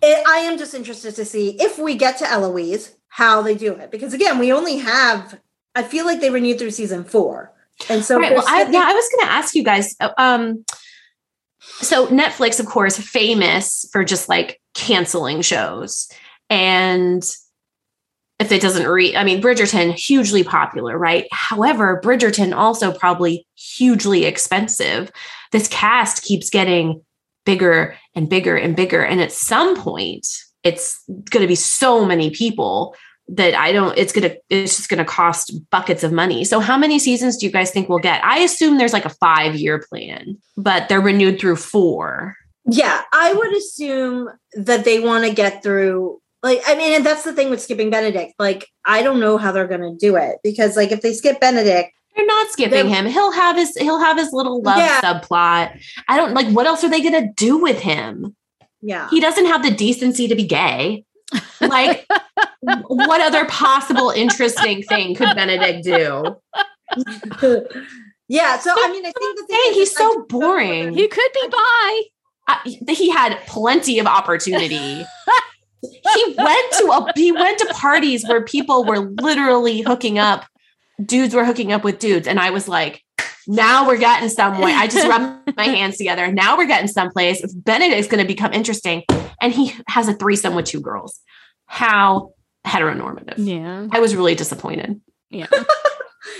It, 0.00 0.26
I 0.28 0.38
am 0.38 0.58
just 0.58 0.74
interested 0.74 1.16
to 1.16 1.24
see 1.24 1.56
if 1.60 1.78
we 1.78 1.96
get 1.96 2.16
to 2.18 2.30
Eloise 2.30 2.94
how 3.12 3.42
they 3.42 3.54
do 3.54 3.74
it 3.74 3.90
because 3.90 4.14
again 4.14 4.38
we 4.38 4.50
only 4.50 4.78
have. 4.78 5.38
I 5.74 5.82
feel 5.82 6.06
like 6.06 6.20
they 6.20 6.30
renewed 6.30 6.58
through 6.58 6.70
season 6.70 7.04
four, 7.04 7.52
and 7.90 8.02
so 8.02 8.18
right. 8.18 8.32
Well, 8.32 8.44
I, 8.46 8.62
yeah, 8.70 8.84
I 8.86 8.94
was 8.94 9.08
going 9.14 9.26
to 9.26 9.32
ask 9.32 9.54
you 9.54 9.62
guys. 9.62 9.94
uh, 10.00 10.10
Um, 10.16 10.64
so 11.60 12.06
Netflix, 12.06 12.58
of 12.58 12.64
course, 12.64 12.96
famous 12.96 13.86
for 13.92 14.02
just 14.02 14.30
like 14.30 14.60
canceling 14.74 15.42
shows, 15.42 16.08
and 16.48 17.22
if 18.38 18.50
it 18.50 18.62
doesn't 18.62 18.88
read, 18.88 19.14
I 19.14 19.24
mean, 19.24 19.42
Bridgerton 19.42 19.92
hugely 19.92 20.42
popular, 20.42 20.98
right? 20.98 21.26
However, 21.30 22.00
Bridgerton 22.02 22.56
also 22.56 22.92
probably 22.92 23.46
hugely 23.56 24.24
expensive. 24.24 25.12
This 25.52 25.68
cast 25.68 26.22
keeps 26.22 26.48
getting 26.48 27.02
bigger 27.44 27.94
and 28.14 28.28
bigger 28.28 28.56
and 28.56 28.74
bigger, 28.74 29.04
and 29.04 29.20
at 29.20 29.32
some 29.32 29.76
point, 29.76 30.26
it's 30.64 31.02
going 31.30 31.42
to 31.42 31.48
be 31.48 31.54
so 31.54 32.04
many 32.04 32.30
people 32.30 32.94
that 33.28 33.54
I 33.54 33.72
don't, 33.72 33.96
it's 33.96 34.12
going 34.12 34.28
to, 34.28 34.36
it's 34.50 34.76
just 34.76 34.88
going 34.88 34.98
to 34.98 35.04
cost 35.04 35.52
buckets 35.70 36.02
of 36.04 36.12
money. 36.12 36.44
So, 36.44 36.60
how 36.60 36.76
many 36.76 36.98
seasons 36.98 37.36
do 37.36 37.46
you 37.46 37.52
guys 37.52 37.70
think 37.70 37.88
we'll 37.88 37.98
get? 37.98 38.22
I 38.24 38.38
assume 38.40 38.78
there's 38.78 38.92
like 38.92 39.04
a 39.04 39.10
five 39.10 39.54
year 39.54 39.82
plan, 39.88 40.36
but 40.56 40.88
they're 40.88 41.00
renewed 41.00 41.40
through 41.40 41.56
four. 41.56 42.36
Yeah, 42.66 43.02
I 43.12 43.32
would 43.32 43.56
assume 43.56 44.28
that 44.54 44.84
they 44.84 45.00
want 45.00 45.24
to 45.24 45.32
get 45.32 45.62
through. 45.62 46.20
Like, 46.42 46.60
I 46.66 46.74
mean, 46.74 46.94
and 46.94 47.06
that's 47.06 47.22
the 47.22 47.32
thing 47.32 47.50
with 47.50 47.60
skipping 47.62 47.90
Benedict. 47.90 48.34
Like, 48.38 48.68
I 48.84 49.02
don't 49.02 49.20
know 49.20 49.38
how 49.38 49.52
they're 49.52 49.68
going 49.68 49.80
to 49.80 49.96
do 49.96 50.16
it 50.16 50.38
because, 50.42 50.76
like, 50.76 50.90
if 50.92 51.00
they 51.00 51.12
skip 51.12 51.40
Benedict, 51.40 51.90
They're 52.16 52.26
not 52.26 52.50
skipping 52.50 52.88
him. 52.88 53.06
He'll 53.06 53.30
have 53.32 53.56
his, 53.56 53.76
he'll 53.76 54.00
have 54.00 54.18
his 54.18 54.32
little 54.32 54.60
love 54.62 54.78
Yeah. 54.78 55.00
subplot. 55.00 55.80
I 56.08 56.16
don't 56.16 56.34
like, 56.34 56.48
what 56.48 56.66
else 56.66 56.82
are 56.84 56.90
they 56.90 57.00
going 57.00 57.20
to 57.26 57.32
do 57.36 57.58
with 57.58 57.78
him? 57.80 58.34
Yeah. 58.82 59.08
He 59.10 59.20
doesn't 59.20 59.46
have 59.46 59.62
the 59.62 59.70
decency 59.70 60.28
to 60.28 60.34
be 60.34 60.44
gay. 60.44 61.04
Like, 61.60 62.06
what 62.60 63.20
other 63.20 63.44
possible 63.46 64.10
interesting 64.10 64.82
thing 64.82 65.14
could 65.14 65.34
Benedict 65.36 65.84
do? 65.84 66.36
yeah. 68.28 68.58
So 68.58 68.72
I 68.76 68.90
mean, 68.90 69.06
I 69.06 69.12
think 69.12 69.38
the 69.38 69.46
thing 69.46 69.56
Hey, 69.56 69.68
is, 69.70 69.76
he's 69.76 69.90
is 69.90 69.96
I 69.96 70.00
so 70.00 70.14
just 70.16 70.28
boring. 70.28 70.84
whether- 70.86 70.96
He 70.96 71.08
could 71.08 71.30
be 71.34 71.48
bi. 71.48 72.02
Uh, 72.48 72.92
he 72.92 73.08
had 73.10 73.38
plenty 73.46 73.98
of 74.00 74.06
opportunity. 74.06 75.04
he 75.82 76.34
went 76.36 76.72
to 76.72 76.90
a 76.92 77.12
he 77.14 77.30
went 77.32 77.58
to 77.60 77.66
parties 77.72 78.26
where 78.26 78.44
people 78.44 78.84
were 78.84 78.98
literally 79.20 79.80
hooking 79.80 80.18
up. 80.18 80.44
Dudes 81.04 81.34
were 81.34 81.44
hooking 81.44 81.72
up 81.72 81.84
with 81.84 81.98
dudes, 81.98 82.26
and 82.28 82.38
I 82.40 82.50
was 82.50 82.68
like, 82.68 83.02
"Now 83.46 83.86
we're 83.86 83.98
getting 83.98 84.28
somewhere." 84.28 84.72
I 84.74 84.86
just 84.86 85.06
rubbed 85.12 85.56
my 85.56 85.64
hands 85.64 85.96
together. 85.98 86.30
Now 86.32 86.56
we're 86.56 86.66
getting 86.66 86.88
someplace. 86.88 87.42
If 87.42 87.50
Benedict's 87.54 88.08
going 88.08 88.22
to 88.22 88.26
become 88.28 88.52
interesting, 88.52 89.04
and 89.40 89.52
he 89.52 89.74
has 89.88 90.08
a 90.08 90.14
threesome 90.14 90.54
with 90.54 90.66
two 90.66 90.80
girls, 90.80 91.20
how 91.66 92.34
heteronormative? 92.66 93.34
Yeah. 93.38 93.88
I 93.90 94.00
was 94.00 94.14
really 94.14 94.34
disappointed. 94.34 95.00
Yeah. 95.30 95.46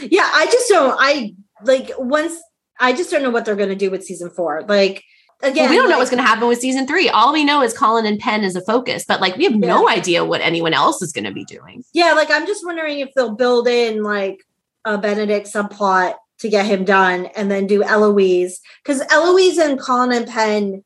yeah 0.02 0.28
i 0.32 0.46
just 0.46 0.68
don't 0.68 0.96
i 1.00 1.34
like 1.64 1.90
once 1.98 2.40
i 2.78 2.92
just 2.92 3.10
don't 3.10 3.22
know 3.22 3.30
what 3.30 3.44
they're 3.44 3.56
going 3.56 3.68
to 3.68 3.74
do 3.74 3.90
with 3.90 4.04
season 4.04 4.30
four 4.30 4.62
like 4.68 5.02
again 5.42 5.64
Well, 5.64 5.70
we 5.70 5.76
don't 5.76 5.90
know 5.90 5.98
what's 5.98 6.10
going 6.10 6.22
to 6.22 6.26
happen 6.28 6.46
with 6.46 6.60
season 6.60 6.86
three. 6.86 7.08
All 7.08 7.32
we 7.32 7.44
know 7.44 7.62
is 7.62 7.76
Colin 7.76 8.06
and 8.06 8.18
Penn 8.18 8.44
is 8.44 8.54
a 8.54 8.60
focus, 8.60 9.04
but 9.06 9.20
like 9.20 9.36
we 9.36 9.44
have 9.44 9.56
no 9.56 9.88
idea 9.88 10.24
what 10.24 10.40
anyone 10.40 10.72
else 10.72 11.02
is 11.02 11.12
going 11.12 11.24
to 11.24 11.32
be 11.32 11.44
doing. 11.44 11.82
yeah 11.92 12.12
like 12.12 12.30
i'm 12.30 12.46
just 12.46 12.64
wondering 12.64 13.00
if 13.00 13.08
they'll 13.16 13.34
build 13.34 13.66
in 13.66 14.02
like 14.02 14.38
a 14.84 14.98
benedict 14.98 15.46
subplot 15.52 16.14
to 16.42 16.48
get 16.48 16.66
him 16.66 16.84
done 16.84 17.26
and 17.36 17.50
then 17.50 17.66
do 17.66 17.82
eloise 17.82 18.60
because 18.84 19.00
eloise 19.10 19.58
and 19.58 19.78
colin 19.80 20.12
and 20.12 20.26
penn 20.26 20.84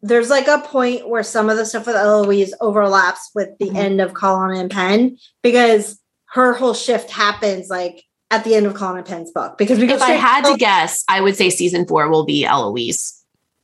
there's 0.00 0.30
like 0.30 0.46
a 0.46 0.60
point 0.60 1.08
where 1.08 1.24
some 1.24 1.50
of 1.50 1.56
the 1.56 1.66
stuff 1.66 1.84
with 1.86 1.96
eloise 1.96 2.54
overlaps 2.60 3.30
with 3.34 3.50
the 3.58 3.68
Mhm. 3.70 3.76
end 3.76 4.00
of 4.00 4.14
colin 4.14 4.56
and 4.56 4.70
penn 4.70 5.18
because 5.42 5.98
her 6.30 6.52
whole 6.54 6.74
shift 6.74 7.10
happens 7.10 7.68
like 7.68 8.04
at 8.30 8.44
the 8.44 8.54
end 8.54 8.66
of 8.66 8.74
colin 8.74 8.98
and 8.98 9.06
penn's 9.06 9.32
book 9.32 9.58
because 9.58 9.78
we 9.80 9.86
If 9.90 10.00
I 10.00 10.04
straight 10.04 10.20
had 10.20 10.44
to 10.52 10.56
guess, 10.56 11.02
I 11.08 11.20
would 11.20 11.34
say 11.36 11.50
season 11.50 11.86
four 11.86 12.08
will 12.08 12.24
be 12.24 12.44
Eloise. 12.44 13.14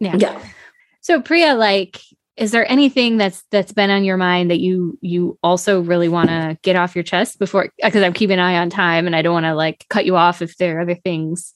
Yeah. 0.00 0.16
yeah 0.16 0.40
So 1.00 1.20
Priya, 1.20 1.54
like, 1.54 2.00
is 2.36 2.50
there 2.50 2.70
anything 2.70 3.16
that's 3.16 3.42
that's 3.50 3.72
been 3.72 3.90
on 3.90 4.04
your 4.04 4.16
mind 4.16 4.50
that 4.50 4.58
you 4.58 4.98
you 5.00 5.38
also 5.42 5.80
really 5.80 6.08
want 6.08 6.30
to 6.30 6.58
get 6.62 6.76
off 6.76 6.96
your 6.96 7.04
chest 7.04 7.38
before? 7.38 7.68
Because 7.82 8.02
I'm 8.02 8.12
keeping 8.12 8.34
an 8.34 8.40
eye 8.40 8.58
on 8.58 8.70
time, 8.70 9.06
and 9.06 9.14
I 9.14 9.22
don't 9.22 9.34
want 9.34 9.46
to 9.46 9.54
like 9.54 9.86
cut 9.88 10.04
you 10.04 10.16
off 10.16 10.42
if 10.42 10.56
there 10.56 10.78
are 10.78 10.80
other 10.80 10.96
things. 10.96 11.54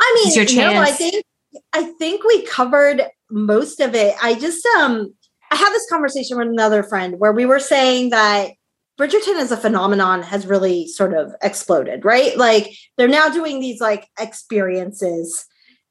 I 0.00 0.12
mean, 0.16 0.38
It's 0.38 0.54
your 0.54 0.72
no, 0.72 0.80
I 0.80 0.90
think 0.90 1.24
I 1.72 1.84
think 1.84 2.24
we 2.24 2.42
covered 2.46 3.02
most 3.30 3.80
of 3.80 3.94
it. 3.94 4.14
I 4.22 4.34
just 4.34 4.64
um 4.78 5.14
I 5.50 5.56
had 5.56 5.70
this 5.70 5.88
conversation 5.90 6.38
with 6.38 6.48
another 6.48 6.82
friend 6.82 7.16
where 7.18 7.32
we 7.32 7.44
were 7.44 7.60
saying 7.60 8.10
that 8.10 8.52
Bridgerton 8.98 9.38
as 9.38 9.52
a 9.52 9.56
phenomenon 9.56 10.22
has 10.22 10.46
really 10.46 10.86
sort 10.86 11.14
of 11.14 11.34
exploded, 11.42 12.04
right? 12.04 12.36
Like 12.36 12.74
they're 12.96 13.08
now 13.08 13.28
doing 13.28 13.60
these 13.60 13.80
like 13.80 14.08
experiences 14.18 15.44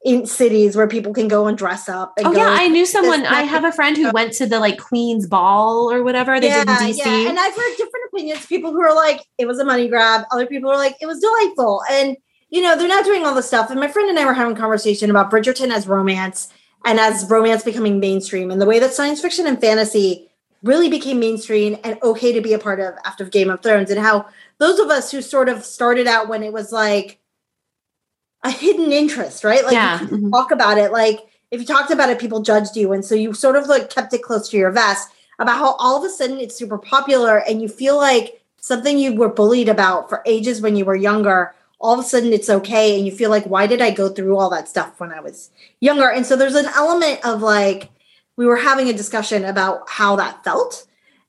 in 0.03 0.25
cities 0.25 0.75
where 0.75 0.87
people 0.87 1.13
can 1.13 1.27
go 1.27 1.47
and 1.47 1.57
dress 1.57 1.87
up. 1.87 2.13
And 2.17 2.27
Oh 2.27 2.31
yeah, 2.31 2.47
I 2.49 2.67
knew 2.67 2.85
someone. 2.85 3.25
I 3.25 3.43
have 3.43 3.63
a 3.63 3.71
friend 3.71 3.95
who 3.95 4.11
went 4.11 4.33
to 4.33 4.47
the 4.47 4.59
like 4.59 4.79
Queen's 4.79 5.27
Ball 5.27 5.91
or 5.91 6.03
whatever 6.03 6.39
they 6.39 6.49
did 6.49 6.67
in 6.67 6.75
DC. 6.75 6.97
Yeah, 6.97 7.29
and 7.29 7.39
I've 7.39 7.55
heard 7.55 7.75
different 7.77 8.05
opinions. 8.11 8.45
People 8.47 8.71
who 8.71 8.81
are 8.81 8.95
like, 8.95 9.21
it 9.37 9.45
was 9.45 9.59
a 9.59 9.65
money 9.65 9.87
grab. 9.87 10.25
Other 10.31 10.47
people 10.47 10.71
are 10.71 10.77
like, 10.77 10.95
it 11.01 11.05
was 11.05 11.19
delightful. 11.19 11.81
And 11.91 12.17
you 12.49 12.61
know, 12.61 12.75
they're 12.75 12.87
not 12.87 13.05
doing 13.05 13.25
all 13.25 13.33
this 13.33 13.47
stuff. 13.47 13.69
And 13.69 13.79
my 13.79 13.87
friend 13.87 14.09
and 14.09 14.19
I 14.19 14.25
were 14.25 14.33
having 14.33 14.57
a 14.57 14.59
conversation 14.59 15.09
about 15.09 15.31
Bridgerton 15.31 15.71
as 15.71 15.87
romance 15.87 16.49
and 16.83 16.99
as 16.99 17.29
romance 17.29 17.63
becoming 17.63 17.99
mainstream 17.99 18.51
and 18.51 18.59
the 18.59 18.65
way 18.65 18.79
that 18.79 18.93
science 18.93 19.21
fiction 19.21 19.47
and 19.47 19.61
fantasy 19.61 20.29
really 20.63 20.89
became 20.89 21.19
mainstream 21.19 21.77
and 21.83 21.97
okay 22.03 22.33
to 22.33 22.41
be 22.41 22.53
a 22.53 22.59
part 22.59 22.79
of 22.79 22.93
after 23.05 23.25
Game 23.25 23.49
of 23.49 23.61
Thrones, 23.61 23.89
and 23.89 23.99
how 23.99 24.25
those 24.57 24.79
of 24.79 24.89
us 24.89 25.11
who 25.11 25.21
sort 25.21 25.49
of 25.49 25.63
started 25.63 26.07
out 26.07 26.27
when 26.27 26.43
it 26.43 26.53
was 26.53 26.71
like 26.71 27.19
a 28.43 28.51
hidden 28.51 28.91
interest, 28.91 29.43
right? 29.43 29.63
Like 29.63 29.73
Yeah, 29.73 29.99
mhm. 29.99 30.31
talk 30.31 30.51
about 30.51 30.77
it. 30.77 30.91
Like 30.91 31.19
if 31.51 31.59
you 31.59 31.65
talked 31.65 31.91
about 31.91 32.09
it, 32.09 32.19
people 32.19 32.41
judged 32.41 32.75
you. 32.75 32.93
And 32.93 33.03
so 33.03 33.15
you 33.15 33.33
sort 33.33 33.55
of 33.55 33.67
like 33.67 33.89
kept 33.89 34.13
it 34.13 34.23
close 34.23 34.49
to 34.49 34.57
your 34.57 34.71
vest 34.71 35.09
about 35.39 35.57
how 35.57 35.75
all 35.75 35.97
of 35.97 36.03
a 36.03 36.09
sudden 36.09 36.39
it's 36.39 36.55
super 36.55 36.77
popular 36.77 37.37
and 37.39 37.61
you 37.61 37.67
feel 37.67 37.97
like 37.97 38.41
something 38.59 38.97
you 38.97 39.15
were 39.15 39.29
bullied 39.29 39.69
about 39.69 40.07
for 40.07 40.21
ages 40.25 40.61
when 40.61 40.75
you 40.75 40.85
were 40.85 40.95
younger 40.95 41.53
all 41.79 41.95
of 41.95 41.99
a 41.99 42.07
sudden 42.07 42.31
it's 42.31 42.49
okay 42.49 42.95
and 42.95 43.05
you 43.07 43.11
feel 43.11 43.31
like 43.31 43.43
why 43.45 43.65
did 43.65 43.81
i 43.81 43.89
go 43.89 44.07
through 44.07 44.37
all 44.37 44.51
that 44.51 44.69
stuff 44.69 44.99
when 44.99 45.11
i 45.11 45.19
was 45.19 45.49
younger 45.79 46.09
and 46.11 46.25
so 46.27 46.35
there's 46.35 46.55
an 46.55 46.67
element 46.75 47.19
of 47.25 47.41
like 47.41 47.89
we 48.37 48.45
were 48.45 48.55
having 48.55 48.87
a 48.87 48.93
discussion 48.93 49.43
about 49.45 49.89
how 49.89 50.15
that 50.15 50.43
felt 50.43 50.85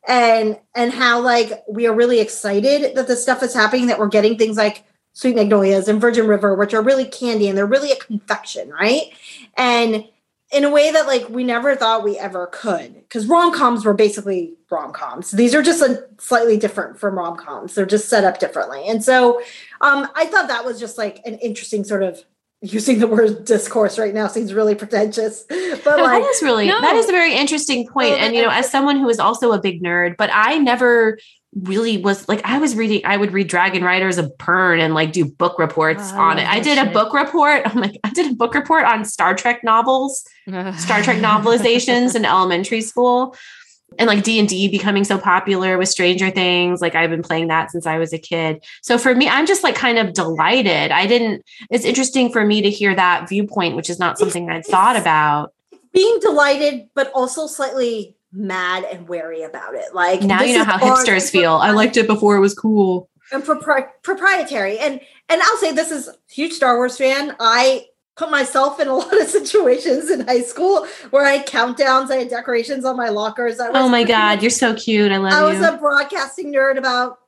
and 0.07 0.59
and 0.75 0.93
how 0.93 1.21
like 1.21 1.65
we 1.69 1.87
are 1.87 1.95
really 1.95 2.21
excited 2.21 2.95
that 2.95 3.07
this 3.07 3.23
stuff 3.23 3.43
is 3.43 3.55
happening 3.55 3.87
that 3.87 3.99
we're 3.99 4.09
getting 4.09 4.37
things 4.37 4.59
like 4.59 4.85
sweet 5.13 5.37
magnolias 5.37 5.89
and 5.89 6.01
virgin 6.01 6.27
river 6.27 6.55
which 6.55 6.75
are 6.75 6.83
really 6.83 7.05
candy 7.05 7.49
and 7.49 7.57
they're 7.57 7.67
really 7.67 7.93
a 7.93 7.97
confection 7.97 8.71
right 8.71 9.13
and 9.57 10.05
in 10.53 10.65
a 10.65 10.71
way 10.71 10.91
that 10.91 11.07
like 11.07 11.29
we 11.31 11.45
never 11.45 11.75
thought 11.75 12.05
we 12.05 12.19
ever 12.19 12.47
could 12.53 12.95
because 12.95 13.27
rom-coms 13.27 13.85
were 13.85 13.95
basically 13.95 14.55
rom-coms 14.71 15.31
these 15.33 15.55
are 15.55 15.63
just 15.63 15.83
a 15.83 16.05
slightly 16.19 16.57
different 16.57 16.99
from 16.99 17.17
rom-coms 17.19 17.75
they're 17.75 17.87
just 17.87 18.09
set 18.09 18.25
up 18.25 18.39
differently 18.39 18.83
and 18.87 19.03
so 19.03 19.41
um 19.81 20.09
i 20.15 20.27
thought 20.27 20.49
that 20.49 20.65
was 20.65 20.79
just 20.79 20.99
like 20.99 21.21
an 21.25 21.35
interesting 21.39 21.85
sort 21.85 22.03
of 22.03 22.23
using 22.65 23.01
the 23.01 23.09
word 23.09 23.45
discourse 23.45 23.99
right 23.99 24.15
now 24.15 24.29
seems 24.29 24.55
really 24.55 24.75
pretentious 24.75 25.45
but 25.85 25.97
No, 25.97 26.05
like 26.05 26.23
that 26.23 26.31
is 26.31 26.43
really 26.43 26.69
no. 26.69 26.81
that 26.81 26.95
is 26.95 27.09
a 27.09 27.13
very 27.13 27.35
interesting 27.35 27.89
point. 27.89 28.13
And 28.13 28.37
you 28.37 28.43
know, 28.43 28.51
as 28.51 28.71
someone 28.71 28.99
who 29.01 29.09
is 29.09 29.19
also 29.19 29.51
a 29.51 29.59
big 29.61 29.83
nerd, 29.83 30.17
but 30.17 30.31
I 30.33 30.59
never 30.59 31.19
really 31.55 31.99
was 31.99 32.29
like 32.29 32.41
I 32.45 32.59
was 32.59 32.75
reading. 32.75 33.03
I 33.05 33.17
would 33.17 33.33
read 33.33 33.49
Dragon 33.49 33.85
Riders 33.85 34.17
of 34.19 34.33
Pern 34.39 34.81
and 34.81 34.95
like 34.95 35.13
do 35.13 35.25
book 35.25 35.59
reports 35.59 36.11
Oh, 36.15 36.21
on 36.21 36.39
it. 36.39 36.49
I 36.49 36.61
did 36.61 36.79
a 36.79 36.91
book 36.91 37.13
report. 37.13 37.63
I'm 37.67 37.81
like 37.81 37.99
I 38.05 38.11
did 38.11 38.33
a 38.33 38.35
book 38.35 38.55
report 38.55 38.85
on 38.85 39.05
Star 39.05 39.35
Trek 39.35 39.63
novels, 39.63 40.25
Star 40.77 41.03
Trek 41.03 41.19
novelizations 41.19 42.15
in 42.17 42.25
elementary 42.25 42.81
school. 42.81 43.37
And 43.99 44.09
like 44.09 44.25
D 44.25 44.39
and 44.39 44.49
D 44.49 44.69
becoming 44.69 45.05
so 45.05 45.19
popular 45.19 45.77
with 45.77 45.91
Stranger 45.91 46.31
Things, 46.31 46.81
like 46.81 46.95
I've 46.95 47.11
been 47.11 47.23
playing 47.23 47.49
that 47.49 47.71
since 47.71 47.87
I 47.87 47.99
was 47.99 48.15
a 48.15 48.19
kid. 48.19 48.65
So 48.81 48.97
for 48.97 49.15
me, 49.15 49.29
I'm 49.29 49.45
just 49.45 49.63
like 49.63 49.75
kind 49.75 49.99
of 49.99 50.15
delighted. 50.15 50.91
I 50.91 51.07
didn't. 51.07 51.45
It's 51.71 51.85
interesting 51.85 52.33
for 52.33 52.47
me 52.47 52.63
to 52.63 52.71
hear 52.71 52.95
that 52.95 53.29
viewpoint, 53.29 53.77
which 53.77 53.91
is 53.91 53.99
not 53.99 54.19
something 54.19 54.49
I'd 54.49 54.65
thought 54.65 54.97
about. 54.97 55.53
being 55.93 56.19
delighted 56.21 56.89
but 56.95 57.13
also 57.13 57.47
slightly 57.47 58.17
mad 58.33 58.85
and 58.91 59.09
wary 59.09 59.43
about 59.43 59.74
it. 59.74 59.95
Like 59.95 60.22
now 60.22 60.43
you 60.43 60.59
know 60.59 60.64
how 60.64 60.78
hipsters 60.78 61.30
feel. 61.30 61.53
I 61.55 61.70
liked 61.70 61.97
it 61.97 62.07
before 62.07 62.37
it 62.37 62.41
was 62.41 62.55
cool. 62.55 63.09
and 63.30 63.43
propri- 63.43 63.89
proprietary. 64.03 64.78
And 64.78 65.01
and 65.28 65.43
i'll 65.43 65.57
say 65.59 65.72
this 65.72 65.91
is 65.91 66.09
huge 66.28 66.53
star 66.53 66.76
wars 66.76 66.97
fan. 66.99 67.37
I 67.41 67.87
put 68.16 68.30
myself 68.30 68.80
in 68.80 68.89
a 68.89 68.95
lot 68.97 69.20
of 69.20 69.26
situations 69.28 70.11
in 70.11 70.20
high 70.26 70.43
school 70.43 70.87
where 71.11 71.24
i 71.24 71.33
had 71.39 71.47
countdowns 71.47 72.11
i 72.11 72.16
had 72.16 72.28
decorations 72.28 72.85
on 72.85 72.97
my 72.97 73.09
lockers. 73.09 73.61
I 73.61 73.68
was 73.68 73.76
Oh 73.78 73.89
my 73.89 74.05
god, 74.16 74.43
you're 74.43 74.51
so 74.51 74.74
cute. 74.74 75.12
I 75.12 75.16
love 75.18 75.33
i 75.33 75.43
was 75.45 75.61
a 75.61 75.76
broadcasting 75.76 76.53
nerd 76.53 76.76
about 76.78 77.18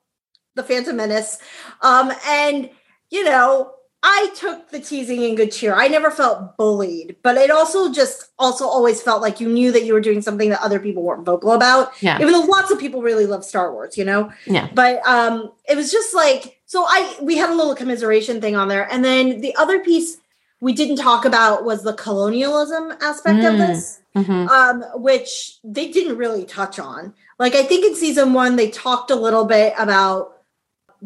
the 0.54 0.62
phantom 0.62 0.96
menace. 0.96 1.38
Um 1.82 2.12
and 2.26 2.70
you 3.10 3.24
know 3.24 3.72
i 4.06 4.28
took 4.36 4.68
the 4.70 4.78
teasing 4.78 5.22
in 5.22 5.34
good 5.34 5.50
cheer 5.50 5.74
i 5.74 5.88
never 5.88 6.10
felt 6.10 6.56
bullied 6.58 7.16
but 7.22 7.36
it 7.36 7.50
also 7.50 7.90
just 7.90 8.28
also 8.38 8.66
always 8.66 9.00
felt 9.00 9.22
like 9.22 9.40
you 9.40 9.48
knew 9.48 9.72
that 9.72 9.84
you 9.84 9.92
were 9.94 10.00
doing 10.00 10.20
something 10.20 10.50
that 10.50 10.60
other 10.60 10.78
people 10.78 11.02
weren't 11.02 11.24
vocal 11.24 11.52
about 11.52 11.90
yeah, 12.02 12.20
even 12.20 12.32
though 12.32 12.40
lots 12.42 12.70
of 12.70 12.78
people 12.78 13.00
really 13.02 13.24
love 13.26 13.44
Star 13.44 13.72
Wars, 13.72 13.96
you 13.96 14.04
know. 14.04 14.30
Yeah. 14.46 14.68
But 14.74 15.04
um, 15.06 15.50
it 15.68 15.76
was 15.76 15.90
just 15.90 16.14
like 16.14 16.60
so. 16.66 16.84
I 16.86 17.16
we 17.22 17.36
had 17.36 17.48
a 17.50 17.54
little 17.54 17.74
commiseration 17.74 18.40
thing 18.40 18.56
on 18.56 18.68
there, 18.68 18.86
and 18.92 19.04
then 19.04 19.40
the 19.40 19.54
other 19.56 19.78
piece 19.80 20.18
we 20.60 20.72
didn't 20.72 20.96
talk 20.96 21.24
about 21.24 21.64
was 21.64 21.82
the 21.84 21.94
colonialism 21.94 22.92
aspect 23.00 23.44
of 23.44 23.54
Mm. 23.54 23.66
this, 23.66 24.00
Mhm. 24.16 24.48
um, 24.48 24.82
which 25.02 25.58
they 25.64 25.88
didn't 25.88 26.16
really 26.18 26.44
touch 26.44 26.78
on. 26.78 27.14
Like 27.38 27.54
I 27.54 27.62
think 27.62 27.84
in 27.86 27.94
season 27.94 28.32
one 28.34 28.56
they 28.56 28.68
talked 28.70 29.10
a 29.10 29.16
little 29.16 29.44
bit 29.44 29.72
about 29.78 30.33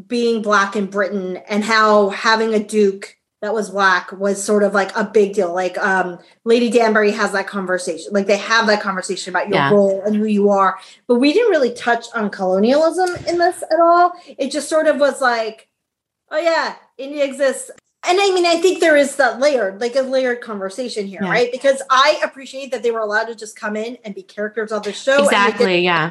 being 0.06 0.42
black 0.42 0.76
in 0.76 0.86
Britain 0.86 1.38
and 1.48 1.64
how 1.64 2.10
having 2.10 2.54
a 2.54 2.62
duke 2.62 3.16
that 3.40 3.54
was 3.54 3.70
black 3.70 4.10
was 4.12 4.42
sort 4.42 4.64
of 4.64 4.74
like 4.74 4.94
a 4.96 5.04
big 5.04 5.32
deal. 5.34 5.54
Like 5.54 5.78
um 5.78 6.18
Lady 6.44 6.70
Danbury 6.70 7.12
has 7.12 7.32
that 7.32 7.46
conversation. 7.46 8.12
Like 8.12 8.26
they 8.26 8.36
have 8.36 8.66
that 8.66 8.82
conversation 8.82 9.32
about 9.32 9.48
your 9.48 9.58
Yeah. 9.58 9.70
role 9.70 10.02
and 10.04 10.16
who 10.16 10.24
you 10.26 10.50
are. 10.50 10.78
But 11.06 11.16
we 11.16 11.32
didn't 11.32 11.50
really 11.50 11.72
touch 11.72 12.06
on 12.14 12.30
colonialism 12.30 13.10
in 13.26 13.38
this 13.38 13.62
at 13.62 13.80
all. 13.80 14.12
It 14.38 14.50
just 14.50 14.68
sort 14.68 14.86
of 14.88 14.98
was 14.98 15.20
like, 15.20 15.68
oh 16.30 16.38
yeah, 16.38 16.74
India 16.96 17.24
exists. 17.24 17.70
And 18.06 18.18
I 18.20 18.30
mean, 18.32 18.46
I 18.46 18.56
think 18.60 18.80
there 18.80 18.96
is 18.96 19.16
that 19.16 19.38
layered, 19.40 19.80
like 19.80 19.94
a 19.96 20.00
layered 20.02 20.40
conversation 20.40 21.06
here, 21.06 21.20
Yeah. 21.22 21.30
right? 21.30 21.52
Because 21.52 21.82
I 21.90 22.20
appreciate 22.24 22.70
that 22.72 22.82
they 22.82 22.90
were 22.90 23.00
allowed 23.00 23.24
to 23.26 23.34
just 23.34 23.56
come 23.58 23.76
in 23.76 23.98
and 24.04 24.14
be 24.14 24.22
characters 24.22 24.72
on 24.72 24.82
the 24.82 24.92
show. 24.92 25.22
exactly. 25.24 25.80
Yeah. 25.80 26.10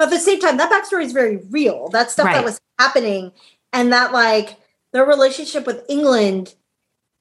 But 0.00 0.06
at 0.06 0.12
the 0.12 0.18
same 0.18 0.40
time, 0.40 0.56
that 0.56 0.72
backstory 0.72 1.04
is 1.04 1.12
very 1.12 1.36
real. 1.50 1.90
That 1.90 2.10
stuff 2.10 2.24
Right. 2.24 2.36
that 2.36 2.44
was 2.44 2.58
happening, 2.78 3.32
and 3.70 3.92
that 3.92 4.14
like 4.14 4.56
their 4.94 5.04
relationship 5.04 5.66
with 5.66 5.84
England 5.90 6.54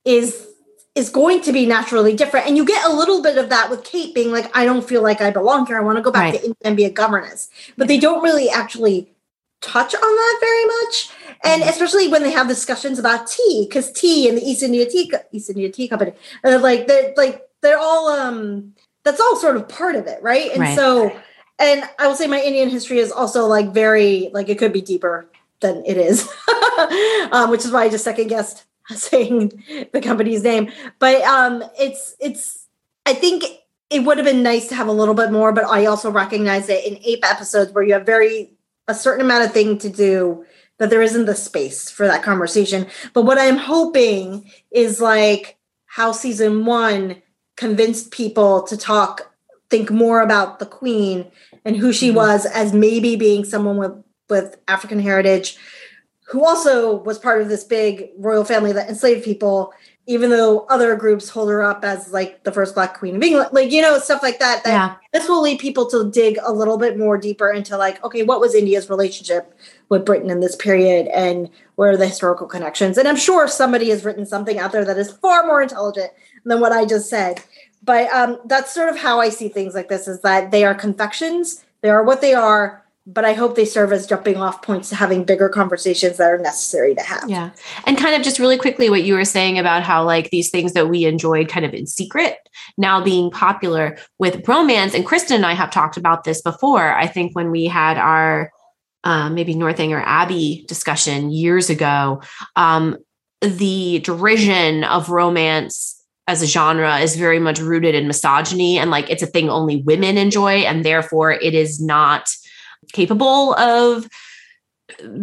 is 0.05 0.47
is 0.95 1.09
going 1.09 1.41
to 1.41 1.51
be 1.51 1.65
naturally 1.65 2.15
different. 2.15 2.47
And 2.47 2.55
you 2.55 2.63
get 2.63 2.86
a 2.86 2.93
little 2.93 3.21
bit 3.21 3.38
of 3.38 3.49
that 3.49 3.69
with 3.69 3.84
Kate 3.84 4.15
being 4.15 4.32
like, 4.32 4.49
I 4.55 4.63
don't 4.63 4.88
feel 4.88 5.03
like 5.03 5.19
I 5.19 5.30
belong 5.30 5.65
here. 5.65 5.77
I 5.77 5.82
want 5.82 5.97
to 5.97 6.01
go 6.01 6.09
back 6.09 6.32
right. 6.32 6.34
to 6.36 6.39
India 6.39 6.55
and 6.63 6.77
be 6.77 6.86
a 6.86 6.89
governess. 6.89 7.49
But 7.75 7.89
they 7.89 7.99
don't 7.99 8.23
really 8.23 8.49
actually 8.49 9.11
touch 9.59 9.93
on 9.93 10.01
that 10.01 10.38
very 10.39 10.65
much. 10.65 11.09
And 11.43 11.61
mm-hmm. 11.61 11.69
especially 11.71 12.07
when 12.07 12.23
they 12.23 12.32
have 12.32 12.47
discussions 12.47 12.97
about 12.97 13.27
tea, 13.27 13.65
because 13.67 13.91
tea 13.91 14.30
and 14.30 14.38
the 14.38 14.41
East 14.41 14.63
India 14.63 14.89
Tea 14.89 15.11
East 15.34 15.49
India 15.49 15.69
Tea 15.69 15.89
Company, 15.89 16.13
uh, 16.45 16.57
like 16.59 16.88
they're 16.88 17.13
like 17.17 17.45
they're 17.61 17.77
all 17.77 18.07
um 18.07 18.73
that's 19.03 19.19
all 19.19 19.36
sort 19.36 19.57
of 19.57 19.67
part 19.67 19.97
of 19.97 20.07
it, 20.07 20.23
right? 20.23 20.49
And 20.51 20.61
right. 20.61 20.77
so 20.77 21.11
and 21.60 21.84
I 21.99 22.07
will 22.07 22.16
say 22.16 22.28
my 22.28 22.41
Indian 22.41 22.70
history 22.70 22.99
is 22.99 23.12
also 23.12 23.45
like 23.45 23.74
very 23.74 24.30
like 24.34 24.49
it 24.49 24.57
could 24.57 24.74
be 24.74 24.82
deeper 24.82 25.28
than 25.60 25.84
it 25.86 25.97
is, 25.97 26.28
um, 27.32 27.49
which 27.51 27.66
is 27.66 27.72
why 27.72 27.84
I 27.84 27.89
just 27.89 28.03
second 28.03 28.28
guessed 28.28 28.64
saying 28.89 29.64
the 29.91 30.01
company's 30.01 30.43
name. 30.43 30.72
But 30.99 31.22
um, 31.24 31.64
it's 31.80 32.16
it's 32.20 32.68
I 33.05 33.14
think 33.14 33.43
it 33.89 34.03
would 34.03 34.18
have 34.18 34.26
been 34.26 34.43
nice 34.43 34.68
to 34.68 34.76
have 34.76 34.88
a 34.88 34.93
little 34.93 35.16
bit 35.16 35.32
more, 35.32 35.51
but 35.51 35.66
I 35.66 35.86
also 35.86 36.12
recognize 36.12 36.68
that 36.68 36.88
in 36.88 36.99
eight 37.03 37.20
episodes 37.24 37.72
where 37.72 37.84
you 37.84 37.93
have 37.93 38.05
very 38.05 38.53
a 38.88 38.93
certain 38.93 39.26
amount 39.26 39.45
of 39.45 39.51
thing 39.51 39.78
to 39.80 39.89
do 39.89 40.45
that 40.78 40.89
there 40.89 41.01
isn't 41.01 41.26
the 41.26 41.36
space 41.36 41.91
for 41.91 42.07
that 42.07 42.24
conversation. 42.24 42.88
But 43.14 43.24
what 43.24 43.38
I'm 43.38 43.57
hoping 43.57 44.49
is 44.72 45.01
like 45.01 45.57
how 45.86 46.12
season 46.12 46.66
one 46.66 47.22
convinced 47.57 48.12
people 48.12 48.64
to 48.64 48.78
talk, 48.78 49.34
think 49.70 49.91
more 49.91 50.22
about 50.22 50.60
the 50.60 50.66
queen 50.66 51.30
and 51.70 51.78
who 51.78 51.93
she 51.93 52.07
mm-hmm. 52.07 52.17
was 52.17 52.47
as 52.47 52.74
maybe 52.74 53.15
being 53.15 53.45
someone 53.45 53.78
with 53.78 53.93
with 54.28 54.57
African 54.67 54.99
heritage, 54.99 55.55
who 56.28 56.43
also 56.43 56.97
was 56.97 57.20
part 57.20 57.41
of 57.41 57.47
this 57.47 57.63
big 57.63 58.09
royal 58.17 58.43
family 58.43 58.72
that 58.74 58.89
enslaved 58.89 59.24
people, 59.24 59.72
even 60.07 60.32
though 60.32 60.65
other 60.65 60.95
groups 60.95 61.30
hold 61.30 61.49
her 61.49 61.61
up 61.63 61.84
as 61.84 62.11
like 62.11 62.43
the 62.43 62.51
first 62.51 62.74
black 62.74 62.97
queen 62.97 63.15
of 63.15 63.22
England, 63.22 63.49
like 63.51 63.72
you 63.72 63.84
know, 63.84 63.99
stuff 63.99 64.24
like 64.24 64.39
that. 64.39 64.63
That 64.63 64.72
yeah. 64.72 64.95
this 65.13 65.30
will 65.30 65.43
lead 65.43 65.59
people 65.59 65.88
to 65.91 66.09
dig 66.09 66.39
a 66.43 66.51
little 66.51 66.80
bit 66.80 66.97
more 66.97 67.20
deeper 67.20 67.51
into 67.51 67.78
like, 67.78 68.03
okay, 68.03 68.24
what 68.24 68.39
was 68.39 68.55
India's 68.55 68.89
relationship 68.89 69.53
with 69.89 70.05
Britain 70.05 70.32
in 70.32 70.39
this 70.39 70.55
period 70.55 71.07
and 71.07 71.51
where 71.76 71.91
are 71.91 71.97
the 71.97 72.07
historical 72.07 72.47
connections? 72.47 72.97
And 72.97 73.07
I'm 73.07 73.15
sure 73.15 73.47
somebody 73.47 73.89
has 73.91 74.03
written 74.03 74.26
something 74.26 74.57
out 74.57 74.72
there 74.72 74.86
that 74.86 74.97
is 74.97 75.11
far 75.11 75.45
more 75.45 75.61
intelligent 75.61 76.09
than 76.45 76.61
what 76.61 76.72
I 76.72 76.86
just 76.86 77.09
said. 77.09 77.43
But 77.84 78.09
um, 78.11 78.39
that's 78.45 78.73
sort 78.73 78.89
of 78.89 78.97
how 78.97 79.19
I 79.19 79.30
see 79.30 79.49
things 79.49 79.73
like 79.73 79.89
this 79.89 80.07
is 80.07 80.21
that 80.21 80.51
they 80.51 80.65
are 80.65 80.75
confections, 80.75 81.63
they 81.82 81.89
are 81.89 82.03
what 82.03 82.21
they 82.21 82.34
are, 82.34 82.84
but 83.11 83.25
I 83.25 83.34
hope 83.34 83.55
they 83.55 83.65
serve 83.65 83.91
as 83.91 84.05
jumping 84.05 84.38
off 84.38 84.61
points 84.61 84.89
to 84.89 84.95
having 84.95 85.23
bigger 85.23 85.49
conversations 85.49 86.17
that 86.17 86.30
are 86.30 86.38
necessary 86.38 86.93
to 86.93 87.01
have. 87.01 87.27
Yeah. 87.27 87.49
And 87.86 87.97
kind 87.97 88.15
of 88.15 88.21
just 88.21 88.38
really 88.38 88.57
quickly 88.57 88.89
what 88.89 89.03
you 89.03 89.15
were 89.15 89.25
saying 89.25 89.57
about 89.57 89.82
how 89.82 90.03
like 90.03 90.30
these 90.30 90.51
things 90.51 90.73
that 90.73 90.89
we 90.89 91.05
enjoyed 91.05 91.49
kind 91.49 91.65
of 91.65 91.73
in 91.73 91.88
secret 91.88 92.38
now 92.77 93.03
being 93.03 93.32
popular 93.32 93.97
with 94.19 94.47
romance. 94.47 94.93
And 94.93 95.05
Kristen 95.05 95.38
and 95.38 95.45
I 95.45 95.53
have 95.53 95.71
talked 95.71 95.97
about 95.97 96.23
this 96.23 96.41
before. 96.41 96.93
I 96.93 97.07
think 97.07 97.36
when 97.36 97.49
we 97.49 97.65
had 97.65 97.97
our 97.97 98.51
um, 99.03 99.34
maybe 99.34 99.55
Northanger 99.55 100.03
Abbey 100.05 100.65
discussion 100.67 101.32
years 101.32 101.69
ago, 101.69 102.21
um, 102.55 102.97
the 103.41 103.99
derision 103.99 104.84
of 104.84 105.09
romance 105.09 105.98
as 106.30 106.43
a 106.43 106.45
genre 106.45 106.99
is 106.99 107.15
very 107.15 107.39
much 107.39 107.59
rooted 107.59 107.95
in 107.95 108.05
misogyny 108.05 108.77
and 108.77 108.91
like 108.91 109.09
it's 109.09 109.23
a 109.23 109.25
thing 109.25 109.49
only 109.49 109.77
women 109.82 110.15
enjoy 110.15 110.57
and 110.57 110.86
therefore 110.86 111.32
it 111.32 111.55
is 111.55 111.82
not 111.82 112.30
capable 112.93 113.55
of 113.55 114.07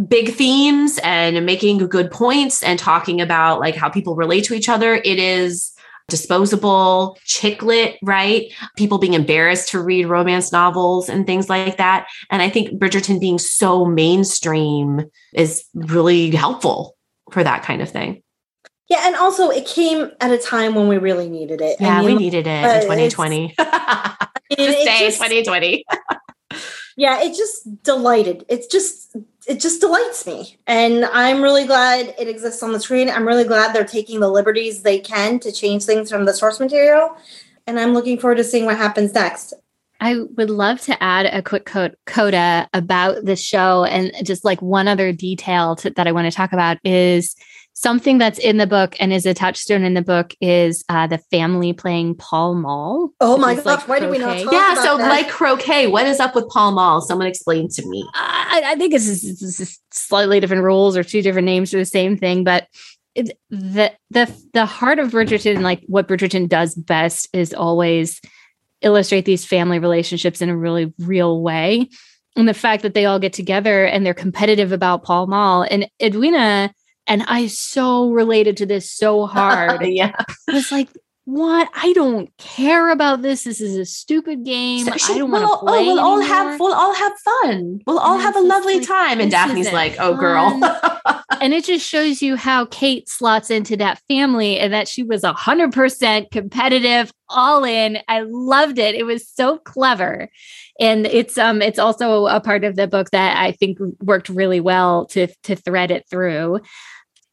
big 0.08 0.32
themes 0.32 0.98
and 1.04 1.46
making 1.46 1.78
good 1.86 2.10
points 2.10 2.60
and 2.60 2.76
talking 2.76 3.20
about 3.20 3.60
like 3.60 3.76
how 3.76 3.88
people 3.88 4.16
relate 4.16 4.42
to 4.44 4.54
each 4.54 4.68
other. 4.68 4.94
It 4.94 5.20
is 5.20 5.72
disposable, 6.08 7.16
chick 7.24 7.62
lit, 7.62 7.98
right? 8.02 8.52
People 8.76 8.98
being 8.98 9.14
embarrassed 9.14 9.68
to 9.70 9.80
read 9.80 10.06
romance 10.06 10.50
novels 10.50 11.08
and 11.08 11.24
things 11.24 11.48
like 11.48 11.76
that. 11.76 12.08
And 12.30 12.42
I 12.42 12.50
think 12.50 12.80
Bridgerton 12.80 13.20
being 13.20 13.38
so 13.38 13.84
mainstream 13.84 15.04
is 15.34 15.64
really 15.72 16.30
helpful 16.30 16.96
for 17.30 17.44
that 17.44 17.62
kind 17.62 17.80
of 17.80 17.90
thing. 17.90 18.22
Yeah, 18.88 19.06
and 19.06 19.16
also 19.16 19.50
it 19.50 19.66
came 19.66 20.12
at 20.20 20.30
a 20.30 20.38
time 20.38 20.74
when 20.74 20.88
we 20.88 20.98
really 20.98 21.28
needed 21.28 21.60
it. 21.60 21.80
Yeah, 21.80 22.04
we 22.04 22.14
needed 22.14 22.46
it 22.46 22.64
in 22.64 22.82
2020. 22.82 23.54
Just 23.58 24.84
say 24.84 25.10
2020 25.10 25.84
yeah 26.96 27.22
it 27.22 27.36
just 27.36 27.82
delighted. 27.82 28.44
It's 28.48 28.66
just 28.66 29.16
it 29.46 29.60
just 29.60 29.80
delights 29.80 30.26
me. 30.26 30.58
And 30.66 31.04
i'm 31.06 31.42
really 31.42 31.66
glad 31.66 32.14
it 32.18 32.28
exists 32.28 32.62
on 32.62 32.72
the 32.72 32.80
screen. 32.80 33.08
I'm 33.08 33.26
really 33.26 33.44
glad 33.44 33.74
they're 33.74 33.84
taking 33.84 34.20
the 34.20 34.30
liberties 34.30 34.82
they 34.82 34.98
can 34.98 35.38
to 35.40 35.52
change 35.52 35.84
things 35.84 36.10
from 36.10 36.24
the 36.24 36.34
source 36.34 36.58
material. 36.58 37.16
And 37.66 37.78
i'm 37.78 37.94
looking 37.94 38.18
forward 38.18 38.36
to 38.36 38.44
seeing 38.44 38.64
what 38.64 38.76
happens 38.76 39.14
next. 39.14 39.54
I 39.98 40.20
would 40.36 40.50
love 40.50 40.80
to 40.82 41.02
add 41.02 41.26
a 41.26 41.42
quick 41.42 41.64
coda 41.64 42.68
about 42.74 43.24
the 43.24 43.34
show. 43.34 43.84
And 43.84 44.12
just 44.26 44.44
like 44.44 44.60
one 44.60 44.88
other 44.88 45.10
detail 45.10 45.74
to, 45.76 45.88
that 45.88 46.06
I 46.06 46.12
want 46.12 46.30
to 46.30 46.36
talk 46.36 46.52
about 46.52 46.76
is 46.84 47.34
something 47.76 48.16
that's 48.16 48.38
in 48.38 48.56
the 48.56 48.66
book 48.66 48.96
and 48.98 49.12
is 49.12 49.26
a 49.26 49.34
touchstone 49.34 49.84
in 49.84 49.92
the 49.92 50.02
book 50.02 50.34
is 50.40 50.82
uh, 50.88 51.06
the 51.06 51.18
family 51.30 51.74
playing 51.74 52.14
Pall 52.14 52.54
Mall. 52.54 53.10
Oh 53.20 53.36
my 53.36 53.54
gosh, 53.54 53.64
like 53.66 53.86
why 53.88 54.00
did 54.00 54.10
we 54.10 54.16
not 54.16 54.38
talk 54.38 54.42
about 54.44 54.52
Yeah, 54.52 54.74
so 54.82 54.96
that? 54.96 55.08
like 55.10 55.28
croquet, 55.28 55.86
what 55.86 56.06
is 56.06 56.18
up 56.18 56.34
with 56.34 56.48
Pall 56.48 56.72
Mall? 56.72 57.02
Someone 57.02 57.26
explain 57.26 57.68
to 57.68 57.86
me. 57.86 58.08
I, 58.14 58.62
I 58.64 58.74
think 58.76 58.94
it's, 58.94 59.06
it's, 59.06 59.60
it's, 59.60 59.78
slightly 59.92 60.40
different 60.40 60.62
rules 60.62 60.96
or 60.96 61.04
two 61.04 61.20
different 61.20 61.46
names 61.46 61.70
for 61.70 61.76
the 61.76 61.84
same 61.84 62.16
thing, 62.16 62.44
but 62.44 62.66
it, 63.14 63.38
the 63.50 63.92
the 64.10 64.30
the 64.52 64.66
heart 64.66 64.98
of 64.98 65.10
Bridgerton, 65.10 65.60
like 65.60 65.82
what 65.86 66.08
Bridgerton 66.08 66.48
does 66.48 66.74
best, 66.74 67.28
is 67.32 67.52
always 67.52 68.20
illustrate 68.80 69.24
these 69.26 69.44
family 69.44 69.78
relationships 69.78 70.40
in 70.40 70.48
a 70.48 70.56
really 70.56 70.94
real 70.98 71.42
way. 71.42 71.88
And 72.36 72.48
the 72.48 72.54
fact 72.54 72.82
that 72.82 72.92
they 72.94 73.06
all 73.06 73.18
get 73.18 73.32
together 73.32 73.84
and 73.84 74.04
they're 74.04 74.14
competitive 74.14 74.72
about 74.72 75.02
Pall 75.02 75.26
Mall 75.26 75.62
and 75.62 75.88
Edwina 76.02 76.72
and 77.06 77.22
I 77.26 77.46
so 77.46 78.10
related 78.10 78.56
to 78.58 78.66
this 78.66 78.90
so 78.90 79.26
hard. 79.26 79.86
yeah. 79.86 80.12
I 80.48 80.52
was 80.52 80.72
like, 80.72 80.88
what? 81.26 81.68
I 81.74 81.92
don't 81.92 82.30
care 82.38 82.88
about 82.90 83.22
this. 83.22 83.42
This 83.42 83.60
is 83.60 83.76
a 83.76 83.84
stupid 83.84 84.44
game. 84.44 84.84
So 84.84 84.96
she, 84.96 85.14
I 85.14 85.18
don't 85.18 85.32
we'll, 85.32 85.42
want 85.42 85.60
to 85.60 85.66
play. 85.66 85.78
Oh, 85.80 85.84
we'll 85.84 86.00
all 86.00 86.20
have 86.20 86.60
we'll 86.60 86.72
all 86.72 86.94
have 86.94 87.12
fun. 87.18 87.80
We'll 87.84 87.98
all 87.98 88.18
have 88.18 88.36
a 88.36 88.40
lovely 88.40 88.78
like, 88.78 88.86
time. 88.86 89.20
And 89.20 89.28
Daphne's 89.28 89.72
like, 89.72 89.96
oh 89.98 90.14
girl. 90.14 90.60
and 91.40 91.52
it 91.52 91.64
just 91.64 91.84
shows 91.84 92.22
you 92.22 92.36
how 92.36 92.66
Kate 92.66 93.08
slots 93.08 93.50
into 93.50 93.76
that 93.76 94.00
family 94.06 94.60
and 94.60 94.72
that 94.72 94.86
she 94.86 95.02
was 95.02 95.24
a 95.24 95.32
hundred 95.32 95.72
percent 95.72 96.30
competitive, 96.30 97.10
all 97.28 97.64
in. 97.64 97.98
I 98.06 98.20
loved 98.24 98.78
it. 98.78 98.94
It 98.94 99.02
was 99.02 99.28
so 99.28 99.58
clever. 99.58 100.28
And 100.78 101.06
it's 101.06 101.36
um 101.38 101.60
it's 101.60 101.80
also 101.80 102.26
a 102.26 102.40
part 102.40 102.62
of 102.62 102.76
the 102.76 102.86
book 102.86 103.10
that 103.10 103.36
I 103.36 103.50
think 103.50 103.78
worked 104.00 104.28
really 104.28 104.60
well 104.60 105.06
to 105.06 105.26
to 105.42 105.56
thread 105.56 105.90
it 105.90 106.04
through 106.08 106.60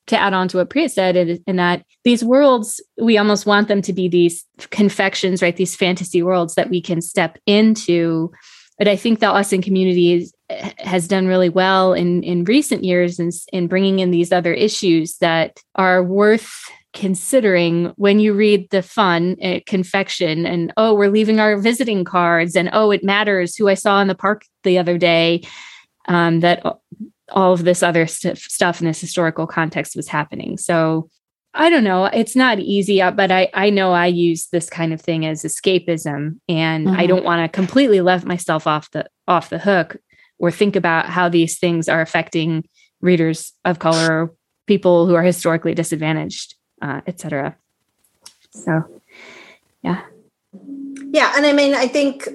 to 0.08 0.20
add 0.20 0.34
on 0.34 0.48
to 0.50 0.58
what 0.58 0.70
Priya 0.70 0.90
said, 0.90 1.16
in 1.16 1.56
that 1.56 1.86
these 2.04 2.24
worlds, 2.24 2.82
we 3.02 3.18
almost 3.18 3.46
want 3.46 3.68
them 3.68 3.82
to 3.84 3.94
be 3.94 4.08
these 4.08 4.46
confections, 4.70 5.42
right? 5.42 5.56
These 5.56 5.76
fantasy 5.76 6.22
worlds 6.22 6.56
that 6.56 6.70
we 6.70 6.82
can 6.82 7.02
step 7.02 7.38
into. 7.46 8.32
But 8.78 8.88
I 8.88 8.96
think 8.96 9.20
the 9.20 9.28
Austen 9.28 9.62
community 9.62 10.28
has 10.80 11.08
done 11.08 11.28
really 11.28 11.50
well 11.50 11.94
in, 11.94 12.24
in 12.24 12.44
recent 12.44 12.84
years 12.84 13.20
in, 13.20 13.30
in 13.52 13.68
bringing 13.68 14.00
in 14.00 14.12
these 14.12 14.32
other 14.32 14.54
issues 14.54 15.18
that 15.18 15.60
are 15.76 16.04
worth 16.04 16.52
considering 16.94 17.92
when 17.96 18.20
you 18.20 18.34
read 18.34 18.70
the 18.70 18.84
fun 18.84 19.36
uh, 19.44 19.60
confection 19.66 20.46
and 20.46 20.72
oh 20.78 20.94
we're 20.94 21.10
leaving 21.10 21.40
our 21.40 21.58
visiting 21.58 22.04
cards 22.04 22.56
and 22.56 22.70
oh 22.72 22.92
it 22.92 23.04
matters 23.04 23.56
who 23.56 23.68
i 23.68 23.74
saw 23.74 24.00
in 24.00 24.08
the 24.08 24.14
park 24.14 24.46
the 24.62 24.78
other 24.78 24.96
day 25.00 25.42
um, 26.08 26.42
that 26.42 26.64
all 27.32 27.54
of 27.54 27.64
this 27.64 27.84
other 27.84 28.06
st- 28.08 28.38
stuff 28.38 28.82
in 28.82 28.88
this 28.88 29.02
historical 29.02 29.48
context 29.48 29.96
was 29.96 30.08
happening. 30.08 30.58
So 30.58 31.10
I 31.54 31.70
don't 31.70 31.84
know. 31.84 32.06
It's 32.06 32.36
not 32.36 32.60
easy, 32.60 33.02
uh, 33.02 33.12
but 33.12 33.32
I, 33.32 33.50
I 33.54 33.70
know 33.70 33.94
I 33.94 34.08
use 34.08 34.48
this 34.48 34.70
kind 34.70 34.92
of 34.92 35.00
thing 35.00 35.26
as 35.26 35.44
escapism, 35.44 36.40
and 36.50 36.88
mm-hmm. 36.88 37.00
I 37.00 37.06
don't 37.06 37.24
want 37.24 37.44
to 37.44 37.56
completely 37.56 38.02
let 38.02 38.26
myself 38.26 38.66
off 38.66 38.90
the 38.92 39.08
off 39.28 39.50
the 39.50 39.60
hook 39.60 39.98
or 40.40 40.50
think 40.50 40.76
about 40.76 41.06
how 41.06 41.30
these 41.30 41.60
things 41.60 41.88
are 41.88 42.02
affecting 42.02 42.64
readers 43.02 43.54
of 43.66 43.78
color, 43.78 44.32
people 44.66 45.06
who 45.06 45.14
are 45.14 45.22
historically 45.22 45.76
disadvantaged, 45.76 46.56
uh, 46.82 47.02
etc. 47.06 47.56
So, 48.50 48.84
yeah, 49.84 50.02
yeah, 51.12 51.34
and 51.36 51.46
I 51.46 51.54
mean, 51.54 51.76
I 51.76 51.88
think 51.88 52.28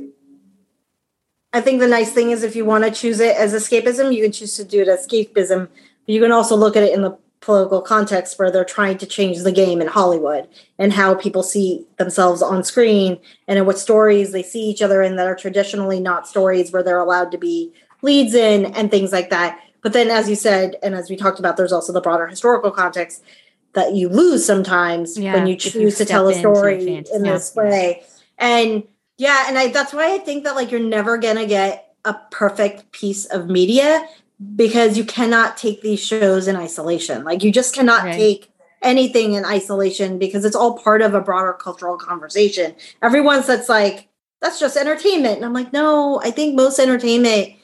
I 1.52 1.60
think 1.60 1.80
the 1.80 1.88
nice 1.88 2.12
thing 2.12 2.30
is 2.30 2.42
if 2.42 2.54
you 2.54 2.64
want 2.64 2.84
to 2.84 2.90
choose 2.90 3.20
it 3.20 3.36
as 3.36 3.54
escapism, 3.54 4.14
you 4.14 4.22
can 4.22 4.32
choose 4.32 4.56
to 4.56 4.64
do 4.64 4.82
it 4.82 4.88
as 4.88 5.06
escapism. 5.06 5.68
But 5.68 6.14
you 6.14 6.20
can 6.20 6.32
also 6.32 6.56
look 6.56 6.76
at 6.76 6.82
it 6.82 6.92
in 6.92 7.02
the 7.02 7.16
political 7.40 7.80
context 7.80 8.38
where 8.38 8.50
they're 8.50 8.64
trying 8.64 8.98
to 8.98 9.06
change 9.06 9.38
the 9.38 9.52
game 9.52 9.80
in 9.80 9.86
Hollywood 9.86 10.48
and 10.78 10.92
how 10.92 11.14
people 11.14 11.42
see 11.42 11.86
themselves 11.96 12.42
on 12.42 12.64
screen 12.64 13.18
and 13.46 13.58
in 13.58 13.64
what 13.64 13.78
stories 13.78 14.32
they 14.32 14.42
see 14.42 14.62
each 14.62 14.82
other 14.82 15.02
in 15.02 15.16
that 15.16 15.26
are 15.26 15.36
traditionally 15.36 16.00
not 16.00 16.28
stories 16.28 16.72
where 16.72 16.82
they're 16.82 17.00
allowed 17.00 17.30
to 17.30 17.38
be 17.38 17.72
leads 18.02 18.34
in 18.34 18.66
and 18.74 18.90
things 18.90 19.12
like 19.12 19.30
that. 19.30 19.60
But 19.82 19.92
then, 19.92 20.08
as 20.08 20.28
you 20.28 20.34
said, 20.34 20.76
and 20.82 20.94
as 20.94 21.08
we 21.08 21.16
talked 21.16 21.38
about, 21.38 21.56
there's 21.56 21.72
also 21.72 21.92
the 21.92 22.00
broader 22.00 22.26
historical 22.26 22.70
context 22.70 23.22
that 23.74 23.94
you 23.94 24.08
lose 24.08 24.44
sometimes 24.44 25.16
Yeah, 25.18 25.34
when 25.34 25.46
you 25.46 25.54
if 25.54 25.64
you 25.66 25.70
choose 25.70 25.98
to 25.98 26.04
tell 26.04 26.28
a 26.28 26.34
story 26.34 26.84
fantasy. 26.84 27.14
in 27.14 27.22
this 27.22 27.54
way. 27.54 28.02
And 28.38 28.82
yeah, 29.18 29.44
and 29.48 29.58
I 29.58 29.68
that's 29.68 29.92
why 29.92 30.14
I 30.14 30.18
think 30.18 30.44
that 30.44 30.54
like 30.54 30.70
you're 30.70 30.80
never 30.80 31.18
gonna 31.18 31.46
get 31.46 31.94
a 32.04 32.14
perfect 32.30 32.90
piece 32.92 33.26
of 33.26 33.48
media 33.48 34.06
because 34.56 34.96
you 34.96 35.04
cannot 35.04 35.56
take 35.56 35.82
these 35.82 36.00
shows 36.00 36.48
in 36.48 36.56
isolation. 36.56 37.24
Like 37.24 37.42
you 37.42 37.52
just 37.52 37.74
cannot 37.74 38.04
Right. 38.04 38.14
take 38.14 38.50
anything 38.82 39.34
in 39.34 39.44
isolation 39.44 40.18
because 40.18 40.44
it's 40.44 40.54
all 40.54 40.78
part 40.78 41.02
of 41.02 41.12
a 41.14 41.20
broader 41.20 41.52
cultural 41.52 41.96
conversation. 41.98 42.74
Everyone's 43.02 43.46
that's 43.48 43.68
like, 43.68 44.08
that's 44.40 44.60
just 44.60 44.76
entertainment. 44.76 45.36
And 45.36 45.44
I'm 45.44 45.52
like, 45.52 45.72
no, 45.72 46.20
I 46.22 46.30
think 46.30 46.54
most 46.54 46.78
entertainment 46.78 47.54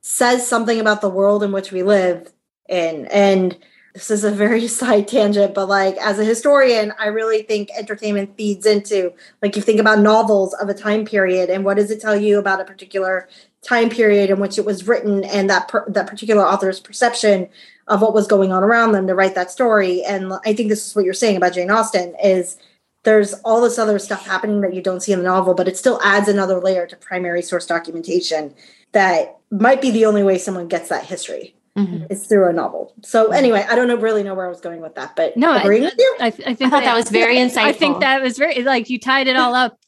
says 0.00 0.46
something 0.46 0.80
about 0.80 1.00
the 1.00 1.08
world 1.08 1.44
in 1.44 1.52
which 1.52 1.70
we 1.70 1.84
live 1.84 2.32
in. 2.68 3.06
And 3.06 3.56
this 3.96 4.10
is 4.10 4.24
a 4.24 4.30
very 4.30 4.68
side 4.80 5.08
tangent, 5.08 5.54
but 5.54 5.68
like 5.68 5.96
as 5.96 6.18
a 6.18 6.24
historian, 6.24 6.92
I 6.98 7.06
really 7.06 7.42
think 7.42 7.70
entertainment 7.76 8.36
feeds 8.36 8.66
into 8.66 9.12
like 9.42 9.56
you 9.56 9.62
think 9.62 9.80
about 9.80 10.00
novels 10.00 10.52
of 10.54 10.68
a 10.68 10.74
time 10.74 11.06
period 11.06 11.48
and 11.48 11.64
what 11.64 11.78
does 11.78 11.90
it 11.90 12.00
tell 12.00 12.14
you 12.14 12.38
about 12.38 12.60
a 12.60 12.64
particular 12.64 13.26
time 13.62 13.88
period 13.88 14.28
in 14.28 14.38
which 14.38 14.58
it 14.58 14.66
was 14.66 14.86
written 14.86 15.24
and 15.24 15.48
that 15.48 15.68
per- 15.68 15.88
that 15.88 16.06
particular 16.06 16.46
author's 16.46 16.78
perception 16.78 17.48
of 17.88 18.02
what 18.02 18.12
was 18.12 18.26
going 18.26 18.52
on 18.52 18.62
around 18.62 18.92
them 18.92 19.06
to 19.06 19.14
write 19.14 19.34
that 19.34 19.50
story. 19.50 20.04
And 20.04 20.32
I 20.44 20.52
think 20.52 20.68
this 20.68 20.86
is 20.86 20.94
what 20.94 21.06
you're 21.06 21.14
saying 21.14 21.36
about 21.36 21.54
Jane 21.54 21.70
Austen 21.70 22.14
is 22.22 22.58
there's 23.04 23.32
all 23.44 23.62
this 23.62 23.78
other 23.78 23.98
stuff 23.98 24.26
happening 24.26 24.60
that 24.60 24.74
you 24.74 24.82
don't 24.82 25.00
see 25.00 25.12
in 25.12 25.20
the 25.20 25.24
novel, 25.24 25.54
but 25.54 25.68
it 25.68 25.78
still 25.78 26.00
adds 26.02 26.28
another 26.28 26.60
layer 26.60 26.86
to 26.86 26.96
primary 26.96 27.40
source 27.40 27.64
documentation 27.64 28.52
that 28.92 29.38
might 29.50 29.80
be 29.80 29.90
the 29.90 30.04
only 30.04 30.22
way 30.22 30.36
someone 30.36 30.68
gets 30.68 30.90
that 30.90 31.06
history 31.06 31.55
Mhm. 31.76 32.10
is 32.10 32.26
through 32.26 32.48
a 32.48 32.52
novel. 32.52 32.94
So 33.02 33.32
anyway, 33.32 33.64
I 33.68 33.74
don't 33.76 33.86
know, 33.86 33.96
really 33.96 34.22
know 34.22 34.34
where 34.34 34.46
I 34.46 34.48
was 34.48 34.60
going 34.60 34.80
with 34.80 34.94
that, 34.94 35.14
but 35.14 35.36
No, 35.36 35.50
I- 35.52 35.66
with 35.66 35.94
you. 35.98 36.16
I, 36.20 36.30
th- 36.30 36.46
I 36.48 36.50
I 36.50 36.54
think 36.54 36.70
thought 36.70 36.84
that 36.84 36.96
was 36.96 37.10
very 37.10 37.36
insightful. 37.36 37.58
I 37.64 37.72
think 37.72 38.00
that 38.00 38.22
was 38.22 38.38
very 38.38 38.62
like 38.62 38.88
you 38.88 38.98
tied 38.98 39.28
it 39.28 39.36
all 39.36 39.54
up 39.54 39.78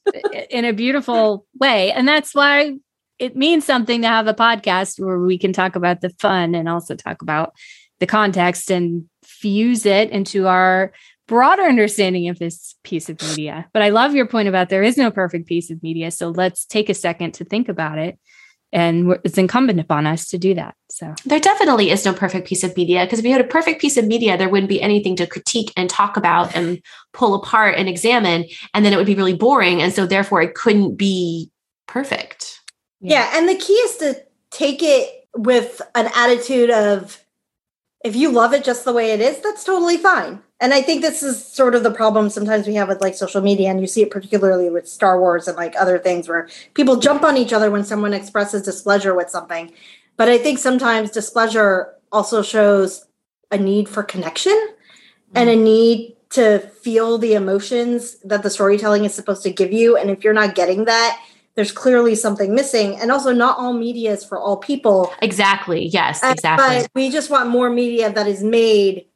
in 0.50 0.64
a 0.64 0.72
beautiful 0.72 1.46
way. 1.58 1.90
And 1.92 2.06
that's 2.06 2.34
why 2.34 2.74
it 3.18 3.36
means 3.36 3.64
something 3.64 4.02
to 4.02 4.08
have 4.08 4.26
a 4.26 4.34
podcast 4.34 5.00
where 5.04 5.18
we 5.18 5.38
can 5.38 5.52
talk 5.52 5.76
about 5.76 6.02
the 6.02 6.10
fun 6.20 6.54
and 6.54 6.68
also 6.68 6.94
talk 6.94 7.22
about 7.22 7.52
the 8.00 8.06
context 8.06 8.70
and 8.70 9.04
fuse 9.24 9.86
it 9.86 10.10
into 10.10 10.46
our 10.46 10.92
broader 11.26 11.62
understanding 11.62 12.28
of 12.28 12.38
this 12.38 12.74
piece 12.84 13.08
of 13.08 13.20
media. 13.22 13.66
But 13.72 13.82
I 13.82 13.88
love 13.90 14.14
your 14.14 14.26
point 14.26 14.48
about 14.48 14.68
there 14.68 14.82
is 14.82 14.96
no 14.96 15.10
perfect 15.10 15.46
piece 15.46 15.70
of 15.70 15.82
media. 15.82 16.10
So 16.10 16.28
let's 16.30 16.64
take 16.64 16.88
a 16.88 16.94
second 16.94 17.32
to 17.34 17.44
think 17.44 17.68
about 17.68 17.98
it. 17.98 18.18
And 18.70 19.18
it's 19.24 19.38
incumbent 19.38 19.80
upon 19.80 20.06
us 20.06 20.28
to 20.28 20.38
do 20.38 20.54
that. 20.54 20.74
So 20.90 21.14
there 21.24 21.40
definitely 21.40 21.90
is 21.90 22.04
no 22.04 22.12
perfect 22.12 22.46
piece 22.46 22.62
of 22.62 22.76
media 22.76 23.04
because 23.04 23.18
if 23.18 23.24
you 23.24 23.32
had 23.32 23.40
a 23.40 23.48
perfect 23.48 23.80
piece 23.80 23.96
of 23.96 24.06
media, 24.06 24.36
there 24.36 24.48
wouldn't 24.48 24.68
be 24.68 24.82
anything 24.82 25.16
to 25.16 25.26
critique 25.26 25.72
and 25.76 25.88
talk 25.88 26.16
about 26.16 26.54
and 26.54 26.82
pull 27.14 27.34
apart 27.34 27.76
and 27.76 27.88
examine. 27.88 28.44
And 28.74 28.84
then 28.84 28.92
it 28.92 28.96
would 28.96 29.06
be 29.06 29.14
really 29.14 29.34
boring. 29.34 29.80
And 29.80 29.92
so 29.92 30.06
therefore 30.06 30.42
it 30.42 30.54
couldn't 30.54 30.96
be 30.96 31.50
perfect. 31.86 32.60
Yeah. 33.00 33.30
and 33.34 33.48
the 33.48 33.54
key 33.54 33.72
is 33.72 33.96
to 33.98 34.22
take 34.50 34.82
it 34.82 35.26
with 35.34 35.80
an 35.94 36.10
attitude 36.14 36.70
of 36.70 37.24
if 38.04 38.16
you 38.16 38.30
love 38.30 38.52
it 38.52 38.64
just 38.64 38.84
the 38.84 38.92
way 38.92 39.12
it 39.12 39.20
is, 39.20 39.40
that's 39.40 39.64
totally 39.64 39.96
fine. 39.96 40.42
And 40.60 40.74
I 40.74 40.82
think 40.82 41.02
this 41.02 41.22
is 41.22 41.44
sort 41.44 41.76
of 41.76 41.84
the 41.84 41.90
problem 41.90 42.30
sometimes 42.30 42.66
we 42.66 42.74
have 42.74 42.88
with 42.88 43.00
like 43.00 43.14
social 43.14 43.40
media, 43.40 43.70
and 43.70 43.80
you 43.80 43.86
see 43.86 44.02
it 44.02 44.10
particularly 44.10 44.70
with 44.70 44.88
Star 44.88 45.20
Wars 45.20 45.46
and 45.46 45.56
like 45.56 45.74
other 45.78 45.98
things 45.98 46.28
where 46.28 46.48
people 46.74 46.96
jump 46.96 47.22
on 47.22 47.36
each 47.36 47.52
other 47.52 47.70
when 47.70 47.84
someone 47.84 48.12
expresses 48.12 48.62
displeasure 48.62 49.14
with 49.14 49.30
something. 49.30 49.72
But 50.16 50.28
I 50.28 50.36
think 50.36 50.58
sometimes 50.58 51.10
displeasure 51.10 51.94
also 52.10 52.42
shows 52.42 53.06
a 53.52 53.58
need 53.58 53.88
for 53.88 54.02
connection 54.02 54.58
and 55.34 55.48
a 55.48 55.54
mm. 55.54 55.62
need 55.62 56.16
to 56.30 56.58
feel 56.58 57.18
the 57.18 57.34
emotions 57.34 58.16
that 58.24 58.42
the 58.42 58.50
storytelling 58.50 59.04
is 59.04 59.14
supposed 59.14 59.42
to 59.44 59.50
give 59.50 59.72
you. 59.72 59.96
And 59.96 60.10
if 60.10 60.24
you're 60.24 60.34
not 60.34 60.54
getting 60.54 60.84
that, 60.84 61.22
there's 61.54 61.72
clearly 61.72 62.14
something 62.14 62.54
missing. 62.54 62.96
And 63.00 63.10
also, 63.10 63.32
not 63.32 63.58
all 63.58 63.72
media 63.72 64.12
is 64.12 64.24
for 64.24 64.38
all 64.38 64.56
people. 64.56 65.12
Exactly. 65.22 65.86
Yes, 65.86 66.22
exactly. 66.22 66.82
But 66.82 66.90
we 66.94 67.10
just 67.10 67.30
want 67.30 67.48
more 67.48 67.70
media 67.70 68.12
that 68.12 68.26
is 68.26 68.42
made 68.42 69.06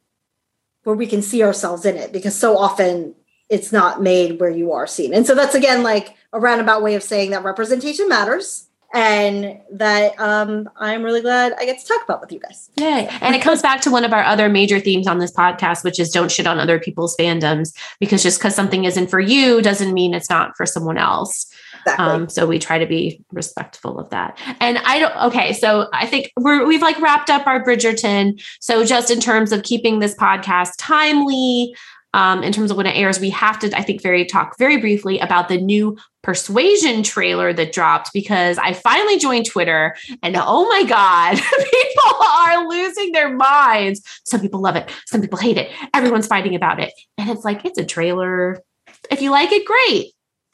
where 0.83 0.95
we 0.95 1.07
can 1.07 1.21
see 1.21 1.43
ourselves 1.43 1.85
in 1.85 1.95
it 1.95 2.11
because 2.11 2.35
so 2.35 2.57
often 2.57 3.15
it's 3.49 3.71
not 3.71 4.01
made 4.01 4.39
where 4.39 4.49
you 4.49 4.71
are 4.71 4.87
seen. 4.87 5.13
And 5.13 5.27
so 5.27 5.35
that's 5.35 5.55
again 5.55 5.83
like 5.83 6.15
a 6.31 6.39
roundabout 6.39 6.81
way 6.81 6.95
of 6.95 7.03
saying 7.03 7.31
that 7.31 7.43
representation 7.43 8.09
matters 8.09 8.62
and 8.93 9.59
that 9.71 10.19
um, 10.19 10.69
I'm 10.77 11.01
really 11.01 11.21
glad 11.21 11.53
I 11.57 11.65
get 11.65 11.79
to 11.79 11.85
talk 11.85 12.03
about 12.03 12.21
with 12.21 12.31
you 12.31 12.39
guys. 12.39 12.69
Yay. 12.75 13.07
And 13.21 13.35
it 13.35 13.41
comes 13.41 13.61
back 13.61 13.81
to 13.81 13.91
one 13.91 14.05
of 14.05 14.13
our 14.13 14.23
other 14.23 14.49
major 14.49 14.79
themes 14.79 15.07
on 15.07 15.17
this 15.17 15.31
podcast, 15.31 15.83
which 15.83 15.99
is 15.99 16.11
don't 16.11 16.31
shit 16.31 16.45
on 16.45 16.59
other 16.59 16.79
people's 16.79 17.17
fandoms 17.17 17.75
because 17.99 18.21
just 18.21 18.39
because 18.39 18.53
something 18.53 18.83
isn't 18.83 19.07
for 19.07 19.19
you 19.19 19.63
doesn't 19.63 19.93
mean 19.93 20.13
it's 20.13 20.29
not 20.29 20.55
for 20.55 20.67
someone 20.67 20.99
else. 20.99 21.51
Exactly. 21.79 22.05
Um, 22.05 22.29
so 22.29 22.45
we 22.45 22.59
try 22.59 22.77
to 22.77 22.85
be 22.85 23.19
respectful 23.31 23.99
of 23.99 24.09
that. 24.11 24.37
And 24.59 24.77
I 24.85 24.99
don't, 24.99 25.15
okay. 25.23 25.53
So 25.53 25.89
I 25.91 26.05
think 26.05 26.31
we're, 26.37 26.65
we've 26.65 26.83
like 26.83 27.01
wrapped 27.01 27.31
up 27.31 27.47
our 27.47 27.63
Bridgerton. 27.63 28.41
So 28.61 28.85
just 28.85 29.09
in 29.09 29.19
terms 29.19 29.51
of 29.51 29.63
keeping 29.63 29.99
this 29.99 30.15
podcast 30.15 30.73
timely, 30.77 31.75
um, 32.13 32.43
in 32.43 32.53
terms 32.53 32.69
of 32.69 32.77
when 32.77 32.85
it 32.85 32.95
airs, 32.95 33.19
we 33.19 33.31
have 33.31 33.57
to, 33.59 33.75
I 33.75 33.81
think, 33.81 34.03
very 34.03 34.23
talk 34.23 34.57
very 34.59 34.77
briefly 34.77 35.17
about 35.17 35.49
the 35.49 35.57
new 35.57 35.97
Persuasion 36.23 37.03
trailer 37.03 37.53
that 37.53 37.73
dropped 37.73 38.11
because 38.13 38.57
I 38.57 38.73
finally 38.73 39.19
joined 39.19 39.45
Twitter 39.45 39.95
and 40.21 40.35
oh 40.39 40.67
my 40.69 40.83
God, 40.83 41.35
people 41.71 42.25
are 42.25 42.67
losing 42.67 43.11
their 43.11 43.35
minds. 43.35 44.01
Some 44.23 44.41
people 44.41 44.61
love 44.61 44.75
it, 44.75 44.89
some 45.05 45.21
people 45.21 45.37
hate 45.37 45.57
it. 45.57 45.69
Everyone's 45.93 46.27
fighting 46.27 46.55
about 46.55 46.79
it. 46.79 46.93
And 47.17 47.29
it's 47.29 47.43
like, 47.43 47.65
it's 47.65 47.77
a 47.77 47.85
trailer. 47.85 48.63
If 49.11 49.21
you 49.21 49.31
like 49.31 49.51
it, 49.51 49.65
great. 49.65 50.13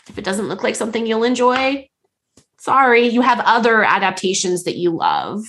If 0.10 0.18
it 0.18 0.26
doesn't 0.26 0.48
look 0.48 0.64
like 0.64 0.76
something 0.76 1.06
you'll 1.06 1.24
enjoy, 1.24 1.88
sorry, 2.58 3.08
you 3.08 3.22
have 3.22 3.40
other 3.40 3.84
adaptations 3.84 4.64
that 4.64 4.78
you 4.78 4.91
love. 4.91 5.44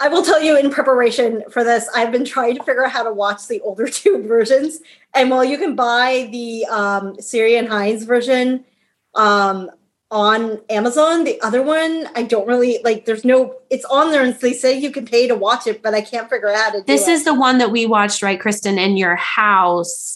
I 0.00 0.08
will 0.08 0.22
tell 0.22 0.42
you 0.42 0.58
in 0.58 0.70
preparation 0.70 1.44
for 1.50 1.62
this, 1.62 1.88
I've 1.94 2.10
been 2.10 2.24
trying 2.24 2.56
to 2.56 2.62
figure 2.64 2.84
out 2.84 2.92
how 2.92 3.04
to 3.04 3.12
watch 3.12 3.46
the 3.46 3.60
older 3.60 3.86
two 3.88 4.22
versions. 4.26 4.80
And 5.14 5.30
while 5.30 5.44
you 5.44 5.58
can 5.58 5.74
buy 5.74 6.28
the 6.32 6.66
um, 6.66 7.20
Siri 7.20 7.56
and 7.56 7.68
Hinds 7.68 8.04
version 8.04 8.64
um, 9.18 9.70
on 10.10 10.60
Amazon, 10.70 11.24
the 11.24 11.38
other 11.42 11.62
one, 11.62 12.08
I 12.14 12.22
don't 12.22 12.46
really 12.46 12.80
like. 12.82 13.04
There's 13.04 13.26
no, 13.26 13.56
it's 13.68 13.84
on 13.86 14.10
there, 14.10 14.22
and 14.22 14.34
they 14.40 14.54
say 14.54 14.78
you 14.78 14.90
can 14.90 15.04
pay 15.04 15.28
to 15.28 15.34
watch 15.34 15.66
it, 15.66 15.82
but 15.82 15.92
I 15.92 16.00
can't 16.00 16.30
figure 16.30 16.48
out 16.48 16.56
how 16.56 16.70
to. 16.70 16.78
Do 16.78 16.84
This 16.86 17.06
it. 17.06 17.12
is 17.12 17.24
the 17.24 17.34
one 17.34 17.58
that 17.58 17.70
we 17.70 17.84
watched, 17.84 18.22
right, 18.22 18.40
Kristen, 18.40 18.78
in 18.78 18.96
your 18.96 19.16
house, 19.16 20.14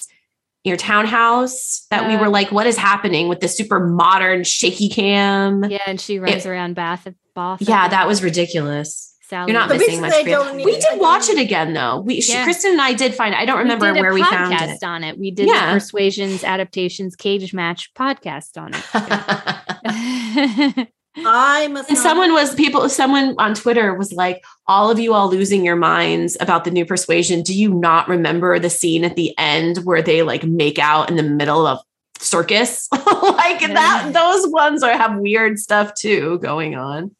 your 0.64 0.78
townhouse, 0.78 1.86
that 1.90 2.08
we 2.08 2.16
were 2.16 2.30
like, 2.30 2.50
what 2.52 2.66
is 2.66 2.78
happening 2.78 3.28
with 3.28 3.40
the 3.40 3.48
super 3.48 3.80
modern 3.86 4.44
shaky 4.44 4.88
cam? 4.88 5.64
yeah, 5.64 5.78
and 5.86 6.00
she 6.00 6.18
runs 6.18 6.46
around 6.46 6.74
Bath 6.74 7.06
Bath. 7.34 7.60
Yeah, 7.60 7.88
that 7.88 8.06
was 8.06 8.22
ridiculous. 8.22 9.11
Sally. 9.32 9.50
You're 9.50 9.58
not 9.58 9.70
But 9.70 9.78
missing 9.78 10.02
much. 10.02 10.12
Don't 10.26 10.56
need- 10.58 10.66
we 10.66 10.78
did 10.78 11.00
watch 11.00 11.30
it 11.30 11.38
again, 11.38 11.72
though. 11.72 12.00
We, 12.00 12.20
she, 12.20 12.34
Yeah. 12.34 12.44
Kristen 12.44 12.72
and 12.72 12.82
I 12.82 12.92
did 12.92 13.14
find. 13.14 13.34
I 13.34 13.46
don't 13.46 13.60
remember 13.60 13.90
we 13.90 13.98
where 14.00 14.12
we 14.12 14.22
found 14.22 14.52
it. 14.52 14.84
on 14.84 15.02
it. 15.02 15.18
We 15.18 15.30
did 15.30 15.48
Yeah. 15.48 15.68
the 15.68 15.72
Persuasions 15.80 16.44
Adaptations 16.44 17.16
Cage 17.16 17.54
Match 17.54 17.94
podcast 17.94 18.60
on 18.60 18.74
it. 18.74 20.88
I 21.16 21.68
must. 21.68 21.88
And 21.88 21.98
someone 21.98 22.34
was 22.34 22.54
people, 22.54 22.86
someone 22.90 23.34
on 23.38 23.54
Twitter 23.54 23.94
was 23.94 24.12
like, 24.12 24.44
all 24.66 24.90
of 24.90 24.98
you 24.98 25.14
all 25.14 25.30
losing 25.30 25.64
your 25.64 25.76
minds 25.76 26.36
about 26.38 26.64
the 26.64 26.70
new 26.70 26.84
persuasion. 26.84 27.40
Do 27.42 27.54
you 27.54 27.72
not 27.72 28.08
remember 28.08 28.58
the 28.58 28.70
scene 28.70 29.02
at 29.02 29.16
the 29.16 29.34
end 29.38 29.78
where 29.84 30.02
they 30.02 30.22
like 30.22 30.44
make 30.44 30.78
out 30.78 31.08
in 31.08 31.16
the 31.16 31.22
middle 31.22 31.66
of 31.66 31.78
circus? 32.18 32.88
like 32.92 33.60
that, 33.60 34.10
those 34.12 34.46
ones 34.52 34.82
are 34.82 34.96
have 34.96 35.18
weird 35.18 35.58
stuff 35.58 35.94
too 35.94 36.38
going 36.40 36.76
on. 36.76 37.14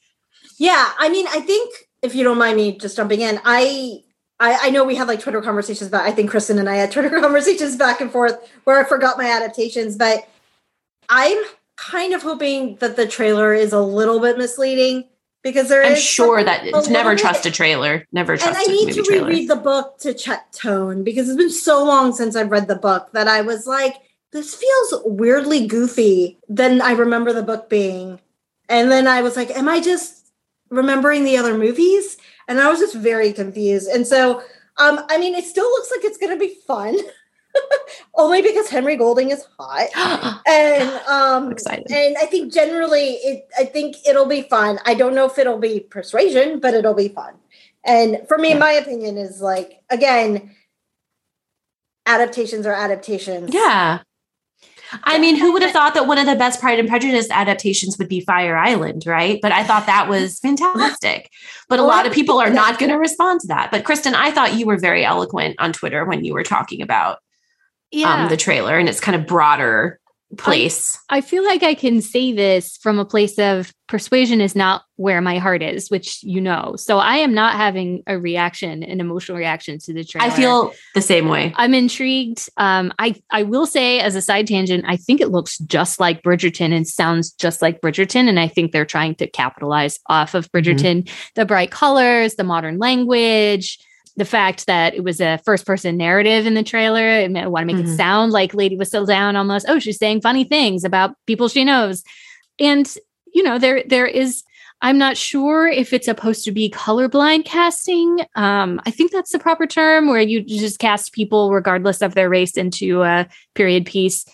Yeah, 0.59 0.91
I 0.99 1.09
mean, 1.09 1.27
I 1.29 1.41
think 1.41 1.73
if 2.03 2.15
you 2.15 2.25
don't 2.25 2.39
mind 2.39 2.57
me 2.57 2.77
just 2.77 2.97
jumping 2.97 3.21
in, 3.21 3.41
I 3.45 4.03
I, 4.41 4.59
I 4.63 4.71
know 4.71 4.85
we 4.85 4.97
had 4.97 5.07
like 5.09 5.21
Twitter 5.21 5.41
conversations 5.41 5.89
about. 5.89 6.05
I 6.05 6.11
think 6.11 6.31
Kristen 6.31 6.59
and 6.59 6.69
I 6.69 6.77
had 6.77 6.91
Twitter 6.93 7.21
conversations 7.21 7.77
back 7.77 8.01
and 8.01 8.11
forth 8.11 8.37
where 8.65 8.85
I 8.85 8.89
forgot 8.89 9.17
my 9.17 9.31
adaptations, 9.31 9.97
but 9.97 10.29
I'm 11.09 11.39
kind 11.77 12.13
of 12.13 12.23
hoping 12.23 12.77
that 12.77 12.97
the 12.97 13.07
trailer 13.07 13.55
is 13.55 13.73
a 13.73 13.81
little 13.81 14.21
bit 14.21 14.37
misleading 14.39 15.09
because 15.43 15.69
there 15.69 15.85
I'm 15.85 15.93
is 15.93 16.03
sure 16.03 16.43
that 16.45 16.67
it's 16.67 16.89
never 16.89 17.17
trust 17.17 17.47
a 17.47 17.51
trailer. 17.51 18.07
Never 18.13 18.33
And 18.33 18.41
trust 18.41 18.69
I 18.69 18.73
a 18.73 18.75
need 18.75 18.93
to 18.95 19.03
trailer. 19.03 19.27
reread 19.27 19.49
the 19.49 19.57
book 19.57 19.99
to 20.01 20.15
check 20.15 20.53
tone 20.53 21.03
because 21.03 21.29
it's 21.29 21.37
been 21.37 21.51
so 21.51 21.85
long 21.85 22.13
since 22.13 22.37
I've 22.37 22.51
read 22.51 22.69
the 22.69 22.77
book 22.77 23.11
that 23.13 23.29
I 23.29 23.41
was 23.41 23.67
like, 23.67 23.97
this 24.33 24.55
feels 24.55 25.03
weirdly 25.05 25.67
goofy 25.67 26.39
than 26.49 26.81
I 26.81 26.93
remember 26.93 27.33
the 27.33 27.43
book 27.43 27.69
being. 27.69 28.21
And 28.69 28.91
then 28.91 29.07
I 29.07 29.23
was 29.23 29.37
like, 29.37 29.51
am 29.51 29.69
I 29.69 29.81
just 29.81 30.22
remembering 30.73 31.25
the 31.25 31.37
other 31.37 31.57
movies? 31.57 32.17
And 32.49 32.61
I 32.61 32.69
was 32.69 32.81
just 32.81 32.97
very 32.97 33.33
confused. 33.33 33.89
And 33.89 34.07
so, 34.07 34.41
um, 34.79 35.01
I 35.09 35.19
mean, 35.19 35.35
it 35.35 35.45
still 35.45 35.65
looks 35.67 35.91
like 35.91 36.05
it's 36.05 36.19
going 36.19 36.33
to 36.33 36.39
be 36.39 36.55
fun, 36.67 36.97
only 38.17 38.43
because 38.43 38.69
Henry 38.69 38.97
Golding 38.97 39.31
is 39.31 39.45
hot. 39.59 40.43
And 40.49 40.91
um, 41.07 41.53
excited. 41.53 41.87
and 41.91 42.17
I 42.21 42.27
think 42.27 42.53
generally, 42.53 43.11
it. 43.23 43.47
I 43.59 43.65
think 43.65 43.97
it'll 44.07 44.27
be 44.27 44.43
fun. 44.43 44.81
I 44.85 44.95
don't 44.95 45.15
know 45.15 45.27
if 45.27 45.39
it'll 45.39 45.59
be 45.59 45.81
persuasion, 45.81 46.59
but 46.59 46.75
it'll 46.75 46.95
be 46.95 47.09
fun. 47.09 47.35
And 47.85 48.19
for 48.29 48.39
me, 48.39 48.51
Yeah. 48.51 48.59
my 48.59 48.73
opinion 48.73 49.17
is 49.19 49.41
like 49.41 49.83
again, 49.91 50.55
adaptations 52.07 52.67
are 52.67 52.73
adaptations. 52.75 53.51
Yeah. 53.53 54.01
I 55.05 55.19
mean, 55.19 55.37
who 55.37 55.53
would 55.53 55.63
have 55.63 55.71
thought 55.73 55.95
that 55.95 56.07
one 56.07 56.19
of 56.19 56.27
the 56.27 56.37
best 56.37 56.61
Pride 56.61 56.79
and 56.79 56.89
Prejudice 56.89 57.31
adaptations 57.31 57.99
would 57.99 58.09
be 58.09 58.21
Fire 58.21 58.57
Island, 58.57 59.07
right? 59.07 59.39
But 59.41 59.53
I 59.53 59.65
thought 59.65 59.87
that 59.87 60.09
was 60.09 60.39
fantastic. 60.43 61.31
But 61.69 61.79
a 61.79 61.85
lot 61.85 62.07
of 62.07 62.13
people 62.13 62.39
are 62.39 62.51
not 62.51 62.79
going 62.79 62.91
to 62.91 62.99
respond 62.99 63.41
to 63.41 63.47
that. 63.49 63.71
But 63.71 63.85
Kristen, 63.85 64.15
I 64.15 64.31
thought 64.31 64.55
you 64.55 64.67
were 64.67 64.79
very 64.79 65.05
eloquent 65.05 65.57
on 65.59 65.73
Twitter 65.73 66.05
when 66.05 66.25
you 66.25 66.35
were 66.35 66.45
talking 66.45 66.83
about 66.83 67.19
yeah. 67.91 68.25
um, 68.25 68.29
the 68.29 68.37
trailer 68.37 68.79
and 68.79 68.89
its 68.89 69.01
kind 69.01 69.15
of 69.15 69.27
broader 69.27 70.01
place. 70.37 70.99
I, 71.11 71.19
I, 71.19 71.21
feel 71.21 71.45
like 71.45 71.63
I 71.63 71.75
can 71.75 72.01
say 72.01 72.33
this 72.33 72.77
from 72.79 72.99
a 72.99 73.05
place 73.05 73.39
of 73.39 73.73
persuasion 73.89 74.41
is 74.41 74.57
not 74.57 74.83
where 74.97 75.21
my 75.21 75.39
heart 75.39 75.63
is, 75.63 75.91
which 75.91 76.23
you 76.23 76.41
know. 76.41 76.75
So 76.77 76.99
I 76.99 77.17
am 77.17 77.35
not 77.35 77.55
having 77.55 78.03
a 78.07 78.19
reaction, 78.19 78.83
an 78.83 79.01
emotional 79.01 79.37
reaction 79.37 79.79
to 79.81 79.93
the 79.93 80.05
trailer. 80.05 80.27
I 80.27 80.31
feel 80.31 80.73
the 80.95 81.03
same 81.03 81.29
way. 81.29 81.53
I'm 81.57 81.75
intrigued. 81.75 82.49
Um, 82.57 82.93
I 82.99 83.15
I 83.31 83.43
will 83.43 83.67
say 83.67 84.01
as 84.01 84.15
a 84.15 84.23
side 84.23 84.47
tangent, 84.47 84.85
I 84.87 84.97
think 84.97 85.21
it 85.21 85.31
looks 85.31 85.59
just 85.59 86.01
like 86.01 86.23
Bridgerton 86.23 86.75
and 86.75 86.87
sounds 86.89 87.33
just 87.33 87.61
like 87.61 87.81
Bridgerton, 87.81 88.29
and 88.29 88.41
I 88.41 88.49
think 88.49 88.73
they're 88.73 88.85
trying 88.85 89.15
to 89.17 89.27
capitalize 89.27 89.99
off 90.07 90.35
of 90.35 90.51
mm-hmm. 90.51 90.57
Bridgerton, 90.57 91.03
mm-hmm. 91.03 91.15
the 91.35 91.45
bright 91.45 91.71
colors, 91.71 92.35
the 92.35 92.45
modern 92.45 92.79
language 92.79 93.79
the 94.17 94.25
fact 94.25 94.67
that 94.67 94.95
it 94.95 95.05
was 95.05 95.21
a 95.21 95.39
first 95.45 95.65
person 95.67 95.97
narrative 95.97 96.47
in 96.47 96.55
the 96.55 96.63
trailer. 96.63 97.01
and 97.01 97.39
I 97.39 97.47
want 97.47 97.69
to 97.69 97.75
make 97.75 97.83
mm-hmm. 97.83 97.95
it 97.95 97.97
sound 97.97 98.33
like 98.33 98.55
Lady 98.55 98.77
Whistledown 98.77 99.37
almost. 99.37 99.67
Oh, 99.69 99.79
she's 99.79 99.99
saying 99.99 100.21
funny 100.21 100.45
things 100.45 100.85
about 100.85 101.17
people 101.27 101.49
she 101.49 101.65
knows. 101.65 102.03
And, 102.59 102.93
you 103.33 103.43
know, 103.43 103.59
there 103.59 103.83
there 103.87 104.07
is 104.07 104.45
I'm 104.83 104.99
not 104.99 105.17
sure 105.17 105.69
if 105.69 105.93
it's 105.93 106.07
supposed 106.07 106.45
to 106.45 106.51
be 106.51 106.69
colorblind 106.69 107.45
casting. 107.45 108.19
Um, 108.35 108.81
I 108.85 108.91
think 108.91 109.13
that's 109.13 109.31
the 109.31 109.39
proper 109.39 109.65
term 109.65 110.09
where 110.09 110.21
you 110.21 110.43
just 110.43 110.81
cast 110.81 111.13
people 111.13 111.53
regardless 111.53 112.03
of 112.03 112.15
their 112.15 112.29
race 112.29 112.57
into 112.57 113.03
a 113.03 113.29
period 113.55 113.87
piece. 113.87 114.27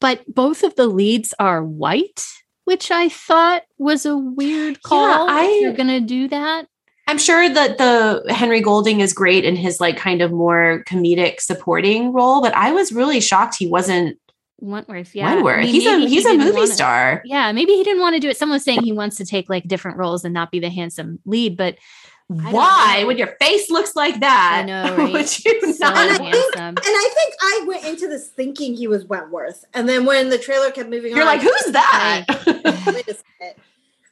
But 0.00 0.22
both 0.32 0.62
of 0.62 0.76
the 0.76 0.86
leads 0.86 1.34
are 1.40 1.64
white, 1.64 2.24
which 2.64 2.92
I 2.92 3.08
thought 3.08 3.62
was 3.76 4.06
a 4.06 4.16
weird 4.16 4.82
call. 4.82 5.26
Yeah, 5.26 5.34
I, 5.34 5.58
you're 5.60 5.72
going 5.72 5.88
to 5.88 6.00
do 6.00 6.28
that. 6.28 6.68
I'm 7.08 7.16
sure 7.16 7.48
that 7.48 7.78
the 7.78 8.22
Henry 8.28 8.60
Golding 8.60 9.00
is 9.00 9.14
great 9.14 9.44
in 9.44 9.56
his 9.56 9.80
like 9.80 9.96
kind 9.96 10.20
of 10.20 10.30
more 10.30 10.84
comedic 10.86 11.40
supporting 11.40 12.12
role, 12.12 12.42
but 12.42 12.54
I 12.54 12.70
was 12.72 12.92
really 12.92 13.20
shocked 13.20 13.56
he 13.58 13.66
wasn't 13.66 14.18
Wentworth. 14.60 15.14
Yeah, 15.14 15.32
Wentworth. 15.34 15.60
I 15.60 15.62
mean, 15.62 15.72
he's 15.72 15.86
a 15.86 15.98
he's 16.00 16.26
he 16.26 16.34
a 16.34 16.38
movie 16.38 16.66
star. 16.66 17.22
Yeah, 17.24 17.50
maybe 17.52 17.72
he 17.72 17.82
didn't 17.82 18.02
want 18.02 18.14
to 18.16 18.20
do 18.20 18.28
it. 18.28 18.36
Someone 18.36 18.56
was 18.56 18.64
saying 18.64 18.82
he 18.82 18.92
wants 18.92 19.16
to 19.16 19.24
take 19.24 19.48
like 19.48 19.66
different 19.66 19.96
roles 19.96 20.22
and 20.22 20.34
not 20.34 20.50
be 20.50 20.60
the 20.60 20.68
handsome 20.68 21.18
lead, 21.24 21.56
but 21.56 21.78
why 22.28 23.04
when 23.06 23.16
your 23.16 23.34
face 23.40 23.70
looks 23.70 23.96
like 23.96 24.20
that 24.20 24.60
I 24.62 24.66
know, 24.66 24.96
right? 24.98 25.12
would 25.14 25.44
you 25.44 25.72
so 25.72 25.88
not 25.88 25.96
and 25.96 26.10
I, 26.12 26.18
think, 26.18 26.56
and 26.58 26.78
I 26.78 27.10
think 27.14 27.34
I 27.40 27.64
went 27.66 27.84
into 27.86 28.06
this 28.06 28.28
thinking 28.28 28.74
he 28.74 28.86
was 28.86 29.06
Wentworth 29.06 29.64
and 29.72 29.88
then 29.88 30.04
when 30.04 30.28
the 30.28 30.36
trailer 30.36 30.70
kept 30.70 30.90
moving 30.90 31.16
you're 31.16 31.22
on, 31.22 31.26
like 31.26 31.40
who's 31.40 31.72
that 31.72 32.26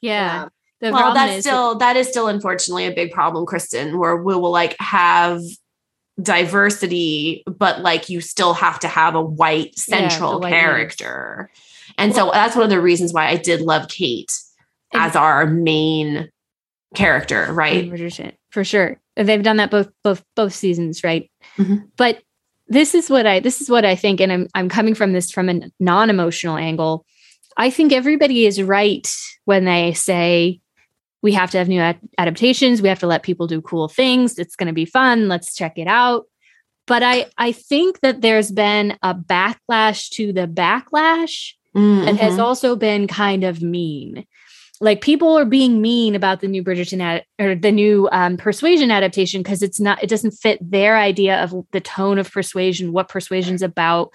yeah. 0.01 0.45
yeah. 0.45 0.49
The 0.81 0.93
well, 0.93 1.15
that's 1.15 1.41
still 1.41 1.77
that 1.77 1.97
is 1.97 2.09
still 2.09 2.29
unfortunately 2.29 2.87
a 2.87 2.95
big 2.95 3.11
problem, 3.11 3.47
Kristen, 3.47 3.99
where 3.99 4.17
we 4.17 4.35
will 4.35 4.51
like 4.51 4.77
have 4.79 5.41
diversity, 6.21 7.43
but 7.47 7.81
like 7.81 8.09
you 8.09 8.21
still 8.21 8.55
have 8.55 8.79
to 8.81 8.89
have 8.89 9.15
a 9.15 9.23
white 9.23 9.79
central 9.79 10.33
yeah, 10.33 10.39
white 10.39 10.51
character. 10.51 11.51
And 11.99 12.13
well, 12.13 12.29
so 12.29 12.33
that's 12.33 12.55
one 12.55 12.65
of 12.65 12.71
the 12.71 12.81
reasons 12.81 13.13
why 13.13 13.29
I 13.29 13.37
did 13.37 13.61
love 13.61 13.89
Kate 13.89 14.33
as 14.95 15.17
our 15.17 15.47
main 15.47 16.31
character, 16.95 17.53
right? 17.53 17.91
For 18.51 18.65
sure. 18.65 19.01
They've 19.17 19.43
done 19.43 19.57
that 19.57 19.71
both 19.71 19.91
both 20.03 20.23
both 20.35 20.55
seasons, 20.55 21.03
right? 21.03 21.31
Mm-hmm. 21.59 21.87
But 21.97 22.23
this 22.69 22.95
is 22.95 23.09
what 23.09 23.27
I 23.27 23.41
this 23.41 23.61
is 23.61 23.71
what 23.71 23.85
I 23.85 23.95
think 23.95 24.21
and 24.21 24.33
I'm 24.33 24.49
I'm 24.55 24.69
coming 24.69 24.95
from 24.95 25.13
this 25.13 25.31
from 25.31 25.49
a 25.49 25.61
non-emotional 25.81 26.57
angle. 26.57 27.05
I 27.57 27.71
think 27.71 27.93
everybody 27.93 28.47
is 28.47 28.63
right 28.63 29.09
when 29.45 29.65
they 29.65 29.95
say 29.95 30.61
we 31.23 31.33
have 31.33 31.51
to 31.51 31.59
have 31.59 31.69
new 31.69 31.81
ad- 31.81 32.01
adaptations. 32.19 32.83
We 32.83 32.89
have 32.89 33.01
to 33.01 33.07
let 33.07 33.23
people 33.23 33.47
do 33.47 33.61
cool 33.61 33.89
things. 33.89 34.39
It's 34.39 34.57
going 34.57 34.69
to 34.69 34.73
be 34.73 34.85
fun. 34.85 35.29
Let's 35.29 35.55
check 35.55 35.79
it 35.79 35.89
out. 35.89 36.27
But 36.87 37.03
i 37.03 37.27
i 37.37 37.53
think 37.53 38.01
that 38.01 38.21
there's 38.21 38.53
been 38.53 38.97
a 39.03 39.15
backlash 39.15 40.09
to 40.11 40.33
the 40.33 40.47
backlash 40.47 41.55
mm-hmm. 41.77 42.05
that 42.05 42.17
has 42.17 42.39
also 42.39 42.77
been 42.77 43.07
kind 43.07 43.45
of 43.45 43.63
mean. 43.63 44.25
Like 44.81 45.01
people 45.01 45.37
are 45.39 45.47
being 45.47 45.81
mean 45.81 46.15
about 46.15 46.41
the 46.41 46.49
new 46.49 46.63
Bridgerton 46.63 47.01
ad- 47.01 47.25
or 47.41 47.55
the 47.55 47.73
new 47.73 48.09
um, 48.13 48.37
Persuasion 48.37 48.91
adaptation 48.91 49.43
because 49.43 49.63
it's 49.63 49.81
not 49.81 50.03
it 50.03 50.09
doesn't 50.09 50.33
fit 50.33 50.59
their 50.61 50.97
idea 50.97 51.43
of 51.43 51.55
the 51.73 51.81
tone 51.81 52.19
of 52.19 52.31
persuasion, 52.31 52.93
what 52.93 53.09
persuasion's 53.09 53.63
about. 53.63 54.13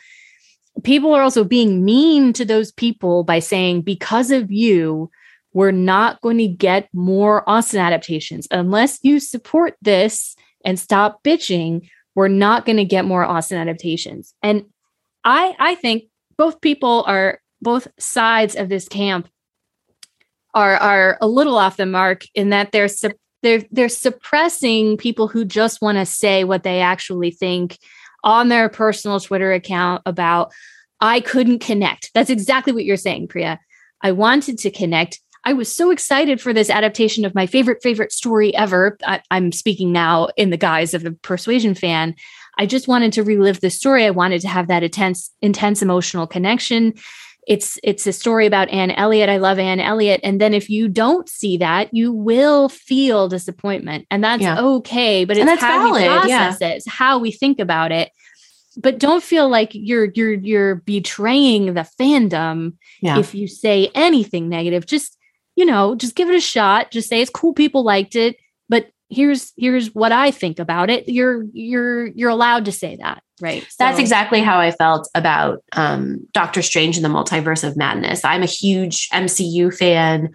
People 0.83 1.13
are 1.13 1.21
also 1.21 1.43
being 1.43 1.83
mean 1.83 2.31
to 2.33 2.45
those 2.45 2.71
people 2.71 3.23
by 3.23 3.39
saying 3.39 3.81
because 3.81 4.31
of 4.31 4.51
you, 4.51 5.09
we're 5.53 5.71
not 5.71 6.21
going 6.21 6.37
to 6.37 6.47
get 6.47 6.89
more 6.93 7.47
Austen 7.49 7.79
adaptations 7.79 8.47
unless 8.51 8.99
you 9.03 9.19
support 9.19 9.75
this 9.81 10.35
and 10.63 10.79
stop 10.79 11.23
bitching. 11.23 11.89
We're 12.15 12.27
not 12.27 12.65
going 12.65 12.77
to 12.77 12.85
get 12.85 13.05
more 13.05 13.23
Austen 13.23 13.57
adaptations. 13.57 14.33
And 14.41 14.65
I 15.23 15.55
I 15.59 15.75
think 15.75 16.03
both 16.37 16.61
people 16.61 17.03
are 17.07 17.39
both 17.61 17.87
sides 17.99 18.55
of 18.55 18.69
this 18.69 18.87
camp 18.87 19.27
are 20.53 20.75
are 20.75 21.17
a 21.21 21.27
little 21.27 21.57
off 21.57 21.77
the 21.77 21.85
mark 21.85 22.23
in 22.35 22.49
that 22.49 22.71
they're 22.71 22.87
su- 22.87 23.13
they're 23.41 23.63
they're 23.71 23.89
suppressing 23.89 24.97
people 24.97 25.27
who 25.27 25.45
just 25.45 25.81
want 25.81 25.97
to 25.97 26.05
say 26.05 26.43
what 26.43 26.63
they 26.63 26.81
actually 26.81 27.31
think 27.31 27.77
on 28.23 28.49
their 28.49 28.69
personal 28.69 29.19
Twitter 29.19 29.51
account 29.51 30.01
about 30.05 30.51
I 30.99 31.19
couldn't 31.19 31.59
connect. 31.59 32.11
That's 32.13 32.29
exactly 32.29 32.73
what 32.73 32.85
you're 32.85 32.97
saying, 32.97 33.27
Priya. 33.29 33.59
I 34.01 34.11
wanted 34.11 34.57
to 34.59 34.71
connect. 34.71 35.19
I 35.43 35.53
was 35.53 35.73
so 35.73 35.91
excited 35.91 36.39
for 36.39 36.53
this 36.53 36.69
adaptation 36.69 37.25
of 37.25 37.33
my 37.33 37.47
favorite, 37.47 37.81
favorite 37.81 38.11
story 38.11 38.55
ever. 38.55 38.97
I, 39.05 39.21
am 39.31 39.51
speaking 39.51 39.91
now 39.91 40.27
in 40.37 40.51
the 40.51 40.57
guise 40.57 40.93
of 40.93 41.05
a 41.05 41.11
persuasion 41.11 41.73
fan. 41.73 42.15
I 42.57 42.65
just 42.65 42.87
wanted 42.87 43.13
to 43.13 43.23
relive 43.23 43.61
the 43.61 43.69
story. 43.69 44.05
I 44.05 44.11
wanted 44.11 44.41
to 44.41 44.47
have 44.47 44.67
that 44.67 44.83
intense, 44.83 45.31
intense 45.41 45.81
emotional 45.81 46.27
connection. 46.27 46.93
It's 47.47 47.79
it's 47.83 48.05
a 48.05 48.13
story 48.13 48.45
about 48.45 48.69
Anne 48.69 48.91
Elliot. 48.91 49.29
I 49.29 49.37
love 49.37 49.57
Anne 49.57 49.79
Elliot. 49.79 50.21
And 50.23 50.39
then 50.39 50.53
if 50.53 50.69
you 50.69 50.87
don't 50.87 51.27
see 51.27 51.57
that, 51.57 51.91
you 51.91 52.13
will 52.13 52.69
feel 52.69 53.27
disappointment. 53.27 54.05
And 54.11 54.23
that's 54.23 54.43
yeah. 54.43 54.61
okay. 54.61 55.25
But 55.25 55.37
it's 55.37 55.61
how 55.61 55.87
valid. 55.87 56.01
we 56.03 56.07
process 56.07 56.57
yeah. 56.61 56.67
it, 56.67 56.75
it's 56.77 56.87
how 56.87 57.17
we 57.17 57.31
think 57.31 57.59
about 57.59 57.91
it 57.91 58.11
but 58.77 58.99
don't 58.99 59.21
feel 59.21 59.49
like 59.49 59.71
you're 59.73 60.11
you're 60.13 60.33
you're 60.33 60.75
betraying 60.75 61.73
the 61.73 61.87
fandom 61.99 62.73
yeah. 63.01 63.19
if 63.19 63.35
you 63.35 63.45
say 63.45 63.91
anything 63.93 64.47
negative 64.47 64.85
just 64.85 65.17
you 65.61 65.67
know, 65.67 65.93
just 65.93 66.15
give 66.15 66.27
it 66.27 66.35
a 66.35 66.41
shot. 66.41 66.89
Just 66.89 67.07
say 67.07 67.21
it's 67.21 67.29
cool. 67.29 67.53
People 67.53 67.83
liked 67.83 68.15
it, 68.15 68.35
but 68.67 68.89
here's 69.11 69.53
here's 69.55 69.93
what 69.93 70.11
I 70.11 70.31
think 70.31 70.57
about 70.57 70.89
it. 70.89 71.07
You're 71.07 71.45
you're 71.53 72.07
you're 72.07 72.31
allowed 72.31 72.65
to 72.65 72.71
say 72.71 72.95
that, 72.95 73.21
right? 73.39 73.61
So, 73.61 73.75
That's 73.77 73.99
exactly 73.99 74.41
how 74.41 74.59
I 74.59 74.71
felt 74.71 75.07
about 75.13 75.63
um, 75.73 76.27
Doctor 76.31 76.63
Strange 76.63 76.95
and 76.97 77.05
the 77.05 77.09
Multiverse 77.09 77.63
of 77.63 77.77
Madness. 77.77 78.25
I'm 78.25 78.41
a 78.41 78.47
huge 78.47 79.07
MCU 79.09 79.71
fan. 79.71 80.31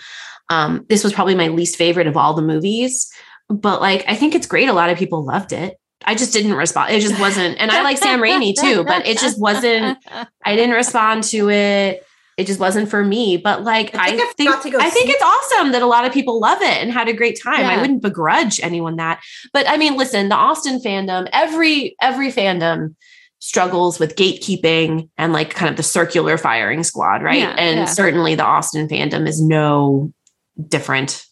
Um, 0.49 0.87
this 0.89 1.03
was 1.03 1.13
probably 1.13 1.35
my 1.35 1.49
least 1.49 1.75
favorite 1.75 2.07
of 2.07 2.17
all 2.17 2.35
the 2.35 2.41
movies, 2.43 3.13
but 3.49 3.81
like 3.81 4.05
I 4.07 4.15
think 4.15 4.37
it's 4.37 4.47
great. 4.47 4.69
A 4.69 4.75
lot 4.75 4.91
of 4.91 4.97
people 4.97 5.25
loved 5.25 5.53
it. 5.53 5.77
I 6.05 6.15
just 6.15 6.33
didn't 6.33 6.55
respond. 6.55 6.95
It 6.95 7.01
just 7.01 7.19
wasn't, 7.19 7.59
and 7.59 7.73
I 7.73 7.83
like 7.83 7.99
Sam 7.99 8.21
Raimi 8.21 8.55
too, 8.55 8.85
but 8.85 9.09
it 9.09 9.19
just 9.19 9.41
wasn't. 9.41 9.99
I 10.45 10.55
didn't 10.55 10.77
respond 10.77 11.25
to 11.25 11.51
it 11.51 12.07
it 12.37 12.47
just 12.47 12.61
wasn't 12.61 12.89
for 12.91 13.03
me. 13.03 13.37
But 13.37 13.65
like 13.65 13.95
I 13.95 14.11
think 14.11 14.51
I 14.51 14.61
think, 14.61 14.75
I 14.77 14.91
think 14.91 15.09
it's 15.09 15.23
awesome 15.23 15.73
that 15.73 15.83
a 15.83 15.87
lot 15.87 16.05
of 16.05 16.13
people 16.13 16.39
love 16.41 16.61
it 16.61 16.83
and 16.83 16.93
had 16.93 17.09
a 17.09 17.13
great 17.13 17.41
time. 17.43 17.61
Yeah. 17.61 17.71
I 17.71 17.81
wouldn't 17.81 18.03
begrudge 18.03 18.61
anyone 18.61 18.97
that. 18.97 19.23
But 19.53 19.69
I 19.69 19.77
mean, 19.77 19.97
listen, 19.97 20.29
the 20.29 20.37
Austen 20.37 20.81
fandom, 20.81 21.29
every 21.33 21.97
every 22.01 22.31
fandom 22.31 22.95
struggles 23.39 23.99
with 23.99 24.17
gatekeeping 24.17 25.09
and 25.17 25.33
like 25.33 25.51
kind 25.51 25.71
of 25.71 25.77
the 25.77 25.83
circular 25.83 26.37
firing 26.37 26.83
squad, 26.83 27.23
right? 27.23 27.39
Yeah, 27.39 27.55
and 27.57 27.81
yeah. 27.81 27.85
certainly 27.87 28.35
the 28.35 28.45
Austen 28.45 28.89
fandom 28.89 29.27
is 29.27 29.41
no 29.41 30.13
different 30.69 31.25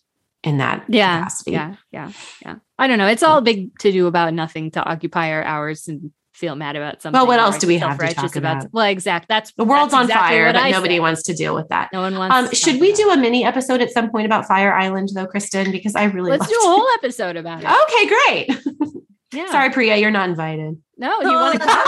in 0.42 0.58
that 0.58 0.84
yeah, 0.88 1.18
capacity. 1.18 1.52
Yeah, 1.52 1.74
yeah, 1.90 2.12
yeah. 2.44 2.56
I 2.78 2.86
don't 2.86 2.98
know. 2.98 3.06
It's 3.06 3.22
all 3.22 3.40
big 3.40 3.78
to 3.80 3.92
do 3.92 4.06
about 4.06 4.34
nothing 4.34 4.70
to 4.72 4.82
occupy 4.82 5.32
our 5.32 5.42
hours 5.42 5.88
and 5.88 6.12
feel 6.34 6.56
mad 6.56 6.76
about 6.76 7.00
something. 7.00 7.18
Well, 7.18 7.26
what 7.26 7.38
else 7.38 7.58
do 7.58 7.66
we 7.66 7.78
have 7.78 7.98
to 7.98 8.14
talk 8.14 8.36
about? 8.36 8.58
about? 8.58 8.72
Well, 8.72 8.86
exact. 8.86 9.28
That's 9.28 9.52
the 9.52 9.64
world's 9.64 9.92
that's 9.92 10.00
on 10.00 10.04
exactly 10.04 10.36
fire, 10.36 10.52
but 10.52 10.60
I 10.60 10.70
nobody 10.70 10.96
say. 10.96 11.00
wants 11.00 11.22
to 11.24 11.34
deal 11.34 11.54
with 11.54 11.68
that. 11.68 11.90
No 11.92 12.00
one 12.00 12.16
wants. 12.16 12.36
Um, 12.36 12.52
should 12.52 12.80
we 12.80 12.92
do 12.92 13.10
a 13.10 13.16
mini 13.16 13.44
episode 13.44 13.80
at 13.80 13.90
some 13.90 14.10
point 14.10 14.26
about 14.26 14.46
Fire 14.46 14.72
Island, 14.72 15.10
though, 15.14 15.26
Kristen? 15.26 15.70
Because 15.70 15.94
I 15.94 16.04
really 16.04 16.30
let's 16.30 16.46
do 16.46 16.54
a 16.54 16.66
whole 16.66 16.88
episode 16.94 17.36
about 17.36 17.62
it. 17.62 17.68
Okay, 17.68 18.06
great. 18.08 19.00
Yeah. 19.34 19.50
Sorry, 19.50 19.70
Priya, 19.70 19.96
you're 19.96 20.12
not 20.12 20.28
invited. 20.28 20.80
No, 20.96 21.20
you 21.20 21.28
want 21.28 21.54
to 21.54 21.58
come? 21.66 21.84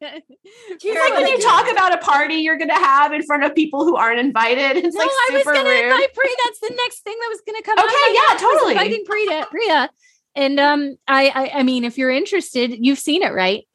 it's 0.00 0.84
like 0.84 1.12
when 1.12 1.26
you 1.26 1.38
talk 1.40 1.70
about 1.70 1.92
a 1.92 1.98
party 1.98 2.36
you're 2.36 2.56
going 2.56 2.70
to 2.70 2.74
have 2.74 3.12
in 3.12 3.22
front 3.22 3.44
of 3.44 3.54
people 3.54 3.84
who 3.84 3.96
aren't 3.96 4.18
invited. 4.18 4.82
It's 4.82 4.96
no, 4.96 5.02
like 5.02 5.10
I 5.10 5.34
was 5.34 5.44
going 5.44 5.64
to 5.66 5.82
invite 5.82 6.14
Priya. 6.14 6.34
That's 6.44 6.60
the 6.60 6.74
next 6.74 7.00
thing 7.00 7.16
that 7.20 7.28
was 7.28 7.42
going 7.46 7.56
to 7.56 7.62
come. 7.62 7.78
Okay, 7.78 8.14
yeah, 8.14 8.38
totally. 8.38 8.72
Inviting 8.72 9.04
Priya, 9.04 9.46
Priya, 9.50 9.90
and 10.34 10.60
um, 10.60 10.96
I, 11.08 11.28
I, 11.28 11.60
I 11.60 11.62
mean, 11.62 11.84
if 11.84 11.98
you're 11.98 12.10
interested, 12.10 12.74
you've 12.78 12.98
seen 12.98 13.22
it, 13.22 13.32
right? 13.32 13.66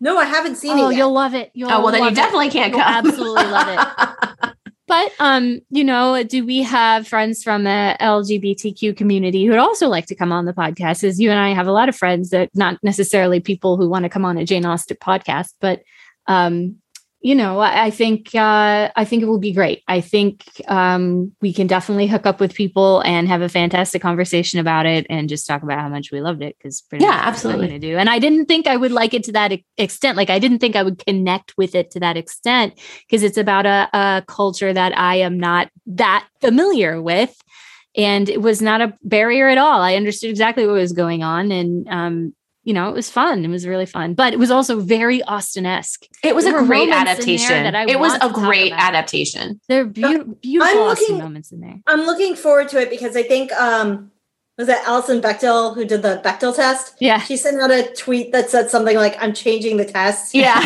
No, 0.00 0.18
I 0.18 0.24
haven't 0.24 0.56
seen 0.56 0.78
oh, 0.78 0.88
it. 0.88 0.92
Yet. 0.92 0.98
you'll 0.98 1.12
love 1.12 1.34
it. 1.34 1.50
You'll 1.54 1.70
oh 1.70 1.82
well, 1.82 1.92
then 1.92 2.00
you 2.00 2.06
love 2.06 2.12
it. 2.12 2.16
definitely 2.16 2.50
can't 2.50 2.72
You'll 2.72 2.82
come. 2.82 3.06
absolutely 3.06 3.44
love 3.44 3.68
it. 3.68 4.50
But 4.86 5.12
um, 5.18 5.60
you 5.70 5.82
know, 5.82 6.22
do 6.24 6.44
we 6.44 6.62
have 6.62 7.08
friends 7.08 7.42
from 7.42 7.64
the 7.64 7.96
LGBTQ 8.00 8.96
community 8.96 9.44
who 9.44 9.50
would 9.50 9.58
also 9.58 9.88
like 9.88 10.06
to 10.06 10.14
come 10.14 10.30
on 10.30 10.44
the 10.44 10.52
podcast? 10.52 11.04
As 11.04 11.18
you 11.18 11.30
and 11.30 11.38
I 11.40 11.50
have 11.50 11.66
a 11.66 11.72
lot 11.72 11.88
of 11.88 11.96
friends 11.96 12.30
that 12.30 12.50
not 12.54 12.78
necessarily 12.82 13.40
people 13.40 13.76
who 13.76 13.88
want 13.88 14.02
to 14.02 14.10
come 14.10 14.24
on 14.24 14.36
a 14.36 14.44
Jane 14.44 14.66
Austen 14.66 14.98
podcast, 14.98 15.54
but 15.60 15.82
um, 16.26 16.76
you 17.24 17.34
know, 17.34 17.58
I, 17.58 17.86
I 17.86 17.90
think 17.90 18.34
uh, 18.34 18.90
I 18.94 19.06
think 19.06 19.22
it 19.22 19.26
will 19.26 19.38
be 19.38 19.54
great. 19.54 19.82
I 19.88 20.02
think 20.02 20.44
um, 20.68 21.32
we 21.40 21.54
can 21.54 21.66
definitely 21.66 22.06
hook 22.06 22.26
up 22.26 22.38
with 22.38 22.52
people 22.52 23.00
and 23.00 23.26
have 23.28 23.40
a 23.40 23.48
fantastic 23.48 24.02
conversation 24.02 24.60
about 24.60 24.84
it, 24.84 25.06
and 25.08 25.26
just 25.26 25.46
talk 25.46 25.62
about 25.62 25.78
how 25.80 25.88
much 25.88 26.12
we 26.12 26.20
loved 26.20 26.42
it. 26.42 26.54
Because 26.58 26.84
Yeah, 26.92 27.18
absolutely. 27.22 27.68
going 27.68 27.80
to 27.80 27.88
do. 27.88 27.96
And 27.96 28.10
I 28.10 28.18
didn't 28.18 28.44
think 28.44 28.66
I 28.66 28.76
would 28.76 28.92
like 28.92 29.14
it 29.14 29.24
to 29.24 29.32
that 29.32 29.58
extent. 29.78 30.18
Like 30.18 30.28
I 30.28 30.38
didn't 30.38 30.58
think 30.58 30.76
I 30.76 30.82
would 30.82 30.98
connect 31.06 31.56
with 31.56 31.74
it 31.74 31.90
to 31.92 32.00
that 32.00 32.18
extent 32.18 32.78
because 33.08 33.22
it's 33.22 33.38
about 33.38 33.64
a, 33.64 33.88
a 33.94 34.22
culture 34.28 34.74
that 34.74 34.96
I 34.96 35.16
am 35.16 35.40
not 35.40 35.70
that 35.86 36.28
familiar 36.42 37.00
with. 37.00 37.34
And 37.96 38.28
it 38.28 38.42
was 38.42 38.60
not 38.60 38.82
a 38.82 38.92
barrier 39.02 39.48
at 39.48 39.56
all. 39.56 39.80
I 39.80 39.94
understood 39.94 40.28
exactly 40.28 40.66
what 40.66 40.74
was 40.74 40.92
going 40.92 41.22
on. 41.22 41.50
And, 41.50 41.88
um, 41.88 42.34
you 42.64 42.72
know, 42.72 42.88
it 42.88 42.94
was 42.94 43.10
fun. 43.10 43.44
It 43.44 43.48
was 43.48 43.66
really 43.66 43.86
fun, 43.86 44.14
but 44.14 44.32
it 44.32 44.38
was 44.38 44.50
also 44.50 44.80
very 44.80 45.22
Austen 45.22 45.66
esque. 45.66 46.06
It 46.22 46.34
was 46.34 46.44
There 46.46 46.58
a 46.58 46.64
great 46.66 46.88
moments 46.88 46.90
in 46.90 47.04
there 47.04 47.12
adaptation. 47.14 47.62
that 47.64 47.74
I 47.74 47.84
It 47.90 47.98
was 48.00 48.14
a 48.20 48.30
great 48.30 48.72
adaptation. 48.72 49.60
There 49.68 49.82
are 49.82 49.84
beautiful, 49.84 50.34
beautiful 50.42 50.82
I'm 50.82 50.88
Austen 50.88 51.06
looking- 51.08 51.18
moments 51.24 51.52
in 51.52 51.60
there. 51.60 51.78
I'm 51.86 52.00
looking 52.06 52.34
forward 52.36 52.68
to 52.70 52.80
it 52.80 52.90
because 52.90 53.16
I 53.16 53.22
think 53.22 53.52
um 53.52 54.10
was 54.56 54.68
it 54.68 54.78
Alison 54.86 55.20
Bechdel 55.20 55.74
who 55.74 55.84
did 55.84 56.02
the 56.02 56.20
Bechdel 56.24 56.54
test? 56.54 56.94
Yeah. 57.00 57.18
She 57.18 57.36
sent 57.36 57.60
out 57.60 57.72
a 57.72 57.92
tweet 57.92 58.30
that 58.30 58.50
said 58.50 58.70
something 58.70 58.96
like, 58.96 59.16
"I'm 59.20 59.32
changing 59.34 59.78
the 59.78 59.84
test." 59.84 60.32
Yeah. 60.32 60.60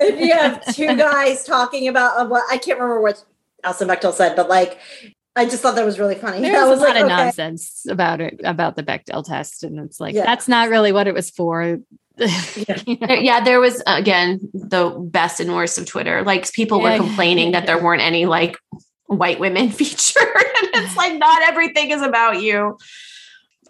if 0.00 0.20
you 0.20 0.32
have 0.34 0.64
two 0.74 0.94
guys 0.96 1.44
talking 1.44 1.88
about 1.88 2.16
uh, 2.18 2.26
what 2.26 2.44
I 2.50 2.58
can't 2.58 2.78
remember 2.78 3.00
what 3.00 3.24
Alison 3.64 3.88
Bechdel 3.88 4.12
said, 4.12 4.36
but 4.36 4.48
like 4.48 4.78
I 5.38 5.44
just 5.44 5.62
thought 5.62 5.76
that 5.76 5.84
was 5.86 6.00
really 6.00 6.16
funny. 6.16 6.40
There's 6.42 6.56
I 6.56 6.66
a 6.66 6.68
was 6.68 6.80
lot 6.80 6.88
like, 6.88 6.96
of 6.96 7.02
okay. 7.04 7.16
nonsense 7.16 7.86
about 7.88 8.20
it, 8.20 8.40
about 8.42 8.74
the 8.74 8.82
Bechdel 8.82 9.24
test. 9.24 9.62
And 9.62 9.78
it's 9.78 10.00
like, 10.00 10.14
Yeah. 10.14 10.24
that's 10.24 10.48
not 10.48 10.68
really 10.68 10.90
what 10.90 11.06
it 11.06 11.14
was 11.14 11.30
for. 11.30 11.78
You 12.18 12.96
know? 13.00 13.14
Yeah, 13.14 13.44
there 13.44 13.60
was 13.60 13.80
again 13.86 14.40
the 14.52 14.90
best 14.90 15.38
and 15.38 15.54
worst 15.54 15.78
of 15.78 15.86
Twitter. 15.86 16.24
Like 16.24 16.52
people 16.52 16.80
were 16.80 16.90
Yeah. 16.90 16.96
complaining 16.96 17.52
that 17.52 17.66
there 17.66 17.80
weren't 17.80 18.02
any 18.02 18.26
like 18.26 18.56
white 19.06 19.38
women 19.38 19.70
featured, 19.78 20.22
and 20.26 20.84
it's 20.84 20.96
like 20.96 21.16
not 21.16 21.42
everything 21.42 21.92
is 21.92 22.02
about 22.02 22.42
you, 22.42 22.76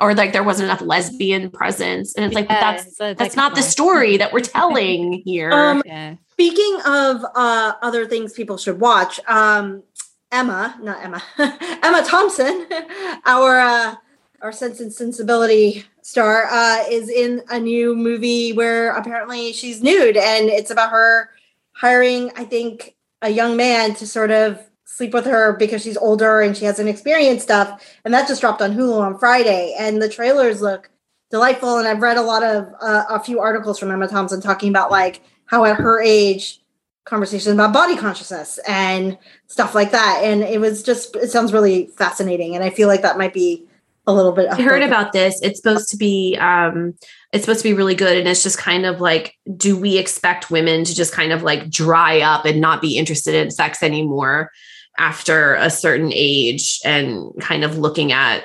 or 0.01 0.15
like 0.15 0.33
there 0.33 0.43
wasn't 0.43 0.65
enough 0.65 0.81
lesbian 0.81 1.51
presence, 1.51 2.15
and 2.17 2.25
it's 2.25 2.35
like 2.35 2.49
but 2.49 2.55
Yeah, 2.55 2.73
that's 2.73 2.97
so 2.97 3.13
that's 3.13 3.21
like, 3.21 3.37
not 3.37 3.55
the 3.55 3.61
come 3.61 3.71
story 3.71 4.17
that 4.17 4.33
we're 4.33 4.41
telling 4.41 5.21
here. 5.27 5.53
Um, 5.53 5.83
Yeah. 5.85 6.15
Speaking 6.33 6.79
of 6.87 7.25
uh, 7.35 7.73
other 7.83 8.07
things 8.07 8.33
people 8.33 8.57
should 8.57 8.81
watch, 8.81 9.21
um, 9.27 9.83
Emma, 10.31 10.77
not 10.83 11.03
Emma, 11.03 11.23
Emma 11.83 12.03
Thompson, 12.05 12.67
our 13.27 13.61
uh, 13.61 13.95
our 14.41 14.53
Sense 14.53 14.81
and 14.81 14.93
Sensibility 14.93 15.85
star, 16.03 16.47
uh, 16.47 16.85
is 16.91 17.09
in 17.09 17.43
a 17.51 17.59
new 17.59 17.97
movie 17.97 18.53
where 18.53 18.91
apparently 18.91 19.53
she's 19.53 19.83
nude, 19.83 20.17
and 20.17 20.49
it's 20.49 20.71
about 20.71 20.91
her 20.91 21.31
hiring, 21.73 22.31
I 22.37 22.45
think, 22.45 22.95
a 23.23 23.31
young 23.31 23.57
man 23.57 23.95
to 23.95 24.07
sort 24.07 24.31
of 24.31 24.61
sleep 24.85 25.15
with 25.15 25.27
her 25.27 25.55
because 25.55 25.83
she's 25.83 25.97
older 25.97 26.41
and 26.41 26.57
she 26.57 26.65
hasn't 26.65 26.89
experienced 26.89 27.45
stuff, 27.45 27.83
and 28.05 28.13
that 28.13 28.29
just 28.29 28.41
dropped 28.41 28.63
on 28.63 28.75
Hulu 28.75 29.01
on 29.01 29.19
Friday, 29.19 29.75
and 29.79 30.01
the 30.01 30.09
trailers 30.09 30.61
look 30.61 30.91
delightful, 31.31 31.79
and 31.79 31.89
I've 31.89 32.03
read 32.03 32.17
a 32.17 32.23
lot 32.23 32.43
of 32.43 32.73
uh, 32.81 33.05
a 33.09 33.21
few 33.21 33.41
articles 33.41 33.79
from 33.79 33.91
Emma 33.91 34.09
Thompson 34.09 34.41
talking 34.41 34.69
about 34.69 34.91
like 34.91 35.23
how 35.47 35.65
at 35.65 35.77
her 35.77 36.01
age 36.03 36.61
conversations 37.09 37.55
about 37.55 37.73
body 37.73 37.97
consciousness 37.97 38.59
and 38.67 39.19
stuff 39.47 39.75
like 39.75 39.91
that. 39.93 40.21
And 40.23 40.43
it 40.43 40.61
was 40.61 40.83
just 40.83 41.17
it 41.17 41.31
sounds 41.31 41.53
really 41.53 41.87
fascinating. 41.97 42.55
And 42.55 42.63
i 42.63 42.71
feel 42.71 42.89
like 42.89 43.03
that 43.03 43.19
might 43.19 43.33
be 43.33 43.65
a 44.07 44.13
little 44.13 44.33
bit 44.33 44.49
I 44.51 44.63
heard 44.63 44.83
about 44.83 45.13
this. 45.13 45.41
It's 45.43 45.61
supposed 45.61 45.91
to 45.91 45.97
be 45.97 46.37
um 46.37 46.95
it's 47.33 47.45
supposed 47.45 47.61
to 47.61 47.69
be 47.69 47.75
really 47.75 47.95
good. 47.95 48.17
And 48.17 48.29
it's 48.29 48.43
just 48.43 48.59
kind 48.59 48.87
of 48.87 49.01
like 49.01 49.35
do 49.57 49.77
we 49.77 49.99
expect 49.99 50.51
women 50.51 50.85
to 50.85 50.95
just 50.95 51.13
kind 51.13 51.33
of 51.33 51.43
like 51.43 51.71
dry 51.71 52.21
up 52.21 52.45
and 52.45 52.61
not 52.61 52.81
be 52.81 52.97
interested 52.97 53.35
in 53.35 53.51
sex 53.51 53.83
anymore 53.83 54.51
after 54.99 55.55
a 55.55 55.71
certain 55.71 56.11
age 56.15 56.81
and 56.85 57.33
kind 57.41 57.65
of 57.65 57.79
looking 57.79 58.13
at 58.13 58.45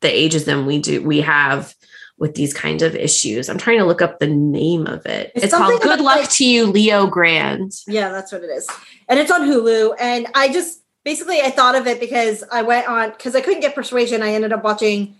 the 0.00 0.08
ageism 0.08 0.66
we 0.66 0.78
do 0.78 1.02
we 1.02 1.20
have 1.20 1.74
with 2.18 2.34
these 2.36 2.54
kinds 2.54 2.82
of 2.82 2.94
issues. 2.94 3.48
I'm 3.48 3.58
trying 3.58 3.78
to 3.78 3.84
look 3.84 4.00
up 4.00 4.18
the 4.20 4.28
name 4.28 4.86
of 4.86 5.04
it. 5.06 5.32
It's 5.34 5.46
It's, 5.46 5.54
called 5.54 5.82
Good 5.82 6.00
Luck 6.00 6.20
like- 6.20 6.30
to 6.30 6.44
You, 6.44 6.66
Leo 6.66 7.06
Grand. 7.06 7.72
yeah 7.88 8.10
that's 8.10 8.30
what 8.32 8.42
it 8.42 8.46
is 8.50 8.68
and 9.08 9.18
it's 9.18 9.30
on 9.30 9.42
hulu 9.42 9.94
and 10.00 10.26
i 10.34 10.50
just 10.52 10.82
basically 11.04 11.40
i 11.42 11.50
thought 11.50 11.74
of 11.74 11.86
it 11.86 12.00
because 12.00 12.42
i 12.52 12.62
went 12.62 12.88
on 12.88 13.10
because 13.10 13.34
i 13.36 13.40
couldn't 13.40 13.60
get 13.60 13.74
persuasion 13.74 14.22
i 14.22 14.30
ended 14.32 14.52
up 14.52 14.62
watching 14.64 15.14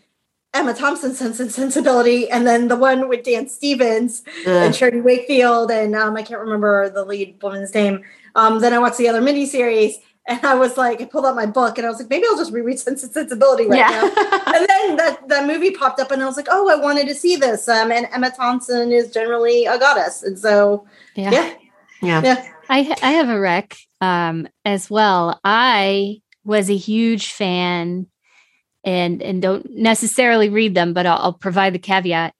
emma 0.54 0.72
thompson's 0.72 1.18
sense 1.18 1.40
and 1.40 1.50
sensibility 1.52 2.30
and 2.30 2.46
then 2.46 2.68
the 2.68 2.76
one 2.76 3.08
with 3.08 3.22
dan 3.24 3.48
stevens 3.48 4.22
and 4.46 4.68
Ugh. 4.72 4.74
Charity 4.74 5.00
Wakefield, 5.00 5.70
and 5.70 5.94
um, 5.96 6.16
I 6.16 6.22
can't 6.22 6.40
remember 6.40 6.88
the 6.88 7.04
lead 7.04 7.42
woman's 7.42 7.74
name. 7.74 8.02
Um, 8.36 8.60
then 8.60 8.72
I 8.72 8.78
watched 8.78 8.98
the 8.98 9.08
other 9.08 9.20
miniseries, 9.20 9.94
and 10.26 10.44
I 10.44 10.54
was 10.54 10.76
like, 10.76 11.00
I 11.00 11.04
pulled 11.04 11.26
out 11.26 11.34
my 11.36 11.46
book, 11.46 11.76
and 11.78 11.86
I 11.86 11.90
was 11.90 11.98
like, 11.98 12.08
maybe 12.10 12.24
I'll 12.28 12.36
just 12.36 12.52
reread 12.52 12.78
Sense 12.78 13.02
and 13.02 13.12
Sensibility 13.12 13.66
right 13.66 13.80
now. 13.80 14.04
yeah. 14.04 14.42
And 14.54 14.66
then 14.68 14.96
that, 14.96 15.28
that 15.28 15.46
movie 15.46 15.70
popped 15.72 16.00
up, 16.00 16.10
and 16.10 16.22
I 16.22 16.26
was 16.26 16.36
like, 16.36 16.48
oh, 16.50 16.68
I 16.70 16.76
wanted 16.76 17.08
to 17.08 17.14
see 17.14 17.36
this. 17.36 17.68
Um, 17.68 17.92
and 17.92 18.06
Emma 18.12 18.30
Thompson 18.30 18.92
is 18.92 19.10
generally 19.10 19.66
a 19.66 19.78
goddess, 19.78 20.22
and 20.22 20.38
so 20.38 20.86
Yeah. 21.14 21.30
yeah, 21.30 21.54
yeah. 22.02 22.22
yeah. 22.22 22.48
I 22.68 22.96
I 23.02 23.10
have 23.12 23.28
a 23.28 23.38
rec 23.38 23.76
um 24.00 24.48
as 24.64 24.88
well. 24.88 25.38
I 25.44 26.22
was 26.44 26.70
a 26.70 26.76
huge 26.76 27.32
fan 27.32 28.06
and 28.84 29.22
and 29.22 29.42
don't 29.42 29.66
necessarily 29.70 30.48
read 30.48 30.74
them, 30.74 30.94
but 30.94 31.04
I'll, 31.06 31.18
I'll 31.18 31.32
provide 31.34 31.74
the 31.74 31.78
caveat 31.78 32.32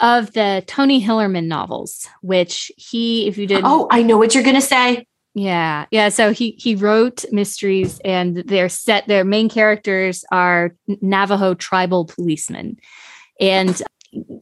of 0.00 0.32
the 0.32 0.62
Tony 0.66 1.02
Hillerman 1.02 1.46
novels, 1.46 2.08
which 2.22 2.70
he, 2.76 3.26
if 3.26 3.36
you 3.36 3.46
didn't. 3.48 3.64
Oh, 3.66 3.88
I 3.90 4.02
know 4.02 4.16
what 4.16 4.34
you're 4.34 4.44
gonna 4.44 4.60
say. 4.60 5.06
Yeah, 5.34 5.86
yeah. 5.90 6.08
So 6.08 6.32
he 6.32 6.52
he 6.58 6.74
wrote 6.74 7.24
mysteries, 7.30 8.00
and 8.04 8.38
their 8.38 8.68
set 8.68 9.06
their 9.06 9.24
main 9.24 9.48
characters 9.48 10.24
are 10.32 10.74
Navajo 11.00 11.54
tribal 11.54 12.06
policemen, 12.06 12.76
and 13.40 13.80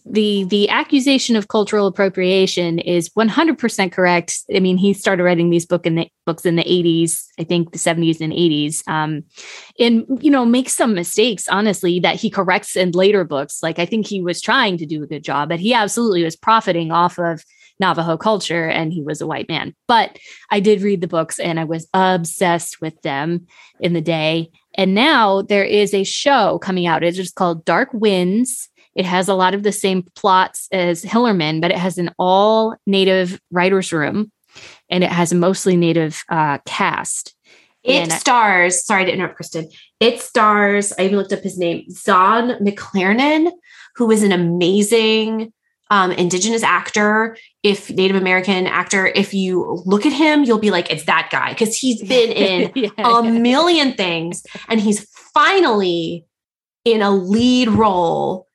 the 0.04 0.44
the 0.44 0.68
accusation 0.68 1.34
of 1.34 1.48
cultural 1.48 1.86
appropriation 1.86 2.78
is 2.78 3.08
100% 3.10 3.92
correct. 3.92 4.38
I 4.54 4.60
mean, 4.60 4.76
he 4.76 4.92
started 4.92 5.24
writing 5.24 5.50
these 5.50 5.66
book 5.66 5.86
in 5.86 5.96
the 5.96 6.08
books 6.24 6.46
in 6.46 6.56
the 6.56 6.62
80s, 6.62 7.24
I 7.38 7.44
think 7.44 7.72
the 7.72 7.78
70s 7.78 8.20
and 8.20 8.32
80s, 8.32 8.86
um, 8.88 9.24
and 9.78 10.06
you 10.20 10.30
know 10.30 10.44
makes 10.44 10.74
some 10.74 10.94
mistakes, 10.94 11.48
honestly, 11.48 11.98
that 12.00 12.16
he 12.16 12.30
corrects 12.30 12.76
in 12.76 12.92
later 12.92 13.24
books. 13.24 13.62
Like 13.62 13.78
I 13.78 13.86
think 13.86 14.06
he 14.06 14.22
was 14.22 14.40
trying 14.40 14.78
to 14.78 14.86
do 14.86 15.02
a 15.02 15.06
good 15.06 15.24
job, 15.24 15.48
but 15.48 15.60
he 15.60 15.74
absolutely 15.74 16.22
was 16.22 16.36
profiting 16.36 16.92
off 16.92 17.18
of 17.18 17.44
Navajo 17.80 18.16
culture, 18.16 18.68
and 18.68 18.92
he 18.92 19.02
was 19.02 19.20
a 19.20 19.26
white 19.26 19.48
man. 19.48 19.74
But 19.86 20.18
I 20.50 20.60
did 20.60 20.82
read 20.82 21.00
the 21.00 21.08
books, 21.08 21.38
and 21.38 21.60
I 21.60 21.64
was 21.64 21.88
obsessed 21.94 22.80
with 22.80 23.00
them 23.02 23.46
in 23.80 23.92
the 23.92 24.00
day. 24.00 24.50
And 24.74 24.94
now 24.94 25.42
there 25.42 25.64
is 25.64 25.94
a 25.94 26.04
show 26.04 26.58
coming 26.58 26.86
out. 26.86 27.02
It's 27.02 27.16
just 27.16 27.34
called 27.34 27.64
Dark 27.64 27.90
Winds. 27.92 28.68
It 28.94 29.04
has 29.04 29.28
a 29.28 29.34
lot 29.34 29.54
of 29.54 29.62
the 29.62 29.72
same 29.72 30.04
plots 30.14 30.68
as 30.72 31.04
Hillerman, 31.04 31.60
but 31.60 31.70
it 31.70 31.76
has 31.76 31.98
an 31.98 32.10
all 32.18 32.74
native 32.86 33.40
writer's 33.50 33.92
room 33.92 34.32
and 34.88 35.04
it 35.04 35.10
has 35.10 35.32
a 35.32 35.36
mostly 35.36 35.76
native 35.76 36.22
uh, 36.30 36.58
cast. 36.66 37.34
It 37.82 38.10
I- 38.10 38.16
stars, 38.16 38.84
sorry 38.84 39.04
to 39.04 39.12
interrupt, 39.12 39.36
Kristen. 39.36 39.68
It 40.00 40.20
stars, 40.20 40.92
I 40.98 41.04
even 41.04 41.18
looked 41.18 41.32
up 41.32 41.42
his 41.42 41.58
name, 41.58 41.84
Zahn 41.90 42.58
McClarnon, 42.64 43.50
who 43.96 44.10
is 44.10 44.22
an 44.22 44.32
amazing 44.32 45.52
um, 45.90 46.12
Indigenous 46.12 46.62
actor. 46.62 47.36
If 47.62 47.90
Native 47.90 48.16
American 48.16 48.66
actor, 48.66 49.06
if 49.06 49.34
you 49.34 49.82
look 49.86 50.06
at 50.06 50.12
him, 50.12 50.44
you'll 50.44 50.58
be 50.58 50.70
like, 50.70 50.90
it's 50.90 51.04
that 51.04 51.28
guy. 51.30 51.50
Because 51.52 51.76
he's 51.76 52.02
been 52.02 52.30
in 52.32 52.72
Yeah, 52.74 52.90
a 52.98 53.24
yeah. 53.24 53.30
million 53.30 53.92
things 53.94 54.44
and 54.68 54.80
he's 54.80 55.08
finally 55.34 56.24
in 56.84 57.02
a 57.02 57.10
lead 57.10 57.68
role. 57.68 58.46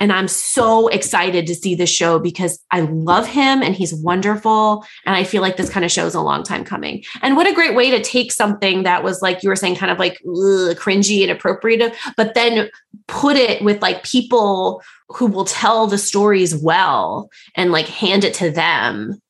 And 0.00 0.12
I'm 0.12 0.28
so 0.28 0.88
excited 0.88 1.46
to 1.46 1.54
see 1.54 1.74
this 1.74 1.90
show 1.90 2.18
because 2.18 2.58
I 2.70 2.80
love 2.80 3.26
him 3.26 3.62
and 3.62 3.74
he's 3.74 3.94
wonderful. 3.94 4.84
And 5.04 5.14
I 5.14 5.24
feel 5.24 5.42
like 5.42 5.58
this 5.58 5.70
kind 5.70 5.84
of 5.84 5.92
show 5.92 6.06
is 6.06 6.14
a 6.14 6.20
long 6.20 6.42
time 6.42 6.64
coming. 6.64 7.04
And 7.22 7.36
what 7.36 7.46
a 7.46 7.54
great 7.54 7.74
way 7.74 7.90
to 7.90 8.02
take 8.02 8.32
something 8.32 8.82
that 8.84 9.04
was 9.04 9.20
like 9.20 9.42
you 9.42 9.50
were 9.50 9.56
saying, 9.56 9.76
kind 9.76 9.92
of 9.92 9.98
like 9.98 10.14
ugh, 10.26 10.76
cringy 10.76 11.22
and 11.22 11.30
appropriate, 11.30 11.94
but 12.16 12.34
then 12.34 12.70
put 13.06 13.36
it 13.36 13.62
with 13.62 13.82
like 13.82 14.02
people 14.02 14.82
who 15.08 15.26
will 15.26 15.44
tell 15.44 15.86
the 15.86 15.98
stories 15.98 16.56
well 16.56 17.28
and 17.54 17.70
like 17.70 17.86
hand 17.86 18.24
it 18.24 18.34
to 18.34 18.50
them. 18.50 19.20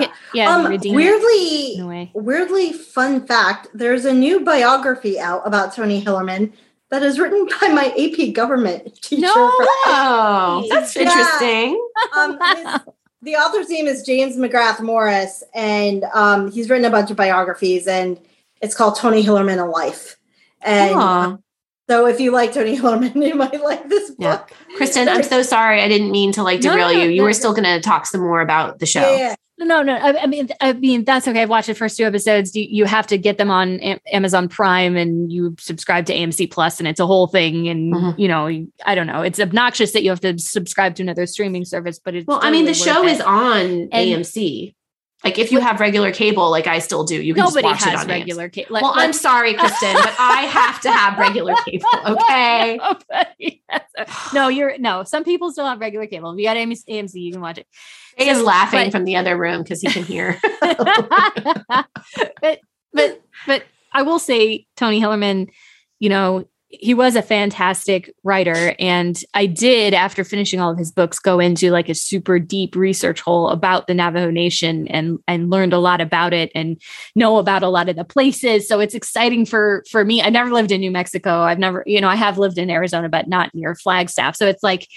yeah. 0.00 0.12
yeah, 0.32 0.54
um, 0.54 0.70
weirdly, 0.70 1.74
in 1.74 1.80
a 1.80 1.86
way. 1.88 2.10
weirdly 2.14 2.72
fun 2.72 3.26
fact: 3.26 3.66
there's 3.74 4.04
a 4.04 4.14
new 4.14 4.38
biography 4.38 5.18
out 5.18 5.42
about 5.44 5.74
Tony 5.74 6.00
Hillerman 6.00 6.52
that 6.94 7.02
is 7.02 7.18
written 7.18 7.46
by 7.60 7.68
my 7.68 7.86
AP 7.98 8.32
government 8.34 9.00
teacher. 9.02 9.22
No 9.22 9.32
from- 9.56 9.66
Oh, 9.86 10.66
that's 10.70 10.94
Yeah. 10.94 11.02
interesting. 11.02 11.88
um, 12.16 12.38
his 12.56 12.80
the 13.22 13.36
author's 13.36 13.68
name 13.70 13.86
is 13.86 14.02
James 14.04 14.36
McGrath 14.36 14.80
Morris, 14.80 15.42
and 15.54 16.04
um, 16.12 16.50
he's 16.52 16.68
written 16.70 16.84
a 16.84 16.90
bunch 16.90 17.10
of 17.10 17.16
biographies, 17.16 17.86
and 17.88 18.18
it's 18.60 18.74
called 18.74 18.96
Tony 18.96 19.22
Hillerman: 19.24 19.58
A 19.58 19.64
Life. 19.64 20.16
And 20.62 20.94
Aw. 20.94 21.36
so, 21.90 22.06
if 22.06 22.20
you 22.20 22.30
like 22.32 22.52
Tony 22.52 22.76
Hillerman, 22.78 23.14
you 23.26 23.34
might 23.34 23.60
like 23.62 23.88
this 23.88 24.10
book. 24.10 24.16
Yeah. 24.20 24.36
book. 24.36 24.50
Kristen, 24.76 25.08
I'm 25.08 25.22
so 25.22 25.42
sorry. 25.42 25.82
I 25.82 25.88
didn't 25.88 26.10
mean 26.10 26.32
to 26.32 26.42
like 26.42 26.62
No, 26.62 26.70
derail 26.72 26.92
no, 26.92 27.02
you. 27.02 27.10
You 27.10 27.16
no, 27.18 27.22
were 27.24 27.30
no. 27.30 27.32
still 27.32 27.52
going 27.54 27.64
to 27.64 27.80
talk 27.80 28.06
some 28.06 28.20
more 28.20 28.40
about 28.42 28.78
the 28.78 28.86
show. 28.86 29.00
Yeah, 29.00 29.16
yeah. 29.16 29.34
No, 29.64 29.82
no. 29.82 29.94
I, 29.94 30.22
I 30.22 30.26
mean, 30.26 30.48
I 30.60 30.72
mean 30.74 31.04
that's 31.04 31.26
okay. 31.26 31.42
I've 31.42 31.48
watched 31.48 31.66
the 31.68 31.74
first 31.74 31.96
two 31.96 32.04
episodes. 32.04 32.54
You, 32.54 32.66
you 32.68 32.84
have 32.84 33.06
to 33.08 33.18
get 33.18 33.38
them 33.38 33.50
on 33.50 33.80
Am- 33.80 33.98
Amazon 34.12 34.48
Prime, 34.48 34.96
and 34.96 35.32
you 35.32 35.56
subscribe 35.58 36.06
to 36.06 36.14
AMC 36.14 36.50
Plus, 36.50 36.78
and 36.78 36.86
it's 36.88 37.00
a 37.00 37.06
whole 37.06 37.26
thing. 37.26 37.68
And 37.68 37.94
Mhm. 37.94 38.18
you 38.18 38.28
know, 38.28 38.46
I 38.86 38.94
don't 38.94 39.06
know. 39.06 39.22
It's 39.22 39.40
obnoxious 39.40 39.92
that 39.92 40.02
you 40.02 40.10
have 40.10 40.20
to 40.20 40.38
subscribe 40.38 40.94
to 40.96 41.02
another 41.02 41.26
streaming 41.26 41.64
service, 41.64 41.98
but 41.98 42.14
it's 42.14 42.26
Well, 42.26 42.40
I 42.42 42.50
mean, 42.50 42.66
the 42.66 42.74
show 42.74 43.02
worth 43.02 43.12
is 43.12 43.20
it. 43.20 43.26
on 43.26 43.88
AMC. 43.92 44.74
Like 45.24 45.38
if 45.38 45.50
you 45.50 45.58
have 45.58 45.80
regular 45.80 46.12
cable, 46.12 46.50
like 46.50 46.66
I 46.66 46.80
still 46.80 47.02
do, 47.02 47.14
you 47.22 47.32
can 47.32 47.44
Nobody 47.44 47.66
just 47.68 47.86
watch 47.86 47.94
it 47.94 47.98
on 47.98 48.06
regular 48.08 48.50
cable. 48.50 48.72
Well, 48.82 48.92
I'm 48.94 49.14
sorry, 49.14 49.54
Kristen, 49.58 49.94
but 49.94 50.14
I 50.18 50.42
have 50.42 50.82
to 50.82 50.90
have 50.92 51.18
regular 51.18 51.54
cable. 51.64 51.88
Okay. 52.06 52.78
no, 54.34 54.48
you're 54.48 54.76
no. 54.78 55.02
Some 55.04 55.24
people 55.24 55.50
still 55.50 55.64
have 55.66 55.80
regular 55.80 56.06
cable. 56.06 56.32
If 56.32 56.38
you 56.38 56.44
got 56.44 56.56
AMC, 56.58 56.84
AMC, 56.90 57.14
you 57.14 57.32
can 57.32 57.40
watch 57.40 57.56
it. 57.58 57.66
He 58.16 58.28
is 58.28 58.42
laughing 58.42 58.86
But- 58.86 58.92
from 58.92 59.04
the 59.04 59.16
other 59.16 59.36
room 59.36 59.62
because 59.62 59.80
he 59.80 59.88
can 59.88 60.04
hear. 60.04 60.38
but 60.60 61.86
but 62.92 63.20
but 63.46 63.64
I 63.92 64.02
will 64.02 64.18
say 64.18 64.66
Tony 64.76 65.00
Hillerman, 65.00 65.48
you 65.98 66.08
know, 66.08 66.46
he 66.80 66.94
was 66.94 67.14
a 67.14 67.22
fantastic 67.22 68.12
writer 68.24 68.74
and 68.78 69.20
I 69.34 69.46
did 69.46 69.94
after 69.94 70.24
finishing 70.24 70.60
all 70.60 70.72
of 70.72 70.78
his 70.78 70.90
books 70.90 71.18
go 71.18 71.38
into 71.38 71.70
like 71.70 71.88
a 71.88 71.94
super 71.94 72.38
deep 72.38 72.74
research 72.74 73.20
hole 73.20 73.48
about 73.48 73.86
the 73.86 73.94
Navajo 73.94 74.30
Nation 74.30 74.88
and 74.88 75.18
and 75.28 75.50
learned 75.50 75.72
a 75.72 75.78
lot 75.78 76.00
about 76.00 76.32
it 76.32 76.50
and 76.54 76.80
know 77.14 77.38
about 77.38 77.62
a 77.62 77.68
lot 77.68 77.88
of 77.88 77.96
the 77.96 78.04
places. 78.04 78.66
So 78.66 78.80
it's 78.80 78.94
exciting 78.94 79.46
for 79.46 79.84
for 79.90 80.04
me. 80.04 80.22
I 80.22 80.30
never 80.30 80.50
lived 80.50 80.72
in 80.72 80.80
New 80.80 80.90
Mexico. 80.90 81.42
I've 81.42 81.58
never 81.58 81.82
you 81.86 82.00
know 82.00 82.08
I 82.08 82.16
have 82.16 82.38
lived 82.38 82.58
in 82.58 82.70
Arizona 82.70 83.08
but 83.08 83.28
not 83.28 83.54
near 83.54 83.74
Flagstaff. 83.74 84.36
So 84.36 84.46
it's 84.46 84.62
like 84.62 84.88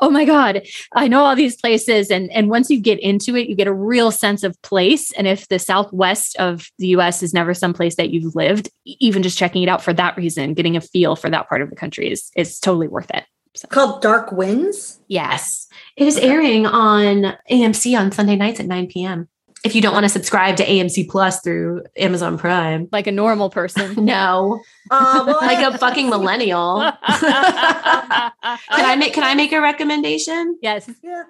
oh 0.00 0.10
my 0.10 0.24
god 0.24 0.66
I 0.92 1.08
know 1.08 1.24
all 1.24 1.36
these 1.36 1.56
places 1.56 2.10
and 2.10 2.30
and 2.32 2.50
once 2.50 2.70
you 2.70 2.80
get 2.80 3.00
into 3.00 3.36
it 3.36 3.48
you 3.48 3.56
get 3.56 3.66
a 3.66 3.74
real 3.74 4.10
sense 4.10 4.42
of 4.42 4.60
place 4.62 5.12
and 5.12 5.26
if 5.26 5.48
the 5.48 5.58
southwest 5.58 6.36
of 6.38 6.70
the 6.78 6.88
US 6.88 7.22
is 7.22 7.34
never 7.34 7.54
someplace 7.54 7.96
that 7.96 8.10
you've 8.10 8.34
lived 8.34 8.68
even 8.84 9.22
just 9.22 9.38
checking 9.38 9.62
it 9.62 9.68
out 9.68 9.82
for 9.82 9.92
that 9.92 10.16
reason 10.16 10.54
getting 10.54 10.76
a 10.76 10.80
feel 10.80 11.16
for 11.16 11.30
that 11.30 11.48
part 11.48 11.62
of 11.62 11.70
the 11.70 11.76
country 11.76 12.10
is 12.10 12.30
is 12.36 12.58
totally 12.60 12.88
worth 12.88 13.10
it 13.10 13.24
Called 13.70 14.02
Dark 14.02 14.32
Winds. 14.32 15.00
Yes. 15.08 15.66
It 15.96 16.06
is 16.06 16.18
airing 16.18 16.66
on 16.66 17.36
AMC 17.50 17.98
on 17.98 18.12
Sunday 18.12 18.36
nights 18.36 18.60
at 18.60 18.66
9 18.66 18.86
p.m. 18.88 19.28
If 19.64 19.74
you 19.74 19.82
don't 19.82 19.92
want 19.94 20.04
to 20.04 20.08
subscribe 20.08 20.56
to 20.56 20.64
AMC 20.64 21.08
Plus 21.08 21.40
through 21.40 21.82
Amazon 21.96 22.38
Prime. 22.38 22.88
like 22.92 23.06
a 23.08 23.12
normal 23.12 23.50
person 23.50 24.04
No, 24.04 24.60
Uh, 24.90 25.24
well, 25.26 25.38
like 25.42 25.58
a 25.74 25.76
fucking 25.76 26.08
millennial. 26.08 26.80
can 27.08 28.32
I 28.70 28.96
make 28.96 29.12
can 29.12 29.24
I 29.24 29.34
make 29.34 29.52
a 29.52 29.60
recommendation? 29.60 30.58
yes 30.62 30.88
Yeah. 31.02 31.24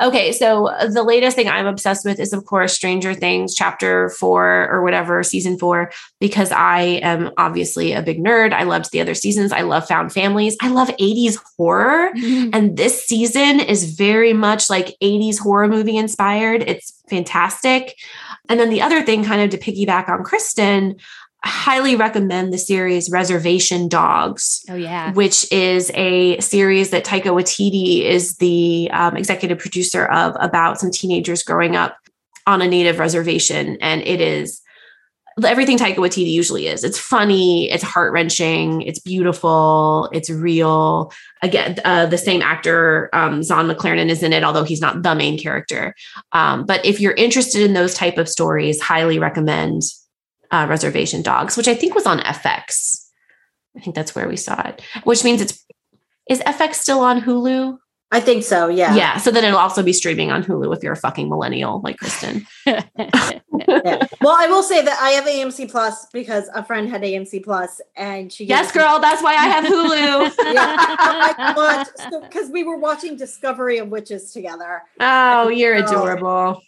Okay, 0.00 0.32
so 0.32 0.68
uh, 0.68 0.86
the 0.86 1.02
latest 1.02 1.36
thing 1.36 1.48
I'm 1.48 1.66
obsessed 1.66 2.04
with 2.04 2.20
is, 2.20 2.32
of 2.32 2.44
course, 2.44 2.72
Stranger 2.72 3.14
Things, 3.14 3.54
chapter 3.54 4.10
four 4.10 4.68
or 4.70 4.82
whatever, 4.82 5.22
season 5.22 5.58
four, 5.58 5.90
because 6.20 6.52
I 6.52 6.80
am 7.02 7.30
obviously 7.36 7.92
a 7.92 8.02
big 8.02 8.22
nerd. 8.22 8.52
I 8.52 8.62
loved 8.62 8.92
the 8.92 9.00
other 9.00 9.14
seasons. 9.14 9.52
I 9.52 9.62
love 9.62 9.86
found 9.86 10.12
families. 10.12 10.56
I 10.60 10.68
love 10.68 10.88
80s 10.88 11.38
horror. 11.56 12.12
And 12.52 12.76
this 12.76 13.04
season 13.04 13.60
is 13.60 13.94
very 13.94 14.32
much 14.32 14.70
like 14.70 14.96
80s 15.02 15.38
horror 15.38 15.68
movie 15.68 15.96
inspired. 15.96 16.62
It's 16.62 17.02
fantastic. 17.08 17.96
And 18.48 18.58
then 18.58 18.70
the 18.70 18.82
other 18.82 19.02
thing, 19.02 19.24
kind 19.24 19.42
of 19.42 19.50
to 19.50 19.58
piggyback 19.58 20.08
on 20.08 20.24
Kristen, 20.24 20.96
highly 21.44 21.96
recommend 21.96 22.52
the 22.52 22.58
series 22.58 23.10
Reservation 23.10 23.88
Dogs 23.88 24.64
oh 24.68 24.74
yeah 24.74 25.12
which 25.12 25.50
is 25.52 25.90
a 25.94 26.38
series 26.40 26.90
that 26.90 27.04
Taika 27.04 27.26
Waititi 27.26 28.02
is 28.04 28.36
the 28.36 28.90
um, 28.92 29.16
executive 29.16 29.58
producer 29.58 30.06
of 30.06 30.36
about 30.40 30.78
some 30.78 30.90
teenagers 30.90 31.42
growing 31.42 31.76
up 31.76 31.96
on 32.46 32.62
a 32.62 32.66
native 32.66 32.98
reservation. 32.98 33.78
And 33.80 34.02
it 34.02 34.20
is 34.20 34.60
everything 35.44 35.78
Taika 35.78 35.96
Waititi 35.96 36.30
usually 36.30 36.66
is. 36.66 36.84
It's 36.84 36.98
funny, 36.98 37.70
it's 37.70 37.82
heart 37.82 38.12
wrenching, 38.12 38.82
it's 38.82 38.98
beautiful, 38.98 40.10
it's 40.12 40.28
real. 40.28 41.12
Again, 41.42 41.78
uh, 41.84 42.06
the 42.06 42.18
same 42.18 42.42
actor, 42.42 43.08
um, 43.14 43.42
Zahn 43.42 43.66
McClarnon, 43.66 44.10
is 44.10 44.22
in 44.22 44.32
it, 44.32 44.44
although 44.44 44.64
he's 44.64 44.80
not 44.80 45.02
the 45.02 45.14
main 45.14 45.38
character. 45.38 45.94
Um, 46.32 46.66
but 46.66 46.84
if 46.84 47.00
you're 47.00 47.12
interested 47.12 47.62
in 47.62 47.72
those 47.72 47.94
type 47.94 48.18
of 48.18 48.28
stories, 48.28 48.80
highly 48.80 49.18
recommend 49.18 49.82
uh, 50.50 50.66
Reservation 50.68 51.22
Dogs, 51.22 51.56
which 51.56 51.68
I 51.68 51.74
think 51.74 51.94
was 51.94 52.06
on 52.06 52.18
FX. 52.20 53.06
I 53.76 53.80
think 53.80 53.94
that's 53.94 54.14
where 54.14 54.28
we 54.28 54.36
saw 54.36 54.60
it, 54.68 54.82
which 55.04 55.24
means 55.24 55.40
it's 55.40 55.64
is 56.28 56.40
FX 56.40 56.74
still 56.74 57.00
on 57.00 57.20
Hulu? 57.20 57.78
I 58.12 58.18
think 58.20 58.42
so. 58.42 58.68
Yeah. 58.68 58.94
Yeah. 58.96 59.18
So 59.18 59.30
then 59.30 59.44
it'll 59.44 59.58
also 59.58 59.82
be 59.84 59.92
streaming 59.92 60.32
on 60.32 60.42
Hulu 60.42 60.76
if 60.76 60.82
you're 60.82 60.92
a 60.92 60.96
fucking 60.96 61.28
millennial 61.28 61.80
like 61.82 61.96
Kristen. 61.98 62.46
Yeah. 63.68 64.04
Well, 64.20 64.34
I 64.36 64.46
will 64.48 64.62
say 64.62 64.82
that 64.82 64.98
I 65.00 65.10
have 65.10 65.24
AMC 65.24 65.70
Plus 65.70 66.06
because 66.12 66.48
a 66.54 66.64
friend 66.64 66.88
had 66.88 67.02
AMC 67.02 67.44
Plus, 67.44 67.80
and 67.94 68.32
she 68.32 68.44
yes, 68.44 68.72
girl. 68.72 68.98
That's 68.98 69.22
why 69.22 69.34
I 69.34 69.46
have 69.46 69.64
Hulu. 69.64 70.32
Yeah, 70.54 70.76
I 71.38 71.54
watched 71.56 72.22
because 72.22 72.50
we 72.50 72.64
were 72.64 72.78
watching 72.78 73.16
Discovery 73.16 73.78
of 73.78 73.88
Witches 73.88 74.32
together. 74.32 74.82
oh, 74.98 75.48
you're 75.48 75.74
adorable. 75.74 76.62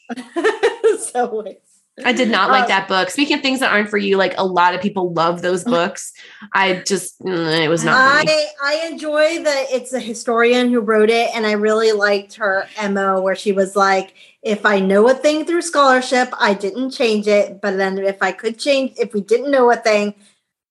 so 0.99 1.41
it's- 1.41 1.72
I 2.05 2.13
did 2.13 2.31
not 2.31 2.51
like 2.51 2.65
Uh, 2.65 2.69
that 2.69 2.89
book. 2.89 3.11
Speaking 3.11 3.37
of 3.37 3.43
things 3.43 3.61
that 3.61 3.73
aren't 3.73 3.91
for 3.91 3.99
you, 3.99 4.17
like 4.17 4.35
a 4.39 4.45
lot 4.45 4.75
of 4.75 4.81
people 4.81 5.13
love 5.13 5.43
those 5.43 5.65
books. 5.77 6.13
I 6.53 6.83
just 6.87 7.21
mm, 7.21 7.61
it 7.65 7.69
was 7.69 7.85
not. 7.85 7.97
I 7.99 8.47
I 8.63 8.89
enjoy 8.91 9.43
that 9.43 9.67
it's 9.71 9.93
a 9.93 10.01
historian 10.01 10.71
who 10.71 10.81
wrote 10.81 11.11
it, 11.11 11.31
and 11.35 11.47
I 11.47 11.53
really 11.53 11.93
liked 11.93 12.35
her 12.35 12.67
mo 12.91 13.21
where 13.21 13.37
she 13.37 13.53
was 13.53 13.75
like, 13.77 14.15
"If 14.43 14.65
I 14.67 14.81
know 14.81 15.09
a 15.09 15.15
thing 15.15 15.45
through 15.45 15.63
scholarship, 15.63 16.29
I 16.39 16.55
didn't 16.55 16.91
change 16.91 17.27
it, 17.29 17.61
but 17.61 17.77
then 17.77 17.99
if 17.99 18.23
I 18.23 18.33
could 18.33 18.59
change, 18.59 18.93
if 18.99 19.13
we 19.15 19.21
didn't 19.21 19.51
know 19.51 19.71
a 19.71 19.77
thing, 19.77 20.15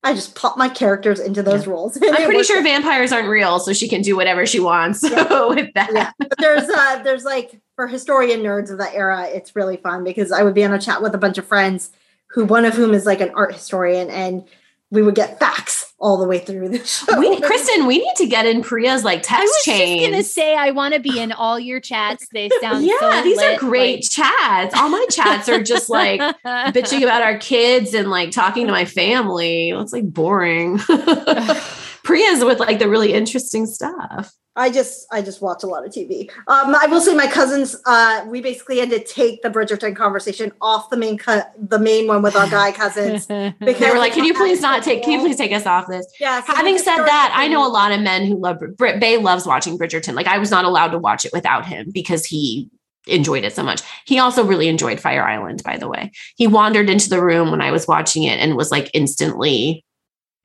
I 0.03 0.13
just 0.15 0.33
pop 0.35 0.57
my 0.57 0.67
characters 0.69 1.19
into 1.19 1.43
those 1.43 1.67
roles." 1.67 1.97
I'm 2.03 2.25
pretty 2.25 2.43
sure 2.43 2.61
vampires 2.63 3.11
aren't 3.11 3.29
real, 3.29 3.59
so 3.59 3.71
she 3.73 3.87
can 3.87 4.01
do 4.01 4.15
whatever 4.15 4.45
she 4.45 4.59
wants 4.59 5.03
Yeah. 5.09 5.45
with 5.47 5.73
that. 5.75 5.89
yeah 5.93 6.11
but 6.17 6.33
there's 6.39 6.69
uh 6.69 7.01
there's 7.03 7.23
like 7.23 7.59
for 7.75 7.87
historian 7.87 8.41
nerds 8.41 8.71
of 8.71 8.77
that 8.77 8.93
era 8.93 9.27
it's 9.27 9.55
really 9.55 9.77
fun 9.77 10.03
because 10.03 10.31
i 10.31 10.43
would 10.43 10.53
be 10.53 10.63
on 10.63 10.73
a 10.73 10.79
chat 10.79 11.01
with 11.01 11.15
a 11.15 11.17
bunch 11.17 11.37
of 11.37 11.45
friends 11.45 11.91
who 12.27 12.45
one 12.45 12.65
of 12.65 12.73
whom 12.73 12.93
is 12.93 13.05
like 13.05 13.21
an 13.21 13.31
art 13.35 13.53
historian 13.53 14.09
and 14.09 14.43
we 14.91 15.01
would 15.01 15.15
get 15.15 15.39
facts 15.39 15.93
all 15.99 16.17
the 16.17 16.27
way 16.27 16.39
through 16.39 16.67
the 16.67 16.79
show 16.85 17.17
We, 17.17 17.39
Kristen, 17.39 17.85
we 17.85 17.99
need 17.99 18.15
to 18.17 18.27
get 18.27 18.45
in 18.45 18.61
Priya's 18.61 19.03
like 19.03 19.21
text 19.23 19.63
chain. 19.63 19.73
I 19.73 19.79
was 19.79 19.87
chain. 19.87 19.99
just 19.99 20.11
gonna 20.11 20.23
say 20.23 20.55
I 20.55 20.71
want 20.71 20.93
to 20.93 20.99
be 20.99 21.17
in 21.17 21.31
all 21.31 21.59
your 21.59 21.79
chats. 21.79 22.27
They 22.33 22.49
sound 22.61 22.85
yeah, 22.85 22.99
so 22.99 23.23
these 23.23 23.41
are 23.41 23.51
lit, 23.51 23.59
great 23.59 24.01
chats. 24.03 24.75
All 24.75 24.89
my 24.89 25.05
chats 25.09 25.47
are 25.47 25.63
just 25.63 25.89
like 25.89 26.19
like 26.19 26.73
bitching 26.73 27.03
about 27.03 27.21
our 27.21 27.37
kids 27.37 27.93
and 27.93 28.09
like 28.09 28.31
talking 28.31 28.65
to 28.67 28.73
my 28.73 28.85
family. 28.85 29.69
It's 29.69 29.93
like 29.93 30.11
boring. 30.11 30.77
Priya's 32.03 32.43
with 32.43 32.59
like 32.59 32.79
the 32.79 32.89
really 32.89 33.13
interesting 33.13 33.65
stuff. 33.65 34.33
I 34.55 34.69
just 34.69 35.07
i 35.11 35.21
just 35.21 35.41
watch 35.41 35.63
a 35.63 35.67
lot 35.67 35.85
of 35.85 35.91
tv 35.91 36.29
um 36.47 36.75
i 36.75 36.85
will 36.87 37.01
say 37.01 37.13
my 37.13 37.27
cousins 37.27 37.75
uh 37.85 38.25
we 38.27 38.41
basically 38.41 38.79
had 38.79 38.89
to 38.89 39.03
take 39.03 39.41
the 39.41 39.49
bridgerton 39.49 39.95
conversation 39.95 40.51
off 40.61 40.89
the 40.89 40.97
main 40.97 41.17
cut 41.17 41.53
the 41.57 41.79
main 41.79 42.07
one 42.07 42.21
with 42.21 42.35
our 42.35 42.49
guy 42.49 42.71
cousins 42.71 43.25
because 43.59 43.79
They 43.79 43.91
were 43.91 43.97
like, 43.97 44.13
"Can 44.13 44.25
you 44.25 44.33
please 44.33 44.61
not 44.61 44.83
take? 44.83 45.03
Can 45.03 45.13
you 45.13 45.19
please 45.19 45.37
take 45.37 45.51
us 45.51 45.65
off 45.65 45.87
this?" 45.87 46.05
yeah 46.19 46.43
so 46.43 46.53
Having 46.53 46.77
said 46.79 46.97
that, 47.05 47.33
I 47.35 47.47
know 47.47 47.65
a 47.65 47.69
lot 47.69 47.91
of 47.91 48.01
men 48.01 48.25
who 48.25 48.37
love 48.37 48.61
Brit. 48.77 48.99
Bay 48.99 49.17
loves 49.17 49.45
watching 49.45 49.77
Bridgerton. 49.77 50.13
Like 50.13 50.27
I 50.27 50.37
was 50.37 50.51
not 50.51 50.65
allowed 50.65 50.89
to 50.89 50.99
watch 50.99 51.25
it 51.25 51.31
without 51.33 51.65
him 51.65 51.89
because 51.91 52.25
he 52.25 52.69
enjoyed 53.07 53.43
it 53.43 53.53
so 53.53 53.63
much. 53.63 53.81
He 54.05 54.19
also 54.19 54.43
really 54.43 54.67
enjoyed 54.67 54.99
Fire 54.99 55.23
Island, 55.23 55.63
by 55.63 55.77
the 55.77 55.87
way. 55.87 56.11
He 56.35 56.47
wandered 56.47 56.89
into 56.89 57.09
the 57.09 57.23
room 57.23 57.49
when 57.51 57.61
I 57.61 57.71
was 57.71 57.87
watching 57.87 58.23
it 58.23 58.39
and 58.39 58.55
was 58.55 58.71
like 58.71 58.91
instantly 58.93 59.83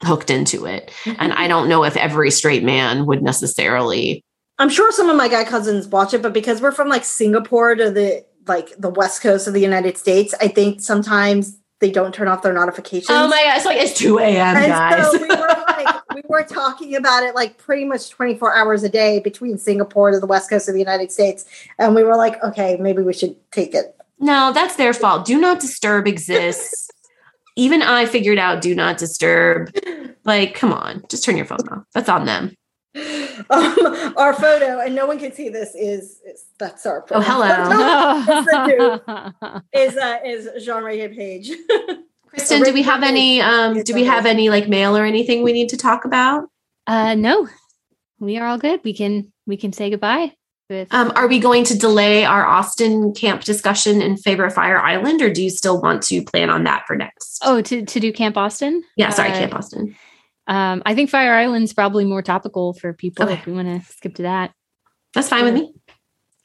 hooked 0.03 0.31
into 0.31 0.67
it. 0.67 0.93
And 1.05 1.33
I 1.33 1.43
mm-hmm. 1.43 1.49
don't 1.49 1.69
know 1.69 1.85
if 1.85 1.97
every 1.97 2.31
straight 2.31 2.65
man 2.65 3.07
would 3.07 3.23
necessarily. 3.23 4.23
I'm 4.59 4.69
sure 4.69 4.91
some 4.93 5.11
of 5.11 5.17
my 5.17 5.29
guy 5.29 5.45
cousins 5.45 5.87
watch 5.89 6.15
it, 6.15 6.23
but 6.23 6.33
because 6.33 6.61
we're 6.61 6.73
from 6.73 6.89
like 6.89 7.05
Singapore 7.05 7.75
to 7.75 7.91
the 7.91 8.25
like 8.47 8.77
the 8.79 8.91
west 8.91 9.23
coast 9.23 9.49
of 9.49 9.55
the 9.55 9.61
United 9.61 9.99
States, 9.99 10.35
I 10.41 10.49
think 10.49 10.81
sometimes 10.81 11.59
they 11.81 11.91
don't 11.91 12.15
turn 12.15 12.29
off 12.29 12.43
their 12.43 12.53
notifications. 12.53 13.11
Oh 13.11 13.29
my 13.29 13.43
god, 13.43 13.57
it's 13.57 13.67
like 13.67 13.79
it's 13.79 13.99
2 13.99 14.19
a.m. 14.19 14.57
and 14.57 14.67
guys. 14.67 15.11
so 15.11 15.21
we 15.21 15.29
were 15.29 15.65
like 15.69 16.15
we 16.15 16.23
were 16.29 16.45
talking 16.45 16.97
about 16.97 17.23
it 17.23 17.35
like 17.35 17.59
pretty 17.59 17.85
much 17.85 18.09
24 18.11 18.55
hours 18.57 18.83
a 18.83 18.89
day 18.89 19.21
between 19.21 19.59
Singapore 19.59 20.11
to 20.11 20.21
the 20.21 20.27
west 20.27 20.49
coast 20.49 20.69
of 20.69 20.75
the 20.75 20.81
United 20.81 21.13
States. 21.13 21.45
And 21.79 21.95
we 21.95 22.03
were 22.03 22.17
like, 22.17 22.43
okay, 22.43 22.77
maybe 22.77 23.03
we 23.03 23.13
should 23.13 23.37
take 23.51 23.75
it. 23.75 23.95
No, 24.19 24.53
that's 24.53 24.77
their 24.77 24.95
fault. 24.95 25.27
Do 25.27 25.39
not 25.39 25.61
disturb 25.61 26.09
exists. 26.09 26.86
Even 27.57 27.83
I 27.83 28.07
figured 28.07 28.39
out 28.39 28.61
do 28.61 28.75
not 28.75 28.99
disturb. 28.99 29.75
Like, 30.27 30.55
come 30.57 30.73
on, 30.73 31.05
just 31.09 31.23
turn 31.23 31.37
your 31.37 31.47
phone 31.47 31.69
off. 31.71 31.85
That's 31.95 32.09
on 32.09 32.27
them. 32.27 32.53
um, 33.49 34.15
our 34.17 34.33
photo, 34.33 34.81
and 34.81 34.93
no 34.93 35.07
one 35.07 35.21
can 35.21 35.31
see 35.31 35.49
this, 35.49 35.73
is, 35.77 36.21
is 36.27 36.47
that's 36.59 36.85
our 36.85 37.05
Oh, 37.13 37.21
hello. 37.21 37.53
is 39.73 39.97
uh, 39.97 40.19
is 40.25 40.65
Jean 40.65 40.83
Marie 40.83 41.07
Page. 41.07 41.53
Kristen, 42.27 42.63
do 42.63 42.73
we 42.73 42.83
have 42.83 43.05
any 43.05 43.41
um 43.41 43.81
do 43.85 43.95
we 43.95 44.03
have 44.03 44.27
any 44.27 44.51
like 44.51 44.69
mail 44.69 44.97
or 44.97 45.05
anything 45.05 45.45
we 45.45 45.53
need 45.53 45.69
to 45.69 45.77
talk 45.77 46.05
about? 46.05 46.49
uh 46.89 47.15
no. 47.15 47.49
We 48.19 48.37
are 48.39 48.47
all 48.49 48.59
good. 48.59 48.81
We 48.83 48.95
can 48.95 49.33
we 49.47 49.57
can 49.57 49.73
say 49.73 49.91
goodbye. 49.91 50.33
Um, 50.91 51.13
are 51.15 51.29
we 51.29 51.39
going 51.39 51.63
to 51.65 51.79
delay 51.79 52.25
our 52.25 52.45
Austen 52.45 53.15
camp 53.15 53.45
discussion 53.45 54.03
in 54.03 54.17
favor 54.17 54.45
of 54.45 54.55
Fire 54.55 54.79
Island, 54.81 55.23
or 55.23 55.33
do 55.33 55.43
you 55.43 55.51
still 55.51 55.81
want 55.81 56.03
to 56.05 56.23
plan 56.25 56.51
on 56.51 56.65
that 56.65 56.85
for 56.87 56.97
next? 56.97 57.41
oh 57.45 57.61
to 57.63 57.85
to 57.85 58.01
do 58.01 58.13
Camp 58.13 58.37
Austen? 58.37 58.83
yeah, 58.97 59.11
sorry, 59.11 59.31
uh, 59.31 59.35
Camp 59.35 59.55
Austen. 59.55 59.97
Um, 60.49 60.83
I 60.85 60.95
think 60.95 61.11
Fire 61.11 61.35
Island's 61.35 61.73
probably 61.73 62.05
more 62.05 62.23
topical 62.23 62.73
for 62.73 62.93
people 62.93 63.25
Okay. 63.25 63.35
if 63.35 63.47
we 63.47 63.53
want 63.53 63.69
to 63.69 63.93
skip 63.93 64.15
to 64.17 64.23
that. 64.23 64.53
That's 65.15 65.29
fine 65.29 65.45
with 65.45 65.55
me. 65.55 65.73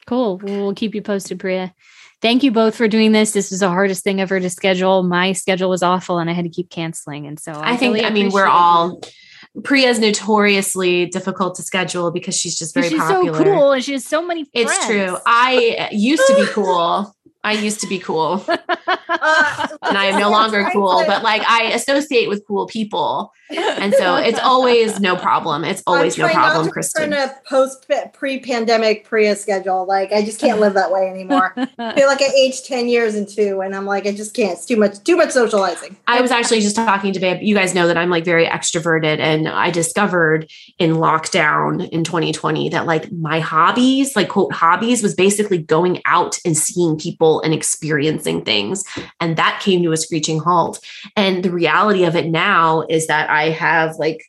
Cool. 0.06 0.38
We'll 0.38 0.74
keep 0.74 0.94
you 0.94 1.02
posted, 1.02 1.38
Priya. 1.38 1.72
Thank 2.20 2.42
you 2.42 2.50
both 2.52 2.76
for 2.76 2.86
doing 2.88 3.12
this. 3.12 3.32
This 3.32 3.50
was 3.50 3.60
the 3.60 3.68
hardest 3.68 4.02
thing 4.04 4.20
ever 4.20 4.38
to 4.38 4.50
schedule. 4.50 5.02
My 5.02 5.32
schedule 5.32 5.68
was 5.68 5.82
awful 5.82 6.18
and 6.18 6.30
I 6.30 6.32
had 6.32 6.44
to 6.44 6.50
keep 6.50 6.70
canceling. 6.70 7.26
And 7.26 7.38
so 7.38 7.52
I 7.52 7.76
think 7.76 7.94
really 7.94 8.06
I 8.06 8.10
mean 8.10 8.30
we're 8.30 8.46
appreciate 8.46 9.14
all 9.54 9.62
Priya's 9.62 9.98
notoriously 9.98 11.06
difficult 11.06 11.54
to 11.56 11.62
schedule 11.62 12.10
because 12.10 12.36
she's 12.36 12.56
just 12.56 12.74
very 12.74 12.88
She's 12.88 12.98
popular. 12.98 13.38
so 13.38 13.44
cool 13.44 13.72
and 13.72 13.84
she 13.84 13.92
has 13.92 14.04
so 14.04 14.26
many 14.26 14.44
friends. 14.44 14.70
It's 14.70 14.86
true. 14.86 15.16
I 15.26 15.88
used 15.92 16.22
to 16.26 16.34
be 16.36 16.46
cool. 16.46 17.14
I 17.44 17.52
used 17.52 17.80
to 17.80 17.86
be 17.86 17.98
cool. 17.98 18.44
Uh, 18.48 18.56
and 19.82 19.98
I 19.98 20.06
am 20.06 20.20
no 20.20 20.30
longer 20.30 20.68
cool, 20.72 21.04
but 21.06 21.22
like 21.22 21.42
I 21.46 21.72
associate 21.72 22.28
with 22.28 22.46
cool 22.46 22.66
people. 22.66 23.32
And 23.56 23.94
so 23.94 24.16
it's 24.16 24.38
always 24.38 25.00
no 25.00 25.16
problem. 25.16 25.64
It's 25.64 25.82
always 25.86 26.16
no 26.16 26.24
I'm 26.24 26.30
trying 26.30 26.42
not 26.42 26.50
problem, 26.50 26.66
to 26.66 26.72
Kristen. 26.72 27.10
Turn 27.10 27.12
a 27.12 27.34
post 27.48 27.90
pre-pandemic 28.12 29.04
Priya 29.04 29.36
schedule. 29.36 29.86
Like 29.86 30.12
I 30.12 30.22
just 30.24 30.40
can't 30.40 30.60
live 30.60 30.74
that 30.74 30.90
way 30.90 31.08
anymore. 31.08 31.54
I 31.78 31.94
feel 31.94 32.06
like 32.06 32.22
I 32.22 32.30
aged 32.36 32.66
ten 32.66 32.88
years 32.88 33.14
in 33.14 33.26
two, 33.26 33.60
and 33.60 33.74
I'm 33.74 33.86
like 33.86 34.06
I 34.06 34.12
just 34.12 34.34
can't. 34.34 34.52
It's 34.52 34.66
too 34.66 34.76
much. 34.76 35.02
Too 35.04 35.16
much 35.16 35.30
socializing. 35.30 35.96
I 36.06 36.20
was 36.20 36.30
actually 36.30 36.60
just 36.60 36.76
talking 36.76 37.12
to 37.12 37.20
Babe. 37.20 37.42
You 37.42 37.54
guys 37.54 37.74
know 37.74 37.86
that 37.86 37.96
I'm 37.96 38.10
like 38.10 38.24
very 38.24 38.46
extroverted, 38.46 39.18
and 39.18 39.48
I 39.48 39.70
discovered 39.70 40.50
in 40.78 40.92
lockdown 40.92 41.88
in 41.90 42.04
2020 42.04 42.68
that 42.70 42.86
like 42.86 43.10
my 43.12 43.40
hobbies, 43.40 44.16
like 44.16 44.28
quote 44.28 44.52
hobbies, 44.52 45.02
was 45.02 45.14
basically 45.14 45.58
going 45.58 46.00
out 46.06 46.38
and 46.44 46.56
seeing 46.56 46.98
people 46.98 47.40
and 47.42 47.52
experiencing 47.52 48.44
things. 48.44 48.84
And 49.20 49.36
that 49.36 49.60
came 49.62 49.82
to 49.82 49.92
a 49.92 49.96
screeching 49.96 50.38
halt. 50.38 50.84
And 51.16 51.44
the 51.44 51.50
reality 51.50 52.04
of 52.04 52.16
it 52.16 52.26
now 52.26 52.84
is 52.88 53.06
that 53.06 53.30
I 53.30 53.41
have 53.50 53.96
like 53.96 54.22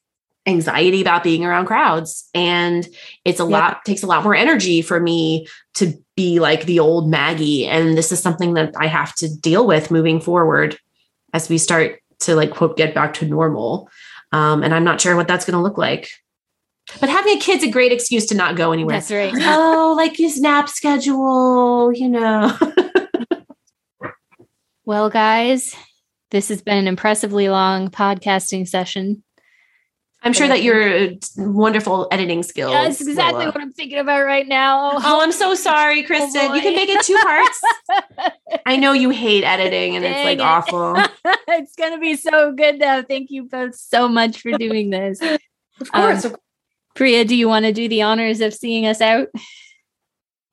anxiety 0.46 1.02
about 1.02 1.24
being 1.24 1.46
around 1.46 1.66
crowds 1.68 2.30
and 2.34 2.86
it's 3.24 3.40
a 3.40 3.44
Yep. 3.44 3.50
lot 3.52 3.86
takes 3.86 4.04
a 4.04 4.08
lot 4.08 4.24
more 4.26 4.36
energy 4.36 4.82
for 4.82 5.00
me 5.00 5.48
to 5.76 5.94
be 6.18 6.40
like 6.42 6.66
the 6.66 6.80
old 6.80 7.10
maggie 7.10 7.66
and 7.66 7.98
this 7.98 8.12
is 8.12 8.20
something 8.20 8.54
that 8.56 8.74
i 8.78 8.86
have 8.88 9.16
to 9.16 9.34
deal 9.40 9.66
with 9.66 9.90
moving 9.90 10.20
forward 10.20 10.78
as 11.34 11.48
we 11.48 11.58
start 11.58 12.00
to 12.20 12.36
like 12.36 12.52
quote 12.52 12.76
get 12.76 12.94
back 12.94 13.14
to 13.14 13.26
normal 13.26 13.90
um, 14.34 14.64
and 14.64 14.74
i'm 14.76 14.84
not 14.84 15.00
sure 15.00 15.16
what 15.16 15.30
that's 15.30 15.46
going 15.46 15.56
to 15.58 15.64
look 15.64 15.78
like 15.78 16.10
but 17.00 17.08
having 17.08 17.38
a 17.38 17.40
kid's 17.40 17.64
a 17.64 17.72
great 17.72 17.94
excuse 17.94 18.26
to 18.26 18.36
not 18.36 18.58
go 18.58 18.74
anywhere 18.74 18.98
That's 18.98 19.12
right. 19.12 19.34
oh 19.38 19.94
like 19.96 20.18
his 20.18 20.42
nap 20.42 20.68
schedule 20.68 21.94
you 21.94 22.10
know 22.10 22.54
Well, 24.86 25.10
guys, 25.10 25.76
this 26.34 26.50
has 26.50 26.62
been 26.64 26.78
an 26.80 26.88
impressively 26.88 27.48
long 27.48 27.90
podcasting 27.90 28.68
session. 28.68 29.24
i'm 30.24 30.34
sure 30.34 30.48
that 30.48 30.64
your 30.64 31.12
wonderful 31.38 32.08
editing 32.12 32.42
skills 32.42 32.74
That's 32.74 33.00
exactly 33.02 33.46
uh, 33.46 33.52
what 33.52 33.62
I'm 33.62 33.72
thinking 33.72 34.00
about 34.00 34.24
right 34.26 34.48
now. 34.48 34.94
Oh, 34.96 35.22
I'm 35.22 35.32
so 35.32 35.54
sorry, 35.54 36.02
Kristen. 36.10 36.56
you 36.56 36.62
can 36.62 36.76
make 36.76 36.90
it 36.90 37.06
two 37.06 37.18
parts. 37.22 37.62
I 38.66 38.78
know 38.78 38.94
you 38.94 39.12
hate 39.12 39.44
editing 39.44 39.96
and 39.96 40.04
it's 40.04 40.26
like 40.26 40.40
it. 40.40 40.42
awful. 40.42 40.96
it's 41.48 41.76
gonna 41.76 42.00
be 42.00 42.16
so 42.16 42.52
good 42.52 42.82
though. 42.82 43.04
Thank 43.04 43.30
you 43.30 43.44
both 43.44 43.76
so 43.76 44.08
much 44.08 44.42
for 44.42 44.52
doing 44.58 44.90
this. 44.90 45.22
Of 45.22 45.92
course. 45.92 46.26
of- 46.26 46.36
Priya, 46.96 47.26
do 47.26 47.36
you 47.36 47.48
want 47.48 47.66
to 47.66 47.74
do 47.74 47.88
the 47.88 48.02
honors 48.04 48.42
of 48.42 48.54
seeing 48.54 48.86
us 48.86 49.02
out? 49.02 49.28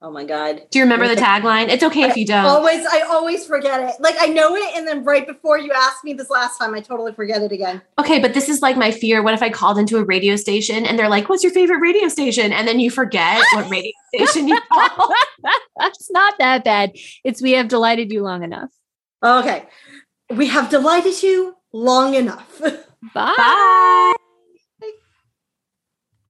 Oh 0.02 0.10
my 0.10 0.24
god. 0.24 0.62
Do 0.70 0.78
you 0.78 0.84
remember 0.84 1.08
the 1.08 1.20
tagline? 1.20 1.68
It's 1.68 1.82
okay 1.82 2.02
if 2.02 2.16
you 2.16 2.26
don't. 2.26 2.44
Always, 2.44 2.84
I 2.86 3.02
always 3.02 3.46
forget 3.46 3.80
it. 3.80 4.00
Like 4.00 4.16
I 4.18 4.26
know 4.26 4.54
it, 4.56 4.76
and 4.76 4.86
then 4.86 5.04
right 5.04 5.26
before 5.26 5.58
you 5.58 5.72
asked 5.72 6.04
me 6.04 6.12
this 6.12 6.30
last 6.30 6.58
time, 6.58 6.74
I 6.74 6.80
totally 6.80 7.12
forget 7.12 7.42
it 7.42 7.52
again. 7.52 7.82
Okay, 7.98 8.18
but 8.18 8.34
this 8.34 8.48
is 8.48 8.62
like 8.62 8.76
my 8.76 8.90
fear. 8.90 9.22
What 9.22 9.34
if 9.34 9.42
I 9.42 9.50
called 9.50 9.78
into 9.78 9.98
a 9.98 10.04
radio 10.04 10.36
station 10.36 10.86
and 10.86 10.98
they're 10.98 11.08
like, 11.08 11.28
"What's 11.28 11.42
your 11.42 11.52
favorite 11.52 11.80
radio 11.80 12.08
station?" 12.08 12.52
and 12.52 12.66
then 12.66 12.80
you 12.80 12.90
forget 12.90 13.42
what 13.54 13.70
radio 13.70 13.92
station 14.14 14.48
you 14.48 14.58
call? 14.72 15.12
it's 15.80 16.10
not 16.10 16.34
that 16.38 16.64
bad. 16.64 16.92
It's 17.24 17.42
we 17.42 17.52
have 17.52 17.68
delighted 17.68 18.10
you 18.10 18.22
long 18.22 18.42
enough. 18.42 18.70
Okay, 19.22 19.66
we 20.30 20.46
have 20.46 20.70
delighted 20.70 21.22
you 21.22 21.56
long 21.72 22.14
enough. 22.14 22.60
Bye. 23.14 23.34
Bye. 23.36 24.14